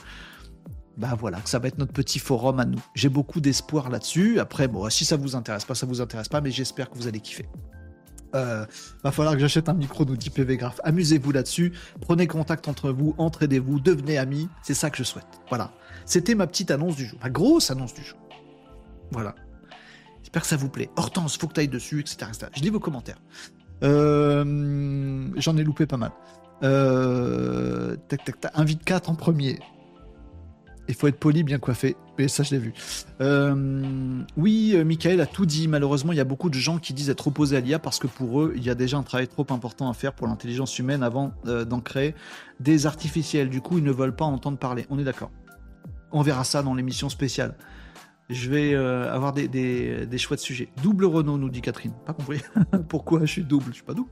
bah 0.98 1.16
voilà, 1.18 1.40
ça 1.46 1.60
va 1.60 1.68
être 1.68 1.78
notre 1.78 1.94
petit 1.94 2.18
forum 2.18 2.60
à 2.60 2.66
nous. 2.66 2.82
J'ai 2.96 3.10
beaucoup 3.10 3.40
d'espoir 3.40 3.90
là-dessus. 3.90 4.40
Après, 4.40 4.68
bon, 4.68 4.90
si 4.90 5.06
ça 5.06 5.16
vous 5.16 5.36
intéresse 5.36 5.64
pas, 5.64 5.76
ça 5.76 5.86
vous 5.86 6.02
intéresse 6.02 6.28
pas, 6.28 6.42
mais 6.42 6.50
j'espère 6.50 6.90
que 6.90 6.98
vous 6.98 7.08
allez 7.08 7.20
kiffer. 7.20 7.48
Euh, 8.36 8.66
va 9.04 9.12
falloir 9.12 9.36
que 9.36 9.40
j'achète 9.40 9.70
un 9.70 9.74
micro, 9.74 10.06
nous 10.06 10.18
dit 10.18 10.32
PV 10.32 10.58
Graph. 10.58 10.82
Amusez-vous 10.84 11.32
là-dessus, 11.32 11.72
prenez 12.02 12.28
contact 12.28 12.68
entre 12.68 12.90
vous, 12.90 13.14
entraidez-vous, 13.18 13.80
devenez 13.80 14.18
amis. 14.18 14.50
C'est 14.64 14.74
ça 14.74 14.90
que 14.90 14.98
je 14.98 15.04
souhaite. 15.04 15.28
Voilà. 15.50 15.72
C'était 16.06 16.36
ma 16.36 16.48
petite 16.48 16.72
annonce 16.72 16.96
du 16.96 17.06
jour, 17.06 17.20
ma 17.22 17.30
grosse 17.30 17.70
annonce 17.70 17.94
du 17.94 18.04
jour. 18.04 18.18
Voilà. 19.12 19.36
J'espère 20.24 20.42
que 20.42 20.48
ça 20.48 20.58
vous 20.58 20.70
plaît. 20.70 20.90
Hortense, 20.96 21.38
faut 21.38 21.48
que 21.48 21.54
tu 21.54 21.62
ailles 21.62 21.68
dessus, 21.68 22.00
etc., 22.00 22.18
etc. 22.28 22.48
Je 22.56 22.62
lis 22.62 22.70
vos 22.70 22.80
commentaires. 22.80 23.20
Euh, 23.84 25.30
J'en 25.38 25.56
ai 25.58 25.64
loupé 25.64 25.86
pas 25.86 25.98
mal. 25.98 26.12
Euh, 26.64 27.96
tac, 28.08 28.26
tac, 28.26 28.40
tac. 28.40 28.52
Invite 28.56 28.84
4 28.84 29.10
en 29.10 29.16
premier. 29.16 29.60
Il 30.88 30.96
faut 30.96 31.08
être 31.08 31.20
poli, 31.20 31.44
bien 31.44 31.60
coiffé. 31.60 31.96
Et 32.18 32.28
ça, 32.28 32.44
je 32.44 32.52
l'ai 32.52 32.60
vu. 32.60 32.74
Euh, 33.22 34.24
oui, 34.38 34.74
euh, 34.76 34.84
Michael 34.84 35.22
a 35.22 35.26
tout 35.26 35.46
dit. 35.46 35.68
Malheureusement, 35.68 36.14
il 36.14 36.18
y 36.18 36.22
a 36.22 36.26
beaucoup 36.26 36.50
de 36.50 36.56
gens 36.56 36.78
qui 36.78 36.94
disent 36.94 37.10
être 37.10 37.28
opposés 37.28 37.58
à 37.58 37.60
l'IA 37.60 37.80
parce 37.80 38.00
que 38.00 38.08
pour 38.08 38.42
eux, 38.42 38.54
il 38.56 38.64
y 38.64 38.70
a 38.70 38.76
déjà 38.76 38.98
un 38.98 39.04
travail 39.04 39.28
trop 39.28 39.46
important 39.50 39.90
à 39.90 39.94
faire 39.94 40.14
pour 40.14 40.28
l'intelligence 40.28 40.80
humaine 40.80 41.04
avant 41.04 41.34
euh, 41.46 41.66
d'en 41.66 41.82
créer 41.82 42.16
des 42.60 42.86
artificiels. 42.86 43.50
Du 43.50 43.62
coup, 43.62 43.78
ils 43.78 43.84
ne 43.84 43.92
veulent 43.92 44.16
pas 44.16 44.26
en 44.26 44.34
entendre 44.34 44.58
parler. 44.58 44.86
On 44.90 44.98
est 44.98 45.04
d'accord. 45.04 45.32
On 46.12 46.22
verra 46.22 46.44
ça 46.44 46.64
dans 46.64 46.74
l'émission 46.74 47.10
spéciale. 47.10 47.56
Je 48.30 48.50
vais 48.50 48.76
avoir 48.76 49.32
des, 49.32 49.48
des, 49.48 50.18
choix 50.18 50.36
sujets. 50.36 50.68
Double 50.84 51.06
Renault, 51.06 51.38
nous 51.38 51.50
dit 51.50 51.62
Catherine. 51.62 51.94
Pas 52.06 52.12
compris. 52.12 52.42
Pourquoi 52.90 53.22
je 53.22 53.32
suis 53.32 53.44
double? 53.46 53.68
Je 53.70 53.76
suis 53.76 53.84
pas 53.84 53.94
double. 53.94 54.10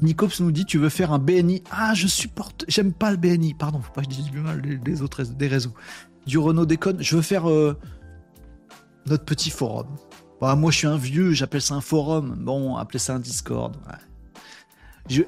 Nicops 0.00 0.40
nous 0.40 0.52
dit 0.52 0.64
tu 0.64 0.78
veux 0.78 0.88
faire 0.88 1.12
un 1.12 1.18
BNI. 1.18 1.62
Ah, 1.70 1.94
je 1.94 2.06
supporte. 2.06 2.64
J'aime 2.68 2.92
pas 2.92 3.10
le 3.10 3.16
BNI. 3.16 3.54
Pardon, 3.54 3.80
faut 3.80 3.92
pas 3.92 4.02
que 4.02 4.10
je 4.10 4.16
dise 4.16 4.30
du 4.30 4.38
mal 4.40 4.60
des, 4.60 5.02
autres 5.02 5.22
des 5.24 5.48
réseaux. 5.48 5.74
Du 6.26 6.38
Renault 6.38 6.66
déconne. 6.66 7.02
Je 7.02 7.16
veux 7.16 7.22
faire 7.22 7.48
euh, 7.50 7.76
notre 9.06 9.24
petit 9.24 9.50
forum. 9.50 9.86
Bah, 10.40 10.54
moi, 10.54 10.70
je 10.70 10.78
suis 10.78 10.86
un 10.86 10.96
vieux. 10.96 11.32
J'appelle 11.32 11.62
ça 11.62 11.74
un 11.74 11.80
forum. 11.80 12.36
Bon, 12.38 12.76
appelez 12.76 12.98
ça 13.00 13.14
un 13.16 13.18
Discord. 13.18 13.76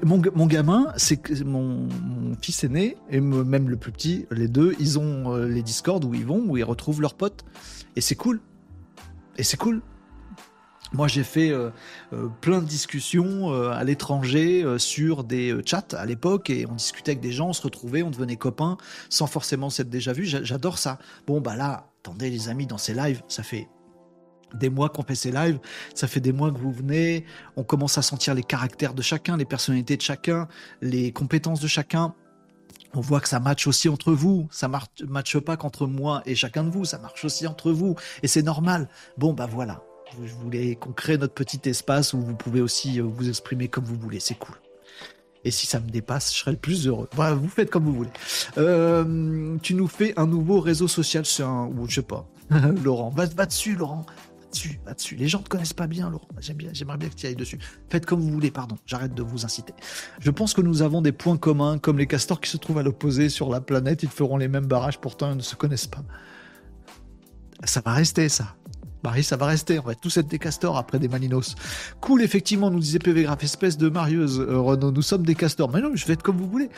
Mon, 0.03 0.19
ga- 0.19 0.29
mon 0.35 0.45
gamin, 0.45 0.93
c'est 0.95 1.43
mon, 1.43 1.87
mon 1.87 2.35
fils 2.39 2.63
aîné 2.63 2.97
et 3.09 3.19
me- 3.19 3.43
même 3.43 3.67
le 3.67 3.77
plus 3.77 3.91
petit, 3.91 4.27
les 4.29 4.47
deux, 4.47 4.75
ils 4.79 4.99
ont 4.99 5.33
euh, 5.35 5.47
les 5.47 5.63
Discord 5.63 6.05
où 6.05 6.13
ils 6.13 6.23
vont, 6.25 6.39
où 6.47 6.55
ils 6.55 6.63
retrouvent 6.63 7.01
leurs 7.01 7.15
potes. 7.15 7.43
Et 7.95 8.01
c'est 8.01 8.13
cool. 8.15 8.39
Et 9.37 9.43
c'est 9.43 9.57
cool. 9.57 9.81
Moi, 10.93 11.07
j'ai 11.07 11.23
fait 11.23 11.51
euh, 11.51 11.69
euh, 12.11 12.27
plein 12.41 12.59
de 12.59 12.65
discussions 12.65 13.53
euh, 13.53 13.69
à 13.71 13.83
l'étranger 13.85 14.65
sur 14.77 15.23
des 15.23 15.55
chats 15.65 15.85
à 15.93 16.05
l'époque 16.05 16.49
et 16.49 16.65
on 16.69 16.75
discutait 16.75 17.11
avec 17.11 17.21
des 17.21 17.31
gens, 17.31 17.49
on 17.49 17.53
se 17.53 17.61
retrouvait, 17.61 18.03
on 18.03 18.09
devenait 18.09 18.35
copains 18.35 18.77
sans 19.09 19.27
forcément 19.27 19.69
s'être 19.69 19.89
déjà 19.89 20.11
vu. 20.11 20.25
J'a- 20.25 20.43
J'adore 20.43 20.77
ça. 20.77 20.99
Bon, 21.27 21.39
bah 21.39 21.55
là, 21.55 21.87
attendez 22.03 22.29
les 22.29 22.49
amis, 22.49 22.67
dans 22.67 22.77
ces 22.77 22.93
lives, 22.93 23.21
ça 23.29 23.41
fait 23.43 23.69
des 24.53 24.69
mois 24.69 24.89
qu'on 24.89 25.03
fait 25.03 25.15
ces 25.15 25.31
lives, 25.31 25.59
ça 25.95 26.07
fait 26.07 26.19
des 26.19 26.33
mois 26.33 26.51
que 26.51 26.57
vous 26.57 26.73
venez, 26.73 27.23
on 27.55 27.63
commence 27.63 27.97
à 27.97 28.01
sentir 28.01 28.33
les 28.33 28.43
caractères 28.43 28.93
de 28.93 29.01
chacun, 29.01 29.37
les 29.37 29.45
personnalités 29.45 29.95
de 29.95 30.01
chacun, 30.01 30.49
les 30.81 31.13
compétences 31.13 31.61
de 31.61 31.67
chacun. 31.69 32.13
On 32.93 32.99
voit 32.99 33.21
que 33.21 33.29
ça 33.29 33.39
match 33.39 33.65
aussi 33.67 33.87
entre 33.87 34.11
vous, 34.11 34.49
ça 34.51 34.67
mar- 34.67 34.87
matche 35.07 35.37
pas 35.39 35.55
qu'entre 35.55 35.87
moi 35.87 36.21
et 36.25 36.35
chacun 36.35 36.65
de 36.65 36.69
vous, 36.69 36.83
ça 36.83 36.97
marche 36.97 37.23
aussi 37.23 37.47
entre 37.47 37.71
vous, 37.71 37.95
et 38.23 38.27
c'est 38.27 38.41
normal. 38.41 38.89
Bon, 39.17 39.31
bah 39.31 39.47
voilà, 39.49 39.81
je 40.23 40.33
voulais 40.33 40.75
qu'on 40.75 40.91
crée 40.91 41.17
notre 41.17 41.33
petit 41.33 41.69
espace 41.69 42.13
où 42.13 42.21
vous 42.21 42.35
pouvez 42.35 42.61
aussi 42.61 42.99
euh, 42.99 43.03
vous 43.03 43.29
exprimer 43.29 43.67
comme 43.67 43.83
vous 43.83 43.97
voulez, 43.97 44.19
c'est 44.19 44.35
cool. 44.35 44.55
Et 45.43 45.51
si 45.51 45.65
ça 45.65 45.79
me 45.79 45.89
dépasse, 45.89 46.33
je 46.33 46.39
serai 46.39 46.51
le 46.51 46.57
plus 46.57 46.87
heureux. 46.87 47.09
Voilà, 47.13 47.35
vous 47.35 47.47
faites 47.47 47.69
comme 47.69 47.85
vous 47.85 47.93
voulez. 47.93 48.11
Euh, 48.57 49.57
tu 49.61 49.73
nous 49.73 49.87
fais 49.87 50.13
un 50.17 50.27
nouveau 50.27 50.59
réseau 50.59 50.87
social, 50.87 51.25
c'est 51.25 51.43
un, 51.43 51.65
ou 51.65 51.87
je 51.87 51.95
sais 51.95 52.01
pas, 52.01 52.27
Laurent, 52.83 53.09
va, 53.09 53.25
dessus, 53.45 53.75
Laurent. 53.75 54.05
Va 54.05 54.47
dessus, 54.51 54.79
va 54.85 54.93
dessus. 54.93 55.15
Les 55.15 55.27
gens 55.27 55.39
te 55.39 55.49
connaissent 55.49 55.73
pas 55.73 55.87
bien, 55.87 56.09
Laurent. 56.09 56.27
J'aimerais 56.39 56.97
bien 56.97 57.09
que 57.09 57.15
tu 57.15 57.25
ailles 57.25 57.35
dessus. 57.35 57.57
Faites 57.89 58.05
comme 58.05 58.19
vous 58.19 58.29
voulez, 58.29 58.51
pardon. 58.51 58.75
J'arrête 58.85 59.15
de 59.15 59.23
vous 59.23 59.45
inciter. 59.45 59.73
Je 60.19 60.29
pense 60.29 60.53
que 60.53 60.61
nous 60.61 60.81
avons 60.81 61.01
des 61.01 61.13
points 61.13 61.37
communs, 61.37 61.79
comme 61.79 61.97
les 61.97 62.07
castors 62.07 62.39
qui 62.39 62.49
se 62.49 62.57
trouvent 62.57 62.77
à 62.77 62.83
l'opposé 62.83 63.29
sur 63.29 63.49
la 63.49 63.61
planète. 63.61 64.03
Ils 64.03 64.09
feront 64.09 64.37
les 64.37 64.49
mêmes 64.49 64.67
barrages, 64.67 64.99
pourtant 64.99 65.31
ils 65.31 65.37
ne 65.37 65.41
se 65.41 65.55
connaissent 65.55 65.87
pas. 65.87 66.03
Ça 67.63 67.81
va 67.83 67.93
rester, 67.93 68.27
ça. 68.27 68.55
Marie, 69.03 69.23
ça 69.23 69.37
va 69.37 69.47
rester. 69.47 69.79
On 69.79 69.83
va 69.83 69.95
tous 69.95 70.17
être 70.17 70.27
des 70.27 70.39
castors 70.39 70.77
après 70.77 70.99
des 70.99 71.07
Malinos. 71.07 71.55
Cool, 71.99 72.21
effectivement, 72.21 72.69
nous 72.69 72.79
disait 72.79 72.99
PV 72.99 73.23
Graph, 73.23 73.43
espèce 73.43 73.77
de 73.77 73.89
marieuse, 73.89 74.39
euh, 74.39 74.59
Renaud. 74.59 74.91
Nous 74.91 75.01
sommes 75.01 75.25
des 75.25 75.35
castors. 75.35 75.71
Mais 75.71 75.81
non, 75.81 75.91
je 75.93 76.05
vais 76.05 76.13
être 76.13 76.23
comme 76.23 76.37
vous 76.37 76.49
voulez. 76.49 76.69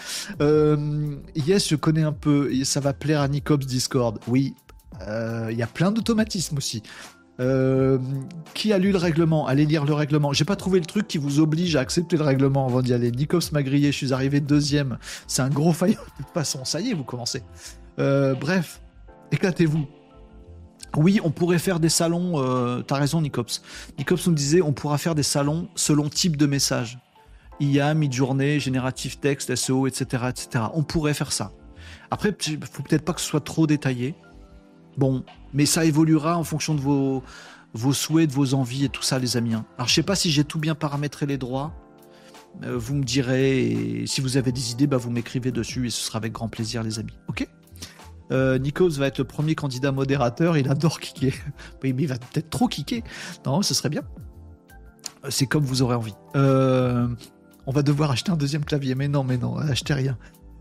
Euh, 0.41 1.15
yes, 1.35 1.69
je 1.69 1.75
connais 1.75 2.03
un 2.03 2.13
peu. 2.13 2.51
Ça 2.63 2.79
va 2.79 2.93
plaire 2.93 3.21
à 3.21 3.27
Nicops 3.27 3.65
Discord. 3.65 4.19
Oui, 4.27 4.55
euh, 5.07 5.49
il 5.51 5.57
y 5.57 5.63
a 5.63 5.67
plein 5.67 5.91
d'automatismes 5.91 6.57
aussi. 6.57 6.83
Euh, 7.39 7.97
qui 8.53 8.73
a 8.73 8.77
lu 8.77 8.91
le 8.91 8.97
règlement? 8.97 9.47
Allez 9.47 9.65
lire 9.65 9.85
le 9.85 9.93
règlement. 9.93 10.33
J'ai 10.33 10.45
pas 10.45 10.55
trouvé 10.55 10.79
le 10.79 10.85
truc 10.85 11.07
qui 11.07 11.17
vous 11.17 11.39
oblige 11.39 11.75
à 11.75 11.79
accepter 11.79 12.15
le 12.15 12.23
règlement 12.23 12.67
avant 12.67 12.81
d'y 12.81 12.93
aller. 12.93 13.11
Nicops 13.11 13.51
m'a 13.51 13.63
grillé, 13.63 13.91
je 13.91 13.97
suis 13.97 14.13
arrivé 14.13 14.39
deuxième. 14.39 14.97
C'est 15.27 15.41
un 15.41 15.49
gros 15.49 15.73
faillot 15.73 15.99
de 16.19 16.23
toute 16.23 16.33
façon. 16.33 16.63
Ça 16.63 16.79
y 16.79 16.91
est, 16.91 16.93
vous 16.93 17.03
commencez. 17.03 17.41
Euh, 17.99 18.35
bref, 18.35 18.81
éclatez-vous. 19.31 19.87
Oui, 20.95 21.19
on 21.23 21.31
pourrait 21.31 21.59
faire 21.59 21.79
des 21.79 21.89
salons. 21.89 22.33
Euh, 22.35 22.81
T'as 22.81 22.95
raison, 22.95 23.21
Nicops. 23.21 23.61
Nicops 23.97 24.27
nous 24.27 24.33
disait 24.33 24.61
on 24.61 24.73
pourra 24.73 24.97
faire 24.97 25.15
des 25.15 25.23
salons 25.23 25.67
selon 25.75 26.09
type 26.09 26.37
de 26.37 26.45
message. 26.45 26.99
IA, 27.59 27.93
mid-journée, 27.93 28.59
génératif 28.59 29.19
texte, 29.19 29.55
SEO, 29.55 29.87
etc., 29.87 30.25
etc. 30.29 30.65
On 30.73 30.83
pourrait 30.83 31.13
faire 31.13 31.31
ça. 31.31 31.51
Après, 32.11 32.35
faut 32.71 32.83
peut-être 32.83 33.05
pas 33.05 33.13
que 33.13 33.21
ce 33.21 33.27
soit 33.27 33.43
trop 33.43 33.67
détaillé. 33.67 34.15
Bon, 34.97 35.23
mais 35.53 35.65
ça 35.65 35.85
évoluera 35.85 36.37
en 36.37 36.43
fonction 36.43 36.75
de 36.75 36.81
vos, 36.81 37.23
vos 37.73 37.93
souhaits, 37.93 38.29
de 38.29 38.33
vos 38.33 38.53
envies 38.53 38.85
et 38.85 38.89
tout 38.89 39.01
ça, 39.01 39.17
les 39.17 39.37
amis. 39.37 39.53
hein. 39.55 39.65
Alors, 39.77 39.87
je 39.87 39.93
sais 39.93 40.03
pas 40.03 40.15
si 40.15 40.29
j'ai 40.31 40.43
tout 40.43 40.59
bien 40.59 40.75
paramétré 40.75 41.25
les 41.25 41.37
droits. 41.37 41.73
Euh, 42.63 42.77
vous 42.77 42.93
me 42.95 43.03
direz. 43.03 43.61
Et 44.01 44.07
si 44.07 44.21
vous 44.21 44.37
avez 44.37 44.51
des 44.51 44.71
idées, 44.71 44.85
bah, 44.85 44.97
vous 44.97 45.09
m'écrivez 45.09 45.51
dessus 45.51 45.87
et 45.87 45.89
ce 45.89 46.03
sera 46.03 46.17
avec 46.17 46.33
grand 46.33 46.49
plaisir, 46.49 46.83
les 46.83 46.99
amis. 46.99 47.17
Ok? 47.27 47.47
Euh, 48.31 48.59
va 48.97 49.07
être 49.07 49.17
le 49.17 49.23
premier 49.23 49.55
candidat 49.55 49.91
modérateur. 49.91 50.57
Il 50.57 50.69
adore 50.69 50.99
kicker. 50.99 51.33
Mais 51.83 51.89
il 51.89 52.07
va 52.07 52.15
peut-être 52.15 52.49
trop 52.49 52.67
kicker. 52.67 53.03
Non, 53.45 53.61
ce 53.61 53.73
serait 53.73 53.89
bien. 53.89 54.03
Euh, 55.25 55.27
C'est 55.29 55.45
comme 55.45 55.63
vous 55.63 55.81
aurez 55.81 55.95
envie. 55.95 56.15
Euh, 56.35 57.07
on 57.65 57.71
va 57.71 57.81
devoir 57.81 58.11
acheter 58.11 58.31
un 58.31 58.37
deuxième 58.37 58.65
clavier. 58.65 58.95
Mais 58.95 59.07
non, 59.07 59.23
mais 59.23 59.37
non, 59.37 59.57
achetez 59.57 59.93
rien. 59.93 60.17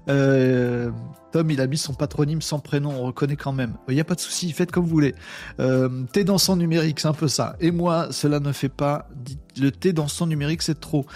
Euh, 0.09 0.91
Tom, 1.31 1.49
il 1.51 1.61
a 1.61 1.69
mis 1.69 1.79
son 1.79 1.95
patronyme 1.95 2.43
sans 2.43 2.59
prénom, 2.59 2.91
on 2.91 3.05
reconnaît 3.05 3.37
quand 3.37 3.53
même. 3.53 3.75
Il 3.89 3.95
n'y 3.95 4.01
a 4.01 4.05
pas 4.05 4.17
de 4.17 4.21
souci, 4.21 4.51
faites 4.51 4.73
comme 4.73 4.83
vous 4.85 4.91
voulez. 4.91 5.15
Euh, 5.61 6.05
thé 6.13 6.25
dansant 6.25 6.57
numérique, 6.57 6.99
c'est 6.99 7.07
un 7.07 7.13
peu 7.13 7.29
ça. 7.29 7.55
Et 7.61 7.71
moi, 7.71 8.09
cela 8.11 8.41
ne 8.41 8.51
fait 8.51 8.69
pas. 8.69 9.09
Le 9.57 9.71
thé 9.71 9.93
dansant 9.93 10.27
numérique, 10.27 10.63
c'est 10.63 10.81
trop. 10.81 11.07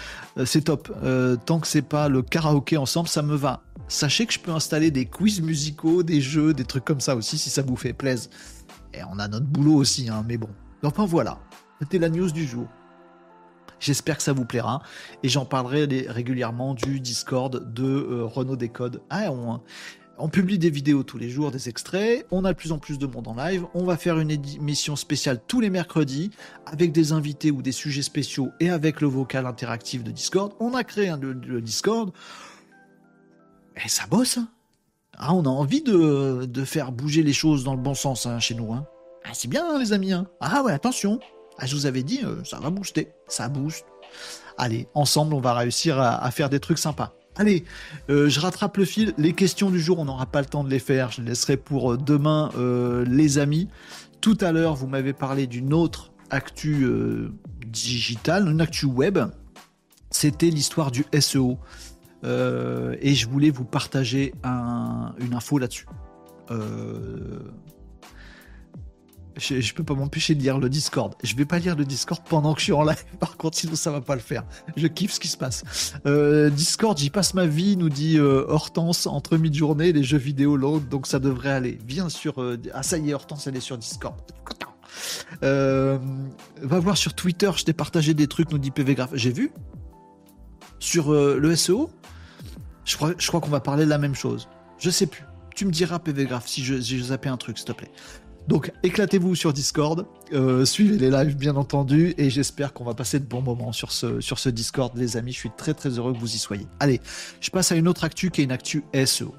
C'est 0.45 0.65
top. 0.65 0.89
Tant 1.45 1.59
que 1.59 1.67
c'est 1.67 1.81
pas 1.81 2.07
le 2.07 2.21
karaoké 2.21 2.77
ensemble, 2.77 3.09
ça 3.09 3.21
me 3.21 3.35
va. 3.35 3.61
Sachez 3.87 4.25
que 4.25 4.33
je 4.33 4.39
peux 4.39 4.51
installer 4.51 4.91
des 4.91 5.05
quiz 5.05 5.41
musicaux, 5.41 6.03
des 6.03 6.19
jeux, 6.19 6.53
des 6.53 6.65
trucs 6.65 6.83
comme 6.83 6.99
ça 6.99 7.15
aussi, 7.15 7.37
si 7.37 7.49
ça 7.49 7.61
vous 7.61 7.77
fait 7.77 7.93
plaisir. 7.93 8.29
Et 8.93 8.99
on 9.09 9.17
a 9.17 9.27
notre 9.27 9.45
boulot 9.45 9.75
aussi, 9.75 10.09
hein, 10.09 10.25
mais 10.27 10.37
bon. 10.37 10.49
Enfin 10.83 11.05
voilà, 11.05 11.39
c'était 11.79 11.99
la 11.99 12.09
news 12.09 12.31
du 12.31 12.45
jour. 12.45 12.67
J'espère 13.79 14.17
que 14.17 14.23
ça 14.23 14.33
vous 14.33 14.45
plaira 14.45 14.81
et 15.23 15.29
j'en 15.29 15.45
parlerai 15.45 16.07
régulièrement 16.09 16.73
du 16.73 16.99
Discord 16.99 17.73
de 17.73 17.85
euh, 17.85 18.25
Renault 18.25 18.55
Décode. 18.55 19.01
Ah, 19.09 19.31
on, 19.31 19.61
on 20.17 20.29
publie 20.29 20.57
des 20.57 20.71
vidéos 20.71 21.03
tous 21.03 21.19
les 21.19 21.29
jours, 21.29 21.51
des 21.51 21.69
extraits. 21.69 22.25
On 22.31 22.43
a 22.43 22.53
de 22.53 22.57
plus 22.57 22.71
en 22.71 22.79
plus 22.79 22.97
de 22.97 23.05
monde 23.05 23.27
en 23.27 23.35
live. 23.35 23.65
On 23.75 23.83
va 23.83 23.95
faire 23.97 24.19
une 24.19 24.31
émission 24.31 24.95
spéciale 24.95 25.39
tous 25.47 25.61
les 25.61 25.69
mercredis 25.69 26.31
avec 26.65 26.91
des 26.91 27.11
invités 27.11 27.51
ou 27.51 27.61
des 27.61 27.71
sujets 27.71 28.01
spéciaux 28.01 28.49
et 28.59 28.69
avec 28.69 28.99
le 28.99 29.07
vocal 29.07 29.45
interactif 29.45 30.03
de 30.03 30.11
Discord. 30.11 30.53
On 30.59 30.73
a 30.73 30.83
créé 30.83 31.09
un, 31.09 31.17
le 31.17 31.61
Discord 31.61 32.11
et 33.83 33.89
ça 33.89 34.05
bosse. 34.07 34.37
hein. 34.37 34.47
Ah, 35.17 35.33
on 35.33 35.43
a 35.45 35.49
envie 35.49 35.81
de, 35.81 36.45
de 36.45 36.63
faire 36.63 36.91
bouger 36.91 37.23
les 37.23 37.33
choses 37.33 37.63
dans 37.63 37.73
le 37.73 37.81
bon 37.81 37.95
sens 37.95 38.25
hein, 38.25 38.39
chez 38.39 38.53
nous. 38.53 38.71
Hein. 38.73 38.85
Ah, 39.25 39.31
c'est 39.33 39.47
bien, 39.47 39.77
les 39.79 39.93
amis. 39.93 40.13
Ah 40.39 40.61
ouais, 40.63 40.71
attention. 40.71 41.19
Ah, 41.57 41.65
je 41.65 41.75
vous 41.75 41.85
avais 41.87 42.03
dit, 42.03 42.21
euh, 42.23 42.43
ça 42.43 42.59
va 42.59 42.69
booster. 42.69 43.09
Ça 43.27 43.49
booste. 43.49 43.85
Allez, 44.57 44.87
ensemble, 44.93 45.33
on 45.33 45.39
va 45.39 45.53
réussir 45.53 45.99
à, 45.99 46.29
faire 46.31 46.49
des 46.49 46.59
trucs 46.59 46.77
sympas. 46.77 47.13
Allez, 47.35 47.65
euh, 48.09 48.29
je 48.29 48.39
rattrape 48.39 48.77
le 48.77 48.85
fil. 48.85 49.13
Les 49.17 49.33
questions 49.33 49.69
du 49.69 49.79
jour, 49.79 49.99
on 49.99 50.05
n'aura 50.05 50.27
pas 50.27 50.39
le 50.39 50.47
temps 50.47 50.63
de 50.63 50.69
les 50.69 50.79
faire. 50.79 51.11
Je 51.11 51.21
les 51.21 51.29
laisserai 51.29 51.57
pour 51.57 51.93
euh, 51.93 51.97
demain, 51.97 52.51
les 53.07 53.37
amis. 53.37 53.67
Tout 54.21 54.37
à 54.41 54.51
l'heure, 54.51 54.75
vous 54.75 54.87
m'avez 54.87 55.13
parlé 55.13 55.45
d'une 55.47 55.73
autre 55.73 56.11
actu 56.29 56.87
digitale, 57.65 58.47
une 58.47 58.61
actu 58.61 58.85
web. 58.85 59.19
C'était 60.09 60.49
l'histoire 60.49 60.89
du 60.89 61.05
SEO. 61.19 61.57
Euh, 62.23 62.95
et 63.01 63.13
je 63.13 63.27
voulais 63.29 63.49
vous 63.51 63.65
partager 63.65 64.33
un- 64.43 65.13
une 65.19 65.33
info 65.33 65.57
là-dessus. 65.59 65.85
Euh, 66.51 67.39
je, 69.35 69.61
je 69.61 69.73
peux 69.75 69.83
pas 69.83 69.93
m'empêcher 69.93 70.33
de 70.33 70.41
lire 70.41 70.57
le 70.57 70.67
Discord. 70.67 71.13
Je 71.23 71.35
vais 71.35 71.45
pas 71.45 71.59
lire 71.59 71.75
le 71.75 71.85
Discord 71.85 72.21
pendant 72.27 72.53
que 72.55 72.59
je 72.59 72.63
suis 72.65 72.73
en 72.73 72.83
live, 72.83 73.03
par 73.19 73.37
contre, 73.37 73.55
sinon 73.57 73.75
ça 73.75 73.91
va 73.91 74.01
pas 74.01 74.15
le 74.15 74.21
faire. 74.21 74.43
Je 74.75 74.87
kiffe 74.87 75.11
ce 75.13 75.19
qui 75.19 75.27
se 75.27 75.37
passe. 75.37 75.93
Euh, 76.07 76.49
Discord, 76.49 76.97
j'y 76.97 77.11
passe 77.11 77.35
ma 77.35 77.45
vie, 77.45 77.77
nous 77.77 77.89
dit 77.89 78.19
Hortense, 78.19 79.05
entre 79.05 79.37
mid-journée 79.37 79.89
et 79.89 79.93
les 79.93 80.03
jeux 80.03 80.17
vidéo 80.17 80.57
longs, 80.57 80.79
donc 80.79 81.05
ça 81.05 81.19
devrait 81.19 81.51
aller. 81.51 81.77
Viens 81.85 82.09
sur. 82.09 82.43
ah, 82.73 82.81
ça 82.81 82.97
y 82.97 83.11
est, 83.11 83.13
Hortense, 83.13 83.45
elle 83.45 83.55
est 83.57 83.61
sur 83.61 83.77
Discord. 83.77 84.15
Va 85.41 85.99
voir 86.79 86.97
sur 86.97 87.13
Twitter, 87.13 87.51
je 87.55 87.63
t'ai 87.63 87.73
partagé 87.73 88.15
des 88.15 88.27
trucs, 88.27 88.51
nous 88.51 88.57
dit 88.57 88.71
PV 88.71 88.95
Graph. 88.95 89.11
J'ai 89.13 89.31
vu 89.31 89.51
Sur 90.79 91.11
le 91.13 91.55
SEO 91.55 91.91
Je 92.87 92.95
crois, 92.95 93.41
qu'on 93.41 93.49
va 93.49 93.59
parler 93.59 93.83
de 93.83 93.89
la 93.89 93.97
même 93.97 94.15
chose. 94.15 94.47
Je 94.79 94.89
sais 94.89 95.07
plus. 95.07 95.25
Tu 95.53 95.65
me 95.65 95.71
diras 95.71 95.99
PV 95.99 96.25
Graph 96.25 96.47
si 96.47 96.63
j'ai 96.63 97.01
zappé 97.01 97.27
un 97.27 97.35
truc, 97.35 97.57
s'il 97.57 97.67
te 97.67 97.73
plaît. 97.73 97.91
Donc 98.47 98.71
éclatez-vous 98.81 99.35
sur 99.35 99.51
Discord, 99.51 100.05
euh, 100.31 100.63
suivez 100.63 100.97
les 100.97 101.11
lives 101.11 101.35
bien 101.35 101.57
entendu, 101.57 102.13
et 102.17 102.29
j'espère 102.29 102.71
qu'on 102.71 102.85
va 102.85 102.93
passer 102.93 103.19
de 103.19 103.25
bons 103.25 103.41
moments 103.41 103.73
sur 103.73 103.91
ce, 103.91 104.21
sur 104.21 104.39
ce 104.39 104.47
Discord, 104.47 104.95
les 104.95 105.17
amis. 105.17 105.33
Je 105.33 105.39
suis 105.39 105.51
très 105.57 105.73
très 105.73 105.89
heureux 105.89 106.13
que 106.13 106.17
vous 106.17 106.33
y 106.33 106.37
soyez. 106.37 106.65
Allez, 106.79 107.01
je 107.41 107.49
passe 107.49 107.73
à 107.73 107.75
une 107.75 107.89
autre 107.89 108.05
actu 108.05 108.31
qui 108.31 108.39
est 108.39 108.43
une 108.45 108.53
actu 108.53 108.85
SEO. 109.05 109.35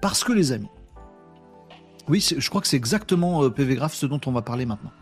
Parce 0.00 0.22
que 0.22 0.32
les 0.32 0.52
amis, 0.52 0.68
oui, 2.08 2.24
je 2.38 2.48
crois 2.48 2.60
que 2.60 2.68
c'est 2.68 2.76
exactement 2.76 3.42
euh, 3.42 3.50
PV 3.50 3.74
Graph 3.74 3.94
ce 3.94 4.06
dont 4.06 4.20
on 4.26 4.30
va 4.30 4.42
parler 4.42 4.66
maintenant. 4.66 4.92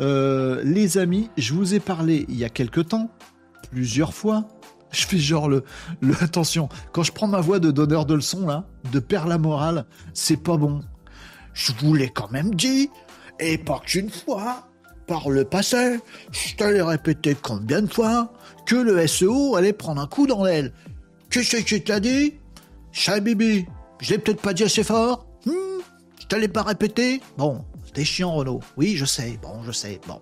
Euh, 0.00 0.60
les 0.64 0.98
amis, 0.98 1.30
je 1.38 1.54
vous 1.54 1.74
ai 1.74 1.80
parlé 1.80 2.26
il 2.28 2.36
y 2.36 2.44
a 2.44 2.48
quelques 2.48 2.88
temps, 2.88 3.10
plusieurs 3.70 4.12
fois. 4.12 4.48
Je 5.02 5.06
fais 5.06 5.18
genre 5.18 5.48
le, 5.48 5.64
le 6.00 6.14
attention. 6.22 6.68
Quand 6.92 7.02
je 7.02 7.12
prends 7.12 7.26
ma 7.26 7.40
voix 7.40 7.58
de 7.58 7.70
donneur 7.70 8.04
de 8.04 8.14
leçons 8.14 8.46
là, 8.46 8.64
de 8.92 8.98
père 8.98 9.26
la 9.26 9.38
morale, 9.38 9.86
c'est 10.12 10.36
pas 10.36 10.56
bon. 10.56 10.82
Je 11.54 11.72
vous 11.80 11.94
l'ai 11.94 12.10
quand 12.10 12.30
même 12.30 12.54
dit, 12.54 12.90
et 13.40 13.58
pas 13.58 13.80
qu'une 13.84 14.10
fois. 14.10 14.68
Par 15.06 15.30
le 15.30 15.44
passé, 15.44 15.98
je 16.30 16.54
te 16.54 16.62
l'ai 16.62 16.80
répété 16.80 17.34
combien 17.34 17.82
de 17.82 17.92
fois 17.92 18.32
que 18.66 18.76
le 18.76 19.04
SEO 19.06 19.56
allait 19.56 19.72
prendre 19.72 20.00
un 20.00 20.06
coup 20.06 20.26
dans 20.28 20.44
l'aile. 20.44 20.72
Qu'est-ce 21.28 21.56
que 21.56 21.62
tu 21.62 21.82
t'as 21.82 21.98
dit? 21.98 22.34
Bibi, 23.20 23.66
je 24.00 24.10
l'ai 24.10 24.18
peut-être 24.18 24.40
pas 24.40 24.54
dit 24.54 24.62
assez 24.62 24.84
fort 24.84 25.26
hmm? 25.44 25.80
Je 26.20 26.26
te 26.26 26.36
l'ai 26.36 26.48
pas 26.48 26.62
répété? 26.62 27.20
Bon, 27.36 27.64
c'était 27.84 28.04
chiant 28.04 28.32
Renault. 28.32 28.60
Oui, 28.76 28.96
je 28.96 29.04
sais, 29.04 29.38
bon, 29.42 29.62
je 29.64 29.72
sais, 29.72 30.00
bon. 30.06 30.20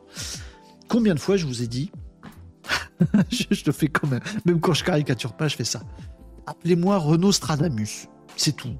Combien 0.89 1.15
de 1.15 1.21
fois 1.21 1.37
je 1.37 1.47
vous 1.47 1.63
ai 1.63 1.67
dit 1.67 1.93
je, 3.31 3.63
te 3.63 3.73
fais 3.73 3.89
quand 3.89 4.07
même. 4.09 4.21
Même 4.45 4.61
quand 4.61 4.75
je 4.75 4.85
caricature 4.85 5.33
pas, 5.33 5.49
je 5.49 5.57
fais 5.57 5.65
ça. 5.65 5.81
Appelez-moi 6.47 6.99
Renault 6.99 7.33
Stradamus. 7.33 8.09
C'est 8.37 8.57
tout. 8.57 8.77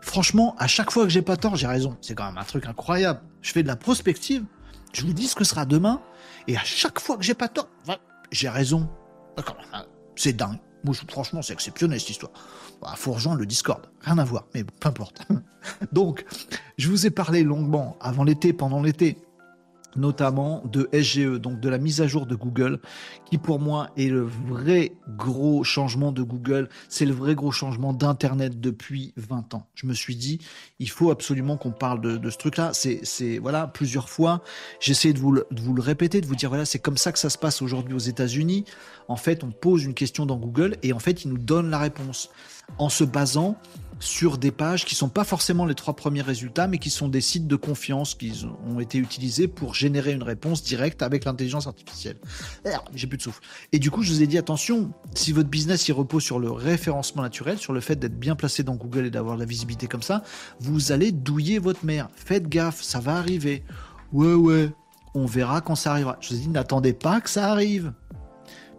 Franchement, 0.00 0.56
à 0.58 0.66
chaque 0.66 0.90
fois 0.90 1.04
que 1.04 1.10
j'ai 1.10 1.22
pas 1.22 1.36
tort, 1.36 1.56
j'ai 1.56 1.66
raison. 1.66 1.96
C'est 2.00 2.14
quand 2.14 2.26
même 2.26 2.38
un 2.38 2.44
truc 2.44 2.66
incroyable. 2.66 3.20
Je 3.42 3.52
fais 3.52 3.62
de 3.62 3.68
la 3.68 3.76
prospective. 3.76 4.44
Je 4.92 5.02
vous 5.02 5.12
dis 5.12 5.28
ce 5.28 5.36
que 5.36 5.44
sera 5.44 5.66
demain. 5.66 6.00
Et 6.48 6.56
à 6.56 6.64
chaque 6.64 7.00
fois 7.00 7.16
que 7.16 7.22
j'ai 7.22 7.34
pas 7.34 7.48
tort, 7.48 7.68
j'ai 8.32 8.48
raison. 8.48 8.88
C'est 10.16 10.32
dingue. 10.32 10.58
Moi, 10.84 10.94
franchement, 11.08 11.42
c'est 11.42 11.52
exceptionnel 11.52 12.00
cette 12.00 12.10
histoire. 12.10 12.32
Bah, 12.80 12.94
faut 12.96 13.12
rejoindre 13.12 13.40
le 13.40 13.46
Discord. 13.46 13.86
Rien 14.00 14.18
à 14.18 14.24
voir, 14.24 14.46
mais 14.54 14.64
peu 14.64 14.88
importe. 14.88 15.20
Donc, 15.92 16.24
je 16.78 16.88
vous 16.88 17.06
ai 17.06 17.10
parlé 17.10 17.42
longuement 17.42 17.96
avant 18.00 18.24
l'été, 18.24 18.52
pendant 18.52 18.80
l'été, 18.80 19.18
notamment 19.96 20.62
de 20.64 20.88
SGE, 20.92 21.40
donc 21.40 21.60
de 21.60 21.68
la 21.68 21.78
mise 21.78 22.00
à 22.00 22.06
jour 22.06 22.26
de 22.26 22.34
Google, 22.34 22.80
qui 23.30 23.38
pour 23.38 23.58
moi 23.58 23.90
est 23.96 24.08
le 24.08 24.22
vrai 24.22 24.92
gros 25.16 25.64
changement 25.64 26.12
de 26.12 26.22
Google, 26.22 26.68
c'est 26.88 27.04
le 27.04 27.12
vrai 27.12 27.34
gros 27.34 27.50
changement 27.50 27.92
d'Internet 27.92 28.60
depuis 28.60 29.12
20 29.16 29.54
ans. 29.54 29.66
Je 29.74 29.86
me 29.86 29.94
suis 29.94 30.16
dit, 30.16 30.40
il 30.78 30.88
faut 30.90 31.10
absolument 31.10 31.56
qu'on 31.56 31.72
parle 31.72 32.00
de, 32.00 32.30
ce 32.30 32.38
truc-là. 32.38 32.72
C'est, 32.72 33.38
voilà, 33.38 33.66
plusieurs 33.66 34.08
fois, 34.08 34.42
j'essaie 34.80 35.12
de 35.12 35.18
vous, 35.18 35.36
de 35.36 35.60
vous 35.60 35.74
le 35.74 35.82
répéter, 35.82 36.20
de 36.20 36.26
vous 36.26 36.36
dire, 36.36 36.48
voilà, 36.48 36.64
c'est 36.64 36.78
comme 36.78 36.96
ça 36.96 37.12
que 37.12 37.18
ça 37.18 37.30
se 37.30 37.38
passe 37.38 37.62
aujourd'hui 37.62 37.94
aux 37.94 37.98
États-Unis. 37.98 38.64
En 39.08 39.16
fait, 39.16 39.44
on 39.44 39.50
pose 39.50 39.84
une 39.84 39.94
question 39.94 40.26
dans 40.26 40.36
Google 40.36 40.76
et 40.82 40.92
en 40.92 40.98
fait, 40.98 41.24
il 41.24 41.30
nous 41.30 41.38
donne 41.38 41.70
la 41.70 41.78
réponse 41.78 42.30
en 42.78 42.88
se 42.88 43.04
basant 43.04 43.56
sur 44.00 44.38
des 44.38 44.50
pages 44.50 44.84
qui 44.84 44.94
sont 44.94 45.10
pas 45.10 45.24
forcément 45.24 45.66
les 45.66 45.74
trois 45.74 45.94
premiers 45.94 46.22
résultats, 46.22 46.66
mais 46.66 46.78
qui 46.78 46.90
sont 46.90 47.08
des 47.08 47.20
sites 47.20 47.46
de 47.46 47.56
confiance 47.56 48.14
qui 48.14 48.44
ont 48.66 48.80
été 48.80 48.98
utilisés 48.98 49.46
pour 49.46 49.74
générer 49.74 50.12
une 50.12 50.22
réponse 50.22 50.64
directe 50.64 51.02
avec 51.02 51.24
l'intelligence 51.24 51.66
artificielle. 51.66 52.16
J'ai 52.94 53.06
plus 53.06 53.18
de 53.18 53.22
souffle. 53.22 53.42
Et 53.72 53.78
du 53.78 53.90
coup, 53.90 54.02
je 54.02 54.12
vous 54.12 54.22
ai 54.22 54.26
dit 54.26 54.38
attention, 54.38 54.90
si 55.14 55.32
votre 55.32 55.50
business 55.50 55.86
il 55.86 55.92
repose 55.92 56.22
sur 56.22 56.40
le 56.40 56.50
référencement 56.50 57.22
naturel, 57.22 57.58
sur 57.58 57.72
le 57.72 57.80
fait 57.80 57.96
d'être 57.96 58.18
bien 58.18 58.34
placé 58.34 58.62
dans 58.62 58.74
Google 58.74 59.06
et 59.06 59.10
d'avoir 59.10 59.36
la 59.36 59.44
visibilité 59.44 59.86
comme 59.86 60.02
ça, 60.02 60.24
vous 60.60 60.92
allez 60.92 61.12
douiller 61.12 61.58
votre 61.58 61.84
mère. 61.84 62.08
Faites 62.14 62.48
gaffe, 62.48 62.82
ça 62.82 63.00
va 63.00 63.16
arriver. 63.16 63.62
Ouais, 64.12 64.32
ouais, 64.32 64.70
on 65.14 65.26
verra 65.26 65.60
quand 65.60 65.74
ça 65.76 65.92
arrivera. 65.92 66.16
Je 66.20 66.30
vous 66.30 66.34
ai 66.36 66.38
dit, 66.38 66.48
n'attendez 66.48 66.94
pas 66.94 67.20
que 67.20 67.28
ça 67.28 67.50
arrive 67.50 67.92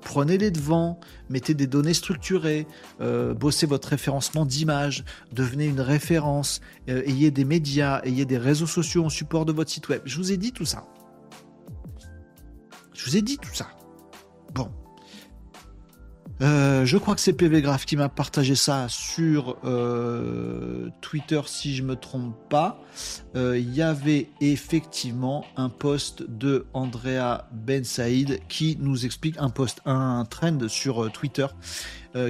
prenez 0.01 0.37
les 0.37 0.51
devants, 0.51 0.99
mettez 1.31 1.53
des 1.53 1.67
données 1.67 1.93
structurées, 1.93 2.67
euh, 2.99 3.33
bossez 3.33 3.65
votre 3.65 3.87
référencement 3.87 4.45
d'image, 4.45 5.03
devenez 5.31 5.65
une 5.65 5.81
référence, 5.81 6.61
euh, 6.89 7.01
ayez 7.05 7.31
des 7.31 7.45
médias, 7.45 8.01
ayez 8.03 8.25
des 8.25 8.37
réseaux 8.37 8.67
sociaux 8.67 9.05
en 9.05 9.09
support 9.09 9.45
de 9.45 9.51
votre 9.51 9.71
site 9.71 9.89
web. 9.89 10.01
Je 10.05 10.17
vous 10.17 10.31
ai 10.31 10.37
dit 10.37 10.51
tout 10.51 10.65
ça. 10.65 10.85
Je 12.93 13.05
vous 13.05 13.17
ai 13.17 13.21
dit 13.21 13.37
tout 13.37 13.53
ça. 13.53 13.67
Bon. 14.53 14.69
Euh, 16.41 16.85
je 16.85 16.97
crois 16.97 17.13
que 17.13 17.21
c'est 17.21 17.33
PV 17.33 17.61
Graph 17.61 17.85
qui 17.85 17.95
m'a 17.95 18.09
partagé 18.09 18.55
ça 18.55 18.87
sur 18.89 19.57
euh, 19.63 20.89
Twitter, 20.99 21.41
si 21.45 21.75
je 21.75 21.83
me 21.83 21.95
trompe 21.95 22.35
pas. 22.49 22.81
Euh, 23.35 23.59
il 23.59 23.71
y 23.75 23.83
avait 23.83 24.29
effectivement 24.41 25.45
un 25.55 25.69
post 25.69 26.23
de 26.27 26.65
Andrea 26.73 27.47
Ben 27.51 27.83
Saïd 27.83 28.39
qui 28.47 28.75
nous 28.79 29.05
explique 29.05 29.35
un 29.37 29.49
post, 29.49 29.81
un 29.85 30.25
trend 30.25 30.67
sur 30.67 31.11
Twitter 31.11 31.47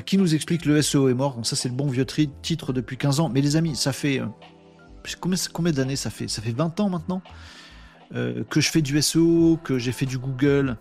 qui 0.06 0.20
nous 0.20 0.36
explique 0.36 0.66
le 0.66 0.80
SEO 0.84 1.10
est 1.10 1.16
mort. 1.16 1.34
Donc 1.34 1.48
ça 1.48 1.56
c'est 1.56 1.68
le 1.68 1.74
bon 1.74 1.88
vieux 1.88 2.06
titre 2.06 2.72
depuis 2.72 2.98
15 2.98 3.20
ans. 3.20 3.30
Mais 3.30 3.42
les 3.42 3.56
amis, 3.56 3.76
ça 3.76 3.94
fait 3.94 4.22
combien, 5.20 5.40
combien 5.52 5.72
d'années 5.72 5.96
ça 5.96 6.12
fait? 6.12 6.28
Ça 6.28 6.44
fait 6.44 6.52
20 6.52 6.80
ans 6.82 6.90
maintenant 6.90 7.24
que 8.14 8.62
je 8.62 8.70
fais 8.70 8.84
du 8.84 9.02
SEO, 9.02 9.58
que 9.64 9.80
j'ai 9.80 9.92
fait 9.92 10.06
du 10.06 10.20
Google. 10.20 10.78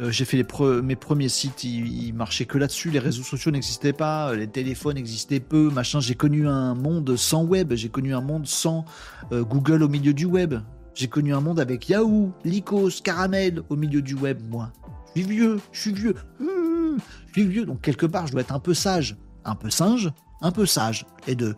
Euh, 0.00 0.12
j'ai 0.12 0.24
fait 0.24 0.36
mes 0.82 0.96
premiers 0.96 1.28
sites, 1.28 1.64
ils, 1.64 2.12
marchaient 2.12 2.44
que 2.44 2.58
là-dessus. 2.58 2.90
Les 2.90 2.98
réseaux 2.98 3.22
sociaux 3.22 3.50
n'existaient 3.50 3.92
pas, 3.92 4.34
les 4.34 4.46
téléphones 4.46 4.96
existaient 4.96 5.40
peu, 5.40 5.70
machin. 5.70 6.00
J'ai 6.00 6.14
connu 6.14 6.46
un 6.46 6.74
monde 6.74 7.16
sans 7.16 7.42
web, 7.44 7.72
j'ai 7.74 7.88
connu 7.88 8.14
un 8.14 8.20
monde 8.20 8.46
sans 8.46 8.84
euh, 9.32 9.42
Google 9.42 9.82
au 9.82 9.88
milieu 9.88 10.12
du 10.12 10.24
web. 10.24 10.54
J'ai 10.94 11.08
connu 11.08 11.34
un 11.34 11.40
monde 11.40 11.60
avec 11.60 11.88
Yahoo, 11.88 12.32
Lycos, 12.44 13.02
Caramel 13.02 13.62
au 13.68 13.76
milieu 13.76 14.02
du 14.02 14.14
web, 14.14 14.40
moi. 14.48 14.72
Je 15.14 15.22
suis 15.22 15.30
vieux, 15.30 15.60
je 15.72 15.80
suis 15.80 15.92
vieux, 15.92 16.14
je 16.40 17.32
suis 17.32 17.46
vieux. 17.46 17.64
Donc 17.64 17.80
quelque 17.80 18.06
part, 18.06 18.26
je 18.26 18.32
dois 18.32 18.42
être 18.42 18.54
un 18.54 18.60
peu 18.60 18.74
sage, 18.74 19.16
un 19.44 19.54
peu 19.54 19.70
singe, 19.70 20.12
un 20.40 20.52
peu 20.52 20.66
sage. 20.66 21.06
Et 21.26 21.34
de, 21.34 21.54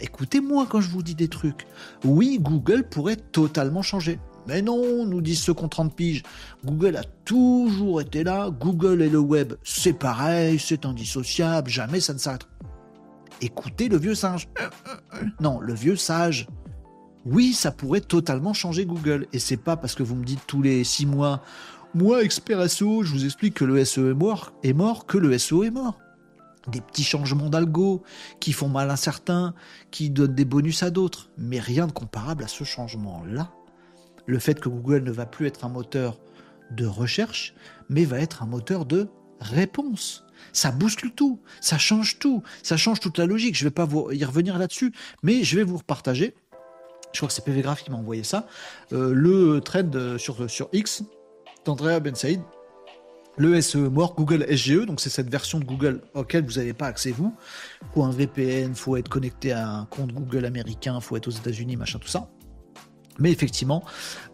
écoutez-moi 0.00 0.66
quand 0.68 0.80
je 0.80 0.88
vous 0.88 1.02
dis 1.02 1.14
des 1.14 1.28
trucs. 1.28 1.66
Oui, 2.04 2.38
Google 2.40 2.88
pourrait 2.88 3.16
totalement 3.16 3.82
changer. 3.82 4.18
Mais 4.46 4.62
non, 4.62 5.06
nous 5.06 5.20
disent 5.20 5.42
ceux 5.42 5.54
qui 5.54 5.64
ont 5.64 5.68
30 5.68 5.94
piges. 5.94 6.22
Google 6.64 6.96
a 6.96 7.04
toujours 7.24 8.00
été 8.00 8.24
là. 8.24 8.50
Google 8.50 9.02
et 9.02 9.08
le 9.08 9.18
web, 9.18 9.54
c'est 9.62 9.94
pareil, 9.94 10.58
c'est 10.58 10.84
indissociable, 10.84 11.70
jamais 11.70 12.00
ça 12.00 12.12
ne 12.12 12.18
s'arrête. 12.18 12.46
Écoutez 13.40 13.88
le 13.88 13.96
vieux 13.96 14.14
singe. 14.14 14.48
Non, 15.40 15.60
le 15.60 15.74
vieux 15.74 15.96
sage. 15.96 16.46
Oui, 17.26 17.54
ça 17.54 17.72
pourrait 17.72 18.00
totalement 18.00 18.52
changer 18.52 18.84
Google. 18.84 19.26
Et 19.32 19.38
c'est 19.38 19.56
pas 19.56 19.76
parce 19.76 19.94
que 19.94 20.02
vous 20.02 20.14
me 20.14 20.24
dites 20.24 20.46
tous 20.46 20.62
les 20.62 20.84
6 20.84 21.06
mois, 21.06 21.42
moi, 21.94 22.24
expert 22.24 22.68
SEO, 22.68 23.04
je 23.04 23.12
vous 23.12 23.24
explique 23.24 23.54
que 23.54 23.64
le 23.64 23.84
SEO 23.84 24.10
est 24.10 24.72
mort, 24.72 25.06
que 25.06 25.16
le 25.16 25.38
SEO 25.38 25.64
est 25.64 25.70
mort. 25.70 25.98
Des 26.68 26.80
petits 26.80 27.04
changements 27.04 27.50
d'algo 27.50 28.02
qui 28.40 28.52
font 28.52 28.68
mal 28.68 28.90
à 28.90 28.96
certains, 28.96 29.54
qui 29.90 30.10
donnent 30.10 30.34
des 30.34 30.44
bonus 30.44 30.82
à 30.82 30.90
d'autres, 30.90 31.30
mais 31.38 31.60
rien 31.60 31.86
de 31.86 31.92
comparable 31.92 32.42
à 32.42 32.48
ce 32.48 32.64
changement-là 32.64 33.52
le 34.26 34.38
fait 34.38 34.58
que 34.60 34.68
Google 34.68 35.02
ne 35.02 35.10
va 35.12 35.26
plus 35.26 35.46
être 35.46 35.64
un 35.64 35.68
moteur 35.68 36.18
de 36.70 36.86
recherche, 36.86 37.54
mais 37.88 38.04
va 38.04 38.20
être 38.20 38.42
un 38.42 38.46
moteur 38.46 38.84
de 38.84 39.08
réponse. 39.40 40.24
Ça 40.52 40.70
bouscule 40.70 41.12
tout, 41.12 41.40
ça 41.60 41.78
change 41.78 42.18
tout, 42.18 42.42
ça 42.62 42.76
change 42.76 43.00
toute 43.00 43.18
la 43.18 43.26
logique. 43.26 43.56
Je 43.56 43.64
ne 43.64 43.68
vais 43.68 43.74
pas 43.74 43.84
vous 43.84 44.10
y 44.12 44.24
revenir 44.24 44.58
là-dessus, 44.58 44.92
mais 45.22 45.44
je 45.44 45.56
vais 45.56 45.64
vous 45.64 45.78
repartager. 45.78 46.34
Je 47.12 47.20
crois 47.20 47.28
que 47.28 47.34
c'est 47.34 47.44
PV 47.44 47.62
Graph 47.62 47.82
qui 47.82 47.90
m'a 47.90 47.96
envoyé 47.96 48.24
ça. 48.24 48.48
Euh, 48.92 49.12
le 49.14 49.60
trade 49.60 50.18
sur, 50.18 50.50
sur 50.50 50.68
X 50.72 51.04
d'Andrea 51.64 52.00
Ben 52.00 52.14
Saïd. 52.14 52.40
Le 53.36 53.60
SE 53.60 53.78
mort, 53.78 54.14
Google 54.14 54.46
SGE, 54.48 54.86
donc 54.86 55.00
c'est 55.00 55.10
cette 55.10 55.28
version 55.28 55.58
de 55.58 55.64
Google 55.64 56.02
auquel 56.14 56.44
vous 56.44 56.52
n'avez 56.52 56.72
pas 56.72 56.86
accès 56.86 57.10
vous. 57.10 57.34
Pour 57.92 58.06
un 58.06 58.12
VPN, 58.12 58.74
faut 58.76 58.96
être 58.96 59.08
connecté 59.08 59.50
à 59.50 59.68
un 59.68 59.86
compte 59.86 60.12
Google 60.12 60.44
américain, 60.44 61.00
faut 61.00 61.16
être 61.16 61.26
aux 61.26 61.32
États-Unis, 61.32 61.76
machin, 61.76 61.98
tout 61.98 62.08
ça. 62.08 62.28
Mais 63.18 63.30
effectivement, 63.30 63.84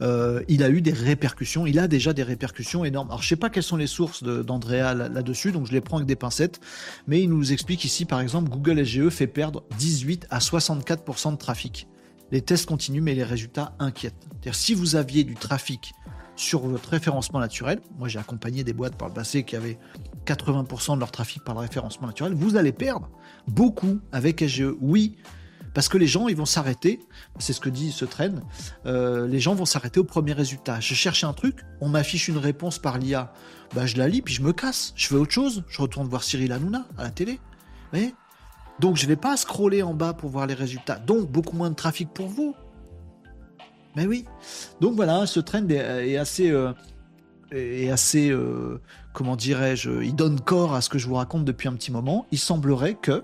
euh, 0.00 0.42
il 0.48 0.62
a 0.62 0.70
eu 0.70 0.80
des 0.80 0.92
répercussions, 0.92 1.66
il 1.66 1.78
a 1.78 1.88
déjà 1.88 2.12
des 2.12 2.22
répercussions 2.22 2.84
énormes. 2.84 3.08
Alors 3.08 3.22
je 3.22 3.28
sais 3.28 3.36
pas 3.36 3.50
quelles 3.50 3.62
sont 3.62 3.76
les 3.76 3.86
sources 3.86 4.22
d'Andrea 4.22 4.94
là-dessus, 4.94 5.52
donc 5.52 5.66
je 5.66 5.72
les 5.72 5.80
prends 5.80 5.96
avec 5.98 6.08
des 6.08 6.16
pincettes, 6.16 6.60
mais 7.06 7.20
il 7.20 7.28
nous 7.28 7.52
explique 7.52 7.84
ici 7.84 8.04
par 8.04 8.20
exemple, 8.20 8.50
Google 8.50 8.84
SGE 8.84 9.08
fait 9.10 9.26
perdre 9.26 9.64
18 9.78 10.26
à 10.30 10.38
64% 10.38 11.32
de 11.32 11.36
trafic. 11.36 11.86
Les 12.32 12.42
tests 12.42 12.66
continuent, 12.66 13.02
mais 13.02 13.14
les 13.14 13.24
résultats 13.24 13.74
inquiètent. 13.78 14.28
C'est-à-dire 14.30 14.54
si 14.54 14.74
vous 14.74 14.96
aviez 14.96 15.24
du 15.24 15.34
trafic 15.34 15.92
sur 16.36 16.60
votre 16.60 16.88
référencement 16.88 17.40
naturel, 17.40 17.80
moi 17.98 18.08
j'ai 18.08 18.18
accompagné 18.18 18.64
des 18.64 18.72
boîtes 18.72 18.96
par 18.96 19.08
le 19.08 19.14
passé 19.14 19.42
qui 19.42 19.56
avaient 19.56 19.78
80% 20.26 20.94
de 20.94 21.00
leur 21.00 21.10
trafic 21.10 21.44
par 21.44 21.54
le 21.54 21.60
référencement 21.60 22.06
naturel, 22.06 22.34
vous 22.34 22.56
allez 22.56 22.72
perdre 22.72 23.10
beaucoup 23.46 24.00
avec 24.12 24.42
SGE. 24.46 24.74
Oui, 24.80 25.16
parce 25.74 25.88
que 25.88 25.98
les 25.98 26.06
gens, 26.06 26.28
ils 26.28 26.36
vont 26.36 26.46
s'arrêter, 26.46 27.00
c'est 27.38 27.52
ce 27.52 27.60
que 27.60 27.68
dit 27.68 27.92
ce 27.92 28.04
trend, 28.04 28.30
euh, 28.86 29.26
les 29.26 29.40
gens 29.40 29.54
vont 29.54 29.64
s'arrêter 29.64 30.00
au 30.00 30.04
premier 30.04 30.32
résultat. 30.32 30.80
Je 30.80 30.94
cherche 30.94 31.24
un 31.24 31.32
truc, 31.32 31.64
on 31.80 31.88
m'affiche 31.88 32.28
une 32.28 32.38
réponse 32.38 32.78
par 32.78 32.98
l'IA, 32.98 33.32
bah, 33.74 33.86
je 33.86 33.96
la 33.96 34.08
lis, 34.08 34.22
puis 34.22 34.34
je 34.34 34.42
me 34.42 34.52
casse, 34.52 34.92
je 34.96 35.06
fais 35.06 35.14
autre 35.14 35.32
chose, 35.32 35.62
je 35.68 35.80
retourne 35.80 36.08
voir 36.08 36.24
Cyril 36.24 36.52
Hanouna 36.52 36.86
à 36.98 37.04
la 37.04 37.10
télé. 37.10 37.34
Vous 37.34 37.98
voyez? 37.98 38.14
Donc 38.80 38.96
je 38.96 39.04
ne 39.04 39.08
vais 39.08 39.16
pas 39.16 39.36
scroller 39.36 39.82
en 39.82 39.94
bas 39.94 40.14
pour 40.14 40.30
voir 40.30 40.46
les 40.46 40.54
résultats, 40.54 40.96
donc 40.96 41.30
beaucoup 41.30 41.56
moins 41.56 41.70
de 41.70 41.74
trafic 41.74 42.08
pour 42.08 42.28
vous. 42.28 42.54
Mais 43.96 44.06
oui. 44.06 44.24
Donc 44.80 44.94
voilà, 44.94 45.26
ce 45.26 45.40
trend 45.40 45.68
est, 45.68 46.16
assez, 46.16 46.50
euh, 46.50 46.72
est 47.50 47.90
assez, 47.90 48.30
euh, 48.30 48.80
comment 49.12 49.36
dirais-je, 49.36 50.02
il 50.02 50.14
donne 50.14 50.40
corps 50.40 50.74
à 50.74 50.80
ce 50.80 50.88
que 50.88 50.98
je 50.98 51.06
vous 51.06 51.16
raconte 51.16 51.44
depuis 51.44 51.68
un 51.68 51.74
petit 51.74 51.92
moment. 51.92 52.26
Il 52.30 52.38
semblerait 52.38 52.94
que, 52.94 53.22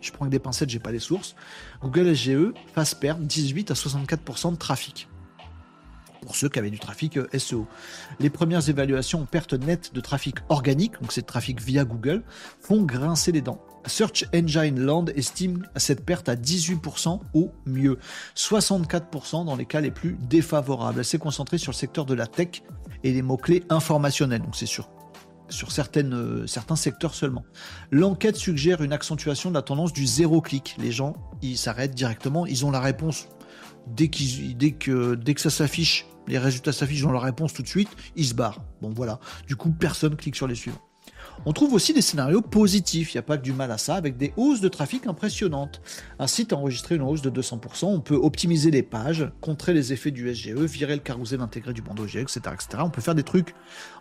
je 0.00 0.10
prends 0.10 0.24
avec 0.24 0.32
des 0.32 0.38
pincettes, 0.38 0.70
j'ai 0.70 0.78
pas 0.78 0.92
les 0.92 0.98
sources, 0.98 1.36
Google 1.82 2.14
SGE 2.14 2.52
fasse 2.74 2.94
perdre 2.94 3.22
18 3.22 3.70
à 3.70 3.74
64% 3.74 4.52
de 4.52 4.56
trafic 4.56 5.08
pour 6.26 6.34
ceux 6.34 6.48
qui 6.48 6.58
avaient 6.58 6.70
du 6.70 6.80
trafic 6.80 7.18
euh, 7.18 7.28
SEO. 7.38 7.66
Les 8.18 8.30
premières 8.30 8.68
évaluations 8.68 9.22
en 9.22 9.26
perte 9.26 9.52
nette 9.54 9.94
de 9.94 10.00
trafic 10.00 10.36
organique, 10.48 11.00
donc 11.00 11.12
c'est 11.12 11.22
trafic 11.22 11.60
via 11.60 11.84
Google, 11.84 12.24
font 12.60 12.82
grincer 12.82 13.30
les 13.32 13.40
dents. 13.40 13.62
Search 13.86 14.24
Engine 14.34 14.80
Land 14.80 15.06
estime 15.14 15.64
cette 15.76 16.04
perte 16.04 16.28
à 16.28 16.34
18% 16.34 17.20
au 17.34 17.52
mieux, 17.64 17.98
64% 18.34 19.44
dans 19.44 19.54
les 19.54 19.66
cas 19.66 19.80
les 19.80 19.92
plus 19.92 20.16
défavorables. 20.28 20.98
Elle 20.98 21.04
s'est 21.04 21.18
concentrée 21.18 21.58
sur 21.58 21.70
le 21.70 21.76
secteur 21.76 22.04
de 22.04 22.14
la 22.14 22.26
tech 22.26 22.62
et 23.04 23.12
les 23.12 23.22
mots-clés 23.22 23.62
informationnels, 23.70 24.42
donc 24.42 24.56
c'est 24.56 24.66
sûr 24.66 24.90
sur 25.48 25.72
certaines, 25.72 26.14
euh, 26.14 26.46
certains 26.46 26.76
secteurs 26.76 27.14
seulement. 27.14 27.44
L'enquête 27.90 28.36
suggère 28.36 28.82
une 28.82 28.92
accentuation 28.92 29.50
de 29.50 29.54
la 29.54 29.62
tendance 29.62 29.92
du 29.92 30.06
zéro 30.06 30.40
clic. 30.40 30.76
Les 30.78 30.92
gens, 30.92 31.14
ils 31.42 31.58
s'arrêtent 31.58 31.94
directement, 31.94 32.46
ils 32.46 32.64
ont 32.64 32.70
la 32.70 32.80
réponse 32.80 33.28
dès, 33.86 34.10
dès, 34.56 34.72
que, 34.72 35.14
dès 35.14 35.34
que 35.34 35.40
ça 35.40 35.50
s'affiche 35.50 36.06
les 36.28 36.38
résultats 36.38 36.72
s'affichent 36.72 37.02
dans 37.02 37.12
la 37.12 37.20
réponse 37.20 37.52
tout 37.52 37.62
de 37.62 37.68
suite, 37.68 37.90
ils 38.16 38.26
se 38.26 38.34
barrent. 38.34 38.60
Bon 38.82 38.90
voilà, 38.90 39.20
du 39.46 39.56
coup 39.56 39.70
personne 39.70 40.16
clique 40.16 40.36
sur 40.36 40.46
les 40.46 40.54
suivants. 40.54 40.85
On 41.44 41.52
trouve 41.52 41.74
aussi 41.74 41.92
des 41.92 42.00
scénarios 42.00 42.40
positifs, 42.40 43.14
il 43.14 43.16
n'y 43.16 43.20
a 43.20 43.22
pas 43.22 43.36
du 43.36 43.52
mal 43.52 43.70
à 43.70 43.78
ça, 43.78 43.94
avec 43.94 44.16
des 44.16 44.32
hausses 44.36 44.60
de 44.60 44.68
trafic 44.68 45.06
impressionnantes. 45.06 45.80
Un 46.18 46.26
site 46.26 46.52
a 46.52 46.56
enregistré 46.56 46.96
une 46.96 47.02
hausse 47.02 47.22
de 47.22 47.30
200%, 47.30 47.86
on 47.86 48.00
peut 48.00 48.16
optimiser 48.16 48.70
les 48.70 48.82
pages, 48.82 49.30
contrer 49.40 49.72
les 49.72 49.92
effets 49.92 50.10
du 50.10 50.34
SGE, 50.34 50.54
virer 50.54 50.94
le 50.94 51.02
carrousel 51.02 51.40
intégré 51.40 51.72
du 51.72 51.82
bandeau 51.82 52.06
GE, 52.06 52.16
etc., 52.16 52.40
etc. 52.52 52.68
On 52.80 52.90
peut 52.90 53.02
faire 53.02 53.14
des 53.14 53.22
trucs. 53.22 53.54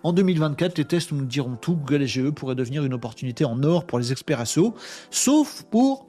En 0.03 0.13
2024, 0.13 0.77
les 0.77 0.85
tests 0.85 1.11
nous 1.11 1.25
diront 1.25 1.55
tout, 1.55 1.75
Google 1.75 2.07
SGE 2.07 2.31
pourrait 2.31 2.55
devenir 2.55 2.83
une 2.83 2.93
opportunité 2.93 3.45
en 3.45 3.61
or 3.63 3.85
pour 3.85 3.99
les 3.99 4.11
experts 4.11 4.47
SEO, 4.47 4.73
sauf 5.11 5.63
pour 5.69 6.07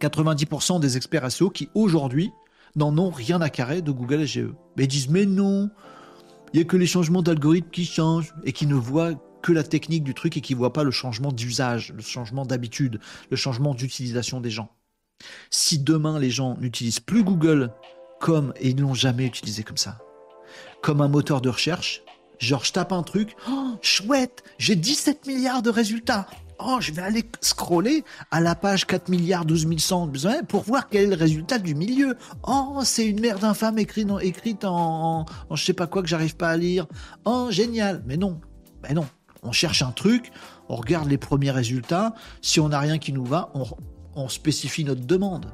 90% 0.00 0.80
des 0.80 0.96
experts 0.96 1.30
SEO 1.32 1.50
qui 1.50 1.68
aujourd'hui 1.74 2.30
n'en 2.76 2.96
ont 2.98 3.10
rien 3.10 3.40
à 3.40 3.48
carrer 3.48 3.82
de 3.82 3.90
Google 3.90 4.26
SGE. 4.26 4.50
Mais 4.76 4.84
ils 4.84 4.88
disent 4.88 5.08
mais 5.08 5.26
non, 5.26 5.70
il 6.52 6.60
n'y 6.60 6.62
a 6.62 6.64
que 6.64 6.76
les 6.76 6.86
changements 6.86 7.22
d'algorithme 7.22 7.70
qui 7.70 7.84
changent 7.84 8.34
et 8.44 8.52
qui 8.52 8.66
ne 8.66 8.74
voient 8.74 9.14
que 9.46 9.52
la 9.52 9.62
technique 9.62 10.02
du 10.02 10.12
truc 10.12 10.36
et 10.36 10.40
qui 10.40 10.54
ne 10.54 10.58
voient 10.58 10.72
pas 10.72 10.82
le 10.82 10.90
changement 10.90 11.30
d'usage, 11.30 11.92
le 11.92 12.02
changement 12.02 12.44
d'habitude, 12.44 12.98
le 13.30 13.36
changement 13.36 13.74
d'utilisation 13.74 14.40
des 14.40 14.50
gens. 14.50 14.72
Si 15.50 15.78
demain 15.78 16.18
les 16.18 16.30
gens 16.30 16.56
n'utilisent 16.60 16.98
plus 16.98 17.22
Google 17.22 17.72
comme, 18.18 18.52
et 18.58 18.70
ils 18.70 18.76
ne 18.76 18.82
l'ont 18.82 18.94
jamais 18.94 19.24
utilisé 19.24 19.62
comme 19.62 19.76
ça, 19.76 19.98
comme 20.82 21.00
un 21.00 21.06
moteur 21.06 21.40
de 21.40 21.48
recherche, 21.48 22.02
genre 22.40 22.64
je 22.64 22.72
tape 22.72 22.90
un 22.90 23.04
truc, 23.04 23.36
oh, 23.48 23.76
chouette, 23.82 24.42
j'ai 24.58 24.74
17 24.74 25.28
milliards 25.28 25.62
de 25.62 25.70
résultats, 25.70 26.26
oh, 26.58 26.78
je 26.80 26.90
vais 26.90 27.02
aller 27.02 27.22
scroller 27.40 28.02
à 28.32 28.40
la 28.40 28.56
page 28.56 28.84
4 28.84 29.08
milliards 29.10 29.44
12 29.44 29.78
100 29.78 30.08
besoin 30.08 30.42
pour 30.42 30.62
voir 30.62 30.88
quel 30.88 31.04
est 31.04 31.14
le 31.14 31.14
résultat 31.14 31.60
du 31.60 31.76
milieu. 31.76 32.16
Oh, 32.48 32.80
c'est 32.82 33.06
une 33.06 33.20
merde 33.20 33.44
infâme 33.44 33.78
écrite 33.78 34.08
écrite 34.22 34.64
en, 34.64 35.24
je 35.52 35.64
sais 35.64 35.72
pas 35.72 35.86
quoi 35.86 36.02
que 36.02 36.08
j'arrive 36.08 36.34
pas 36.34 36.48
à 36.48 36.56
lire. 36.56 36.88
Oh, 37.24 37.46
génial. 37.50 38.02
Mais 38.06 38.16
non, 38.16 38.40
mais 38.82 38.92
non. 38.92 39.06
On 39.46 39.52
cherche 39.52 39.82
un 39.82 39.92
truc, 39.92 40.32
on 40.68 40.76
regarde 40.76 41.08
les 41.08 41.18
premiers 41.18 41.50
résultats. 41.50 42.14
Si 42.42 42.60
on 42.60 42.68
n'a 42.68 42.80
rien 42.80 42.98
qui 42.98 43.12
nous 43.12 43.24
va, 43.24 43.52
on, 44.14 44.28
spécifie 44.28 44.84
notre 44.84 45.06
demande 45.06 45.52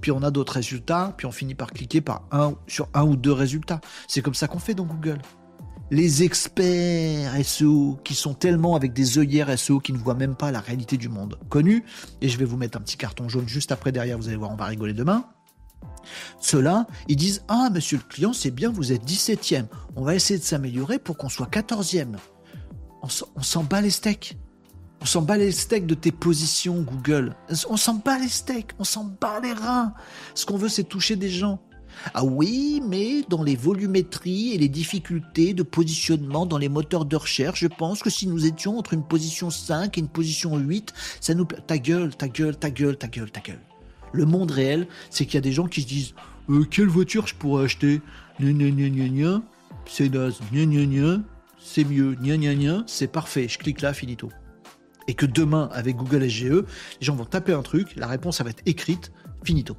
puis 0.00 0.12
on 0.12 0.22
a 0.22 0.30
d'autres 0.30 0.52
résultats, 0.52 1.12
puis 1.16 1.26
on 1.26 1.32
finit 1.32 1.56
par 1.56 1.72
cliquer 1.72 2.00
par 2.00 2.22
un, 2.30 2.54
sur 2.68 2.88
un 2.94 3.02
ou 3.02 3.16
deux 3.16 3.32
résultats. 3.32 3.80
C'est 4.06 4.22
comme 4.22 4.34
ça 4.34 4.46
qu'on 4.46 4.60
fait 4.60 4.74
dans 4.74 4.84
Google 4.84 5.18
les 5.90 6.22
experts 6.22 7.32
SEO 7.44 7.98
qui 8.04 8.14
sont 8.14 8.34
tellement 8.34 8.76
avec 8.76 8.92
des 8.92 9.18
œillères 9.18 9.58
SEO 9.58 9.80
qui 9.80 9.92
ne 9.92 9.98
voient 9.98 10.14
même 10.14 10.34
pas 10.34 10.50
la 10.50 10.60
réalité 10.60 10.96
du 10.96 11.08
monde 11.08 11.38
connu. 11.48 11.84
Et 12.20 12.28
je 12.28 12.38
vais 12.38 12.44
vous 12.44 12.56
mettre 12.56 12.78
un 12.78 12.80
petit 12.80 12.96
carton 12.96 13.28
jaune 13.28 13.48
juste 13.48 13.72
après 13.72 13.92
derrière, 13.92 14.18
vous 14.18 14.28
allez 14.28 14.36
voir, 14.36 14.50
on 14.50 14.56
va 14.56 14.66
rigoler 14.66 14.92
demain. 14.92 15.24
Ceux-là, 16.40 16.86
ils 17.08 17.16
disent 17.16 17.42
Ah, 17.48 17.68
monsieur 17.72 17.98
le 17.98 18.02
client, 18.04 18.32
c'est 18.32 18.50
bien, 18.50 18.70
vous 18.70 18.92
êtes 18.92 19.04
17e. 19.04 19.66
On 19.96 20.02
va 20.02 20.14
essayer 20.14 20.38
de 20.38 20.44
s'améliorer 20.44 20.98
pour 20.98 21.16
qu'on 21.16 21.28
soit 21.28 21.50
14e. 21.50 22.16
On 23.02 23.42
s'en 23.42 23.64
bat 23.64 23.80
les 23.80 23.90
steaks. 23.90 24.36
On 25.00 25.06
s'en 25.06 25.22
bat 25.22 25.36
les 25.36 25.52
steaks 25.52 25.86
de 25.86 25.94
tes 25.94 26.10
positions, 26.10 26.82
Google. 26.82 27.36
On 27.68 27.76
s'en 27.76 27.94
bat 27.94 28.18
les 28.18 28.28
steaks, 28.28 28.72
on 28.78 28.84
s'en 28.84 29.04
bat 29.04 29.40
les 29.40 29.52
reins. 29.52 29.94
Ce 30.34 30.44
qu'on 30.44 30.56
veut, 30.56 30.68
c'est 30.68 30.84
toucher 30.84 31.16
des 31.16 31.30
gens. 31.30 31.60
Ah 32.14 32.24
oui, 32.24 32.82
mais 32.86 33.22
dans 33.28 33.42
les 33.42 33.56
volumétries 33.56 34.52
et 34.52 34.58
les 34.58 34.68
difficultés 34.68 35.52
de 35.54 35.62
positionnement 35.62 36.46
dans 36.46 36.58
les 36.58 36.68
moteurs 36.68 37.04
de 37.04 37.16
recherche, 37.16 37.60
je 37.60 37.66
pense 37.66 38.02
que 38.02 38.10
si 38.10 38.26
nous 38.26 38.46
étions 38.46 38.78
entre 38.78 38.94
une 38.94 39.02
position 39.02 39.50
5 39.50 39.96
et 39.96 40.00
une 40.00 40.08
position 40.08 40.56
8, 40.56 40.92
ça 41.20 41.34
nous... 41.34 41.44
Ta 41.44 41.78
gueule, 41.78 42.14
ta 42.14 42.28
gueule, 42.28 42.56
ta 42.56 42.70
gueule, 42.70 42.96
ta 42.96 43.08
gueule, 43.08 43.30
ta 43.30 43.40
gueule. 43.40 43.60
Le 44.12 44.24
monde 44.24 44.50
réel, 44.50 44.86
c'est 45.10 45.26
qu'il 45.26 45.34
y 45.34 45.38
a 45.38 45.42
des 45.42 45.52
gens 45.52 45.66
qui 45.66 45.82
se 45.82 45.86
disent 45.86 46.14
euh, 46.50 46.64
Quelle 46.64 46.88
voiture 46.88 47.26
je 47.26 47.34
pourrais 47.34 47.64
acheter? 47.64 48.00
C'est 49.86 50.08
naze. 50.08 50.40
C'est 51.70 51.84
mieux. 51.84 52.16
C'est 52.86 53.12
parfait. 53.12 53.46
Je 53.46 53.58
clique 53.58 53.82
là, 53.82 53.92
finito. 53.92 54.30
Et 55.06 55.12
que 55.12 55.26
demain, 55.26 55.68
avec 55.72 55.96
Google 55.96 56.28
SGE, 56.28 56.44
les 56.44 56.64
gens 57.00 57.14
vont 57.14 57.26
taper 57.26 57.52
un 57.52 57.62
truc, 57.62 57.94
la 57.96 58.06
réponse, 58.06 58.40
va 58.44 58.50
être 58.50 58.62
écrite, 58.64 59.12
finito 59.44 59.76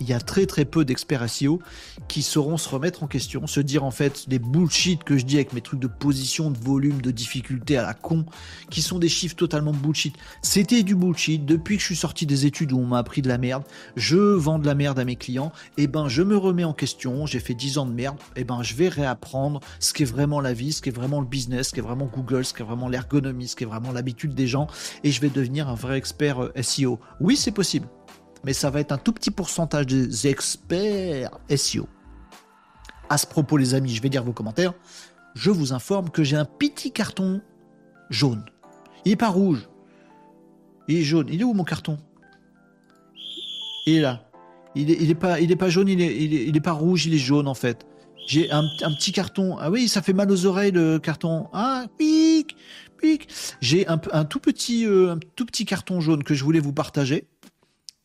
il 0.00 0.08
y 0.08 0.12
a 0.12 0.20
très 0.20 0.46
très 0.46 0.64
peu 0.64 0.84
d'experts 0.84 1.28
SEO 1.28 1.60
qui 2.08 2.22
sauront 2.22 2.56
se 2.56 2.68
remettre 2.68 3.02
en 3.02 3.06
question, 3.06 3.46
se 3.46 3.60
dire 3.60 3.84
en 3.84 3.90
fait 3.90 4.24
les 4.28 4.38
bullshit 4.38 5.04
que 5.04 5.16
je 5.16 5.24
dis 5.24 5.36
avec 5.36 5.52
mes 5.52 5.60
trucs 5.60 5.80
de 5.80 5.86
position, 5.86 6.50
de 6.50 6.58
volume, 6.58 7.00
de 7.00 7.10
difficulté 7.10 7.76
à 7.76 7.82
la 7.82 7.94
con, 7.94 8.24
qui 8.70 8.82
sont 8.82 8.98
des 8.98 9.08
chiffres 9.08 9.36
totalement 9.36 9.72
bullshit. 9.72 10.14
C'était 10.42 10.82
du 10.82 10.94
bullshit 10.94 11.44
depuis 11.44 11.76
que 11.76 11.80
je 11.80 11.86
suis 11.86 11.96
sorti 11.96 12.26
des 12.26 12.46
études 12.46 12.72
où 12.72 12.78
on 12.78 12.86
m'a 12.86 12.98
appris 12.98 13.22
de 13.22 13.28
la 13.28 13.38
merde. 13.38 13.64
Je 13.96 14.16
vends 14.16 14.58
de 14.58 14.66
la 14.66 14.74
merde 14.74 14.98
à 14.98 15.04
mes 15.04 15.16
clients. 15.16 15.52
Et 15.76 15.84
eh 15.84 15.86
ben 15.86 16.08
je 16.08 16.22
me 16.22 16.36
remets 16.36 16.64
en 16.64 16.72
question. 16.72 17.26
J'ai 17.26 17.40
fait 17.40 17.54
10 17.54 17.78
ans 17.78 17.86
de 17.86 17.92
merde. 17.92 18.16
Et 18.36 18.40
eh 18.40 18.44
ben 18.44 18.62
je 18.62 18.74
vais 18.74 18.88
réapprendre 18.88 19.60
ce 19.80 19.92
qui 19.92 20.02
est 20.02 20.06
vraiment 20.06 20.40
la 20.40 20.52
vie, 20.52 20.72
ce 20.72 20.82
qui 20.82 20.88
est 20.88 20.92
vraiment 20.92 21.20
le 21.20 21.26
business, 21.26 21.68
ce 21.68 21.74
qui 21.74 21.80
est 21.80 21.82
vraiment 21.82 22.06
Google, 22.06 22.44
ce 22.44 22.54
qui 22.54 22.62
est 22.62 22.64
vraiment 22.64 22.88
l'ergonomie, 22.88 23.48
ce 23.48 23.56
qui 23.56 23.64
est 23.64 23.66
vraiment 23.66 23.92
l'habitude 23.92 24.34
des 24.34 24.46
gens. 24.46 24.66
Et 25.04 25.10
je 25.10 25.20
vais 25.20 25.30
devenir 25.30 25.68
un 25.68 25.74
vrai 25.74 25.98
expert 25.98 26.42
euh, 26.42 26.52
SEO. 26.62 26.98
Oui, 27.20 27.36
c'est 27.36 27.50
possible 27.50 27.86
mais 28.44 28.52
ça 28.52 28.70
va 28.70 28.80
être 28.80 28.92
un 28.92 28.98
tout 28.98 29.12
petit 29.12 29.30
pourcentage 29.30 29.86
des 29.86 30.26
experts 30.26 31.30
SEO. 31.54 31.86
À 33.08 33.18
ce 33.18 33.26
propos, 33.26 33.56
les 33.56 33.74
amis, 33.74 33.94
je 33.94 34.02
vais 34.02 34.08
lire 34.08 34.24
vos 34.24 34.32
commentaires. 34.32 34.74
Je 35.34 35.50
vous 35.50 35.72
informe 35.72 36.10
que 36.10 36.24
j'ai 36.24 36.36
un 36.36 36.44
petit 36.44 36.92
carton 36.92 37.40
jaune. 38.10 38.44
Il 39.04 39.10
n'est 39.10 39.16
pas 39.16 39.28
rouge. 39.28 39.68
Il 40.88 40.96
est 40.96 41.02
jaune. 41.02 41.28
Il 41.30 41.40
est 41.40 41.44
où 41.44 41.52
mon 41.52 41.64
carton? 41.64 41.98
Il 43.86 43.96
est 43.96 44.00
là. 44.00 44.28
Il 44.74 44.86
n'est 44.86 44.92
est 44.92 45.14
pas, 45.14 45.40
est 45.40 45.70
jaune, 45.70 45.88
il 45.88 46.00
est, 46.00 46.48
est, 46.48 46.60
pas 46.60 46.72
rouge, 46.72 47.06
il 47.06 47.14
est 47.14 47.18
jaune 47.18 47.46
en 47.46 47.54
fait. 47.54 47.86
J'ai 48.26 48.50
un, 48.50 48.62
petit 48.96 49.12
carton. 49.12 49.58
Ah 49.58 49.70
oui, 49.70 49.88
ça 49.88 50.00
fait 50.00 50.12
mal 50.12 50.30
aux 50.30 50.46
oreilles 50.46 50.70
le 50.70 50.98
carton. 50.98 51.48
Ah, 51.52 51.86
pic. 51.98 52.56
J'ai 53.60 53.88
euh, 53.88 53.96
un 54.12 54.24
tout 54.24 54.38
petit 54.38 55.64
carton 55.66 56.00
jaune 56.00 56.22
que 56.22 56.34
je 56.34 56.44
voulais 56.44 56.60
vous 56.60 56.72
partager. 56.72 57.26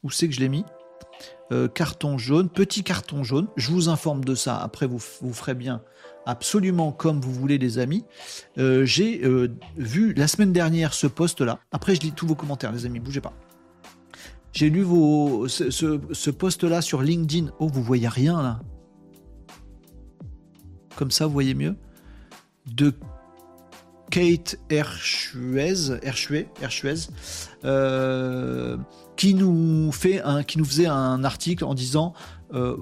C'est 0.09 0.27
que 0.27 0.35
je 0.35 0.39
l'ai 0.39 0.49
mis 0.49 0.65
euh, 1.51 1.67
Carton 1.67 2.17
jaune, 2.17 2.49
petit 2.49 2.83
carton 2.83 3.23
jaune. 3.23 3.47
Je 3.55 3.71
vous 3.71 3.89
informe 3.89 4.23
de 4.23 4.35
ça. 4.35 4.57
Après, 4.57 4.85
vous, 4.85 4.99
vous 5.21 5.33
ferez 5.33 5.53
bien 5.53 5.81
absolument 6.27 6.91
comme 6.91 7.19
vous 7.21 7.31
voulez, 7.31 7.57
les 7.57 7.79
amis. 7.79 8.03
Euh, 8.57 8.85
j'ai 8.85 9.23
euh, 9.23 9.47
vu 9.77 10.13
la 10.13 10.27
semaine 10.27 10.53
dernière 10.53 10.93
ce 10.93 11.07
post-là. 11.07 11.59
Après, 11.71 11.95
je 11.95 12.01
lis 12.01 12.11
tous 12.11 12.27
vos 12.27 12.35
commentaires, 12.35 12.71
les 12.71 12.85
amis. 12.85 12.99
Bougez 12.99 13.21
pas. 13.21 13.33
J'ai 14.51 14.69
lu 14.69 14.81
vos, 14.81 15.47
ce, 15.47 15.71
ce, 15.71 16.29
post-là 16.29 16.81
sur 16.81 17.01
LinkedIn. 17.01 17.51
Oh, 17.59 17.67
vous 17.67 17.81
voyez 17.81 18.07
rien 18.07 18.41
là. 18.41 18.59
Comme 20.95 21.11
ça, 21.11 21.27
vous 21.27 21.33
voyez 21.33 21.53
mieux. 21.53 21.75
De 22.65 22.93
Kate 24.09 24.57
Erchuez, 24.69 25.99
Erchuez, 26.01 26.47
Erchuez 26.61 27.07
euh, 27.65 28.77
qui 29.17 29.33
nous 29.33 29.91
fait 29.91 30.21
un, 30.21 30.43
qui 30.43 30.57
nous 30.57 30.65
faisait 30.65 30.85
un 30.85 31.23
article 31.23 31.65
en 31.65 31.73
disant, 31.73 32.13
euh, 32.53 32.77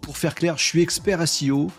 pour 0.00 0.16
faire 0.16 0.34
clair, 0.34 0.58
je 0.58 0.64
suis 0.64 0.80
expert 0.80 1.26
SEO, 1.28 1.70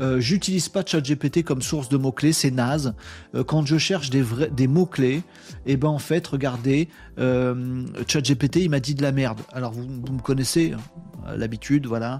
euh, 0.00 0.20
j'utilise 0.20 0.68
pas 0.68 0.84
ChatGPT 0.84 1.42
comme 1.42 1.62
source 1.62 1.88
de 1.88 1.96
mots 1.96 2.12
clés, 2.12 2.32
c'est 2.32 2.50
naze. 2.50 2.94
Euh, 3.34 3.42
quand 3.42 3.66
je 3.66 3.78
cherche 3.78 4.10
des 4.10 4.22
vrais, 4.22 4.50
des 4.50 4.68
mots 4.68 4.86
clés, 4.86 5.22
et 5.66 5.72
eh 5.72 5.76
ben 5.76 5.88
en 5.88 5.98
fait, 5.98 6.26
regardez, 6.26 6.88
ChatGPT 7.16 8.56
il 8.56 8.70
m'a 8.70 8.80
dit 8.80 8.94
de 8.94 9.02
la 9.02 9.12
merde. 9.12 9.40
Alors 9.52 9.72
vous, 9.72 9.82
vous 9.82 10.12
me 10.12 10.20
connaissez 10.20 10.72
hein, 10.72 11.36
l'habitude, 11.36 11.86
voilà. 11.86 12.18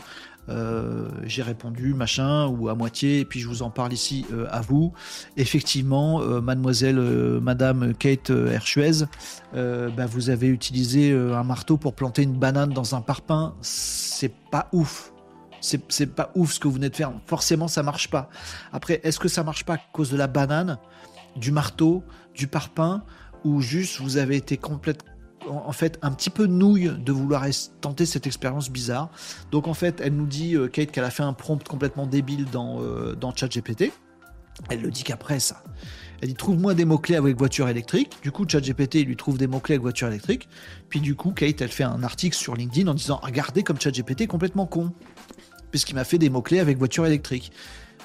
Euh, 0.48 1.08
j'ai 1.24 1.42
répondu 1.42 1.94
machin 1.94 2.46
ou 2.46 2.68
à 2.68 2.74
moitié, 2.74 3.20
et 3.20 3.24
puis 3.24 3.40
je 3.40 3.48
vous 3.48 3.62
en 3.62 3.70
parle 3.70 3.92
ici 3.92 4.26
euh, 4.32 4.46
à 4.50 4.60
vous. 4.60 4.92
Effectivement, 5.36 6.20
euh, 6.20 6.40
mademoiselle, 6.40 6.98
madame 7.40 7.94
Kate 7.94 8.30
Herchuez, 8.30 9.04
bah, 9.52 10.06
vous 10.06 10.30
avez 10.30 10.48
utilisé 10.48 11.12
un 11.12 11.44
marteau 11.44 11.76
pour 11.76 11.94
planter 11.94 12.22
une 12.22 12.38
banane 12.38 12.70
dans 12.70 12.94
un 12.94 13.00
parpaing. 13.00 13.54
C'est 13.62 14.34
pas 14.50 14.68
ouf. 14.72 15.12
C'est 15.60 16.14
pas 16.14 16.30
ouf 16.34 16.52
ce 16.52 16.60
que 16.60 16.68
vous 16.68 16.74
venez 16.74 16.90
de 16.90 16.96
faire. 16.96 17.12
Forcément, 17.26 17.68
ça 17.68 17.82
marche 17.82 18.10
pas. 18.10 18.28
Après, 18.72 19.00
est-ce 19.02 19.18
que 19.18 19.28
ça 19.28 19.42
marche 19.42 19.64
pas 19.64 19.74
à 19.74 19.78
cause 19.92 20.10
de 20.10 20.16
la 20.16 20.26
banane, 20.26 20.78
du 21.36 21.52
marteau, 21.52 22.02
du 22.34 22.48
parpaing, 22.48 23.02
ou 23.44 23.60
juste 23.60 24.00
vous 24.00 24.18
avez 24.18 24.36
été 24.36 24.56
complètement 24.56 25.13
en 25.48 25.72
fait 25.72 25.98
un 26.02 26.10
petit 26.12 26.30
peu 26.30 26.46
nouille 26.46 26.90
de 26.98 27.12
vouloir 27.12 27.44
tenter 27.80 28.06
cette 28.06 28.26
expérience 28.26 28.70
bizarre. 28.70 29.10
Donc 29.50 29.68
en 29.68 29.74
fait, 29.74 30.00
elle 30.00 30.14
nous 30.14 30.26
dit, 30.26 30.56
euh, 30.56 30.68
Kate, 30.68 30.90
qu'elle 30.90 31.04
a 31.04 31.10
fait 31.10 31.22
un 31.22 31.32
prompt 31.32 31.66
complètement 31.66 32.06
débile 32.06 32.46
dans, 32.50 32.80
euh, 32.80 33.14
dans 33.14 33.34
ChatGPT. 33.34 33.92
Elle 34.70 34.82
le 34.82 34.90
dit 34.90 35.02
qu'après 35.02 35.40
ça. 35.40 35.64
Elle 36.20 36.28
dit 36.28 36.34
trouve-moi 36.34 36.74
des 36.74 36.84
mots-clés 36.84 37.16
avec 37.16 37.36
voiture 37.36 37.68
électrique. 37.68 38.18
Du 38.22 38.30
coup, 38.30 38.46
ChatGPT 38.48 39.04
lui 39.04 39.16
trouve 39.16 39.36
des 39.36 39.46
mots-clés 39.46 39.74
avec 39.74 39.82
voiture 39.82 40.08
électrique. 40.08 40.48
Puis 40.88 41.00
du 41.00 41.16
coup, 41.16 41.32
Kate, 41.32 41.60
elle 41.60 41.68
fait 41.68 41.84
un 41.84 42.02
article 42.02 42.36
sur 42.36 42.54
LinkedIn 42.54 42.88
en 42.88 42.94
disant 42.94 43.18
regardez 43.22 43.62
comme 43.62 43.80
ChatGPT 43.80 44.22
est 44.22 44.26
complètement 44.26 44.66
con. 44.66 44.92
Puisqu'il 45.70 45.94
m'a 45.94 46.04
fait 46.04 46.18
des 46.18 46.30
mots-clés 46.30 46.60
avec 46.60 46.78
voiture 46.78 47.04
électrique. 47.04 47.50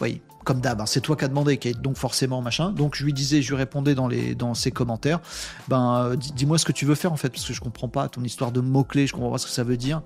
Oui, 0.02 0.22
comme 0.50 0.62
d'hab, 0.62 0.82
hein, 0.82 0.88
c'est 0.88 1.02
toi 1.02 1.16
qui 1.16 1.24
as 1.26 1.28
demandé, 1.28 1.58
Kate, 1.58 1.80
donc 1.80 1.96
forcément, 1.96 2.42
machin. 2.42 2.72
Donc 2.72 2.96
je 2.96 3.06
lui 3.06 3.14
disais, 3.14 3.44
je 3.44 3.50
lui 3.50 3.56
répondais 3.56 3.94
dans, 3.94 4.56
ses 4.56 4.72
commentaires, 4.72 5.20
ben 5.68 6.06
euh, 6.06 6.16
dis-moi 6.16 6.58
ce 6.58 6.66
que 6.66 6.72
tu 6.72 6.86
veux 6.86 6.96
faire 6.96 7.14
en 7.14 7.18
fait, 7.18 7.30
parce 7.30 7.46
que 7.46 7.54
je 7.54 7.62
comprends 7.62 7.88
pas 7.88 8.10
ton 8.10 8.24
histoire 8.24 8.52
de 8.52 8.60
mots-clés, 8.60 9.06
je 9.06 9.14
comprends 9.14 9.30
pas 9.30 9.38
ce 9.38 9.46
que 9.46 9.52
ça 9.52 9.64
veut 9.64 9.78
dire. 9.78 10.02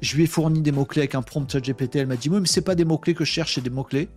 Je 0.00 0.14
lui 0.14 0.22
ai 0.22 0.26
fourni 0.28 0.60
des 0.60 0.70
mots-clés 0.70 1.00
avec 1.00 1.16
un 1.16 1.22
prompt 1.22 1.52
GPT, 1.52 1.96
elle 1.96 2.06
m'a 2.06 2.14
dit, 2.14 2.28
oui, 2.28 2.38
mais 2.40 2.46
c'est 2.46 2.60
pas 2.60 2.76
des 2.76 2.84
mots-clés 2.84 3.14
que 3.14 3.24
je 3.24 3.32
cherche, 3.32 3.56
c'est 3.56 3.60
des 3.60 3.70
mots-clés. 3.70 4.08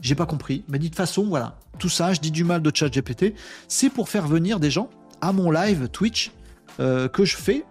J'ai 0.00 0.14
pas 0.14 0.24
compris. 0.24 0.64
Mais 0.70 0.78
dit 0.78 0.86
de 0.86 0.94
toute 0.94 0.96
façon, 0.96 1.24
voilà, 1.24 1.58
tout 1.78 1.90
ça, 1.90 2.14
je 2.14 2.20
dis 2.20 2.30
du 2.30 2.44
mal 2.44 2.62
de 2.62 2.72
ChatGPT, 2.74 3.34
c'est 3.68 3.90
pour 3.90 4.08
faire 4.08 4.26
venir 4.26 4.60
des 4.60 4.70
gens 4.70 4.88
à 5.20 5.32
mon 5.32 5.50
live 5.50 5.88
Twitch 5.88 6.32
euh, 6.80 7.06
que 7.06 7.26
je 7.26 7.36
fais 7.36 7.66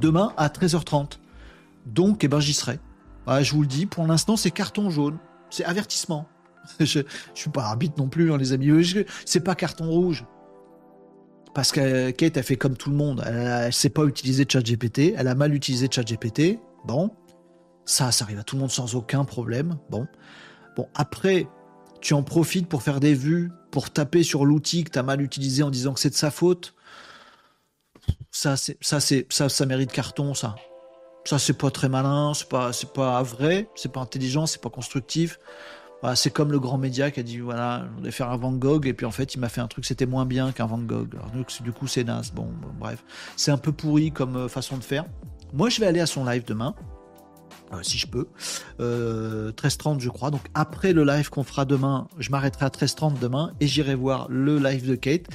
demain 0.00 0.32
à 0.36 0.48
13h30. 0.48 1.18
Donc, 1.86 2.24
eh 2.24 2.28
ben, 2.28 2.40
j'y 2.40 2.54
serai. 2.54 2.80
je 3.28 3.52
vous 3.52 3.60
le 3.60 3.68
dis, 3.68 3.86
pour 3.86 4.04
l'instant, 4.04 4.36
c'est 4.36 4.50
carton 4.50 4.90
jaune. 4.90 5.16
C'est 5.52 5.64
avertissement. 5.64 6.26
je, 6.80 7.00
ne 7.00 7.04
suis 7.34 7.50
pas 7.50 7.64
arbitre 7.64 7.94
non 7.98 8.08
plus, 8.08 8.32
hein, 8.32 8.38
les 8.38 8.52
amis. 8.52 8.70
C'est 9.26 9.40
pas 9.40 9.54
carton 9.54 9.88
rouge. 9.88 10.24
Parce 11.54 11.70
que 11.70 12.10
Kate 12.10 12.38
a 12.38 12.42
fait 12.42 12.56
comme 12.56 12.76
tout 12.76 12.88
le 12.88 12.96
monde. 12.96 13.22
Elle, 13.26 13.66
ne 13.66 13.70
sait 13.70 13.90
pas 13.90 14.04
utiliser 14.04 14.46
ChatGPT. 14.48 15.14
Elle 15.14 15.28
a 15.28 15.34
mal 15.34 15.54
utilisé 15.54 15.88
ChatGPT. 15.90 16.58
Bon. 16.86 17.10
Ça, 17.84 18.10
ça 18.12 18.24
arrive 18.24 18.38
à 18.38 18.44
tout 18.44 18.56
le 18.56 18.60
monde 18.60 18.70
sans 18.70 18.94
aucun 18.94 19.24
problème. 19.24 19.76
Bon. 19.90 20.06
Bon, 20.74 20.88
après, 20.94 21.46
tu 22.00 22.14
en 22.14 22.22
profites 22.22 22.66
pour 22.66 22.82
faire 22.82 22.98
des 22.98 23.12
vues, 23.12 23.50
pour 23.70 23.90
taper 23.90 24.22
sur 24.22 24.46
l'outil 24.46 24.84
que 24.84 24.90
tu 24.90 24.98
as 24.98 25.02
mal 25.02 25.20
utilisé 25.20 25.62
en 25.62 25.70
disant 25.70 25.92
que 25.92 26.00
c'est 26.00 26.10
de 26.10 26.14
sa 26.14 26.30
faute. 26.30 26.74
Ça, 28.30 28.56
ça, 28.56 29.00
ça, 29.00 29.48
ça 29.50 29.66
mérite 29.66 29.92
carton, 29.92 30.32
ça. 30.32 30.54
Ça, 31.24 31.38
c'est 31.38 31.52
pas 31.52 31.70
très 31.70 31.88
malin, 31.88 32.34
c'est 32.34 32.48
pas, 32.48 32.72
c'est 32.72 32.92
pas 32.92 33.22
vrai, 33.22 33.68
c'est 33.74 33.92
pas 33.92 34.00
intelligent, 34.00 34.46
c'est 34.46 34.60
pas 34.60 34.70
constructif. 34.70 35.38
c'est 36.16 36.32
comme 36.32 36.50
le 36.50 36.58
grand 36.58 36.78
média 36.78 37.12
qui 37.12 37.20
a 37.20 37.22
dit 37.22 37.38
voilà, 37.38 37.84
on 37.98 38.02
va 38.02 38.10
faire 38.10 38.30
un 38.30 38.36
Van 38.36 38.52
Gogh, 38.52 38.86
et 38.86 38.92
puis 38.92 39.06
en 39.06 39.12
fait, 39.12 39.34
il 39.34 39.38
m'a 39.38 39.48
fait 39.48 39.60
un 39.60 39.68
truc, 39.68 39.84
c'était 39.84 40.06
moins 40.06 40.26
bien 40.26 40.50
qu'un 40.50 40.66
Van 40.66 40.78
Gogh. 40.78 41.14
du 41.62 41.72
coup, 41.72 41.86
c'est 41.86 42.04
naze. 42.04 42.32
Bon, 42.32 42.48
bref. 42.78 43.04
C'est 43.36 43.52
un 43.52 43.58
peu 43.58 43.72
pourri 43.72 44.10
comme 44.10 44.36
euh, 44.36 44.48
façon 44.48 44.76
de 44.76 44.82
faire. 44.84 45.04
Moi, 45.52 45.68
je 45.68 45.80
vais 45.80 45.86
aller 45.86 46.00
à 46.00 46.06
son 46.06 46.24
live 46.24 46.44
demain. 46.44 46.74
Euh, 47.72 47.82
si 47.82 47.98
je 47.98 48.06
peux. 48.06 48.26
13h30 48.78 48.80
euh, 48.80 49.98
je 49.98 50.08
crois. 50.08 50.30
Donc 50.30 50.42
après 50.54 50.92
le 50.92 51.04
live 51.04 51.30
qu'on 51.30 51.44
fera 51.44 51.64
demain, 51.64 52.08
je 52.18 52.30
m'arrêterai 52.30 52.66
à 52.66 52.68
13h30 52.68 53.18
demain 53.18 53.52
et 53.60 53.66
j'irai 53.66 53.94
voir 53.94 54.26
le 54.28 54.58
live 54.58 54.88
de 54.88 54.94
Kate 54.94 55.26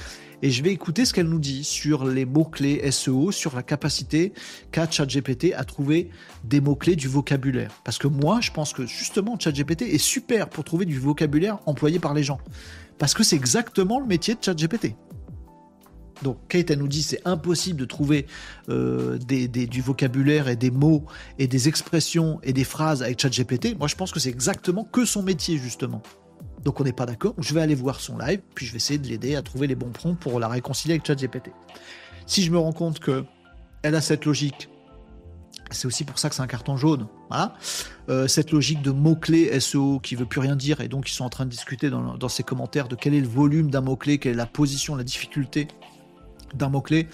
et 0.41 0.51
je 0.51 0.63
vais 0.63 0.71
écouter 0.71 1.05
ce 1.05 1.13
qu'elle 1.13 1.27
nous 1.27 1.39
dit 1.39 1.63
sur 1.63 2.05
les 2.05 2.25
mots-clés 2.25 2.89
SEO, 2.91 3.31
sur 3.31 3.55
la 3.55 3.63
capacité 3.63 4.33
qu'a 4.71 4.89
ChatGPT 4.89 5.53
à 5.55 5.63
trouver 5.63 6.09
des 6.43 6.61
mots-clés 6.61 6.95
du 6.95 7.07
vocabulaire. 7.07 7.71
Parce 7.83 7.97
que 7.97 8.07
moi, 8.07 8.39
je 8.41 8.51
pense 8.51 8.73
que 8.73 8.85
justement, 8.85 9.37
ChatGPT 9.39 9.83
est 9.83 9.97
super 9.97 10.49
pour 10.49 10.63
trouver 10.63 10.85
du 10.85 10.99
vocabulaire 10.99 11.59
employé 11.65 11.99
par 11.99 12.13
les 12.13 12.23
gens. 12.23 12.39
Parce 12.99 13.13
que 13.13 13.23
c'est 13.23 13.35
exactement 13.35 13.99
le 13.99 14.05
métier 14.05 14.35
de 14.35 14.39
ChatGPT. 14.43 14.95
Donc 16.23 16.37
Kate, 16.47 16.71
elle 16.71 16.79
nous 16.79 16.87
dit 16.87 17.03
c'est 17.03 17.21
impossible 17.25 17.79
de 17.79 17.85
trouver 17.85 18.25
euh, 18.69 19.17
du 19.19 19.81
vocabulaire 19.81 20.47
et 20.47 20.55
des 20.55 20.71
mots 20.71 21.05
et 21.37 21.47
des 21.47 21.67
expressions 21.67 22.39
et 22.43 22.53
des 22.53 22.63
phrases 22.63 23.03
avec 23.03 23.19
ChatGPT. 23.21 23.77
Moi, 23.77 23.87
je 23.87 23.95
pense 23.95 24.11
que 24.11 24.19
c'est 24.19 24.29
exactement 24.29 24.83
que 24.83 25.05
son 25.05 25.23
métier, 25.23 25.57
justement. 25.57 26.01
Donc 26.63 26.79
on 26.79 26.83
n'est 26.83 26.93
pas 26.93 27.05
d'accord. 27.05 27.33
Je 27.37 27.53
vais 27.53 27.61
aller 27.61 27.75
voir 27.75 27.99
son 27.99 28.17
live, 28.17 28.39
puis 28.55 28.65
je 28.65 28.71
vais 28.71 28.77
essayer 28.77 28.99
de 28.99 29.07
l'aider 29.07 29.35
à 29.35 29.41
trouver 29.41 29.67
les 29.67 29.75
bons 29.75 29.89
prompts 29.89 30.17
pour 30.19 30.39
la 30.39 30.47
réconcilier 30.47 30.95
avec 30.95 31.05
ChatGPT. 31.05 31.51
Si 32.25 32.43
je 32.43 32.51
me 32.51 32.57
rends 32.57 32.73
compte 32.73 32.99
que 32.99 33.23
elle 33.83 33.95
a 33.95 34.01
cette 34.01 34.25
logique, 34.25 34.69
c'est 35.71 35.85
aussi 35.85 36.03
pour 36.03 36.17
ça 36.17 36.29
que 36.29 36.35
c'est 36.35 36.41
un 36.41 36.47
carton 36.47 36.77
jaune. 36.77 37.07
Euh, 38.09 38.27
cette 38.27 38.51
logique 38.51 38.81
de 38.81 38.91
mots-clés 38.91 39.59
SEO 39.59 39.99
qui 39.99 40.15
veut 40.15 40.25
plus 40.25 40.39
rien 40.39 40.55
dire, 40.55 40.81
et 40.81 40.87
donc 40.87 41.09
ils 41.09 41.13
sont 41.13 41.25
en 41.25 41.29
train 41.29 41.45
de 41.45 41.49
discuter 41.49 41.89
dans, 41.89 42.17
dans 42.17 42.29
ses 42.29 42.43
commentaires 42.43 42.87
de 42.87 42.95
quel 42.95 43.13
est 43.13 43.21
le 43.21 43.27
volume 43.27 43.69
d'un 43.69 43.81
mot-clé, 43.81 44.17
quelle 44.17 44.33
est 44.33 44.35
la 44.35 44.45
position, 44.45 44.95
la 44.95 45.03
difficulté 45.03 45.67
d'un 46.55 46.69
mot-clé, 46.69 47.07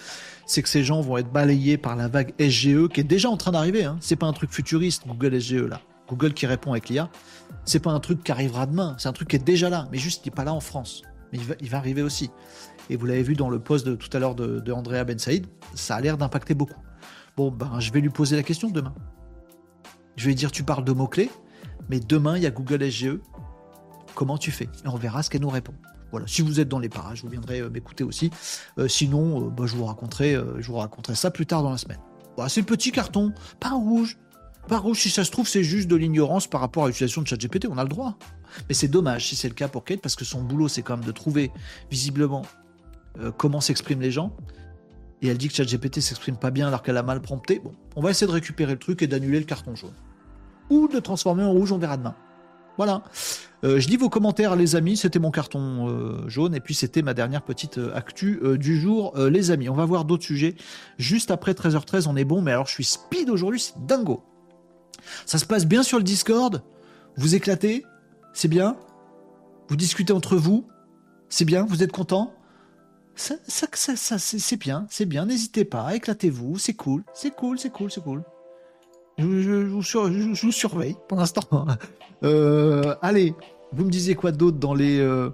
c'est 0.46 0.62
que 0.62 0.70
ces 0.70 0.84
gens 0.84 1.02
vont 1.02 1.18
être 1.18 1.32
balayés 1.32 1.78
par 1.78 1.96
la 1.96 2.08
vague 2.08 2.34
SGE 2.40 2.88
qui 2.94 3.00
est 3.00 3.06
déjà 3.06 3.30
en 3.30 3.38
train 3.38 3.52
d'arriver. 3.52 3.84
Hein. 3.84 3.98
C'est 4.02 4.16
pas 4.16 4.28
un 4.28 4.34
truc 4.34 4.52
futuriste, 4.52 5.04
Google 5.08 5.40
SGE 5.40 5.54
là. 5.54 5.82
Google 6.14 6.34
qui 6.34 6.46
répond 6.46 6.72
avec 6.72 6.90
l'IA, 6.90 7.10
c'est 7.66 7.80
pas 7.80 7.92
un 7.92 8.00
truc 8.00 8.24
qui 8.24 8.32
arrivera 8.32 8.66
demain, 8.66 8.96
c'est 8.98 9.10
un 9.10 9.14
truc 9.14 9.30
qui 9.30 9.36
est 9.36 9.44
déjà 9.44 9.70
là, 9.70 9.88
mais 9.92 9.98
juste 9.98 10.26
il 10.26 10.30
n'est 10.30 10.36
pas 10.36 10.44
là 10.44 10.54
en 10.54 10.60
France. 10.60 11.04
Mais 11.32 11.40
il 11.62 11.70
va, 11.70 11.78
arriver 11.78 12.04
aussi. 12.04 12.30
Et 12.90 12.96
vous 12.96 13.08
l'avez 13.08 13.24
vu 13.24 13.36
dans 13.36 13.50
le 13.50 13.60
post 13.60 13.88
de 13.88 13.96
tout 13.96 14.10
à 14.16 14.20
l'heure 14.20 14.36
de, 14.36 14.72
Andrea 14.72 15.04
Ben 15.04 15.18
Saïd, 15.18 15.48
ça 15.74 15.96
a 15.96 16.02
l'air 16.02 16.18
d'impacter 16.18 16.54
beaucoup. 16.54 16.80
Bon, 17.36 17.50
ben, 17.50 17.80
je 17.80 17.92
vais 17.92 18.02
lui 18.02 18.12
poser 18.12 18.36
la 18.36 18.44
question 18.44 18.70
demain. 18.70 18.94
Je 20.16 20.26
vais 20.26 20.30
lui 20.30 20.36
dire, 20.36 20.52
tu 20.52 20.64
parles 20.64 20.86
de 20.86 20.92
mots-clés, 20.92 21.32
mais 21.90 22.00
demain, 22.00 22.38
il 22.38 22.44
y 22.44 22.46
a 22.46 22.52
Google 22.52 22.84
SGE. 22.92 23.18
Comment 24.14 24.38
tu 24.38 24.52
fais? 24.52 24.70
Et 24.86 24.88
on 24.88 24.96
verra 24.96 25.24
ce 25.24 25.32
qu'elle 25.32 25.42
nous 25.42 25.50
répond. 25.50 25.74
Voilà, 26.12 26.28
si 26.28 26.44
vous 26.44 26.60
êtes 26.60 26.70
dans 26.70 26.78
les 26.78 26.90
parages, 26.90 27.24
vous 27.24 27.30
viendrez 27.30 27.62
euh, 27.62 27.72
m'écouter 27.72 28.04
aussi. 28.04 28.30
Euh, 28.78 28.88
sinon, 28.88 29.48
euh, 29.48 29.50
bah, 29.50 29.64
je, 29.66 29.76
vous 29.76 29.86
raconterai, 29.86 30.38
je 30.60 30.68
vous 30.68 30.76
raconterai 30.76 31.16
ça 31.16 31.32
plus 31.32 31.48
tard 31.48 31.64
dans 31.64 31.72
la 31.72 31.80
semaine. 31.80 31.98
Voilà, 32.36 32.50
c'est 32.50 32.62
le 32.62 32.68
petit 32.68 32.92
carton, 32.92 33.34
pas 33.60 33.72
rouge, 33.72 34.20
pas 34.68 34.78
rouge, 34.78 35.00
si 35.00 35.10
ça 35.10 35.24
se 35.24 35.32
trouve, 35.32 35.48
c'est 35.48 35.64
juste 35.64 35.88
de 35.88 35.96
l'ignorance 35.96 36.48
par 36.48 36.62
rapport 36.62 36.86
à 36.86 36.88
l'utilisation 36.88 37.22
de 37.22 37.28
ChatGPT, 37.28 37.68
on 37.70 37.78
a 37.78 37.84
le 37.84 37.90
droit. 37.90 38.18
Mais 38.70 38.76
c'est 38.76 38.88
dommage 38.88 39.28
si 39.28 39.36
c'est 39.36 39.50
le 39.50 39.54
cas 39.54 39.68
pour 39.68 39.84
Kate, 39.84 40.02
parce 40.02 40.16
que 40.16 40.26
son 40.26 40.42
boulot, 40.42 40.68
c'est 40.68 40.82
quand 40.82 40.98
même 40.98 41.06
de 41.06 41.12
trouver 41.12 41.52
visiblement 41.92 42.44
euh, 43.20 43.32
comment 43.32 43.62
s'expriment 43.62 44.02
les 44.02 44.12
gens. 44.12 44.36
Et 45.22 45.28
elle 45.28 45.38
dit 45.38 45.48
que 45.48 45.54
ChatGPT 45.54 46.02
s'exprime 46.02 46.38
pas 46.38 46.52
bien 46.52 46.68
alors 46.68 46.82
qu'elle 46.82 46.98
a 46.98 47.04
mal 47.04 47.22
prompté. 47.22 47.60
Bon, 47.60 47.74
on 47.96 48.02
va 48.02 48.12
essayer 48.12 48.28
de 48.28 48.32
récupérer 48.32 48.74
le 48.74 48.80
truc 48.80 49.02
et 49.02 49.08
d'annuler 49.08 49.40
le 49.40 49.46
carton 49.46 49.76
jaune. 49.76 49.94
Ou 50.70 50.88
de 50.88 51.00
transformer 51.00 51.44
en 51.44 51.52
rouge, 51.52 51.72
on 51.72 51.78
verra 51.78 51.98
demain. 51.98 52.16
Voilà. 52.78 53.04
Euh, 53.64 53.80
je 53.80 53.88
lis 53.88 53.98
vos 53.98 54.10
commentaires, 54.10 54.56
les 54.56 54.76
amis. 54.76 54.98
C'était 54.98 55.20
mon 55.20 55.32
carton 55.32 55.88
euh, 55.90 56.28
jaune. 56.30 56.56
Et 56.56 56.60
puis, 56.60 56.74
c'était 56.74 57.02
ma 57.02 57.14
dernière 57.14 57.44
petite 57.44 57.80
actu 57.94 58.42
du 58.58 58.80
jour, 58.80 59.14
les 59.18 59.52
amis. 59.52 59.70
On 59.70 59.76
va 59.76 59.86
voir 59.86 60.06
d'autres 60.06 60.24
sujets. 60.24 60.56
Juste 60.98 61.32
après 61.32 61.52
13h13, 61.52 62.08
on 62.08 62.16
est 62.16 62.26
bon. 62.26 62.42
Mais 62.42 62.52
alors, 62.52 62.68
je 62.68 62.74
suis 62.74 62.86
speed 62.86 63.30
aujourd'hui, 63.30 63.60
c'est 63.60 63.86
dingo. 63.86 64.24
Ça 65.26 65.38
se 65.38 65.46
passe 65.46 65.66
bien 65.66 65.84
sur 65.84 65.98
le 65.98 66.04
Discord? 66.04 66.64
Vous 67.18 67.36
éclatez? 67.36 67.86
C'est 68.34 68.48
bien? 68.48 68.76
Vous 69.68 69.76
discutez 69.76 70.14
entre 70.14 70.36
vous? 70.36 70.66
C'est 71.30 71.46
bien? 71.46 71.66
Vous 71.66 71.84
êtes 71.84 71.92
content? 71.92 72.34
Ça, 73.16 73.36
ça, 73.48 73.68
ça, 73.96 74.18
c'est 74.18 74.58
bien, 74.58 74.88
c'est 74.90 75.06
bien, 75.06 75.26
n'hésitez 75.26 75.66
pas, 75.66 75.96
éclatez-vous, 75.96 76.58
c'est 76.58 76.74
cool, 76.74 77.04
c'est 77.14 77.30
cool, 77.30 77.60
c'est 77.60 77.70
cool, 77.70 77.92
c'est 77.92 78.02
cool. 78.02 78.24
Je, 79.20 79.68
vous 79.68 80.52
surveille 80.52 80.96
pour 81.08 81.18
l'instant. 81.18 81.44
Euh, 82.24 82.96
allez, 83.02 83.36
vous 83.74 83.84
me 83.84 83.90
disiez 83.90 84.16
quoi 84.16 84.32
d'autre 84.32 84.58
dans 84.58 84.74
les, 84.74 84.98
euh, 84.98 85.30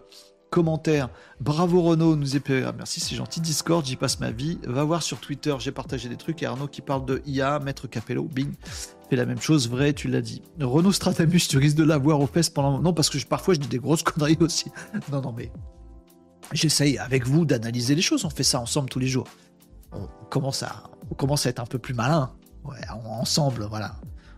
commentaires. 0.49 1.09
Bravo 1.39 1.81
Renaud, 1.81 2.15
nous 2.15 2.35
est 2.35 2.49
Merci, 2.49 2.99
c'est 2.99 3.15
gentil. 3.15 3.41
Discord, 3.41 3.85
j'y 3.85 3.95
passe 3.95 4.19
ma 4.19 4.31
vie. 4.31 4.59
Va 4.65 4.83
voir 4.83 5.03
sur 5.03 5.19
Twitter, 5.19 5.55
j'ai 5.59 5.71
partagé 5.71 6.09
des 6.09 6.17
trucs. 6.17 6.41
Et 6.43 6.45
Arnaud 6.45 6.67
qui 6.67 6.81
parle 6.81 7.05
de 7.05 7.21
IA, 7.25 7.59
Maître 7.59 7.87
Capello, 7.87 8.23
bing, 8.23 8.51
fait 9.09 9.15
la 9.15 9.25
même 9.25 9.41
chose, 9.41 9.69
vrai, 9.69 9.93
tu 9.93 10.07
l'as 10.07 10.21
dit. 10.21 10.41
Renaud 10.59 10.91
Stratamus, 10.91 11.47
tu 11.47 11.57
risques 11.57 11.77
de 11.77 11.83
l'avoir 11.83 12.19
aux 12.19 12.27
fesses 12.27 12.49
pendant. 12.49 12.79
Non, 12.79 12.93
parce 12.93 13.09
que 13.09 13.17
parfois 13.25 13.53
je 13.53 13.59
dis 13.59 13.67
des 13.67 13.79
grosses 13.79 14.03
conneries 14.03 14.37
aussi. 14.39 14.71
non, 15.11 15.21
non, 15.21 15.33
mais 15.35 15.51
j'essaye 16.51 16.97
avec 16.97 17.25
vous 17.27 17.45
d'analyser 17.45 17.95
les 17.95 18.01
choses. 18.01 18.25
On 18.25 18.29
fait 18.29 18.43
ça 18.43 18.59
ensemble 18.59 18.89
tous 18.89 18.99
les 18.99 19.07
jours. 19.07 19.27
On 19.91 20.07
commence 20.29 20.63
à, 20.63 20.83
on 21.09 21.15
commence 21.15 21.45
à 21.45 21.49
être 21.49 21.59
un 21.59 21.65
peu 21.65 21.79
plus 21.79 21.93
malin. 21.93 22.31
Ouais, 22.63 22.77
ensemble, 23.05 23.65
voilà. 23.69 23.95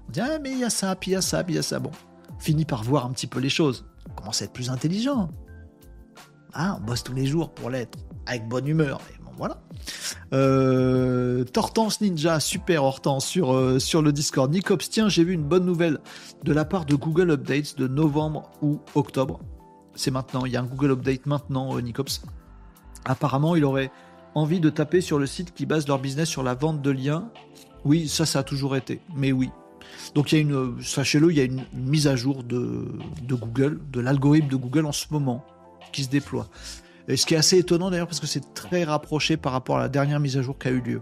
On 0.07 0.11
dit, 0.11 0.21
ah, 0.21 0.39
mais 0.39 0.51
il 0.51 0.59
y 0.59 0.63
a 0.63 0.69
ça, 0.69 0.95
puis 0.95 1.11
il 1.11 1.13
y 1.15 1.17
a 1.17 1.21
ça, 1.21 1.43
puis 1.43 1.53
il 1.53 1.57
y 1.57 1.59
a 1.59 1.63
ça. 1.63 1.79
Bon, 1.79 1.91
on 2.35 2.39
finit 2.39 2.65
par 2.65 2.83
voir 2.83 3.05
un 3.05 3.11
petit 3.11 3.27
peu 3.27 3.39
les 3.39 3.49
choses. 3.49 3.85
On 4.09 4.13
commence 4.13 4.41
à 4.41 4.45
être 4.45 4.53
plus 4.53 4.69
intelligent. 4.69 5.29
Ah, 6.53 6.77
on 6.81 6.85
bosse 6.85 7.03
tous 7.03 7.13
les 7.13 7.25
jours 7.25 7.49
pour 7.49 7.69
l'être, 7.69 7.97
avec 8.25 8.47
bonne 8.47 8.67
humeur. 8.67 8.99
bon, 9.23 9.31
voilà. 9.37 9.61
Euh, 10.33 11.43
Tortance 11.45 12.01
Ninja, 12.01 12.39
super 12.39 12.83
Hortense 12.83 13.25
sur, 13.25 13.53
euh, 13.53 13.79
sur 13.79 14.01
le 14.01 14.11
Discord. 14.11 14.51
Nicops, 14.51 14.89
tiens, 14.89 15.07
j'ai 15.07 15.23
vu 15.23 15.33
une 15.33 15.43
bonne 15.43 15.65
nouvelle 15.65 15.99
de 16.43 16.53
la 16.53 16.65
part 16.65 16.85
de 16.85 16.95
Google 16.95 17.31
Updates 17.31 17.77
de 17.77 17.87
novembre 17.87 18.51
ou 18.61 18.81
octobre. 18.95 19.39
C'est 19.95 20.11
maintenant, 20.11 20.45
il 20.45 20.51
y 20.51 20.57
a 20.57 20.61
un 20.61 20.65
Google 20.65 20.91
Update 20.91 21.25
maintenant, 21.25 21.75
euh, 21.75 21.81
Nicops. 21.81 22.21
Apparemment, 23.05 23.55
il 23.55 23.63
aurait 23.63 23.91
envie 24.35 24.59
de 24.59 24.69
taper 24.69 25.01
sur 25.01 25.19
le 25.19 25.25
site 25.25 25.53
qui 25.53 25.65
base 25.65 25.87
leur 25.87 25.99
business 25.99 26.29
sur 26.29 26.43
la 26.43 26.53
vente 26.53 26.81
de 26.81 26.91
liens. 26.91 27.29
Oui, 27.85 28.07
ça, 28.07 28.25
ça 28.25 28.39
a 28.39 28.43
toujours 28.43 28.75
été. 28.75 29.01
Mais 29.15 29.31
oui. 29.31 29.49
Donc, 30.15 30.31
il 30.31 30.35
y 30.35 30.37
a 30.37 30.41
une, 30.41 30.81
sachez-le, 30.81 31.31
il 31.31 31.37
y 31.37 31.41
a 31.41 31.43
une 31.43 31.63
mise 31.73 32.07
à 32.07 32.15
jour 32.15 32.43
de 32.43 32.87
Google, 33.29 33.79
de 33.91 33.99
l'algorithme 33.99 34.47
de 34.47 34.55
Google 34.55 34.85
en 34.85 34.91
ce 34.91 35.07
moment 35.11 35.45
qui 35.91 36.03
se 36.03 36.09
déploie. 36.09 36.47
Et 37.07 37.17
ce 37.17 37.25
qui 37.25 37.33
est 37.33 37.37
assez 37.37 37.57
étonnant 37.57 37.89
d'ailleurs 37.89 38.07
parce 38.07 38.19
que 38.19 38.27
c'est 38.27 38.53
très 38.53 38.83
rapproché 38.83 39.37
par 39.37 39.51
rapport 39.51 39.77
à 39.77 39.81
la 39.81 39.89
dernière 39.89 40.19
mise 40.19 40.37
à 40.37 40.41
jour 40.41 40.57
qui 40.57 40.67
a 40.67 40.71
eu 40.71 40.81
lieu. 40.81 41.01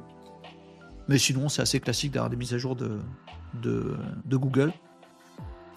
Mais 1.08 1.18
sinon, 1.18 1.50
c'est 1.50 1.62
assez 1.62 1.80
classique 1.80 2.12
d'avoir 2.12 2.30
des 2.30 2.36
mises 2.36 2.54
à 2.54 2.58
jour 2.58 2.76
de, 2.76 3.00
Google. 4.30 4.72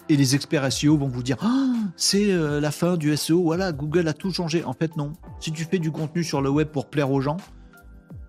Et 0.09 0.15
les 0.15 0.35
experts 0.35 0.71
SEO 0.71 0.97
vont 0.97 1.07
vous 1.07 1.23
dire 1.23 1.37
ah, 1.41 1.73
c'est 1.95 2.31
euh, 2.31 2.59
la 2.59 2.71
fin 2.71 2.97
du 2.97 3.15
SEO, 3.15 3.41
voilà, 3.41 3.71
Google 3.71 4.07
a 4.07 4.13
tout 4.13 4.31
changé. 4.31 4.63
En 4.63 4.73
fait, 4.73 4.95
non. 4.97 5.13
Si 5.39 5.51
tu 5.51 5.63
fais 5.63 5.79
du 5.79 5.91
contenu 5.91 6.23
sur 6.23 6.41
le 6.41 6.49
web 6.49 6.67
pour 6.67 6.89
plaire 6.89 7.11
aux 7.11 7.21
gens, 7.21 7.37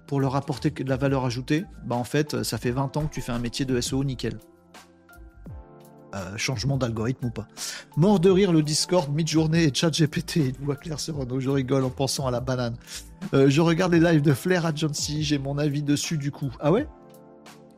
pour 0.07 0.21
leur 0.21 0.37
apporter 0.37 0.71
de 0.71 0.89
la 0.89 0.97
valeur 0.97 1.25
ajoutée, 1.25 1.65
bah 1.85 1.97
en 1.97 2.05
fait, 2.05 2.43
ça 2.43 2.59
fait 2.59 2.71
20 2.71 2.97
ans 2.97 3.07
que 3.07 3.15
tu 3.15 3.21
fais 3.21 3.33
un 3.33 3.39
métier 3.39 3.65
de 3.65 3.81
SEO 3.81 4.05
nickel. 4.05 4.39
Euh, 6.15 6.37
changement 6.37 6.77
d'algorithme 6.77 7.27
ou 7.27 7.31
pas. 7.31 7.49
Mort 7.97 8.21
de 8.21 8.31
rire 8.31 8.53
le 8.53 8.63
Discord, 8.63 9.13
mid-journée 9.13 9.65
et 9.65 9.75
chat 9.75 9.91
GPT. 9.91 10.37
Il 10.37 10.55
voit 10.65 10.77
clair 10.77 11.01
sur 11.01 11.17
Renault. 11.17 11.41
Je 11.41 11.51
rigole 11.51 11.83
en 11.83 11.91
pensant 11.91 12.29
à 12.29 12.31
la 12.31 12.39
banane. 12.39 12.77
Euh, 13.33 13.51
je 13.51 13.61
regarde 13.61 13.93
les 13.93 13.99
lives 13.99 14.23
de 14.23 14.33
Flair 14.33 14.71
Jonesy. 14.77 15.25
J'ai 15.25 15.39
mon 15.39 15.59
avis 15.59 15.83
dessus 15.83 16.17
du 16.17 16.31
coup. 16.31 16.53
Ah 16.61 16.71
ouais? 16.71 16.87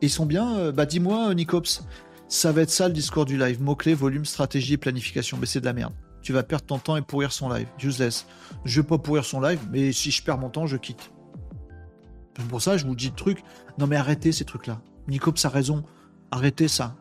Ils 0.01 0.11
sont 0.11 0.27
bien 0.27 0.55
euh, 0.57 0.71
Bah 0.71 0.85
dis-moi, 0.85 1.33
Nicops. 1.33 1.81
Ça 2.27 2.51
va 2.51 2.61
être 2.61 2.69
ça 2.69 2.87
le 2.87 2.93
Discord 2.93 3.27
du 3.27 3.39
live. 3.39 3.59
Mots-clés, 3.59 3.95
volume, 3.95 4.25
stratégie 4.25 4.73
et 4.73 4.77
planification. 4.77 5.37
Mais 5.39 5.47
c'est 5.47 5.61
de 5.61 5.65
la 5.65 5.73
merde. 5.73 5.93
Tu 6.21 6.31
vas 6.31 6.43
perdre 6.43 6.65
ton 6.65 6.77
temps 6.77 6.95
et 6.95 7.01
pourrir 7.01 7.31
son 7.31 7.49
live. 7.49 7.67
Useless. 7.81 8.27
Je 8.65 8.81
vais 8.81 8.87
pas 8.87 8.99
pourrir 8.99 9.25
son 9.25 9.41
live, 9.41 9.61
mais 9.71 9.91
si 9.91 10.11
je 10.11 10.21
perds 10.21 10.37
mon 10.37 10.49
temps, 10.49 10.67
je 10.67 10.77
quitte. 10.77 11.11
Pour 12.49 12.61
ça, 12.61 12.77
je 12.77 12.85
vous 12.85 12.95
dis 12.95 13.07
le 13.07 13.15
truc. 13.15 13.43
Non 13.79 13.87
mais 13.87 13.95
arrêtez 13.95 14.31
ces 14.31 14.45
trucs-là. 14.45 14.79
Nicops 15.07 15.43
a 15.43 15.49
raison. 15.49 15.83
Arrêtez 16.29 16.67
ça. 16.67 16.95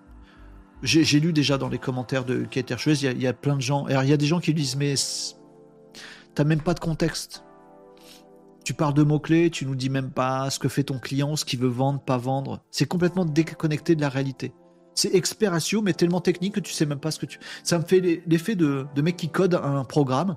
J'ai 0.83 1.21
lu 1.21 1.33
déjà 1.33 1.59
dans 1.59 1.69
les 1.69 1.79
commentaires 1.79 2.25
de 2.25 2.45
Kate 2.45 2.73
il 2.87 3.23
y, 3.23 3.27
a 3.27 3.33
plein 3.33 3.57
de 3.57 3.63
gens. 3.63 3.89
il 3.89 4.09
y 4.09 4.13
a 4.13 4.17
des 4.17 4.27
gens 4.27 4.41
qui 4.41 4.53
disent 4.53 4.77
Mais 4.77 4.95
t'as 6.35 6.45
même 6.45 6.61
pas 6.61 6.75
de 6.75 6.81
contexte. 6.81 7.45
Tu 8.65 8.75
parles 8.75 8.95
de 8.95 9.03
mots-clés, 9.03 9.51
tu 9.51 9.65
nous 9.65 9.77
dis 9.77 9.89
même 9.89 10.11
pas 10.11 10.51
ce 10.51 10.59
que 10.59 10.69
fait 10.69 10.83
ton 10.83 10.99
client, 10.99 11.37
ce 11.37 11.45
qu'il 11.45 11.61
veut 11.61 11.69
vendre, 11.69 12.01
pas 12.01 12.19
vendre. 12.19 12.61
C'est 12.71 12.87
complètement 12.87 13.25
déconnecté 13.25 13.95
de 13.95 14.01
la 14.01 14.09
réalité. 14.09 14.53
C'est 14.95 15.15
expiratio, 15.15 15.83
mais 15.83 15.93
tellement 15.93 16.21
technique 16.21 16.55
que 16.55 16.61
tu 16.61 16.73
sais 16.73 16.85
même 16.85 16.99
pas 16.99 17.11
ce 17.11 17.21
que 17.21 17.27
tu. 17.27 17.39
Ça 17.63 17.79
me 17.79 17.85
fait 17.85 18.23
l'effet 18.27 18.57
de, 18.57 18.87
de 18.95 19.03
mec 19.03 19.17
qui 19.17 19.29
code 19.29 19.55
un 19.55 19.85
programme 19.85 20.37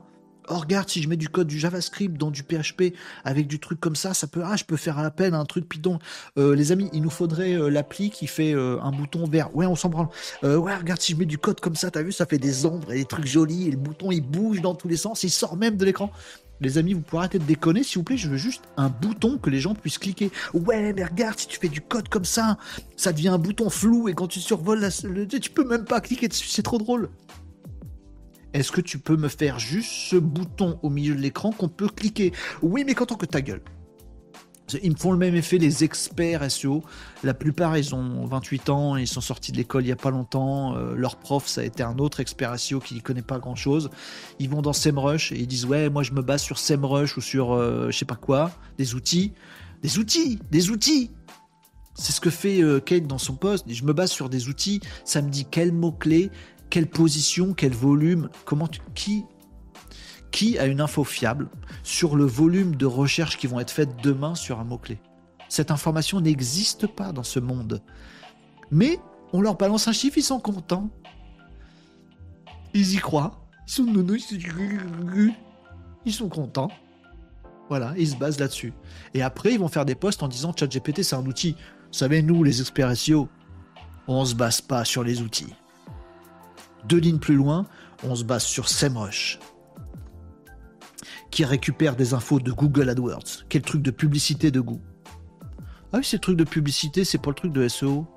oh 0.49 0.57
regarde 0.57 0.89
si 0.89 1.01
je 1.01 1.09
mets 1.09 1.17
du 1.17 1.30
code 1.30 1.47
du 1.47 1.59
JavaScript 1.59 2.17
dans 2.17 2.31
du 2.31 2.43
PHP 2.43 2.93
avec 3.23 3.47
du 3.47 3.59
truc 3.59 3.80
comme 3.80 3.95
ça, 3.95 4.13
ça 4.13 4.27
peut 4.27 4.41
ah 4.43 4.55
je 4.55 4.63
peux 4.63 4.77
faire 4.77 4.99
à 4.99 5.09
peine 5.11 5.34
un 5.34 5.45
truc 5.45 5.67
Python. 5.67 5.99
Euh, 6.38 6.55
les 6.55 6.71
amis, 6.71 6.89
il 6.93 7.01
nous 7.01 7.09
faudrait 7.09 7.53
euh, 7.53 7.69
l'appli 7.69 8.09
qui 8.09 8.27
fait 8.27 8.53
euh, 8.53 8.80
un 8.81 8.91
bouton 8.91 9.26
vert. 9.26 9.55
Ouais, 9.55 9.65
on 9.65 9.76
s'en 9.76 9.89
branle. 9.89 10.09
ouais, 10.43 10.76
regarde 10.76 11.01
si 11.01 11.13
je 11.13 11.17
mets 11.17 11.26
du 11.26 11.38
code 11.38 11.59
comme 11.59 11.76
ça, 11.76 11.91
t'as 11.91 12.01
vu, 12.01 12.11
ça 12.11 12.26
fait 12.26 12.38
des 12.38 12.65
ombres 12.65 12.91
et 12.91 12.97
des 12.97 13.05
trucs 13.05 13.26
jolis 13.26 13.67
et 13.67 13.71
le 13.71 13.77
bouton 13.77 14.11
il 14.11 14.21
bouge 14.21 14.61
dans 14.61 14.76
tous 14.76 14.88
les 14.88 14.97
sens, 14.97 15.23
il 15.23 15.30
sort 15.30 15.55
même 15.55 15.77
de 15.77 15.85
l'écran. 15.85 16.11
Les 16.61 16.77
amis, 16.77 16.93
vous 16.93 17.01
pouvez 17.01 17.19
arrêter 17.19 17.39
de 17.39 17.45
déconner, 17.45 17.84
s'il 17.84 17.99
vous 17.99 18.03
plaît. 18.03 18.17
Je 18.17 18.30
veux 18.30 18.38
juste 18.38 18.63
un 18.76 18.89
bouton 18.89 19.38
que 19.38 19.49
les 19.49 19.59
gens 19.59 19.76
puissent 19.76 19.97
cliquer. 19.97 20.30
Ouais, 20.53 20.91
mais 20.93 21.05
regarde, 21.05 21.39
si 21.39 21.47
tu 21.47 21.57
fais 21.57 21.69
du 21.69 21.80
code 21.80 22.09
comme 22.09 22.26
ça, 22.26 22.57
ça 22.97 23.13
devient 23.13 23.30
un 23.30 23.38
bouton 23.38 23.69
flou 23.69 24.09
et 24.09 24.13
quand 24.13 24.27
tu 24.27 24.41
survoles, 24.41 24.85
tu 25.41 25.49
peux 25.51 25.63
même 25.63 25.85
pas 25.85 26.01
cliquer 26.01 26.27
dessus. 26.27 26.49
C'est 26.49 26.63
trop 26.63 26.77
drôle. 26.77 27.09
Est-ce 28.53 28.71
que 28.71 28.81
tu 28.81 28.99
peux 28.99 29.17
me 29.17 29.27
faire 29.27 29.59
juste 29.59 29.91
ce 29.91 30.15
bouton 30.15 30.80
au 30.81 30.89
milieu 30.89 31.15
de 31.15 31.21
l'écran 31.21 31.51
qu'on 31.51 31.69
peut 31.69 31.89
cliquer? 31.89 32.34
Oui, 32.61 32.84
mais 32.85 32.95
qu'en 32.95 33.05
que 33.05 33.26
ta 33.26 33.41
gueule. 33.41 33.61
Ils 34.84 34.91
me 34.91 34.95
font 34.95 35.11
le 35.11 35.17
même 35.17 35.35
effet, 35.35 35.57
les 35.57 35.84
experts 35.84 36.49
SEO. 36.51 36.84
La 37.23 37.34
plupart, 37.34 37.77
ils 37.77 37.95
ont 37.95 38.26
28 38.26 38.69
ans, 38.69 38.95
ils 38.97 39.07
sont 39.07 39.21
sortis 39.21 39.51
de 39.51 39.57
l'école 39.57 39.84
il 39.84 39.88
n'y 39.88 39.91
a 39.91 39.95
pas 39.95 40.11
longtemps. 40.11 40.76
Euh, 40.76 40.95
leur 40.95 41.15
prof, 41.15 41.47
ça 41.47 41.61
a 41.61 41.63
été 41.63 41.84
un 41.84 41.97
autre 41.97 42.19
expert 42.19 42.57
SEO 42.59 42.80
qui 42.80 42.95
ne 42.95 42.99
connaît 42.99 43.21
pas 43.21 43.39
grand-chose. 43.39 43.89
Ils 44.39 44.49
vont 44.49 44.61
dans 44.61 44.73
SEMrush 44.73 45.31
et 45.31 45.39
ils 45.39 45.47
disent 45.47 45.65
Ouais, 45.65 45.89
moi 45.89 46.03
je 46.03 46.11
me 46.11 46.21
base 46.21 46.41
sur 46.41 46.59
SEMrush 46.59 47.17
ou 47.17 47.21
sur 47.21 47.53
euh, 47.53 47.89
je 47.91 47.97
sais 47.97 48.05
pas 48.05 48.15
quoi, 48.15 48.51
des 48.77 48.95
outils. 48.95 49.34
Des 49.81 49.97
outils 49.97 50.39
Des 50.51 50.69
outils 50.69 51.11
C'est 51.95 52.11
ce 52.11 52.21
que 52.21 52.30
fait 52.30 52.61
euh, 52.61 52.80
Kate 52.80 53.07
dans 53.07 53.17
son 53.17 53.35
poste. 53.35 53.65
Je 53.67 53.84
me 53.84 53.93
base 53.93 54.11
sur 54.11 54.30
des 54.30 54.49
outils. 54.49 54.81
Ça 55.03 55.21
me 55.21 55.30
dit 55.30 55.45
quels 55.49 55.71
mots-clés, 55.71 56.31
quelle 56.69 56.87
position, 56.87 57.53
quel 57.53 57.73
volume, 57.73 58.29
comment 58.45 58.67
qui 58.95 59.25
qui 60.31 60.59
a 60.59 60.67
une 60.67 60.79
info 60.79 61.03
fiable 61.03 61.49
sur 61.81 62.15
le 62.15 62.23
volume 62.23 62.75
de 62.75 62.85
recherches 62.85 63.37
qui 63.37 63.47
vont 63.47 63.59
être 63.59 63.71
faites 63.71 63.95
demain 64.03 64.35
sur 64.35 64.59
un 64.59 64.63
mot-clé? 64.63 64.99
Cette 65.47 65.71
information 65.71 66.21
n'existe 66.21 66.85
pas 66.85 67.11
dans 67.11 67.23
ce 67.23 67.39
monde. 67.39 67.81
Mais 68.69 68.99
on 69.33 69.41
leur 69.41 69.55
balance 69.55 69.87
un 69.87 69.91
chiffre, 69.91 70.19
ils 70.19 70.23
sont 70.23 70.39
contents. 70.39 70.89
Ils 72.75 72.93
y 72.93 72.97
croient. 72.97 73.41
Ils 73.67 73.71
sont 73.71 73.85
ils 76.05 76.13
sont 76.13 76.29
contents. 76.29 76.69
Voilà, 77.67 77.93
ils 77.97 78.09
se 78.09 78.15
basent 78.15 78.39
là-dessus. 78.39 78.73
Et 79.13 79.21
après, 79.21 79.53
ils 79.53 79.59
vont 79.59 79.67
faire 79.67 79.85
des 79.85 79.95
posts 79.95 80.23
en 80.23 80.27
disant 80.27 80.53
ChatGPT, 80.55 81.03
c'est 81.03 81.15
un 81.15 81.25
outil. 81.25 81.53
Vous 81.53 81.97
savez, 81.97 82.21
nous, 82.21 82.43
les 82.43 82.61
experts 82.61 82.95
SEO, 82.95 83.29
on 84.07 84.25
se 84.25 84.35
base 84.35 84.61
pas 84.61 84.85
sur 84.85 85.03
les 85.03 85.21
outils. 85.21 85.53
Deux 86.88 86.97
lignes 86.97 87.19
plus 87.19 87.35
loin, 87.35 87.65
on 88.03 88.15
se 88.15 88.23
base 88.23 88.43
sur 88.43 88.69
SEMrush, 88.69 89.39
qui 91.31 91.45
récupère 91.45 91.95
des 91.95 92.14
infos 92.14 92.39
de 92.39 92.51
Google 92.51 92.89
AdWords. 92.89 93.45
Quel 93.49 93.61
truc 93.61 93.81
de 93.81 93.91
publicité 93.91 94.51
de 94.51 94.60
goût. 94.60 94.81
Ah 95.91 95.97
oui, 95.97 96.03
ces 96.03 96.19
trucs 96.19 96.38
de 96.38 96.43
publicité, 96.43 97.03
c'est 97.03 97.18
pas 97.18 97.31
le 97.31 97.35
truc 97.35 97.51
de 97.51 97.68
SEO. 97.68 98.07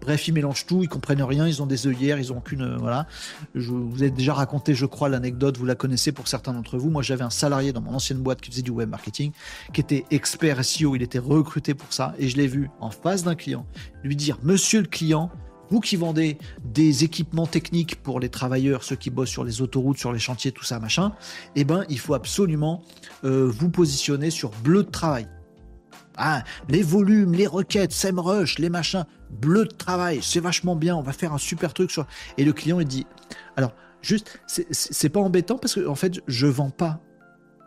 Bref, 0.00 0.28
ils 0.28 0.32
mélangent 0.32 0.66
tout, 0.66 0.82
ils 0.82 0.88
comprennent 0.88 1.22
rien, 1.22 1.46
ils 1.46 1.62
ont 1.62 1.66
des 1.66 1.86
œillères, 1.86 2.18
ils 2.18 2.32
ont 2.32 2.38
aucune. 2.38 2.62
Euh, 2.62 2.76
voilà. 2.78 3.06
Je 3.54 3.70
vous 3.70 4.02
ai 4.02 4.10
déjà 4.10 4.34
raconté, 4.34 4.74
je 4.74 4.86
crois, 4.86 5.08
l'anecdote, 5.08 5.56
vous 5.56 5.66
la 5.66 5.74
connaissez 5.74 6.12
pour 6.12 6.28
certains 6.28 6.52
d'entre 6.52 6.78
vous. 6.78 6.90
Moi, 6.90 7.02
j'avais 7.02 7.24
un 7.24 7.30
salarié 7.30 7.72
dans 7.72 7.80
mon 7.80 7.94
ancienne 7.94 8.18
boîte 8.18 8.40
qui 8.40 8.50
faisait 8.50 8.62
du 8.62 8.70
web 8.70 8.88
marketing, 8.88 9.32
qui 9.72 9.80
était 9.80 10.04
expert 10.10 10.64
SEO, 10.64 10.96
il 10.96 11.02
était 11.02 11.18
recruté 11.18 11.74
pour 11.74 11.92
ça, 11.92 12.14
et 12.18 12.28
je 12.28 12.36
l'ai 12.36 12.46
vu 12.46 12.70
en 12.80 12.90
face 12.90 13.24
d'un 13.24 13.34
client 13.34 13.66
lui 14.02 14.16
dire 14.16 14.38
Monsieur 14.42 14.80
le 14.80 14.86
client, 14.86 15.30
vous 15.70 15.80
qui 15.80 15.96
vendez 15.96 16.38
des 16.64 17.04
équipements 17.04 17.46
techniques 17.46 18.02
pour 18.02 18.20
les 18.20 18.28
travailleurs, 18.28 18.84
ceux 18.84 18.96
qui 18.96 19.10
bossent 19.10 19.30
sur 19.30 19.44
les 19.44 19.62
autoroutes, 19.62 19.98
sur 19.98 20.12
les 20.12 20.18
chantiers, 20.18 20.52
tout 20.52 20.64
ça, 20.64 20.78
machin, 20.78 21.12
eh 21.56 21.64
ben, 21.64 21.84
il 21.88 21.98
faut 21.98 22.14
absolument 22.14 22.82
euh, 23.24 23.50
vous 23.50 23.70
positionner 23.70 24.30
sur 24.30 24.50
bleu 24.62 24.82
de 24.82 24.90
travail. 24.90 25.28
Ah, 26.16 26.44
les 26.68 26.82
volumes, 26.82 27.32
les 27.32 27.46
requêtes, 27.46 27.92
SEMrush, 27.92 28.58
les 28.58 28.68
machins, 28.68 29.04
bleu 29.30 29.64
de 29.64 29.72
travail, 29.72 30.20
c'est 30.22 30.40
vachement 30.40 30.76
bien, 30.76 30.94
on 30.94 31.02
va 31.02 31.12
faire 31.12 31.32
un 31.32 31.38
super 31.38 31.72
truc 31.72 31.90
sur. 31.90 32.06
Et 32.36 32.44
le 32.44 32.52
client, 32.52 32.80
il 32.80 32.86
dit, 32.86 33.06
alors, 33.56 33.72
juste, 34.02 34.40
c'est 34.46 35.08
pas 35.08 35.20
embêtant 35.20 35.56
parce 35.56 35.74
que, 35.74 35.86
en 35.86 35.94
fait, 35.94 36.20
je 36.26 36.46
vends 36.46 36.70
pas 36.70 37.00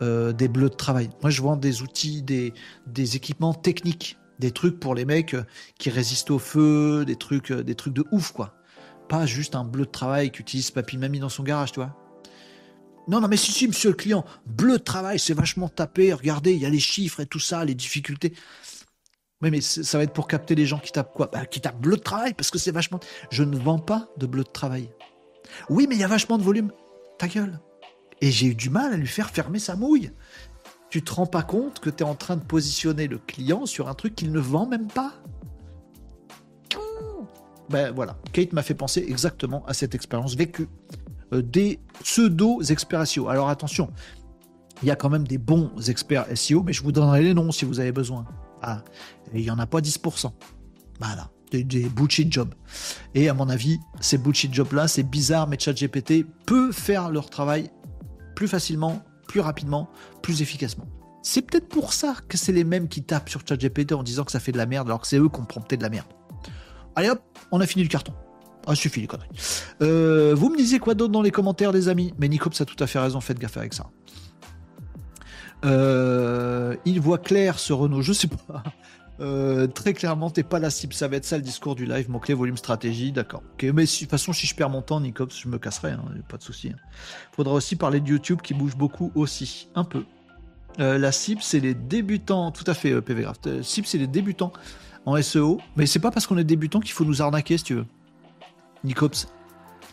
euh, 0.01 0.31
des 0.31 0.47
bleus 0.47 0.69
de 0.69 0.75
travail. 0.75 1.09
Moi, 1.23 1.31
je 1.31 1.41
vends 1.41 1.55
des 1.55 1.81
outils, 1.81 2.21
des, 2.21 2.53
des 2.85 3.15
équipements 3.15 3.53
techniques 3.53 4.17
des 4.39 4.51
trucs 4.51 4.79
pour 4.79 4.95
les 4.95 5.05
mecs 5.05 5.33
euh, 5.33 5.43
qui 5.77 5.89
résistent 5.89 6.31
au 6.31 6.39
feu, 6.39 7.05
des 7.05 7.15
trucs, 7.15 7.51
euh, 7.51 7.63
des 7.63 7.75
trucs 7.75 7.93
de 7.93 8.05
ouf, 8.11 8.31
quoi. 8.31 8.55
Pas 9.07 9.25
juste 9.25 9.55
un 9.55 9.63
bleu 9.63 9.85
de 9.85 9.91
travail 9.91 10.31
qu'utilise 10.31 10.71
papy 10.71 10.97
mamie 10.97 11.19
dans 11.19 11.29
son 11.29 11.43
garage, 11.43 11.71
tu 11.71 11.79
vois. 11.79 11.95
Non, 13.07 13.21
non, 13.21 13.27
mais 13.27 13.37
si, 13.37 13.51
si, 13.51 13.67
monsieur 13.67 13.91
le 13.91 13.95
client, 13.95 14.25
bleu 14.47 14.79
de 14.79 14.83
travail, 14.83 15.19
c'est 15.19 15.35
vachement 15.35 15.69
tapé, 15.69 16.11
regardez, 16.11 16.53
il 16.53 16.59
y 16.59 16.65
a 16.65 16.69
les 16.69 16.79
chiffres 16.79 17.19
et 17.19 17.27
tout 17.27 17.39
ça, 17.39 17.63
les 17.63 17.75
difficultés. 17.75 18.33
Oui, 19.41 19.51
mais 19.51 19.61
ça 19.61 19.97
va 19.97 20.03
être 20.03 20.13
pour 20.13 20.27
capter 20.27 20.55
les 20.55 20.65
gens 20.65 20.79
qui 20.79 20.91
tapent 20.91 21.13
quoi? 21.13 21.29
Bah, 21.31 21.45
Qui 21.45 21.61
tapent 21.61 21.79
bleu 21.79 21.97
de 21.97 22.01
travail, 22.01 22.33
parce 22.33 22.49
que 22.49 22.57
c'est 22.57 22.71
vachement. 22.71 22.99
Je 23.29 23.43
ne 23.43 23.57
vends 23.57 23.79
pas 23.79 24.09
de 24.17 24.25
bleu 24.25 24.43
de 24.43 24.49
travail. 24.49 24.89
Oui, 25.69 25.85
mais 25.87 25.95
il 25.95 26.01
y 26.01 26.03
a 26.03 26.07
vachement 26.07 26.37
de 26.37 26.43
volume. 26.43 26.71
Ta 27.19 27.27
gueule. 27.27 27.59
Et 28.21 28.31
j'ai 28.31 28.47
eu 28.47 28.55
du 28.55 28.69
mal 28.69 28.93
à 28.93 28.97
lui 28.97 29.07
faire 29.07 29.29
fermer 29.29 29.59
sa 29.59 29.75
mouille 29.75 30.11
tu 30.89 31.03
te 31.03 31.13
rends 31.13 31.25
pas 31.25 31.43
compte 31.43 31.79
que 31.79 31.89
tu 31.89 32.03
es 32.03 32.07
en 32.07 32.15
train 32.15 32.37
de 32.37 32.43
positionner 32.43 33.07
le 33.07 33.17
client 33.17 33.65
sur 33.65 33.89
un 33.89 33.93
truc 33.93 34.15
qu'il 34.15 34.31
ne 34.31 34.39
vend 34.39 34.65
même 34.65 34.87
pas 34.87 35.13
Ben 37.69 37.91
voilà, 37.91 38.17
Kate 38.31 38.53
m'a 38.53 38.61
fait 38.61 38.75
penser 38.75 39.03
exactement 39.07 39.65
à 39.65 39.73
cette 39.73 39.95
expérience 39.95 40.35
vécue. 40.35 40.67
Euh, 41.33 41.41
des 41.41 41.79
pseudo-experts 42.03 43.07
SEO. 43.07 43.27
Alors 43.27 43.49
attention, 43.49 43.89
il 44.81 44.87
y 44.87 44.91
a 44.91 44.95
quand 44.95 45.09
même 45.09 45.27
des 45.27 45.37
bons 45.37 45.71
experts 45.89 46.25
SEO, 46.35 46.63
mais 46.63 46.73
je 46.73 46.83
vous 46.83 46.91
donnerai 46.91 47.23
les 47.23 47.33
noms 47.33 47.51
si 47.51 47.65
vous 47.65 47.79
avez 47.79 47.91
besoin. 47.91 48.25
Ah, 48.61 48.83
il 49.33 49.41
n'y 49.41 49.49
en 49.49 49.59
a 49.59 49.65
pas 49.65 49.79
10%. 49.79 50.31
Voilà, 50.99 51.29
des, 51.51 51.63
des 51.63 51.89
bullshit 51.89 52.31
jobs. 52.31 52.53
Et 53.15 53.29
à 53.29 53.33
mon 53.33 53.49
avis, 53.49 53.79
ces 53.99 54.17
bullshit 54.17 54.53
jobs-là, 54.53 54.87
c'est 54.87 55.03
bizarre, 55.03 55.47
mais 55.47 55.57
ChatGPT 55.59 56.25
peut 56.45 56.71
faire 56.71 57.09
leur 57.09 57.29
travail 57.29 57.71
plus 58.35 58.47
facilement 58.47 59.03
rapidement, 59.39 59.89
plus 60.21 60.41
efficacement. 60.41 60.87
C'est 61.21 61.41
peut-être 61.41 61.67
pour 61.67 61.93
ça 61.93 62.15
que 62.27 62.37
c'est 62.37 62.51
les 62.51 62.63
mêmes 62.63 62.87
qui 62.87 63.03
tapent 63.03 63.29
sur 63.29 63.41
ChatGPT 63.47 63.93
en 63.93 64.03
disant 64.03 64.23
que 64.23 64.31
ça 64.31 64.39
fait 64.39 64.51
de 64.51 64.57
la 64.57 64.65
merde 64.65 64.87
alors 64.87 65.01
que 65.01 65.07
c'est 65.07 65.17
eux 65.17 65.29
qui 65.29 65.39
ont 65.39 65.45
prompté 65.45 65.75
de 65.75 65.83
la 65.83 65.89
merde. 65.89 66.07
Allez 66.95 67.09
hop, 67.09 67.21
on 67.51 67.59
a 67.61 67.65
fini 67.65 67.83
le 67.83 67.89
carton. 67.89 68.13
Ah, 68.67 68.75
suffit 68.75 69.01
les 69.01 69.07
conneries. 69.07 69.29
Euh, 69.81 70.33
vous 70.35 70.49
me 70.49 70.57
disiez 70.57 70.79
quoi 70.79 70.95
d'autre 70.95 71.11
dans 71.11 71.21
les 71.21 71.31
commentaires, 71.31 71.71
les 71.71 71.87
amis? 71.87 72.13
Mais 72.19 72.27
Nicops 72.27 72.59
a 72.61 72.65
tout 72.65 72.81
à 72.83 72.87
fait 72.87 72.99
raison, 72.99 73.21
faites 73.21 73.39
gaffe 73.39 73.57
avec 73.57 73.73
ça. 73.73 73.87
Euh, 75.63 76.75
il 76.85 76.99
voit 76.99 77.17
clair 77.17 77.59
ce 77.59 77.73
Renault, 77.73 78.01
je 78.01 78.13
sais 78.13 78.27
pas. 78.27 78.63
Euh, 79.21 79.67
très 79.67 79.93
clairement, 79.93 80.29
t'es 80.29 80.43
pas 80.43 80.59
la 80.59 80.69
cible, 80.69 80.93
ça 80.93 81.07
va 81.07 81.15
être 81.15 81.25
ça 81.25 81.37
le 81.37 81.43
discours 81.43 81.75
du 81.75 81.85
live, 81.85 82.09
mot-clé, 82.09 82.33
volume, 82.33 82.57
stratégie, 82.57 83.11
d'accord. 83.11 83.43
Mais 83.61 83.71
de 83.71 83.99
toute 83.99 84.09
façon, 84.09 84.33
si 84.33 84.45
je 84.45 84.55
perds 84.55 84.69
mon 84.69 84.81
temps, 84.81 84.99
Nicops, 84.99 85.39
je 85.41 85.47
me 85.47 85.57
casserai, 85.57 85.91
hein, 85.91 86.03
pas 86.27 86.37
de 86.37 86.43
souci. 86.43 86.69
Hein. 86.69 86.77
Faudra 87.31 87.53
aussi 87.53 87.75
parler 87.75 88.01
de 88.01 88.09
YouTube 88.09 88.41
qui 88.41 88.53
bouge 88.53 88.75
beaucoup 88.75 89.11
aussi, 89.15 89.69
un 89.75 89.85
peu. 89.85 90.03
la 90.77 91.11
cible, 91.11 91.41
c'est 91.41 91.61
les 91.61 91.73
débutants, 91.73 92.51
tout 92.51 92.65
à 92.67 92.73
fait, 92.73 93.01
PV 93.01 93.23
La 93.23 93.63
cible, 93.63 93.87
c'est 93.87 93.97
les 93.97 94.07
débutants 94.07 94.51
en 95.05 95.21
SEO, 95.21 95.61
mais 95.75 95.85
c'est 95.85 95.99
pas 95.99 96.11
parce 96.11 96.27
qu'on 96.27 96.37
est 96.37 96.43
débutant 96.43 96.79
qu'il 96.79 96.91
faut 96.91 97.05
nous 97.05 97.21
arnaquer, 97.21 97.57
si 97.57 97.63
tu 97.63 97.75
veux. 97.75 97.85
Nicops, 98.83 99.27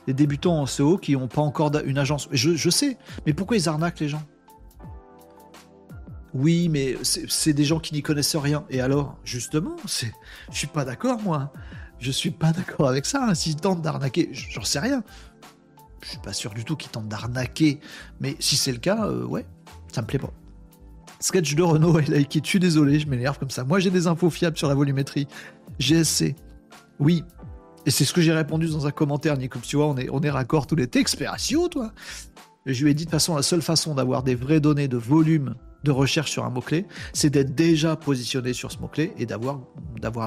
les 0.07 0.15
débutants 0.15 0.61
en 0.61 0.67
SEO 0.67 0.99
qui 0.99 1.13
n'ont 1.13 1.29
pas 1.29 1.43
encore 1.43 1.71
une 1.85 1.99
agence. 1.99 2.29
Je, 2.33 2.71
sais, 2.71 2.99
mais 3.27 3.33
pourquoi 3.33 3.57
ils 3.57 3.69
arnaquent 3.69 4.01
les 4.01 4.09
gens? 4.09 4.23
Oui, 6.35 6.69
mais 6.69 6.97
c'est 7.03 7.53
des 7.53 7.65
gens 7.65 7.79
qui 7.79 7.95
n'y 7.95 8.03
connaissent 8.03 8.37
rien. 8.37 8.65
Et 8.71 8.81
alors, 8.81 9.19
justement, 9.25 9.77
je 9.87 10.57
suis 10.57 10.67
pas 10.67 10.85
d'accord, 10.85 11.21
moi. 11.23 11.53
Je 11.99 12.11
suis 12.11 12.31
pas 12.31 12.53
d'accord 12.53 12.89
avec 12.89 13.07
ça. 13.07 13.25
Hein. 13.25 13.35
S'ils 13.35 13.57
tentent 13.57 13.83
d'arnaquer, 13.83 14.31
j'en 14.33 14.65
sais 14.65 14.81
rien. 14.81 15.05
Je 16.03 16.09
suis 16.09 16.19
pas 16.19 16.33
sûr 16.33 16.53
du 16.53 16.65
tout 16.65 16.75
qu'ils 16.75 16.91
tentent 16.91 17.09
d'arnaquer. 17.09 17.81
Mais 18.21 18.35
si 18.41 18.57
c'est 18.57 18.73
le 18.73 18.79
cas, 18.79 19.07
euh, 19.07 19.25
ouais, 19.25 19.47
ça 19.93 20.03
me 20.03 20.07
plaît 20.07 20.19
pas. 20.19 20.33
Sketch 21.21 21.55
de 21.55 21.63
Renault 21.63 22.01
et 22.01 22.07
like, 22.07 22.41
je 22.43 22.49
suis 22.49 22.59
désolé, 22.59 22.99
je 22.99 23.07
m'énerve 23.07 23.39
comme 23.39 23.51
ça. 23.51 23.63
Moi, 23.63 23.79
j'ai 23.79 23.91
des 23.91 24.09
infos 24.09 24.31
fiables 24.31 24.57
sur 24.57 24.69
la 24.69 24.75
volumétrie. 24.75 25.29
GSC. 25.79 26.35
Oui, 26.99 27.23
et 27.87 27.91
c'est 27.91 28.05
ce 28.05 28.13
que 28.13 28.21
j'ai 28.21 28.33
répondu 28.33 28.69
dans 28.69 28.87
un 28.87 28.91
commentaire, 28.91 29.37
Nico. 29.37 29.59
Tu 29.61 29.77
vois, 29.77 29.87
on 29.87 29.97
est, 29.97 30.09
on 30.11 30.21
est 30.21 30.31
raccord 30.31 30.67
tous 30.67 30.77
les 30.77 30.87
T'es 30.87 31.05
toi 31.71 31.93
je 32.65 32.85
lui 32.85 32.93
ai 32.93 32.95
dit 32.95 33.05
de 33.05 33.11
toute 33.11 33.19
façon, 33.19 33.35
la 33.35 33.43
seule 33.43 33.63
façon 33.63 33.95
d'avoir 33.95 34.23
des 34.23 34.37
vraies 34.37 34.61
données 34.61 34.87
de 34.87 34.97
volume 34.97 35.57
de 35.85 35.91
recherche 35.91 36.31
sur 36.31 36.45
un 36.45 36.51
mot-clé, 36.51 36.87
c'est 37.13 37.31
d'être 37.31 37.55
déjà 37.55 37.97
positionné 37.97 38.53
sur 38.53 38.71
ce 38.71 38.79
mot-clé 38.79 39.13
et 39.19 39.27
d'avoir, 39.27 39.59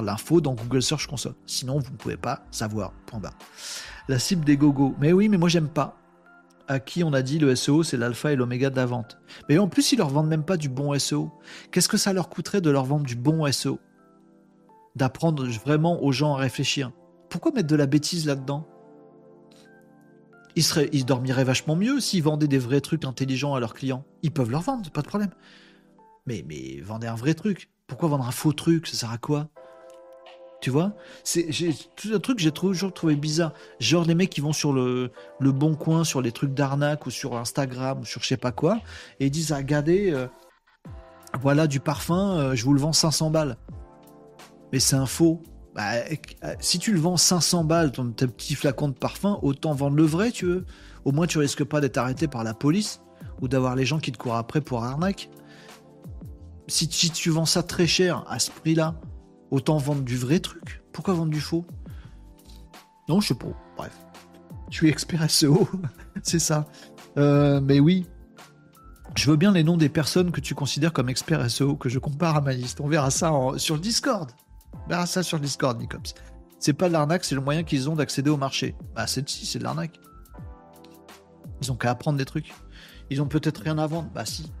l'info 0.02 0.40
dans 0.40 0.54
Google 0.54 0.82
Search 0.82 1.06
Console. 1.06 1.34
Sinon, 1.46 1.78
vous 1.78 1.90
ne 1.90 1.96
pouvez 1.96 2.16
pas 2.16 2.44
savoir. 2.50 2.92
Point 3.06 3.20
barre. 3.20 3.38
La 4.08 4.18
cible 4.18 4.44
des 4.44 4.56
gogos. 4.56 4.94
Mais 5.00 5.12
oui, 5.12 5.28
mais 5.28 5.38
moi, 5.38 5.48
j'aime 5.48 5.68
pas. 5.68 5.96
À 6.68 6.80
qui 6.80 7.04
on 7.04 7.12
a 7.12 7.22
dit 7.22 7.38
le 7.38 7.54
SEO, 7.54 7.84
c'est 7.84 7.96
l'alpha 7.96 8.32
et 8.32 8.36
l'oméga 8.36 8.70
de 8.70 8.76
la 8.76 8.86
vente. 8.86 9.18
Mais 9.48 9.58
en 9.58 9.68
plus, 9.68 9.92
ils 9.92 9.98
leur 9.98 10.08
vendent 10.08 10.28
même 10.28 10.44
pas 10.44 10.56
du 10.56 10.68
bon 10.68 10.98
SEO. 10.98 11.30
Qu'est-ce 11.70 11.88
que 11.88 11.96
ça 11.96 12.12
leur 12.12 12.28
coûterait 12.28 12.60
de 12.60 12.70
leur 12.70 12.84
vendre 12.84 13.06
du 13.06 13.14
bon 13.14 13.50
SEO 13.52 13.78
D'apprendre 14.96 15.46
vraiment 15.46 16.02
aux 16.02 16.10
gens 16.10 16.34
à 16.34 16.38
réfléchir. 16.38 16.90
Pourquoi 17.30 17.52
mettre 17.52 17.68
de 17.68 17.76
la 17.76 17.86
bêtise 17.86 18.26
là-dedans? 18.26 18.66
Ils, 20.56 21.04
dormiraient 21.04 21.44
vachement 21.44 21.76
mieux 21.76 22.00
s'ils 22.00 22.22
vendaient 22.22 22.48
des 22.48 22.58
vrais 22.58 22.80
trucs 22.80 23.04
intelligents 23.04 23.54
à 23.54 23.60
leurs 23.60 23.74
clients. 23.74 24.04
Ils 24.22 24.32
peuvent 24.32 24.50
leur 24.50 24.62
vendre, 24.62 24.90
pas 24.90 25.02
de 25.02 25.06
problème. 25.06 25.30
Mais, 26.26 26.44
mais 26.48 26.80
vendez 26.80 27.06
un 27.06 27.14
vrai 27.14 27.34
truc. 27.34 27.70
Pourquoi 27.86 28.08
vendre 28.08 28.26
un 28.26 28.32
faux 28.32 28.52
truc? 28.52 28.86
Ça 28.86 28.96
sert 28.96 29.10
à 29.10 29.18
quoi? 29.18 29.48
Tu 30.62 30.70
vois? 30.70 30.94
C'est 31.22 31.48
un 32.12 32.18
truc 32.18 32.38
que 32.38 32.42
j'ai 32.42 32.50
toujours 32.50 32.92
trouvé 32.92 33.14
bizarre. 33.14 33.52
Genre 33.78 34.04
les 34.04 34.14
mecs 34.14 34.30
qui 34.30 34.40
vont 34.40 34.54
sur 34.54 34.72
le, 34.72 35.12
le 35.38 35.52
bon 35.52 35.74
coin, 35.74 36.02
sur 36.02 36.22
les 36.22 36.32
trucs 36.32 36.54
d'arnaque 36.54 37.06
ou 37.06 37.10
sur 37.10 37.36
Instagram 37.36 38.00
ou 38.00 38.04
sur 38.04 38.22
je 38.22 38.28
sais 38.28 38.36
pas 38.38 38.52
quoi, 38.52 38.80
et 39.20 39.26
ils 39.26 39.30
disent 39.30 39.52
ah, 39.52 39.58
regardez, 39.58 40.10
euh, 40.10 40.26
voilà 41.40 41.66
du 41.66 41.78
parfum, 41.78 42.38
euh, 42.38 42.54
je 42.54 42.64
vous 42.64 42.72
le 42.72 42.80
vends 42.80 42.94
500 42.94 43.30
balles. 43.30 43.58
Mais 44.72 44.80
c'est 44.80 44.96
un 44.96 45.06
faux. 45.06 45.42
Bah, 45.76 45.92
euh, 46.42 46.54
si 46.58 46.78
tu 46.78 46.94
le 46.94 46.98
vends 46.98 47.18
500 47.18 47.64
balles, 47.64 47.92
ton 47.92 48.10
petit 48.10 48.54
flacon 48.54 48.88
de 48.88 48.94
parfum, 48.94 49.38
autant 49.42 49.74
vendre 49.74 49.96
le 49.96 50.04
vrai, 50.04 50.32
tu 50.32 50.46
veux. 50.46 50.64
Au 51.04 51.12
moins, 51.12 51.26
tu 51.26 51.36
risques 51.36 51.64
pas 51.64 51.82
d'être 51.82 51.98
arrêté 51.98 52.28
par 52.28 52.44
la 52.44 52.54
police 52.54 53.02
ou 53.42 53.48
d'avoir 53.48 53.76
les 53.76 53.84
gens 53.84 53.98
qui 53.98 54.10
te 54.10 54.16
courent 54.16 54.36
après 54.36 54.62
pour 54.62 54.82
arnaque. 54.82 55.28
Si, 56.66 56.88
tu 56.88 57.28
vends 57.28 57.44
ça 57.44 57.62
très 57.62 57.86
cher 57.86 58.24
à 58.26 58.38
ce 58.38 58.50
prix-là, 58.50 58.94
autant 59.50 59.76
vendre 59.76 60.02
du 60.02 60.16
vrai 60.16 60.40
truc. 60.40 60.82
Pourquoi 60.92 61.12
vendre 61.12 61.30
du 61.30 61.42
faux? 61.42 61.66
Non, 63.10 63.20
je 63.20 63.28
sais 63.28 63.34
pas. 63.34 63.46
Bref. 63.76 63.92
Je 64.70 64.76
suis 64.76 64.88
expert 64.88 65.30
SEO, 65.30 65.68
c'est 66.22 66.38
ça. 66.38 66.64
Euh, 67.18 67.60
mais 67.60 67.80
oui, 67.80 68.06
je 69.14 69.30
veux 69.30 69.36
bien 69.36 69.52
les 69.52 69.62
noms 69.62 69.76
des 69.76 69.90
personnes 69.90 70.32
que 70.32 70.40
tu 70.40 70.54
considères 70.54 70.94
comme 70.94 71.10
experts 71.10 71.50
SEO, 71.50 71.76
que 71.76 71.90
je 71.90 71.98
compare 71.98 72.36
à 72.36 72.40
ma 72.40 72.54
liste. 72.54 72.80
On 72.80 72.88
verra 72.88 73.10
ça 73.10 73.30
sur 73.58 73.74
le 73.74 73.80
Discord. 73.82 74.30
Bah, 74.88 75.06
ça 75.06 75.22
sur 75.22 75.40
Discord, 75.40 75.78
Nicops. 75.78 76.14
C'est 76.58 76.72
pas 76.72 76.88
de 76.88 76.92
l'arnaque, 76.92 77.24
c'est 77.24 77.34
le 77.34 77.40
moyen 77.40 77.62
qu'ils 77.64 77.90
ont 77.90 77.96
d'accéder 77.96 78.30
au 78.30 78.36
marché. 78.36 78.74
Bah, 78.94 79.06
c'est 79.06 79.28
si, 79.28 79.46
c'est 79.46 79.58
de 79.58 79.64
l'arnaque. 79.64 79.98
Ils 81.62 81.72
ont 81.72 81.76
qu'à 81.76 81.90
apprendre 81.90 82.18
des 82.18 82.24
trucs. 82.24 82.52
Ils 83.10 83.22
ont 83.22 83.26
peut-être 83.26 83.62
rien 83.62 83.78
à 83.78 83.86
vendre. 83.86 84.10
Bah, 84.14 84.24
si. 84.24 84.52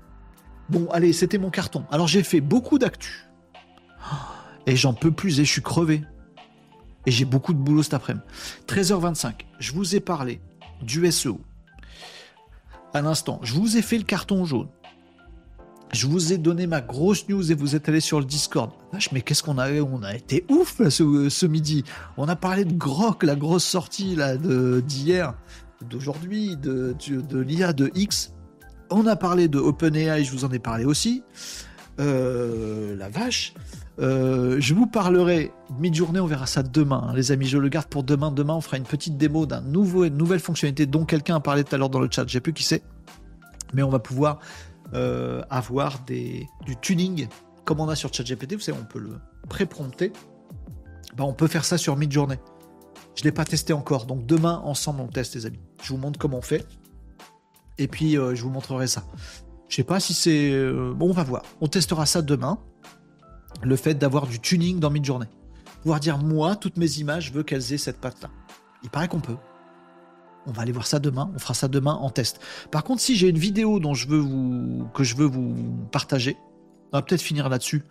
Bon, 0.68 0.88
allez, 0.90 1.12
c'était 1.12 1.38
mon 1.38 1.50
carton. 1.50 1.84
Alors, 1.90 2.08
j'ai 2.08 2.22
fait 2.22 2.40
beaucoup 2.40 2.78
d'actu. 2.78 3.26
Et 4.66 4.76
j'en 4.76 4.94
peux 4.94 5.12
plus 5.12 5.38
et 5.40 5.44
je 5.44 5.50
suis 5.50 5.62
crevé. 5.62 6.02
Et 7.06 7.10
j'ai 7.10 7.24
beaucoup 7.24 7.52
de 7.52 7.58
boulot 7.58 7.82
cet 7.84 7.94
après-midi. 7.94 8.24
13h25, 8.66 9.34
je 9.58 9.72
vous 9.72 9.94
ai 9.94 10.00
parlé 10.00 10.40
du 10.82 11.10
SEO. 11.10 11.40
À 12.92 13.00
l'instant, 13.00 13.38
je 13.42 13.54
vous 13.54 13.76
ai 13.76 13.82
fait 13.82 13.98
le 13.98 14.04
carton 14.04 14.44
jaune. 14.44 14.68
Je 15.92 16.06
vous 16.06 16.32
ai 16.32 16.38
donné 16.38 16.66
ma 16.66 16.80
grosse 16.80 17.28
news 17.28 17.50
et 17.50 17.54
vous 17.54 17.76
êtes 17.76 17.88
allé 17.88 18.00
sur 18.00 18.18
le 18.18 18.26
Discord. 18.26 18.70
Vache, 18.92 19.12
mais 19.12 19.20
qu'est-ce 19.22 19.42
qu'on 19.42 19.58
a 19.58 19.70
On 19.72 20.02
a 20.02 20.14
été 20.14 20.44
ouf 20.50 20.80
ce, 20.88 21.46
midi. 21.46 21.84
On 22.16 22.28
a 22.28 22.36
parlé 22.36 22.64
de 22.64 22.72
Grok, 22.72 23.22
la 23.22 23.36
grosse 23.36 23.64
sortie 23.64 24.16
là 24.16 24.36
d'hier, 24.36 25.34
d'aujourd'hui, 25.88 26.56
de, 26.56 26.94
de, 27.08 27.38
l'IA 27.38 27.72
de 27.72 27.90
X. 27.94 28.34
On 28.90 29.06
a 29.06 29.16
parlé 29.16 29.48
de 29.48 29.58
OpenAI, 29.58 30.24
je 30.24 30.32
vous 30.32 30.44
en 30.44 30.50
ai 30.50 30.58
parlé 30.58 30.84
aussi. 30.84 31.22
Euh, 31.98 32.94
la 32.96 33.08
vache. 33.08 33.54
Euh, 33.98 34.56
je 34.60 34.74
vous 34.74 34.86
parlerai 34.86 35.52
mi-journée, 35.80 36.20
on 36.20 36.26
verra 36.26 36.46
ça 36.46 36.62
demain, 36.62 37.06
hein, 37.08 37.14
les 37.14 37.32
amis. 37.32 37.46
Je 37.46 37.58
le 37.58 37.68
garde 37.68 37.86
pour 37.86 38.02
demain. 38.02 38.30
Demain, 38.30 38.54
on 38.54 38.60
fera 38.60 38.76
une 38.76 38.84
petite 38.84 39.16
démo 39.16 39.46
d'un 39.46 39.62
nouveau, 39.62 40.08
nouvelle 40.08 40.40
fonctionnalité 40.40 40.84
dont 40.84 41.04
quelqu'un 41.04 41.36
a 41.36 41.40
parlé 41.40 41.64
tout 41.64 41.74
à 41.74 41.78
l'heure 41.78 41.88
dans 41.88 42.00
le 42.00 42.08
chat. 42.10 42.24
J'ai 42.26 42.40
plus 42.40 42.52
qui 42.52 42.64
c'est, 42.64 42.82
mais 43.72 43.82
on 43.82 43.88
va 43.88 43.98
pouvoir 43.98 44.40
euh, 44.94 45.42
avoir 45.50 46.00
des, 46.00 46.46
du 46.64 46.76
tuning 46.76 47.28
comme 47.64 47.80
on 47.80 47.88
a 47.88 47.96
sur 47.96 48.12
ChatGPT. 48.12 48.54
Vous 48.54 48.60
savez, 48.60 48.78
on 48.80 48.84
peut 48.84 49.00
le 49.00 49.18
pré-prompter. 49.48 50.12
Bah, 51.16 51.24
on 51.24 51.32
peut 51.32 51.48
faire 51.48 51.64
ça 51.64 51.78
sur 51.78 51.96
Midjourney. 51.96 52.38
Je 53.14 53.22
ne 53.22 53.24
l'ai 53.24 53.32
pas 53.32 53.44
testé 53.44 53.72
encore. 53.72 54.06
Donc 54.06 54.26
demain, 54.26 54.60
ensemble, 54.64 55.00
on 55.00 55.08
teste, 55.08 55.34
les 55.34 55.46
amis. 55.46 55.60
Je 55.82 55.88
vous 55.88 55.98
montre 55.98 56.18
comment 56.18 56.38
on 56.38 56.42
fait. 56.42 56.66
Et 57.78 57.88
puis, 57.88 58.16
euh, 58.16 58.34
je 58.34 58.42
vous 58.42 58.50
montrerai 58.50 58.86
ça. 58.86 59.04
Je 59.68 59.76
sais 59.76 59.84
pas 59.84 60.00
si 60.00 60.14
c'est... 60.14 60.52
Euh, 60.52 60.92
bon, 60.94 61.10
on 61.10 61.12
va 61.12 61.24
voir. 61.24 61.42
On 61.60 61.66
testera 61.66 62.06
ça 62.06 62.22
demain. 62.22 62.58
Le 63.62 63.74
fait 63.76 63.94
d'avoir 63.94 64.26
du 64.26 64.38
tuning 64.38 64.78
dans 64.78 64.90
Midjourney. 64.90 65.26
Pouvoir 65.82 66.00
dire, 66.00 66.18
moi, 66.18 66.56
toutes 66.56 66.76
mes 66.76 66.98
images, 66.98 67.26
je 67.26 67.32
veux 67.32 67.42
qu'elles 67.42 67.72
aient 67.72 67.78
cette 67.78 68.00
patte-là. 68.00 68.30
Il 68.82 68.90
paraît 68.90 69.08
qu'on 69.08 69.20
peut. 69.20 69.36
On 70.46 70.52
va 70.52 70.62
aller 70.62 70.72
voir 70.72 70.86
ça 70.86 70.98
demain. 70.98 71.30
On 71.34 71.38
fera 71.38 71.54
ça 71.54 71.68
demain 71.68 71.94
en 71.94 72.10
test. 72.10 72.40
Par 72.70 72.84
contre, 72.84 73.00
si 73.00 73.16
j'ai 73.16 73.28
une 73.28 73.38
vidéo 73.38 73.80
dont 73.80 73.94
je 73.94 74.08
veux 74.08 74.18
vous, 74.18 74.88
que 74.94 75.04
je 75.04 75.16
veux 75.16 75.26
vous 75.26 75.54
partager, 75.90 76.36
on 76.92 76.98
va 76.98 77.02
peut-être 77.02 77.22
finir 77.22 77.48
là-dessus. 77.48 77.84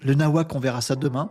Le 0.00 0.14
Nawak, 0.14 0.54
on 0.54 0.58
verra 0.58 0.80
ça 0.80 0.96
demain. 0.96 1.30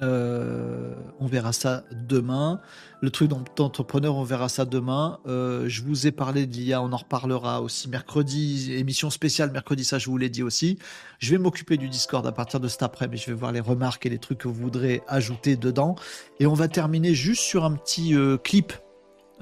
Euh, 0.00 0.94
on 1.18 1.26
verra 1.26 1.52
ça 1.52 1.82
demain. 1.92 2.60
Le 3.00 3.10
truc 3.10 3.30
d'entrepreneur, 3.56 4.16
on 4.16 4.22
verra 4.22 4.48
ça 4.48 4.64
demain. 4.64 5.18
Euh, 5.26 5.68
je 5.68 5.82
vous 5.82 6.06
ai 6.06 6.12
parlé 6.12 6.46
d'IA, 6.46 6.82
on 6.82 6.92
en 6.92 6.96
reparlera 6.96 7.62
aussi 7.62 7.88
mercredi. 7.88 8.72
Émission 8.72 9.10
spéciale 9.10 9.50
mercredi, 9.50 9.84
ça 9.84 9.98
je 9.98 10.08
vous 10.08 10.16
l'ai 10.16 10.28
dit 10.28 10.42
aussi. 10.42 10.78
Je 11.18 11.30
vais 11.30 11.38
m'occuper 11.38 11.76
du 11.76 11.88
Discord 11.88 12.26
à 12.26 12.32
partir 12.32 12.60
de 12.60 12.68
cet 12.68 12.82
après, 12.82 13.08
mais 13.08 13.16
je 13.16 13.26
vais 13.26 13.36
voir 13.36 13.52
les 13.52 13.60
remarques 13.60 14.06
et 14.06 14.08
les 14.08 14.18
trucs 14.18 14.38
que 14.38 14.48
vous 14.48 14.54
voudrez 14.54 15.02
ajouter 15.08 15.56
dedans. 15.56 15.96
Et 16.38 16.46
on 16.46 16.54
va 16.54 16.68
terminer 16.68 17.14
juste 17.14 17.42
sur 17.42 17.64
un 17.64 17.72
petit 17.72 18.14
euh, 18.14 18.36
clip. 18.36 18.72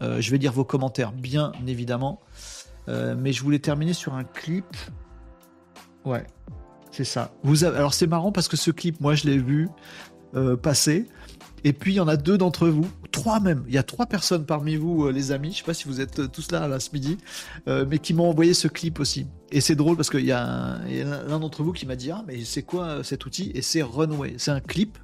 je 0.01 0.31
vais 0.31 0.39
lire 0.39 0.53
vos 0.53 0.65
commentaires, 0.65 1.12
bien 1.12 1.53
évidemment. 1.66 2.20
mais 2.89 3.33
je 3.33 3.43
voulais 3.43 3.59
terminer 3.59 3.93
sur 3.93 4.15
un 4.15 4.24
clip. 4.24 4.66
Ouais, 6.05 6.24
c'est 6.97 7.05
ça. 7.05 7.31
Vous 7.43 7.65
Alors 7.65 7.93
c'est 7.93 8.07
marrant 8.07 8.33
parce 8.33 8.49
que 8.49 8.57
ce 8.57 8.70
clip, 8.70 9.01
moi 9.01 9.15
je 9.15 9.27
l'ai 9.27 9.37
vu. 9.37 9.69
Euh, 10.35 10.57
passé. 10.57 11.07
Et 11.65 11.73
puis 11.73 11.94
il 11.94 11.97
y 11.97 12.01
en 12.01 12.09
a 12.09 12.16
deux 12.16 12.36
d'entre 12.36 12.69
vous, 12.69 12.86
trois 13.11 13.40
même. 13.40 13.65
Il 13.69 13.74
y 13.74 13.78
a 13.78 13.82
trois 13.82 14.07
personnes 14.07 14.44
parmi 14.44 14.77
vous, 14.77 15.07
euh, 15.07 15.12
les 15.12 15.32
amis. 15.32 15.53
Je 15.53 15.59
sais 15.59 15.65
pas 15.65 15.74
si 15.74 15.85
vous 15.85 16.01
êtes 16.01 16.19
euh, 16.19 16.28
tous 16.28 16.51
là, 16.51 16.66
là 16.69 16.81
ce 16.81 16.90
midi, 16.93 17.19
mais 17.66 17.98
qui 17.98 18.12
m'ont 18.12 18.28
envoyé 18.28 18.53
ce 18.55 18.69
clip 18.69 19.01
aussi. 19.01 19.27
Et 19.51 19.61
c'est 19.61 19.77
drôle 19.77 19.97
parce 19.97 20.11
qu'il 20.11 20.24
y 20.24 20.32
a 20.32 20.78
l'un 21.28 21.39
d'entre 21.39 21.62
vous 21.62 21.73
qui 21.73 21.86
m'a 21.86 21.97
dit 21.97 22.11
ah 22.11 22.24
mais 22.27 22.44
c'est 22.44 22.62
quoi 22.62 23.03
cet 23.05 23.24
outil? 23.24 23.53
Et 23.55 23.62
c'est 23.62 23.82
Runway. 23.82 24.35
C'est 24.39 24.51
un 24.51 24.61
clip. 24.61 24.98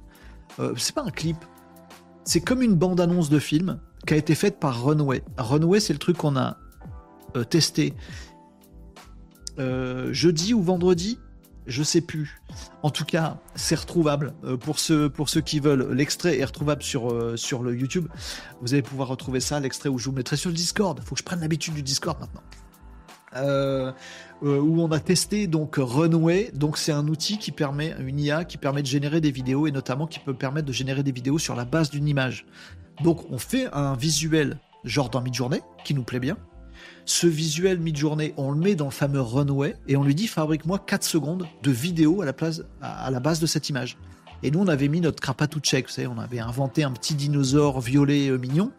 c'est 0.77 0.93
pas 0.93 1.03
un 1.03 1.11
clip. 1.11 1.37
C'est 2.25 2.41
comme 2.41 2.61
une 2.61 2.75
bande 2.75 2.99
annonce 2.99 3.29
de 3.29 3.39
film 3.39 3.79
qui 4.05 4.13
a 4.13 4.17
été 4.17 4.35
faite 4.35 4.59
par 4.59 4.83
Runway. 4.83 5.23
Runway, 5.37 5.79
c'est 5.79 5.93
le 5.93 5.99
truc 5.99 6.17
qu'on 6.17 6.35
a 6.35 6.57
testé 7.49 7.93
jeudi 9.57 10.53
ou 10.53 10.61
vendredi, 10.61 11.17
je 11.67 11.83
sais 11.83 12.01
plus. 12.01 12.41
En 12.81 12.89
tout 12.89 13.05
cas, 13.05 13.37
c'est 13.55 13.75
retrouvable 13.75 14.33
pour 14.61 14.79
ceux 14.79 15.09
pour 15.09 15.29
ceux 15.29 15.41
qui 15.41 15.59
veulent. 15.59 15.91
L'extrait 15.93 16.39
est 16.39 16.45
retrouvable 16.45 16.83
sur 16.83 17.37
sur 17.37 17.63
le 17.63 17.75
YouTube. 17.75 18.07
Vous 18.61 18.73
allez 18.73 18.83
pouvoir 18.83 19.07
retrouver 19.07 19.39
ça, 19.39 19.59
l'extrait 19.59 19.89
où 19.89 19.97
je 19.97 20.05
vous 20.05 20.15
mettrai 20.15 20.37
sur 20.37 20.49
le 20.49 20.55
Discord. 20.55 20.99
Faut 21.03 21.15
que 21.15 21.19
je 21.19 21.25
prenne 21.25 21.41
l'habitude 21.41 21.73
du 21.73 21.83
Discord 21.83 22.19
maintenant. 22.19 22.43
Euh, 23.35 23.91
euh, 24.43 24.59
où 24.59 24.81
on 24.81 24.91
a 24.91 24.99
testé 24.99 25.47
donc 25.47 25.75
Runway. 25.77 26.51
Donc 26.53 26.77
c'est 26.77 26.91
un 26.91 27.07
outil 27.07 27.37
qui 27.37 27.51
permet, 27.51 27.95
une 27.99 28.19
IA 28.19 28.45
qui 28.45 28.57
permet 28.57 28.81
de 28.81 28.87
générer 28.87 29.21
des 29.21 29.31
vidéos 29.31 29.67
et 29.67 29.71
notamment 29.71 30.05
qui 30.05 30.19
peut 30.19 30.33
permettre 30.33 30.67
de 30.67 30.73
générer 30.73 31.03
des 31.03 31.11
vidéos 31.11 31.39
sur 31.39 31.55
la 31.55 31.65
base 31.65 31.89
d'une 31.89 32.07
image. 32.07 32.45
Donc 33.01 33.25
on 33.31 33.37
fait 33.37 33.67
un 33.73 33.95
visuel 33.95 34.59
genre 34.83 35.09
dans 35.09 35.21
mid-journée 35.21 35.61
qui 35.85 35.93
nous 35.93 36.03
plaît 36.03 36.19
bien. 36.19 36.37
Ce 37.05 37.27
visuel 37.27 37.79
mid-journée, 37.79 38.33
on 38.37 38.51
le 38.51 38.57
met 38.57 38.75
dans 38.75 38.85
le 38.85 38.91
fameux 38.91 39.21
Runway 39.21 39.75
et 39.87 39.97
on 39.97 40.03
lui 40.03 40.15
dit 40.15 40.27
fabrique-moi 40.27 40.79
4 40.79 41.03
secondes 41.03 41.47
de 41.61 41.71
vidéo 41.71 42.21
à 42.21 42.25
la, 42.25 42.33
place, 42.33 42.61
à 42.81 43.11
la 43.11 43.19
base 43.19 43.39
de 43.39 43.45
cette 43.45 43.69
image. 43.69 43.97
Et 44.41 44.51
nous, 44.51 44.59
on 44.59 44.67
avait 44.67 44.89
mis 44.89 44.99
notre 44.99 45.21
Krapatouchek, 45.21 45.87
vous 45.87 45.91
savez, 45.91 46.07
on 46.07 46.17
avait 46.17 46.39
inventé 46.39 46.83
un 46.83 46.91
petit 46.91 47.15
dinosaure 47.15 47.79
violet 47.79 48.27
euh, 48.27 48.37
mignon, 48.37 48.71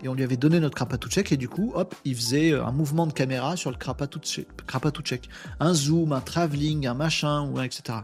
et 0.00 0.08
on 0.08 0.14
lui 0.14 0.22
avait 0.22 0.36
donné 0.36 0.60
notre 0.60 0.76
Krapatouchek, 0.76 1.32
et 1.32 1.36
du 1.36 1.48
coup, 1.48 1.72
hop, 1.74 1.96
il 2.04 2.14
faisait 2.14 2.52
euh, 2.52 2.64
un 2.64 2.70
mouvement 2.70 3.08
de 3.08 3.12
caméra 3.12 3.56
sur 3.56 3.72
le 3.72 3.76
Krapatouchek. 3.76 5.28
Un 5.58 5.74
zoom, 5.74 6.12
un 6.12 6.20
travelling, 6.20 6.86
un 6.86 6.94
machin, 6.94 7.52
etc. 7.64 7.98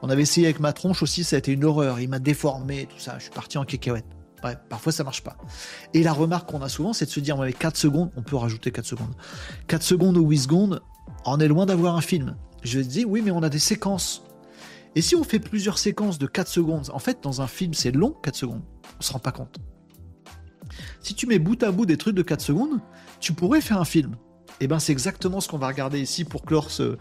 On 0.00 0.10
avait 0.10 0.22
essayé 0.22 0.46
avec 0.46 0.60
ma 0.60 0.72
tronche 0.72 1.02
aussi, 1.02 1.24
ça 1.24 1.34
a 1.34 1.40
été 1.40 1.50
une 1.50 1.64
horreur, 1.64 1.98
il 1.98 2.08
m'a 2.08 2.20
déformé, 2.20 2.86
tout 2.86 3.00
ça, 3.00 3.16
je 3.18 3.24
suis 3.24 3.32
parti 3.32 3.58
en 3.58 3.64
cacahuète. 3.64 4.06
Parfois 4.68 4.92
ça 4.92 5.04
marche 5.04 5.22
pas. 5.22 5.36
Et 5.94 6.02
la 6.02 6.12
remarque 6.12 6.50
qu'on 6.50 6.62
a 6.62 6.68
souvent, 6.68 6.92
c'est 6.92 7.06
de 7.06 7.10
se 7.10 7.20
dire, 7.20 7.40
avait 7.40 7.52
4 7.52 7.76
secondes, 7.76 8.10
on 8.16 8.22
peut 8.22 8.36
rajouter 8.36 8.70
4 8.70 8.84
secondes. 8.84 9.14
4 9.68 9.82
secondes 9.82 10.16
ou 10.16 10.28
8 10.28 10.38
secondes, 10.38 10.82
on 11.24 11.40
est 11.40 11.48
loin 11.48 11.66
d'avoir 11.66 11.96
un 11.96 12.00
film. 12.00 12.36
Je 12.62 12.80
dis, 12.80 13.04
oui, 13.04 13.22
mais 13.22 13.30
on 13.30 13.42
a 13.42 13.48
des 13.48 13.58
séquences 13.58 14.24
et 14.96 15.02
si 15.02 15.16
on 15.16 15.24
fait 15.24 15.40
plusieurs 15.40 15.78
séquences 15.78 16.18
de 16.18 16.26
4 16.26 16.48
secondes, 16.48 16.90
en 16.92 16.98
fait, 16.98 17.18
dans 17.22 17.40
un 17.40 17.46
film, 17.46 17.74
c'est 17.74 17.90
long, 17.90 18.10
4 18.10 18.36
secondes. 18.36 18.62
On 18.98 19.02
se 19.02 19.12
rend 19.12 19.18
pas 19.18 19.32
compte. 19.32 19.58
Si 21.00 21.14
tu 21.14 21.26
mets 21.26 21.38
bout 21.38 21.60
à 21.62 21.72
bout 21.72 21.86
des 21.86 21.96
trucs 21.96 22.14
de 22.14 22.22
4 22.22 22.40
secondes, 22.40 22.80
tu 23.20 23.32
pourrais 23.32 23.60
faire 23.60 23.80
un 23.80 23.84
film. 23.84 24.16
Et 24.60 24.64
eh 24.64 24.66
ben 24.68 24.78
c'est 24.78 24.92
exactement 24.92 25.40
ce 25.40 25.48
qu'on 25.48 25.58
va 25.58 25.66
regarder 25.66 26.00
ici 26.00 26.24
pour 26.24 26.44
clore 26.44 26.70
ce, 26.70 26.96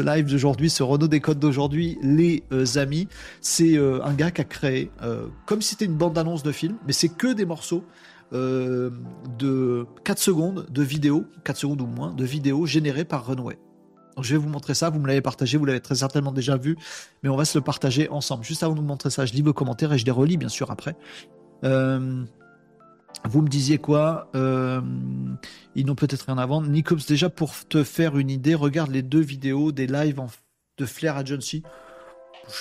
live 0.00 0.26
d'aujourd'hui, 0.26 0.68
ce 0.68 0.82
Renault 0.82 1.06
Décode 1.06 1.38
d'aujourd'hui, 1.38 1.98
les 2.02 2.42
euh, 2.50 2.64
amis. 2.76 3.06
C'est 3.40 3.78
euh, 3.78 4.04
un 4.04 4.12
gars 4.12 4.32
qui 4.32 4.40
a 4.40 4.44
créé, 4.44 4.90
euh, 5.02 5.28
comme 5.46 5.62
si 5.62 5.70
c'était 5.70 5.84
une 5.84 5.96
bande-annonce 5.96 6.42
de 6.42 6.50
film, 6.50 6.76
mais 6.84 6.92
c'est 6.92 7.08
que 7.08 7.32
des 7.32 7.46
morceaux 7.46 7.84
de 8.32 9.86
4 10.02 10.18
secondes 10.18 10.66
de 10.68 10.82
vidéo, 10.82 11.26
4 11.44 11.56
secondes 11.56 11.80
ou 11.80 11.86
moins, 11.86 12.12
de 12.12 12.24
vidéos 12.24 12.66
générées 12.66 13.04
par 13.04 13.24
Runway 13.24 13.56
je 14.22 14.32
vais 14.32 14.38
vous 14.38 14.48
montrer 14.48 14.74
ça, 14.74 14.88
vous 14.90 14.98
me 14.98 15.06
l'avez 15.06 15.20
partagé, 15.20 15.58
vous 15.58 15.64
l'avez 15.64 15.80
très 15.80 15.96
certainement 15.96 16.32
déjà 16.32 16.56
vu, 16.56 16.76
mais 17.22 17.28
on 17.28 17.36
va 17.36 17.44
se 17.44 17.58
le 17.58 17.62
partager 17.62 18.08
ensemble. 18.08 18.44
Juste 18.44 18.62
avant 18.62 18.74
de 18.74 18.80
vous 18.80 18.86
montrer 18.86 19.10
ça, 19.10 19.26
je 19.26 19.32
lis 19.34 19.42
vos 19.42 19.52
commentaires 19.52 19.92
et 19.92 19.98
je 19.98 20.06
les 20.06 20.10
relis 20.10 20.38
bien 20.38 20.48
sûr 20.48 20.70
après. 20.70 20.96
Vous 23.24 23.42
me 23.42 23.48
disiez 23.48 23.78
quoi 23.78 24.28
euh, 24.34 24.80
Ils 25.74 25.86
n'ont 25.86 25.94
peut-être 25.94 26.26
rien 26.26 26.38
à 26.38 26.46
vendre. 26.46 26.68
Nicops, 26.68 27.06
déjà 27.06 27.28
pour 27.28 27.54
te 27.66 27.84
faire 27.84 28.18
une 28.18 28.30
idée, 28.30 28.54
regarde 28.54 28.90
les 28.90 29.02
deux 29.02 29.20
vidéos 29.20 29.72
des 29.72 29.86
lives 29.86 30.20
de 30.78 30.86
Flair 30.86 31.16
Agency. 31.16 31.62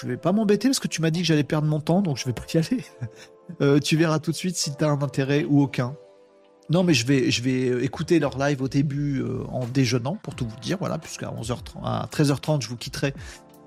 Je 0.02 0.08
vais 0.08 0.18
pas 0.18 0.32
m'embêter 0.32 0.68
parce 0.68 0.80
que 0.80 0.88
tu 0.88 1.02
m'as 1.02 1.12
dit 1.12 1.22
que 1.22 1.28
j'allais 1.28 1.44
perdre 1.44 1.68
mon 1.68 1.80
temps, 1.80 2.02
donc 2.02 2.18
je 2.18 2.26
vais 2.26 2.34
pas 2.34 2.46
y 2.54 2.58
aller. 2.58 2.84
Euh, 3.62 3.78
tu 3.78 3.96
verras 3.96 4.18
tout 4.18 4.32
de 4.32 4.36
suite 4.36 4.56
si 4.56 4.76
tu 4.76 4.84
as 4.84 4.90
un 4.90 5.00
intérêt 5.04 5.46
ou 5.48 5.62
aucun. 5.62 5.96
Non, 6.72 6.82
mais 6.82 6.96
je 6.96 7.06
vais, 7.06 7.30
je 7.30 7.44
vais 7.44 7.86
écouter 7.86 8.18
leur 8.18 8.40
live 8.40 8.64
au 8.64 8.68
début 8.68 9.22
euh, 9.22 9.44
en 9.50 9.68
déjeunant, 9.68 10.16
pour 10.16 10.34
tout 10.34 10.48
vous 10.48 10.60
dire, 10.60 10.80
voilà, 10.80 10.98
puisqu'à 10.98 11.28
11h30, 11.28 11.84
à 11.84 12.10
13h30, 12.12 12.64
je 12.64 12.70
vous 12.70 12.76
quitterai 12.76 13.14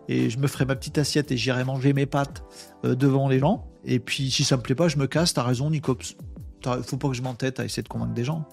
et 0.08 0.30
je 0.30 0.38
me 0.38 0.48
ferai 0.48 0.64
ma 0.64 0.74
petite 0.74 0.98
assiette 0.98 1.30
et 1.30 1.36
j'irai 1.36 1.62
manger 1.62 1.92
mes 1.92 2.06
pâtes 2.06 2.42
devant 2.82 3.28
les 3.28 3.38
gens. 3.38 3.68
Et 3.84 4.00
puis, 4.00 4.32
si 4.32 4.42
ça 4.42 4.56
me 4.56 4.62
plaît 4.62 4.74
pas, 4.74 4.88
je 4.88 4.96
me 4.96 5.06
casse, 5.06 5.32
t'as 5.32 5.44
raison, 5.44 5.70
Nicops. 5.70 6.16
Faut 6.64 6.96
pas 6.96 7.08
que 7.08 7.14
je 7.14 7.22
m'entête 7.22 7.60
à 7.60 7.64
essayer 7.64 7.82
de 7.82 7.88
convaincre 7.88 8.14
des 8.14 8.24
gens. 8.24 8.44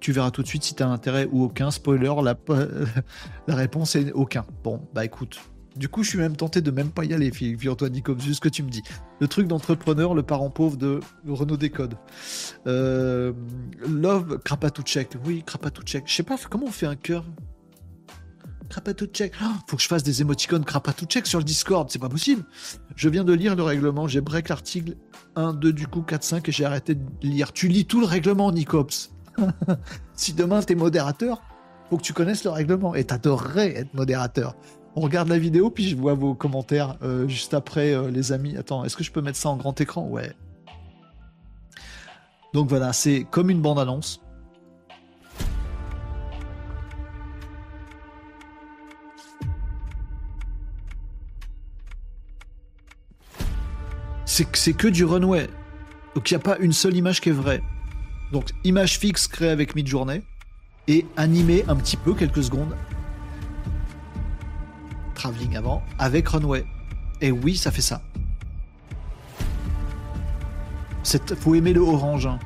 tu 0.00 0.12
verras 0.12 0.30
tout 0.30 0.42
de 0.42 0.48
suite 0.48 0.64
si 0.64 0.74
t'as 0.74 0.86
un 0.86 0.92
intérêt 0.92 1.28
ou 1.30 1.44
aucun. 1.44 1.70
Spoiler, 1.70 2.12
la, 3.46 3.54
réponse 3.54 3.96
est 3.96 4.12
aucun. 4.12 4.44
Bon, 4.62 4.80
bah 4.94 5.04
écoute, 5.04 5.38
du 5.76 5.88
coup, 5.88 6.02
je 6.04 6.10
suis 6.10 6.18
même 6.18 6.36
tenté 6.36 6.60
de 6.60 6.70
même 6.70 6.90
pas 6.90 7.04
y 7.04 7.12
aller, 7.12 7.32
figure-toi, 7.32 7.88
comme 8.02 8.18
vu 8.18 8.34
ce 8.34 8.40
que 8.40 8.48
tu 8.48 8.62
me 8.62 8.70
dis. 8.70 8.82
Le 9.20 9.26
truc 9.26 9.48
d'entrepreneur, 9.48 10.14
le 10.14 10.22
parent 10.22 10.50
pauvre 10.50 10.76
de 10.76 11.00
Renault 11.26 11.56
Décode. 11.56 11.96
Euh, 12.66 13.32
love, 13.88 14.38
Krapatouchek. 14.44 15.16
Oui, 15.24 15.42
Krapatouchek. 15.44 16.04
Je 16.06 16.14
sais 16.14 16.22
pas, 16.22 16.36
comment 16.48 16.66
on 16.66 16.70
fait 16.70 16.86
un 16.86 16.96
cœur? 16.96 17.24
Krapatouchek. 18.74 19.32
Oh, 19.40 19.46
faut 19.68 19.76
que 19.76 19.82
je 19.82 19.86
fasse 19.86 20.02
des 20.02 20.20
émoticônes 20.20 20.64
Krapatouchek 20.64 21.28
sur 21.28 21.38
le 21.38 21.44
Discord, 21.44 21.88
c'est 21.90 22.00
pas 22.00 22.08
possible. 22.08 22.44
Je 22.96 23.08
viens 23.08 23.22
de 23.22 23.32
lire 23.32 23.54
le 23.54 23.62
règlement, 23.62 24.08
j'ai 24.08 24.20
break 24.20 24.48
l'article 24.48 24.96
1, 25.36 25.52
2 25.52 25.72
du 25.72 25.86
coup, 25.86 26.02
4, 26.02 26.24
5 26.24 26.48
et 26.48 26.52
j'ai 26.52 26.64
arrêté 26.64 26.96
de 26.96 27.04
lire. 27.22 27.52
Tu 27.52 27.68
lis 27.68 27.84
tout 27.84 28.00
le 28.00 28.06
règlement, 28.06 28.50
Nicops. 28.50 29.12
si 30.14 30.32
demain 30.32 30.60
t'es 30.60 30.74
modérateur, 30.74 31.40
faut 31.88 31.98
que 31.98 32.02
tu 32.02 32.12
connaisses 32.12 32.42
le 32.42 32.50
règlement 32.50 32.96
et 32.96 33.04
t'adorerais 33.04 33.76
être 33.76 33.94
modérateur. 33.94 34.56
On 34.96 35.02
regarde 35.02 35.28
la 35.28 35.38
vidéo, 35.38 35.70
puis 35.70 35.88
je 35.88 35.94
vois 35.94 36.14
vos 36.14 36.34
commentaires 36.34 36.96
euh, 37.04 37.28
juste 37.28 37.54
après, 37.54 37.94
euh, 37.94 38.10
les 38.10 38.32
amis. 38.32 38.56
Attends, 38.56 38.84
est-ce 38.84 38.96
que 38.96 39.04
je 39.04 39.12
peux 39.12 39.22
mettre 39.22 39.38
ça 39.38 39.50
en 39.50 39.56
grand 39.56 39.80
écran? 39.80 40.08
Ouais. 40.08 40.32
Donc 42.52 42.68
voilà, 42.68 42.92
c'est 42.92 43.24
comme 43.30 43.50
une 43.50 43.62
bande-annonce. 43.62 44.20
C'est 54.34 54.72
que 54.72 54.88
du 54.88 55.04
runway. 55.04 55.48
Donc 56.16 56.28
il 56.28 56.34
n'y 56.34 56.40
a 56.40 56.42
pas 56.42 56.58
une 56.58 56.72
seule 56.72 56.96
image 56.96 57.20
qui 57.20 57.28
est 57.28 57.32
vraie. 57.32 57.62
Donc 58.32 58.50
image 58.64 58.98
fixe 58.98 59.28
créée 59.28 59.50
avec 59.50 59.76
Midjourney 59.76 60.22
et 60.88 61.06
animée 61.16 61.64
un 61.68 61.76
petit 61.76 61.96
peu, 61.96 62.14
quelques 62.14 62.42
secondes, 62.42 62.74
travelling 65.14 65.56
avant 65.56 65.84
avec 66.00 66.26
Runway. 66.26 66.64
Et 67.20 67.30
oui, 67.30 67.56
ça 67.56 67.70
fait 67.70 67.80
ça. 67.80 68.02
Faut 71.38 71.54
aimer 71.54 71.72
le 71.72 71.82
orange. 71.82 72.26
Hein. 72.26 72.40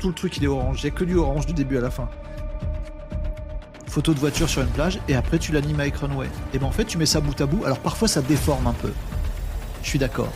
Tout 0.00 0.08
le 0.08 0.14
truc 0.14 0.36
il 0.36 0.42
est 0.42 0.48
orange. 0.48 0.80
Il 0.82 0.86
n'y 0.86 0.90
a 0.90 0.94
que 0.96 1.04
du 1.04 1.14
orange 1.14 1.46
du 1.46 1.52
début 1.52 1.76
à 1.76 1.80
la 1.80 1.92
fin. 1.92 2.08
Photo 3.86 4.14
de 4.14 4.18
voiture 4.18 4.48
sur 4.48 4.62
une 4.62 4.68
plage 4.68 4.98
et 5.06 5.14
après 5.14 5.38
tu 5.38 5.52
l'animes 5.52 5.78
avec 5.78 5.94
Runway. 5.94 6.28
Et 6.54 6.58
ben 6.58 6.66
en 6.66 6.72
fait 6.72 6.86
tu 6.86 6.98
mets 6.98 7.06
ça 7.06 7.20
bout 7.20 7.40
à 7.40 7.46
bout. 7.46 7.64
Alors 7.64 7.78
parfois 7.78 8.08
ça 8.08 8.20
déforme 8.20 8.66
un 8.66 8.72
peu. 8.72 8.92
Je 9.84 9.88
suis 9.90 9.98
d'accord. 10.00 10.32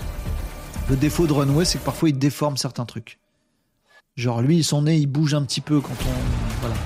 Le 0.90 0.96
défaut 0.96 1.26
de 1.26 1.32
Runway 1.32 1.64
c'est 1.64 1.78
que 1.78 1.84
parfois 1.84 2.10
il 2.10 2.18
déforme 2.18 2.56
certains 2.56 2.84
trucs. 2.84 3.18
Genre 4.16 4.42
lui 4.42 4.62
son 4.62 4.82
nez 4.82 4.98
il 4.98 5.06
bouge 5.06 5.34
un 5.34 5.42
petit 5.42 5.60
peu 5.60 5.80
quand 5.80 5.92
on 5.92 6.60
voilà. 6.60 6.76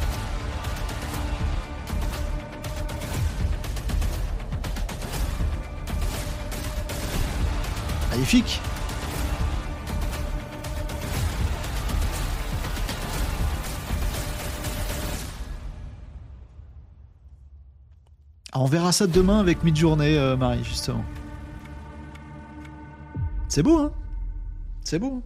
Magnifique. 8.11 8.61
Ah, 18.53 18.61
on 18.61 18.67
verra 18.67 18.91
ça 18.91 19.07
demain 19.07 19.39
avec 19.39 19.63
Midjourney, 19.63 20.17
euh, 20.17 20.37
Marie, 20.37 20.65
justement. 20.65 21.05
C'est 23.49 23.63
beau, 23.63 23.79
hein 23.79 23.93
C'est 24.85 24.99
beau. 24.99 25.23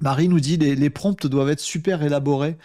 Marie 0.00 0.28
nous 0.28 0.40
dit 0.40 0.56
les, 0.56 0.74
les 0.74 0.90
prompts 0.90 1.24
doivent 1.28 1.50
être 1.50 1.60
super 1.60 2.02
élaborés. 2.02 2.56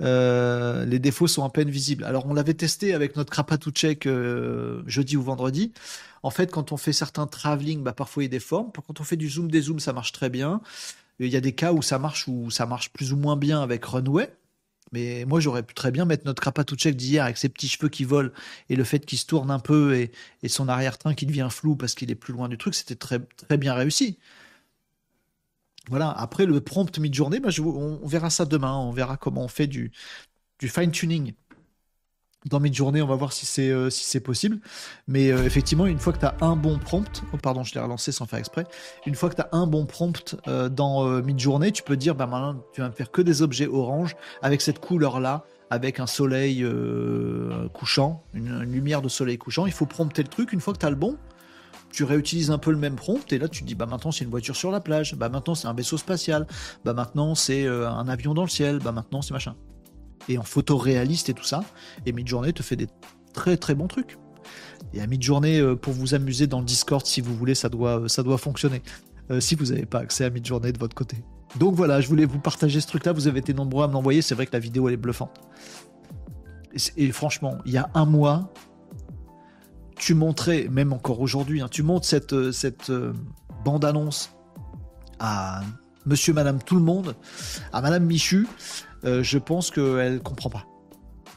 Euh, 0.00 0.84
les 0.84 1.00
défauts 1.00 1.26
sont 1.26 1.44
à 1.44 1.50
peine 1.50 1.68
visibles. 1.68 2.04
Alors 2.04 2.26
on 2.26 2.34
l'avait 2.34 2.54
testé 2.54 2.94
avec 2.94 3.16
notre 3.16 3.32
Krapatouchek 3.32 4.06
euh, 4.06 4.82
jeudi 4.86 5.16
ou 5.16 5.22
vendredi. 5.22 5.72
En 6.22 6.30
fait, 6.30 6.52
quand 6.52 6.70
on 6.70 6.76
fait 6.76 6.92
certains 6.92 7.26
travelling, 7.26 7.82
bah, 7.82 7.92
parfois 7.92 8.22
il 8.22 8.28
déforme. 8.28 8.70
Quand 8.86 9.00
on 9.00 9.04
fait 9.04 9.16
du 9.16 9.28
zoom 9.28 9.50
des 9.50 9.62
zooms, 9.62 9.80
ça 9.80 9.92
marche 9.92 10.12
très 10.12 10.30
bien. 10.30 10.60
Il 11.18 11.28
y 11.28 11.36
a 11.36 11.40
des 11.40 11.52
cas 11.52 11.72
où 11.72 11.82
ça 11.82 11.98
marche 11.98 12.28
ou 12.28 12.50
ça 12.50 12.66
marche 12.66 12.90
plus 12.90 13.12
ou 13.12 13.16
moins 13.16 13.36
bien 13.36 13.60
avec 13.60 13.84
Runway. 13.84 14.32
Mais 14.92 15.24
moi, 15.26 15.40
j'aurais 15.40 15.62
pu 15.62 15.74
très 15.74 15.90
bien 15.90 16.04
mettre 16.04 16.24
notre 16.24 16.40
Krapatouchek 16.40 16.94
d'hier 16.96 17.24
avec 17.24 17.36
ses 17.36 17.48
petits 17.48 17.68
cheveux 17.68 17.88
qui 17.88 18.04
volent 18.04 18.30
et 18.68 18.76
le 18.76 18.84
fait 18.84 19.04
qu'il 19.04 19.18
se 19.18 19.26
tourne 19.26 19.50
un 19.50 19.58
peu 19.58 19.96
et, 19.96 20.12
son 20.48 20.68
arrière-train 20.68 21.14
qui 21.14 21.26
devient 21.26 21.48
flou 21.50 21.74
parce 21.76 21.94
qu'il 21.94 22.10
est 22.10 22.16
plus 22.16 22.32
loin 22.32 22.48
du 22.48 22.58
truc. 22.58 22.74
C'était 22.74 22.94
très, 22.94 23.18
très 23.18 23.56
bien 23.56 23.74
réussi. 23.74 24.18
Voilà, 25.88 26.10
après 26.10 26.46
le 26.46 26.60
prompt 26.60 26.98
mid-journée, 26.98 27.40
bah, 27.40 27.50
on, 27.60 28.06
verra 28.06 28.30
ça 28.30 28.44
demain. 28.44 28.76
On 28.76 28.92
verra 28.92 29.16
comment 29.16 29.44
on 29.44 29.48
fait 29.48 29.66
du, 29.66 29.92
du 30.58 30.68
fine-tuning 30.68 31.34
dans 32.44 32.60
mid-journée. 32.60 33.02
On 33.02 33.06
va 33.06 33.16
voir 33.16 33.32
si 33.32 33.46
c'est 33.46 33.70
euh, 33.70 33.90
si 33.90 34.04
c'est 34.04 34.20
possible. 34.20 34.58
Mais 35.08 35.30
euh, 35.30 35.44
effectivement, 35.44 35.86
une 35.86 35.98
fois 35.98 36.12
que 36.12 36.18
tu 36.18 36.26
as 36.26 36.36
un 36.40 36.56
bon 36.56 36.78
prompt, 36.78 37.22
oh, 37.32 37.36
pardon, 37.36 37.62
je 37.64 37.74
l'ai 37.74 37.80
relancé 37.80 38.12
sans 38.12 38.26
faire 38.26 38.38
exprès. 38.38 38.64
Une 39.06 39.14
fois 39.14 39.30
que 39.30 39.36
tu 39.36 39.42
as 39.42 39.48
un 39.52 39.66
bon 39.66 39.86
prompt 39.86 40.36
euh, 40.48 40.68
dans 40.68 41.04
mid-journée, 41.22 41.72
tu 41.72 41.82
peux 41.82 41.96
dire 41.96 42.14
bah, 42.14 42.26
maintenant, 42.26 42.60
tu 42.72 42.80
vas 42.80 42.88
me 42.88 42.94
faire 42.94 43.10
que 43.10 43.22
des 43.22 43.42
objets 43.42 43.66
orange 43.66 44.16
avec 44.42 44.60
cette 44.60 44.78
couleur-là 44.78 45.44
avec 45.70 45.98
un 45.98 46.06
soleil 46.06 46.64
couchant, 47.72 48.22
une, 48.32 48.60
lumière 48.60 49.02
de 49.02 49.08
soleil 49.08 49.38
couchant. 49.38 49.66
Il 49.66 49.72
faut 49.72 49.86
prompter 49.86 50.22
le 50.22 50.28
truc. 50.28 50.52
Une 50.52 50.60
fois 50.60 50.72
que 50.72 50.78
tu 50.78 50.86
as 50.86 50.90
le 50.90 50.94
bon, 50.94 51.16
tu 51.90 52.04
réutilises 52.04 52.50
un 52.50 52.58
peu 52.58 52.70
le 52.70 52.76
même 52.76 52.94
prompt 52.94 53.32
et 53.32 53.38
là 53.38 53.48
tu 53.48 53.62
te 53.62 53.66
dis 53.66 53.74
bah 53.74 53.86
maintenant 53.86 54.12
c'est 54.12 54.24
une 54.24 54.30
voiture 54.30 54.54
sur 54.54 54.70
la 54.70 54.80
plage, 54.80 55.14
bah 55.16 55.28
maintenant 55.28 55.54
c'est 55.54 55.66
un 55.66 55.74
vaisseau 55.74 55.96
spatial, 55.96 56.46
bah 56.84 56.92
maintenant 56.92 57.34
c'est 57.34 57.66
un 57.66 58.08
avion 58.08 58.34
dans 58.34 58.42
le 58.42 58.48
ciel, 58.48 58.78
bah 58.78 58.92
maintenant 58.92 59.22
c'est 59.22 59.32
machin. 59.32 59.56
Et 60.28 60.38
en 60.38 60.42
photo 60.42 60.76
réaliste 60.76 61.28
et 61.28 61.34
tout 61.34 61.44
ça, 61.44 61.64
et 62.06 62.12
Midjourney 62.12 62.52
te 62.52 62.62
fait 62.62 62.76
des 62.76 62.88
très 63.32 63.56
très 63.56 63.74
bons 63.74 63.88
trucs. 63.88 64.18
Et 64.92 65.00
à 65.00 65.06
Midjourney 65.06 65.60
euh, 65.60 65.76
pour 65.76 65.92
vous 65.92 66.14
amuser 66.14 66.46
dans 66.46 66.60
le 66.60 66.64
Discord 66.64 67.04
si 67.04 67.20
vous 67.20 67.34
voulez, 67.36 67.54
ça 67.54 67.68
doit 67.68 68.08
ça 68.08 68.22
doit 68.22 68.38
fonctionner. 68.38 68.82
si 69.40 69.54
vous 69.54 69.66
n'avez 69.66 69.86
pas 69.86 70.00
accès 70.00 70.24
à 70.24 70.30
Midjourney 70.30 70.72
de 70.72 70.78
votre 70.78 70.94
côté. 70.94 71.16
Donc 71.58 71.74
voilà, 71.74 72.00
je 72.00 72.08
voulais 72.08 72.24
vous 72.24 72.38
partager 72.38 72.80
ce 72.80 72.86
truc-là. 72.86 73.12
Vous 73.12 73.28
avez 73.28 73.38
été 73.38 73.54
nombreux 73.54 73.84
à 73.84 73.88
me 73.88 73.92
l'envoyer. 73.92 74.22
C'est 74.22 74.34
vrai 74.34 74.46
que 74.46 74.52
la 74.52 74.58
vidéo, 74.58 74.88
elle 74.88 74.94
est 74.94 74.98
bluffante. 74.98 75.40
Et, 76.96 77.12
franchement, 77.12 77.58
il 77.66 77.72
y 77.72 77.76
a 77.76 77.88
un 77.94 78.04
mois, 78.04 78.52
tu 79.96 80.14
montrais, 80.14 80.66
même 80.70 80.92
encore 80.92 81.20
aujourd'hui, 81.20 81.60
hein, 81.60 81.68
tu 81.70 81.84
montres 81.84 82.06
cette, 82.06 82.32
euh, 82.32 82.50
cette 82.50 82.90
euh, 82.90 83.12
bande-annonce 83.64 84.32
à 85.20 85.62
monsieur, 86.04 86.32
madame, 86.32 86.60
tout 86.60 86.74
le 86.74 86.82
monde, 86.82 87.14
à 87.72 87.80
madame 87.80 88.04
Michu, 88.04 88.48
euh, 89.04 89.22
je 89.22 89.38
pense 89.38 89.70
qu'elle 89.70 90.20
comprend 90.22 90.50
pas. 90.50 90.66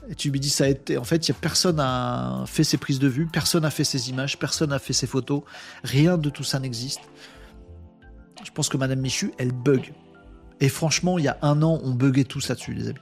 Et 0.10 0.16
tu 0.16 0.32
lui 0.32 0.40
dis, 0.40 0.50
ça 0.50 0.66
a 0.66 0.68
été. 0.68 0.98
En 0.98 1.04
fait, 1.04 1.28
y 1.28 1.32
a 1.32 1.34
personne 1.34 1.80
a 1.80 2.44
fait 2.46 2.64
ses 2.64 2.78
prises 2.78 3.00
de 3.00 3.08
vue, 3.08 3.28
personne 3.28 3.64
n'a 3.64 3.70
fait 3.70 3.84
ses 3.84 4.10
images, 4.10 4.40
personne 4.40 4.70
n'a 4.70 4.80
fait 4.80 4.94
ses 4.94 5.08
photos, 5.08 5.42
rien 5.84 6.18
de 6.18 6.30
tout 6.30 6.44
ça 6.44 6.60
n'existe. 6.60 7.02
Je 8.44 8.52
pense 8.52 8.70
que 8.70 8.78
madame 8.78 9.00
Michu, 9.00 9.34
elle 9.38 9.52
bug. 9.52 9.94
Et 10.62 10.70
franchement, 10.70 11.18
il 11.18 11.26
y 11.26 11.28
a 11.28 11.38
un 11.42 11.62
an, 11.62 11.80
on 11.84 11.92
buguait 11.92 12.24
tous 12.24 12.48
là-dessus, 12.48 12.74
les 12.74 12.88
amis. 12.88 13.00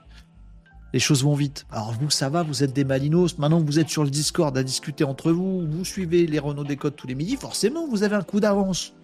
Les 0.92 1.00
choses 1.00 1.22
vont 1.22 1.34
vite. 1.34 1.66
Alors 1.70 1.92
vous, 1.92 2.10
ça 2.10 2.28
va, 2.28 2.42
vous 2.42 2.62
êtes 2.64 2.72
des 2.72 2.84
malinos. 2.84 3.38
Maintenant 3.38 3.60
vous 3.60 3.78
êtes 3.78 3.88
sur 3.88 4.02
le 4.02 4.10
Discord 4.10 4.56
à 4.56 4.62
discuter 4.62 5.04
entre 5.04 5.30
vous, 5.30 5.66
vous 5.66 5.84
suivez 5.84 6.26
les 6.26 6.38
Renault 6.38 6.64
Décode 6.64 6.96
tous 6.96 7.06
les 7.06 7.14
midis, 7.14 7.36
forcément, 7.36 7.86
vous 7.86 8.02
avez 8.02 8.16
un 8.16 8.22
coup 8.22 8.40
d'avance. 8.40 8.94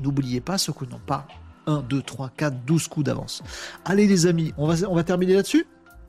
N'oubliez 0.00 0.40
pas 0.40 0.58
ce 0.58 0.70
que 0.70 0.84
n'ont 0.84 0.98
pas 0.98 1.26
1, 1.66 1.82
2, 1.88 2.02
3, 2.02 2.30
4, 2.36 2.64
12 2.64 2.88
coups 2.88 3.06
d'avance. 3.06 3.42
Allez 3.84 4.06
les 4.06 4.26
amis, 4.26 4.52
on 4.56 4.66
va, 4.66 5.04
terminer 5.04 5.34
là-dessus? 5.34 5.66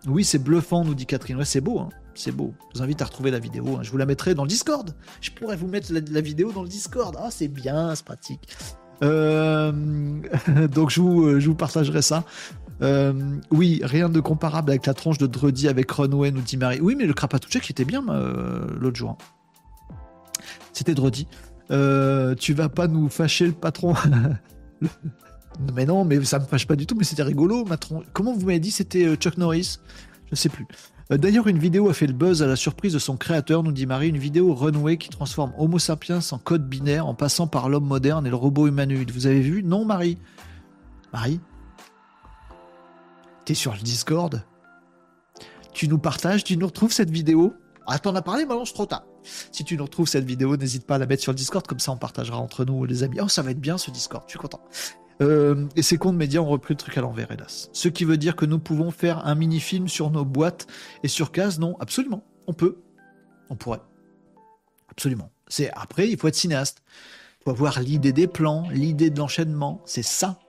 Oui, 0.08 0.24
c'est 0.24 0.40
bluffant, 0.40 0.84
nous 0.84 0.96
dit 0.96 1.06
Catherine. 1.06 1.38
Ouais, 1.38 1.46
c'est 1.46 1.62
beau, 1.62 1.80
hein 1.80 1.90
c'est 2.18 2.32
beau. 2.32 2.54
Je 2.74 2.80
vous 2.80 2.84
invite 2.84 3.02
à 3.02 3.06
retrouver 3.06 3.32
la 3.32 3.40
vidéo. 3.40 3.78
Hein. 3.78 3.80
Je 3.84 3.92
vous 3.92 3.98
la 3.98 4.06
mettrai 4.06 4.36
dans 4.36 4.44
le 4.44 4.50
Discord. 4.50 4.92
Je 5.22 5.32
pourrais 5.32 5.56
vous 5.56 5.68
mettre 5.68 5.92
la, 5.94 6.22
vidéo 6.22 6.52
dans 6.52 6.64
le 6.64 6.70
Discord. 6.70 7.16
Ah, 7.20 7.30
c'est 7.30 7.48
bien, 7.48 7.94
c'est 7.96 8.06
pratique. 8.06 8.50
Euh, 9.04 9.72
donc 10.72 10.90
je 10.90 11.02
vous, 11.02 11.24
euh, 11.24 11.40
je 11.40 11.52
partagerai 11.52 12.02
ça. 12.02 12.24
Euh, 12.82 13.38
oui, 13.52 13.82
rien 13.84 14.10
de 14.10 14.20
comparable 14.20 14.72
avec 14.72 14.86
la 14.86 14.94
tronche 14.94 15.18
de 15.18 15.28
Dredi 15.28 15.68
avec 15.68 15.90
Runway, 15.92 16.32
nous 16.32 16.42
dit 16.42 16.58
Marie. 16.58 16.80
Oui, 16.82 16.96
mais 16.96 17.06
le 17.06 17.14
Krapatouchek 17.14 17.70
était 17.70 17.86
bien 17.86 18.04
l'autre 18.80 18.98
jour. 18.98 19.18
C'était 20.74 20.96
Dredi. 20.96 21.28
tu 21.70 22.54
vas 22.54 22.70
pas 22.70 22.88
nous 22.88 23.10
fâcher 23.10 23.48
le 23.48 23.54
patron 23.54 23.94
Mais 25.74 25.86
non, 25.86 26.06
mais 26.06 26.24
ça 26.24 26.40
me 26.40 26.46
fâche 26.46 26.68
pas 26.68 26.76
du 26.76 26.86
tout, 26.86 26.96
mais 26.96 27.04
c'était 27.04 27.24
rigolo. 27.24 27.66
Ma 27.66 27.78
Comment 28.14 28.34
vous 28.34 28.46
m'avez 28.46 28.60
dit 28.60 28.72
c'était 28.72 29.16
Chuck 29.16 29.38
Norris? 29.38 29.80
Je 30.30 30.36
sais 30.36 30.50
plus. 30.50 30.68
Euh, 31.12 31.18
d'ailleurs, 31.18 31.48
une 31.48 31.58
vidéo 31.58 31.90
a 31.90 31.94
fait 31.94 32.08
le 32.08 32.14
buzz 32.14 32.44
à 32.44 32.48
la 32.48 32.56
surprise 32.56 32.94
de 32.94 33.00
son 33.00 33.18
créateur, 33.18 33.64
nous 33.64 33.72
dit 33.72 33.86
Marie, 33.86 34.10
une 34.10 34.18
vidéo 34.18 34.54
Runway 34.54 34.98
qui 34.98 35.10
transforme 35.10 35.54
Homo 35.58 35.80
sapiens 35.80 36.20
en 36.32 36.38
code 36.38 36.68
binaire 36.68 37.08
en 37.08 37.16
passant 37.16 37.48
par 37.48 37.70
l'homme 37.70 37.86
moderne 37.86 38.28
et 38.28 38.30
le 38.30 38.36
robot 38.36 38.68
humanoïde. 38.68 39.12
Vous 39.12 39.26
avez 39.26 39.40
vu? 39.40 39.64
Non, 39.64 39.86
Marie 39.86 40.18
Marie? 41.14 41.40
T'es 43.46 43.54
sur 43.54 43.74
le 43.74 43.80
Discord? 43.80 44.44
Tu 45.74 45.88
nous 45.88 46.00
partages, 46.00 46.44
tu 46.44 46.58
nous 46.58 46.66
retrouves 46.66 46.92
cette 46.92 47.12
vidéo? 47.12 47.54
Ah, 47.86 48.00
t'en 48.00 48.14
as 48.16 48.22
parlé, 48.22 48.46
maintenant 48.46 48.66
c'est 48.66 48.74
trop 48.74 48.86
tard. 48.86 49.06
Si 49.52 49.64
tu 49.64 49.78
nous 49.78 49.86
retrouves 49.86 50.10
cette 50.10 50.26
vidéo, 50.26 50.58
n'hésite 50.58 50.86
pas 50.86 50.96
à 50.96 50.98
la 50.98 51.06
mettre 51.06 51.24
sur 51.24 51.32
le 51.32 51.38
Discord, 51.38 51.66
comme 51.66 51.80
ça 51.80 51.94
on 51.94 51.98
partagera 51.98 52.38
entre 52.38 52.66
nous 52.66 52.84
les 52.84 53.04
amis. 53.04 53.20
Oh, 53.22 53.30
ça 53.30 53.42
va 53.42 53.52
être 53.52 53.62
bien 53.62 53.78
ce 53.78 53.90
Discord, 53.92 54.24
je 54.28 54.32
suis 54.32 54.40
content. 54.40 54.60
Euh, 55.22 55.68
et 55.76 55.82
ces 55.82 55.98
comptes 55.98 56.16
médias 56.16 56.42
ont 56.42 56.48
repris 56.48 56.74
le 56.74 56.78
truc 56.78 56.98
à 56.98 57.02
l'envers, 57.02 57.32
hélas. 57.32 57.70
Ce 57.74 57.88
qui 57.88 58.06
veut 58.06 58.18
dire 58.18 58.36
que 58.36 58.46
nous 58.46 58.60
pouvons 58.60 58.92
faire 58.92 59.26
un 59.26 59.36
mini-film 59.36 59.88
sur 59.88 60.12
nos 60.12 60.26
boîtes 60.26 60.68
et 61.04 61.08
sur 61.08 61.32
cases 61.32 61.60
Non, 61.60 61.76
absolument. 61.80 62.24
On 62.46 62.54
peut. 62.54 62.78
On 63.50 63.56
pourrait. 63.56 63.82
Absolument. 64.90 65.32
C'est 65.48 65.72
Après, 65.74 66.10
il 66.10 66.18
faut 66.18 66.28
être 66.28 66.36
cinéaste. 66.36 66.84
Il 67.42 67.44
faut 67.46 67.52
avoir 67.52 67.80
l'idée 67.80 68.14
des 68.14 68.28
plans, 68.28 68.68
l'idée 68.72 69.10
de 69.10 69.18
l'enchaînement. 69.18 69.82
C'est 69.86 70.04
ça 70.04 70.40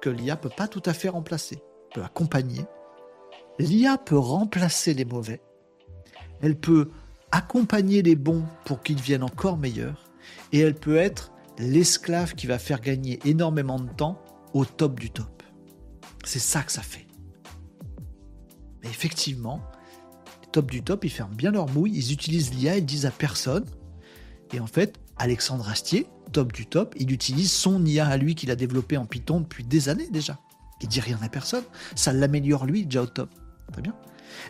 que 0.00 0.10
l'IA 0.10 0.36
peut 0.36 0.50
pas 0.54 0.68
tout 0.68 0.82
à 0.86 0.92
fait 0.92 1.08
remplacer. 1.08 1.62
peut 1.94 2.02
accompagner. 2.02 2.64
L'IA 3.58 3.98
peut 3.98 4.18
remplacer 4.18 4.94
les 4.94 5.04
mauvais. 5.04 5.40
Elle 6.40 6.56
peut 6.56 6.90
accompagner 7.30 8.02
les 8.02 8.16
bons 8.16 8.44
pour 8.64 8.82
qu'ils 8.82 8.96
deviennent 8.96 9.22
encore 9.22 9.58
meilleurs. 9.58 10.04
Et 10.52 10.60
elle 10.60 10.74
peut 10.74 10.96
être 10.96 11.32
l'esclave 11.60 12.34
qui 12.34 12.46
va 12.46 12.58
faire 12.58 12.80
gagner 12.80 13.18
énormément 13.24 13.78
de 13.78 13.90
temps 13.90 14.22
au 14.54 14.64
top 14.64 14.98
du 14.98 15.10
top. 15.10 15.42
C'est 16.24 16.38
ça 16.38 16.62
que 16.62 16.72
ça 16.72 16.82
fait. 16.82 17.06
Mais 18.82 18.88
effectivement, 18.88 19.60
les 20.42 20.48
top 20.50 20.70
du 20.70 20.82
top, 20.82 21.04
ils 21.04 21.10
ferment 21.10 21.34
bien 21.34 21.50
leur 21.50 21.68
mouille, 21.68 21.92
ils 21.94 22.12
utilisent 22.12 22.54
l'IA, 22.54 22.78
ils 22.78 22.86
disent 22.86 23.06
à 23.06 23.10
personne. 23.10 23.64
Et 24.52 24.60
en 24.60 24.66
fait, 24.66 24.98
Alexandre 25.16 25.68
Astier, 25.68 26.06
top 26.32 26.52
du 26.52 26.66
top, 26.66 26.94
il 26.98 27.12
utilise 27.12 27.52
son 27.52 27.84
IA 27.84 28.06
à 28.06 28.16
lui 28.16 28.34
qu'il 28.34 28.50
a 28.50 28.56
développé 28.56 28.96
en 28.96 29.06
Python 29.06 29.40
depuis 29.40 29.64
des 29.64 29.88
années 29.88 30.08
déjà. 30.10 30.38
Il 30.80 30.88
dit 30.88 31.00
rien 31.00 31.18
à 31.22 31.28
personne. 31.28 31.64
Ça 31.94 32.12
l'améliore 32.12 32.64
lui 32.64 32.84
déjà 32.84 33.02
au 33.02 33.06
top. 33.06 33.30
Très 33.72 33.82
bien. 33.82 33.94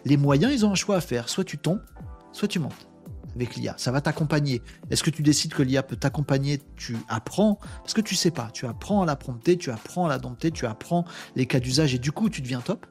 Les 0.04 0.16
moyens, 0.16 0.52
ils 0.52 0.64
ont 0.64 0.70
un 0.70 0.76
choix 0.76 0.96
à 0.96 1.00
faire. 1.00 1.28
Soit 1.28 1.44
tu 1.44 1.58
tombes, 1.58 1.82
soit 2.32 2.48
tu 2.48 2.60
montes 2.60 2.89
avec 3.34 3.56
l'IA. 3.56 3.74
Ça 3.76 3.90
va 3.92 4.00
t'accompagner. 4.00 4.62
Est-ce 4.90 5.02
que 5.02 5.10
tu 5.10 5.22
décides 5.22 5.54
que 5.54 5.62
l'IA 5.62 5.82
peut 5.82 5.96
t'accompagner? 5.96 6.60
Tu 6.76 6.96
apprends, 7.08 7.58
parce 7.78 7.94
que 7.94 8.00
tu 8.00 8.14
sais 8.14 8.30
pas. 8.30 8.50
Tu 8.52 8.66
apprends 8.66 9.02
à 9.02 9.06
la 9.06 9.16
prompter, 9.16 9.56
tu 9.56 9.70
apprends 9.70 10.06
à 10.06 10.08
la 10.08 10.18
dompter, 10.18 10.50
tu 10.50 10.66
apprends 10.66 11.04
les 11.36 11.46
cas 11.46 11.60
d'usage 11.60 11.94
et 11.94 11.98
du 11.98 12.12
coup, 12.12 12.28
tu 12.28 12.42
deviens 12.42 12.60
top? 12.60 12.86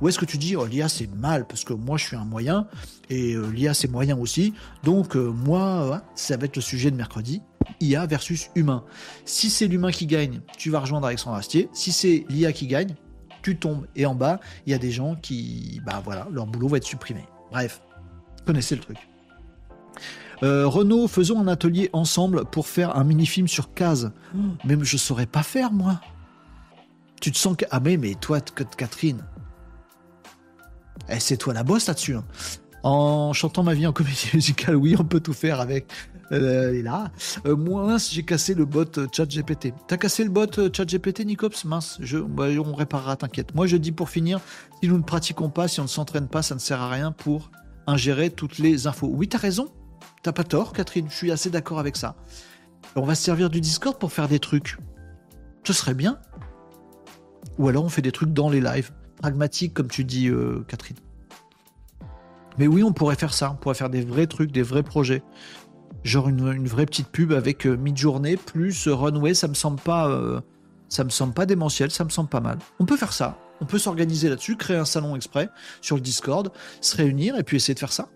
Ou 0.00 0.08
est-ce 0.08 0.18
que 0.18 0.24
tu 0.24 0.38
dis, 0.38 0.56
oh, 0.56 0.66
l'IA 0.66 0.88
c'est 0.88 1.12
mal 1.14 1.46
parce 1.46 1.64
que 1.64 1.72
moi 1.72 1.96
je 1.96 2.04
suis 2.04 2.16
un 2.16 2.24
moyen 2.24 2.66
et 3.08 3.34
euh, 3.34 3.50
l'IA 3.50 3.74
c'est 3.74 3.88
moyen 3.88 4.16
aussi. 4.16 4.54
Donc 4.84 5.16
euh, 5.16 5.30
moi, 5.30 6.02
ça 6.14 6.36
va 6.36 6.46
être 6.46 6.56
le 6.56 6.62
sujet 6.62 6.90
de 6.90 6.96
mercredi. 6.96 7.42
IA 7.80 8.06
versus 8.06 8.50
humain. 8.54 8.84
Si 9.24 9.50
c'est 9.50 9.66
l'humain 9.66 9.90
qui 9.90 10.06
gagne, 10.06 10.40
tu 10.56 10.70
vas 10.70 10.80
rejoindre 10.80 11.06
Alexandre 11.06 11.36
Astier. 11.36 11.68
Si 11.72 11.92
c'est 11.92 12.24
l'IA 12.28 12.52
qui 12.52 12.66
gagne, 12.66 12.94
tu 13.42 13.58
tombes. 13.58 13.86
Et 13.96 14.06
en 14.06 14.14
bas, 14.14 14.40
il 14.66 14.72
y 14.72 14.74
a 14.74 14.78
des 14.78 14.90
gens 14.90 15.16
qui, 15.16 15.80
bah 15.84 16.02
voilà, 16.04 16.28
leur 16.30 16.46
boulot 16.46 16.68
va 16.68 16.76
être 16.76 16.84
supprimé. 16.84 17.24
Bref, 17.50 17.80
connaissez 18.44 18.74
le 18.74 18.82
truc. 18.82 18.98
Euh, 20.42 20.66
Renault, 20.66 21.06
faisons 21.08 21.40
un 21.40 21.48
atelier 21.48 21.90
ensemble 21.92 22.44
pour 22.46 22.66
faire 22.66 22.96
un 22.96 23.04
mini-film 23.04 23.48
sur 23.48 23.74
case. 23.74 24.12
Même 24.64 24.84
je 24.84 24.96
saurais 24.96 25.26
pas 25.26 25.42
faire, 25.42 25.72
moi. 25.72 26.00
Tu 27.20 27.30
te 27.30 27.38
sens 27.38 27.56
que. 27.56 27.66
Ah, 27.70 27.80
mais, 27.80 27.96
mais 27.96 28.14
toi, 28.14 28.40
Catherine. 28.40 29.24
Eh, 31.08 31.20
c'est 31.20 31.36
toi 31.36 31.52
la 31.52 31.62
bosse 31.62 31.86
là-dessus. 31.86 32.16
Hein. 32.16 32.24
En 32.82 33.32
chantant 33.34 33.62
ma 33.62 33.74
vie 33.74 33.86
en 33.86 33.92
comédie 33.92 34.30
musicale, 34.34 34.76
oui, 34.76 34.96
on 34.98 35.04
peut 35.04 35.20
tout 35.20 35.34
faire 35.34 35.60
avec. 35.60 35.86
Euh, 36.32 36.72
et 36.72 36.82
là, 36.82 37.10
euh, 37.44 37.56
moi, 37.56 37.96
j'ai 37.98 38.22
cassé 38.22 38.54
le 38.54 38.64
bot 38.64 38.86
ChatGPT. 39.12 39.74
T'as 39.88 39.96
cassé 39.96 40.22
le 40.24 40.30
bot 40.30 40.46
ChatGPT, 40.72 41.26
Nicops? 41.26 41.64
Mince, 41.64 41.98
je, 42.00 42.18
bah, 42.18 42.46
on 42.64 42.72
réparera, 42.72 43.16
t'inquiète. 43.16 43.54
Moi, 43.54 43.66
je 43.66 43.76
dis 43.76 43.92
pour 43.92 44.08
finir, 44.08 44.40
si 44.80 44.88
nous 44.88 44.96
ne 44.96 45.02
pratiquons 45.02 45.50
pas, 45.50 45.68
si 45.68 45.80
on 45.80 45.84
ne 45.84 45.88
s'entraîne 45.88 46.28
pas, 46.28 46.42
ça 46.42 46.54
ne 46.54 46.60
sert 46.60 46.80
à 46.80 46.88
rien 46.88 47.12
pour 47.12 47.50
ingérer 47.86 48.30
toutes 48.30 48.58
les 48.58 48.86
infos. 48.86 49.10
Oui, 49.12 49.28
t'as 49.28 49.38
raison. 49.38 49.70
T'as 50.22 50.32
pas 50.32 50.44
tort, 50.44 50.74
Catherine, 50.74 51.08
je 51.08 51.14
suis 51.14 51.32
assez 51.32 51.48
d'accord 51.48 51.78
avec 51.78 51.96
ça. 51.96 52.14
On 52.94 53.02
va 53.02 53.14
se 53.14 53.22
servir 53.22 53.48
du 53.48 53.60
Discord 53.60 53.98
pour 53.98 54.12
faire 54.12 54.28
des 54.28 54.38
trucs. 54.38 54.76
Ce 55.64 55.72
serait 55.72 55.94
bien. 55.94 56.18
Ou 57.58 57.68
alors 57.68 57.84
on 57.84 57.88
fait 57.88 58.02
des 58.02 58.12
trucs 58.12 58.32
dans 58.32 58.50
les 58.50 58.60
lives. 58.60 58.90
Pragmatiques, 59.16 59.72
comme 59.72 59.88
tu 59.88 60.04
dis, 60.04 60.28
euh, 60.28 60.64
Catherine. 60.68 60.96
Mais 62.58 62.66
oui, 62.66 62.82
on 62.82 62.92
pourrait 62.92 63.16
faire 63.16 63.32
ça. 63.32 63.52
On 63.52 63.56
pourrait 63.56 63.74
faire 63.74 63.88
des 63.88 64.02
vrais 64.02 64.26
trucs, 64.26 64.52
des 64.52 64.62
vrais 64.62 64.82
projets. 64.82 65.22
Genre 66.04 66.28
une, 66.28 66.66
vraie 66.66 66.86
petite 66.86 67.08
pub 67.08 67.32
avec 67.32 67.66
euh, 67.66 67.76
mid-journée 67.76 68.36
plus 68.36 68.88
euh, 68.88 68.94
runway, 68.94 69.32
ça 69.32 69.48
me 69.48 69.54
semble 69.54 69.80
pas. 69.80 70.42
ça 70.90 71.04
me 71.04 71.10
semble 71.10 71.32
pas 71.32 71.46
démentiel, 71.46 71.90
ça 71.90 72.04
me 72.04 72.10
semble 72.10 72.28
pas 72.28 72.40
mal. 72.40 72.58
On 72.78 72.84
peut 72.84 72.96
faire 72.96 73.14
ça. 73.14 73.38
On 73.62 73.66
peut 73.66 73.78
s'organiser 73.78 74.28
là-dessus, 74.28 74.56
créer 74.56 74.76
un 74.76 74.86
salon 74.86 75.16
exprès 75.16 75.48
sur 75.80 75.96
le 75.96 76.02
Discord, 76.02 76.52
se 76.82 76.96
réunir 76.96 77.36
et 77.36 77.42
puis 77.42 77.56
essayer 77.56 77.74
de 77.74 77.78
faire 77.78 77.92
ça 77.92 78.08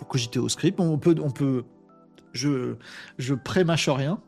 pour 0.00 0.08
cogiter 0.08 0.38
au 0.38 0.48
script. 0.48 0.80
On 0.80 0.96
peut, 0.96 1.14
on 1.22 1.30
peut, 1.30 1.64
je, 2.32 2.76
je 3.18 3.34
pré-mâche 3.34 3.90
rien, 3.90 4.18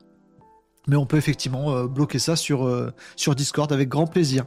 mais 0.87 0.97
on 0.97 1.07
peut 1.07 1.17
effectivement 1.17 1.75
euh, 1.75 1.87
bloquer 1.87 2.19
ça 2.19 2.37
sur, 2.37 2.67
euh, 2.67 2.93
sur 3.17 3.35
Discord 3.35 3.73
avec 3.73 3.89
grand 3.89 4.07
plaisir. 4.07 4.45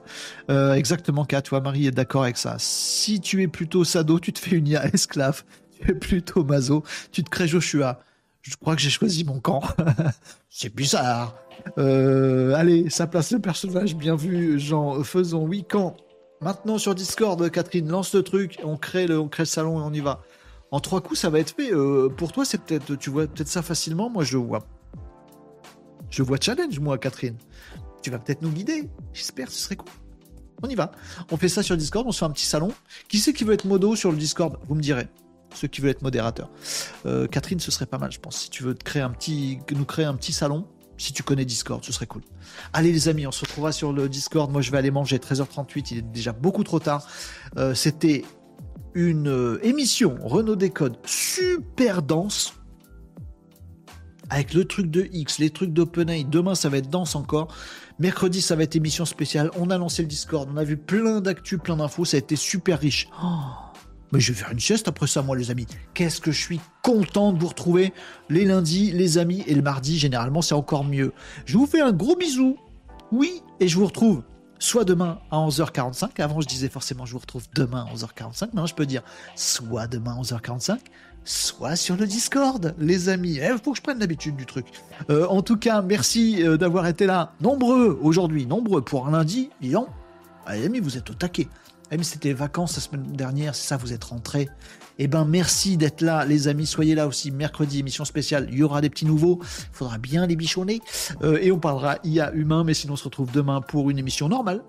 Euh, 0.52 0.76
exactement, 0.76 1.26
Kat, 1.26 1.42
toi, 1.42 1.62
Marie 1.62 1.88
est 1.88 1.92
d'accord 1.92 2.22
avec 2.22 2.38
ça. 2.38 2.58
Si 2.60 3.20
tu 3.22 3.42
es 3.42 3.48
plutôt 3.48 3.84
Sado, 3.84 4.20
tu 4.20 4.34
te 4.34 4.40
fais 4.40 4.56
une 4.56 4.68
IA 4.68 4.86
esclave. 4.94 5.44
Tu 5.78 5.92
es 5.92 5.94
plutôt 5.94 6.46
Mazo, 6.46 6.86
tu 7.12 7.22
te 7.22 7.30
crées 7.30 7.50
Joshua. 7.50 8.00
Je 8.42 8.56
crois 8.56 8.78
que 8.78 8.82
j'ai 8.82 8.90
choisi 8.90 9.26
mon 9.26 9.42
camp. 9.42 9.62
C'est 10.50 10.74
bizarre. 10.74 11.36
allez, 11.76 12.90
ça 12.90 13.08
place 13.08 13.34
le 13.34 13.40
personnage 13.40 13.94
bien 13.94 14.16
vu, 14.16 14.58
Jean. 14.58 15.04
Faisons 15.04 15.44
oui 15.44 15.66
quand 15.70 15.98
Maintenant 16.40 16.78
sur 16.78 16.96
Discord, 16.96 17.52
Catherine, 17.52 17.90
lance 17.90 18.16
le 18.16 18.24
truc, 18.24 18.58
on 18.64 18.78
crée 18.78 19.06
le, 19.06 19.20
on 19.20 19.28
crée 19.28 19.44
le 19.44 19.48
salon 19.48 19.82
et 19.82 19.84
on 19.84 19.92
y 19.92 20.00
va. 20.00 20.24
En 20.72 20.80
trois 20.80 21.02
coups, 21.02 21.20
ça 21.20 21.30
va 21.30 21.40
être 21.40 21.56
fait. 21.56 21.74
Euh, 21.74 22.10
pour 22.10 22.32
toi, 22.32 22.46
c'est 22.46 22.60
peut-être, 22.60 22.96
tu 22.96 23.10
vois 23.10 23.28
peut-être 23.28 23.48
ça 23.48 23.62
facilement. 23.62 24.10
Moi, 24.10 24.24
je 24.24 24.38
vois, 24.38 24.68
je 26.10 26.24
vois 26.24 26.38
challenge, 26.40 26.80
moi, 26.80 26.98
Catherine. 26.98 27.38
Tu 28.02 28.12
vas 28.12 28.20
peut-être 28.20 28.42
nous 28.42 28.52
guider. 28.52 28.90
J'espère, 29.14 29.52
ce 29.52 29.58
serait 29.58 29.76
cool. 29.76 29.90
On 30.64 30.70
y 30.70 30.76
va. 30.76 30.92
On 31.32 31.38
fait 31.38 31.50
ça 31.50 31.64
sur 31.64 31.76
Discord, 31.76 32.06
on 32.08 32.12
se 32.12 32.20
fait 32.20 32.26
un 32.26 32.32
petit 32.32 32.46
salon. 32.46 32.72
Qui 33.08 33.20
c'est 33.20 33.34
qui 33.34 33.44
veut 33.44 33.54
être 33.54 33.66
modo 33.66 33.96
sur 33.96 34.12
le 34.12 34.18
Discord? 34.18 34.58
Vous 34.68 34.76
me 34.76 34.82
direz. 34.82 35.08
Ceux 35.54 35.68
qui 35.68 35.82
veulent 35.82 35.92
être 35.92 36.02
modérateurs. 36.02 36.50
Euh, 37.06 37.28
Catherine, 37.28 37.60
ce 37.60 37.72
serait 37.72 37.86
pas 37.86 37.98
mal, 37.98 38.12
je 38.12 38.20
pense. 38.20 38.38
Si 38.38 38.50
tu 38.50 38.64
veux 38.64 38.74
créer 38.74 39.02
un 39.02 39.10
petit, 39.10 39.60
nous 39.72 39.86
créer 39.86 40.06
un 40.06 40.16
petit 40.16 40.34
salon, 40.34 40.68
si 40.98 41.14
tu 41.14 41.24
connais 41.24 41.46
Discord, 41.46 41.84
ce 41.84 41.92
serait 41.92 42.08
cool. 42.08 42.22
Allez 42.74 42.92
les 42.92 43.08
amis, 43.08 43.28
on 43.28 43.32
se 43.32 43.42
retrouvera 43.42 43.72
sur 43.72 43.94
le 43.94 44.08
Discord. 44.10 44.52
Moi 44.52 44.62
je 44.62 44.72
vais 44.72 44.78
aller 44.78 44.92
manger 44.92 45.18
13h38, 45.18 45.88
il 45.92 45.98
est 45.98 46.02
déjà 46.02 46.32
beaucoup 46.32 46.64
trop 46.64 46.80
tard. 46.80 47.08
Euh, 47.58 47.74
c'était 47.74 48.24
une 48.94 49.28
euh, 49.28 49.60
émission 49.64 50.18
Renault 50.22 50.56
Décode 50.56 50.98
super 51.06 52.02
dense. 52.02 52.54
Avec 54.30 54.54
le 54.54 54.66
truc 54.66 54.90
de 54.90 55.08
X, 55.12 55.38
les 55.38 55.52
trucs 55.52 55.72
d'OpenAI. 55.72 56.24
Demain 56.24 56.56
ça 56.56 56.70
va 56.70 56.78
être 56.78 56.90
dense 56.90 57.16
encore. 57.16 57.54
Mercredi 58.00 58.42
ça 58.42 58.56
va 58.56 58.64
être 58.64 58.76
émission 58.76 59.06
spéciale. 59.06 59.52
On 59.58 59.70
a 59.70 59.78
lancé 59.78 60.02
le 60.02 60.08
Discord, 60.08 60.50
on 60.52 60.58
a 60.58 60.64
vu 60.64 60.78
plein 60.78 61.22
d'actu, 61.22 61.58
plein 61.58 61.78
d'infos. 61.78 62.06
Ça 62.06 62.18
a 62.18 62.20
été 62.20 62.36
super 62.36 62.80
riche. 62.80 63.10
Mais 64.12 64.20
je 64.20 64.32
vais 64.32 64.40
faire 64.40 64.52
une 64.52 64.60
sieste 64.60 64.88
après 64.88 65.08
ça, 65.08 65.22
moi, 65.22 65.36
les 65.36 65.52
amis. 65.52 65.68
Qu'est-ce 65.94 66.22
que 66.22 66.32
je 66.32 66.40
suis 66.40 66.62
content 66.84 67.34
de 67.34 67.40
vous 67.40 67.48
retrouver 67.48 67.92
les 68.30 68.46
lundis, 68.46 68.92
les 68.92 69.18
amis, 69.18 69.44
et 69.48 69.56
le 69.56 69.62
mardi, 69.62 69.98
généralement, 69.98 70.42
c'est 70.42 70.54
encore 70.54 70.86
mieux. 70.86 71.12
Je 71.46 71.58
vous 71.58 71.66
fais 71.66 71.82
un 71.82 71.92
gros 71.92 72.16
bisou. 72.16 72.56
Oui, 73.12 73.42
et 73.60 73.68
je 73.68 73.78
vous 73.78 73.88
retrouve 73.88 74.24
soit 74.60 74.86
demain 74.86 75.20
à 75.32 75.38
11h45. 75.38 76.22
Avant, 76.22 76.42
je 76.42 76.48
disais 76.48 76.70
forcément, 76.70 77.06
je 77.06 77.14
vous 77.14 77.20
retrouve 77.20 77.46
demain 77.54 77.86
à 77.90 77.94
11h45. 77.94 78.42
Maintenant, 78.42 78.66
je 78.66 78.76
peux 78.76 78.86
dire 78.86 79.04
soit 79.36 79.88
demain 79.88 80.16
à 80.18 80.22
11h45, 80.22 80.80
soit 81.24 81.76
sur 81.76 81.96
le 81.98 82.06
Discord, 82.06 82.74
les 82.78 83.10
amis. 83.10 83.36
Il 83.36 83.44
eh, 83.44 83.58
faut 83.64 83.72
que 83.72 83.78
je 83.78 83.82
prenne 83.82 84.00
l'habitude 84.00 84.36
du 84.36 84.46
truc. 84.46 84.68
Euh, 85.10 85.28
en 85.28 85.42
tout 85.42 85.58
cas, 85.58 85.82
merci 85.82 86.44
euh, 86.44 86.58
d'avoir 86.58 86.88
été 86.88 87.06
là. 87.06 87.34
Nombreux 87.42 88.00
aujourd'hui, 88.02 88.46
nombreux 88.46 88.82
pour 88.82 89.08
un 89.08 89.12
lundi. 89.12 89.50
Disons, 89.62 89.88
les 90.52 90.66
amis, 90.66 90.80
vous 90.80 90.98
êtes 90.98 91.10
au 91.10 91.14
taquet. 91.14 91.48
Même 91.92 92.04
si 92.04 92.12
c'était 92.12 92.34
vacances 92.34 92.76
la 92.76 92.82
semaine 92.82 93.04
dernière, 93.16 93.56
c'est 93.56 93.68
ça, 93.68 93.78
vous 93.78 93.94
êtes 93.94 94.04
rentrés. 94.04 94.50
Eh 94.98 95.08
ben, 95.08 95.26
merci 95.26 95.78
d'être 95.78 96.02
là, 96.02 96.26
les 96.26 96.48
amis. 96.48 96.66
Soyez 96.66 96.96
là 96.96 97.08
aussi 97.08 97.32
mercredi, 97.32 97.80
émission 97.80 98.06
spéciale. 98.06 98.48
Il 98.52 98.58
y 98.58 98.64
aura 98.64 98.82
des 98.82 98.90
petits 98.90 99.06
nouveaux. 99.06 99.40
Il 99.42 99.76
faudra 99.76 99.98
bien 99.98 100.26
les 100.26 100.36
bichonner. 100.36 100.80
Euh, 101.22 101.38
et 101.42 101.52
on 101.52 101.60
parlera 101.60 101.98
IA 102.04 102.34
humain. 102.34 102.64
Mais 102.64 102.74
sinon, 102.74 102.94
on 102.94 102.98
se 102.98 103.04
retrouve 103.04 103.32
demain 103.32 103.62
pour 103.62 103.90
une 103.90 104.00
émission 104.00 104.30
normale. 104.30 104.64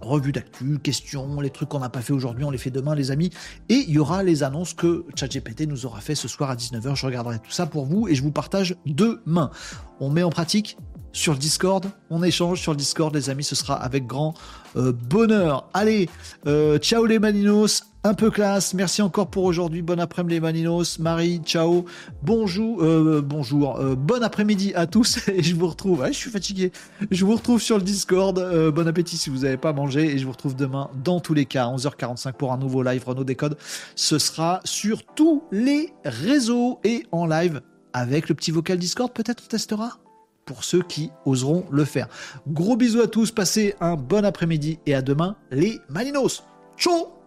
Revue 0.00 0.30
d'actu, 0.30 0.78
questions, 0.78 1.40
les 1.40 1.50
trucs 1.50 1.70
qu'on 1.70 1.80
n'a 1.80 1.88
pas 1.88 2.02
fait 2.02 2.12
aujourd'hui, 2.12 2.44
on 2.44 2.50
les 2.50 2.58
fait 2.58 2.70
demain, 2.70 2.94
les 2.94 3.10
amis. 3.10 3.30
Et 3.68 3.84
il 3.88 3.90
y 3.90 3.98
aura 3.98 4.22
les 4.22 4.44
annonces 4.44 4.72
que 4.72 5.04
ChatGPT 5.16 5.62
nous 5.66 5.86
aura 5.86 6.00
fait 6.00 6.14
ce 6.14 6.28
soir 6.28 6.50
à 6.50 6.56
19h. 6.56 6.94
Je 6.94 7.06
regarderai 7.06 7.40
tout 7.40 7.50
ça 7.50 7.66
pour 7.66 7.84
vous 7.84 8.06
et 8.06 8.14
je 8.14 8.22
vous 8.22 8.30
partage 8.30 8.76
demain. 8.86 9.50
On 9.98 10.08
met 10.08 10.22
en 10.22 10.30
pratique 10.30 10.76
sur 11.12 11.32
le 11.32 11.38
Discord. 11.38 11.86
On 12.10 12.22
échange 12.22 12.60
sur 12.60 12.72
le 12.72 12.78
Discord, 12.78 13.14
les 13.14 13.30
amis. 13.30 13.44
Ce 13.44 13.54
sera 13.54 13.74
avec 13.74 14.06
grand 14.06 14.34
euh, 14.76 14.92
bonheur. 14.92 15.68
Allez, 15.74 16.08
euh, 16.46 16.78
ciao 16.78 17.06
les 17.06 17.18
Maninos. 17.18 17.84
Un 18.04 18.14
peu 18.14 18.30
classe. 18.30 18.74
Merci 18.74 19.02
encore 19.02 19.28
pour 19.28 19.44
aujourd'hui. 19.44 19.82
Bon 19.82 19.98
après-midi 19.98 20.34
les 20.34 20.40
Maninos. 20.40 21.00
Marie, 21.00 21.40
ciao. 21.44 21.84
Bonjour, 22.22 22.82
euh, 22.82 23.20
bonjour. 23.24 23.78
bon 23.96 24.22
après-midi 24.22 24.72
à 24.74 24.86
tous. 24.86 25.28
Et 25.28 25.42
je 25.42 25.54
vous 25.56 25.66
retrouve. 25.66 26.06
je 26.06 26.12
suis 26.12 26.30
fatigué. 26.30 26.70
Je 27.10 27.24
vous 27.24 27.34
retrouve 27.34 27.60
sur 27.60 27.76
le 27.76 27.82
Discord. 27.82 28.38
bon 28.72 28.86
appétit 28.86 29.16
si 29.16 29.30
vous 29.30 29.38
n'avez 29.38 29.56
pas 29.56 29.72
mangé. 29.72 30.14
Et 30.14 30.18
je 30.18 30.24
vous 30.24 30.32
retrouve 30.32 30.54
demain 30.54 30.90
dans 31.02 31.18
tous 31.18 31.34
les 31.34 31.44
cas, 31.44 31.66
11h45 31.66 32.34
pour 32.34 32.52
un 32.52 32.56
nouveau 32.56 32.82
live 32.82 33.02
Renault 33.04 33.24
Décode. 33.24 33.58
Ce 33.96 34.18
sera 34.18 34.60
sur 34.64 35.04
tous 35.04 35.42
les 35.50 35.92
réseaux 36.04 36.78
et 36.84 37.04
en 37.10 37.26
live 37.26 37.60
avec 37.92 38.28
le 38.28 38.34
petit 38.36 38.52
vocal 38.52 38.78
Discord. 38.78 39.12
Peut-être 39.12 39.42
on 39.44 39.48
testera? 39.48 39.98
Pour 40.48 40.64
ceux 40.64 40.80
qui 40.80 41.10
oseront 41.26 41.66
le 41.70 41.84
faire. 41.84 42.08
Gros 42.48 42.76
bisous 42.76 43.02
à 43.02 43.06
tous, 43.06 43.30
passez 43.30 43.74
un 43.80 43.96
bon 43.96 44.24
après-midi 44.24 44.80
et 44.86 44.94
à 44.94 45.02
demain 45.02 45.36
les 45.50 45.78
Malinos. 45.90 46.42
Ciao 46.78 47.17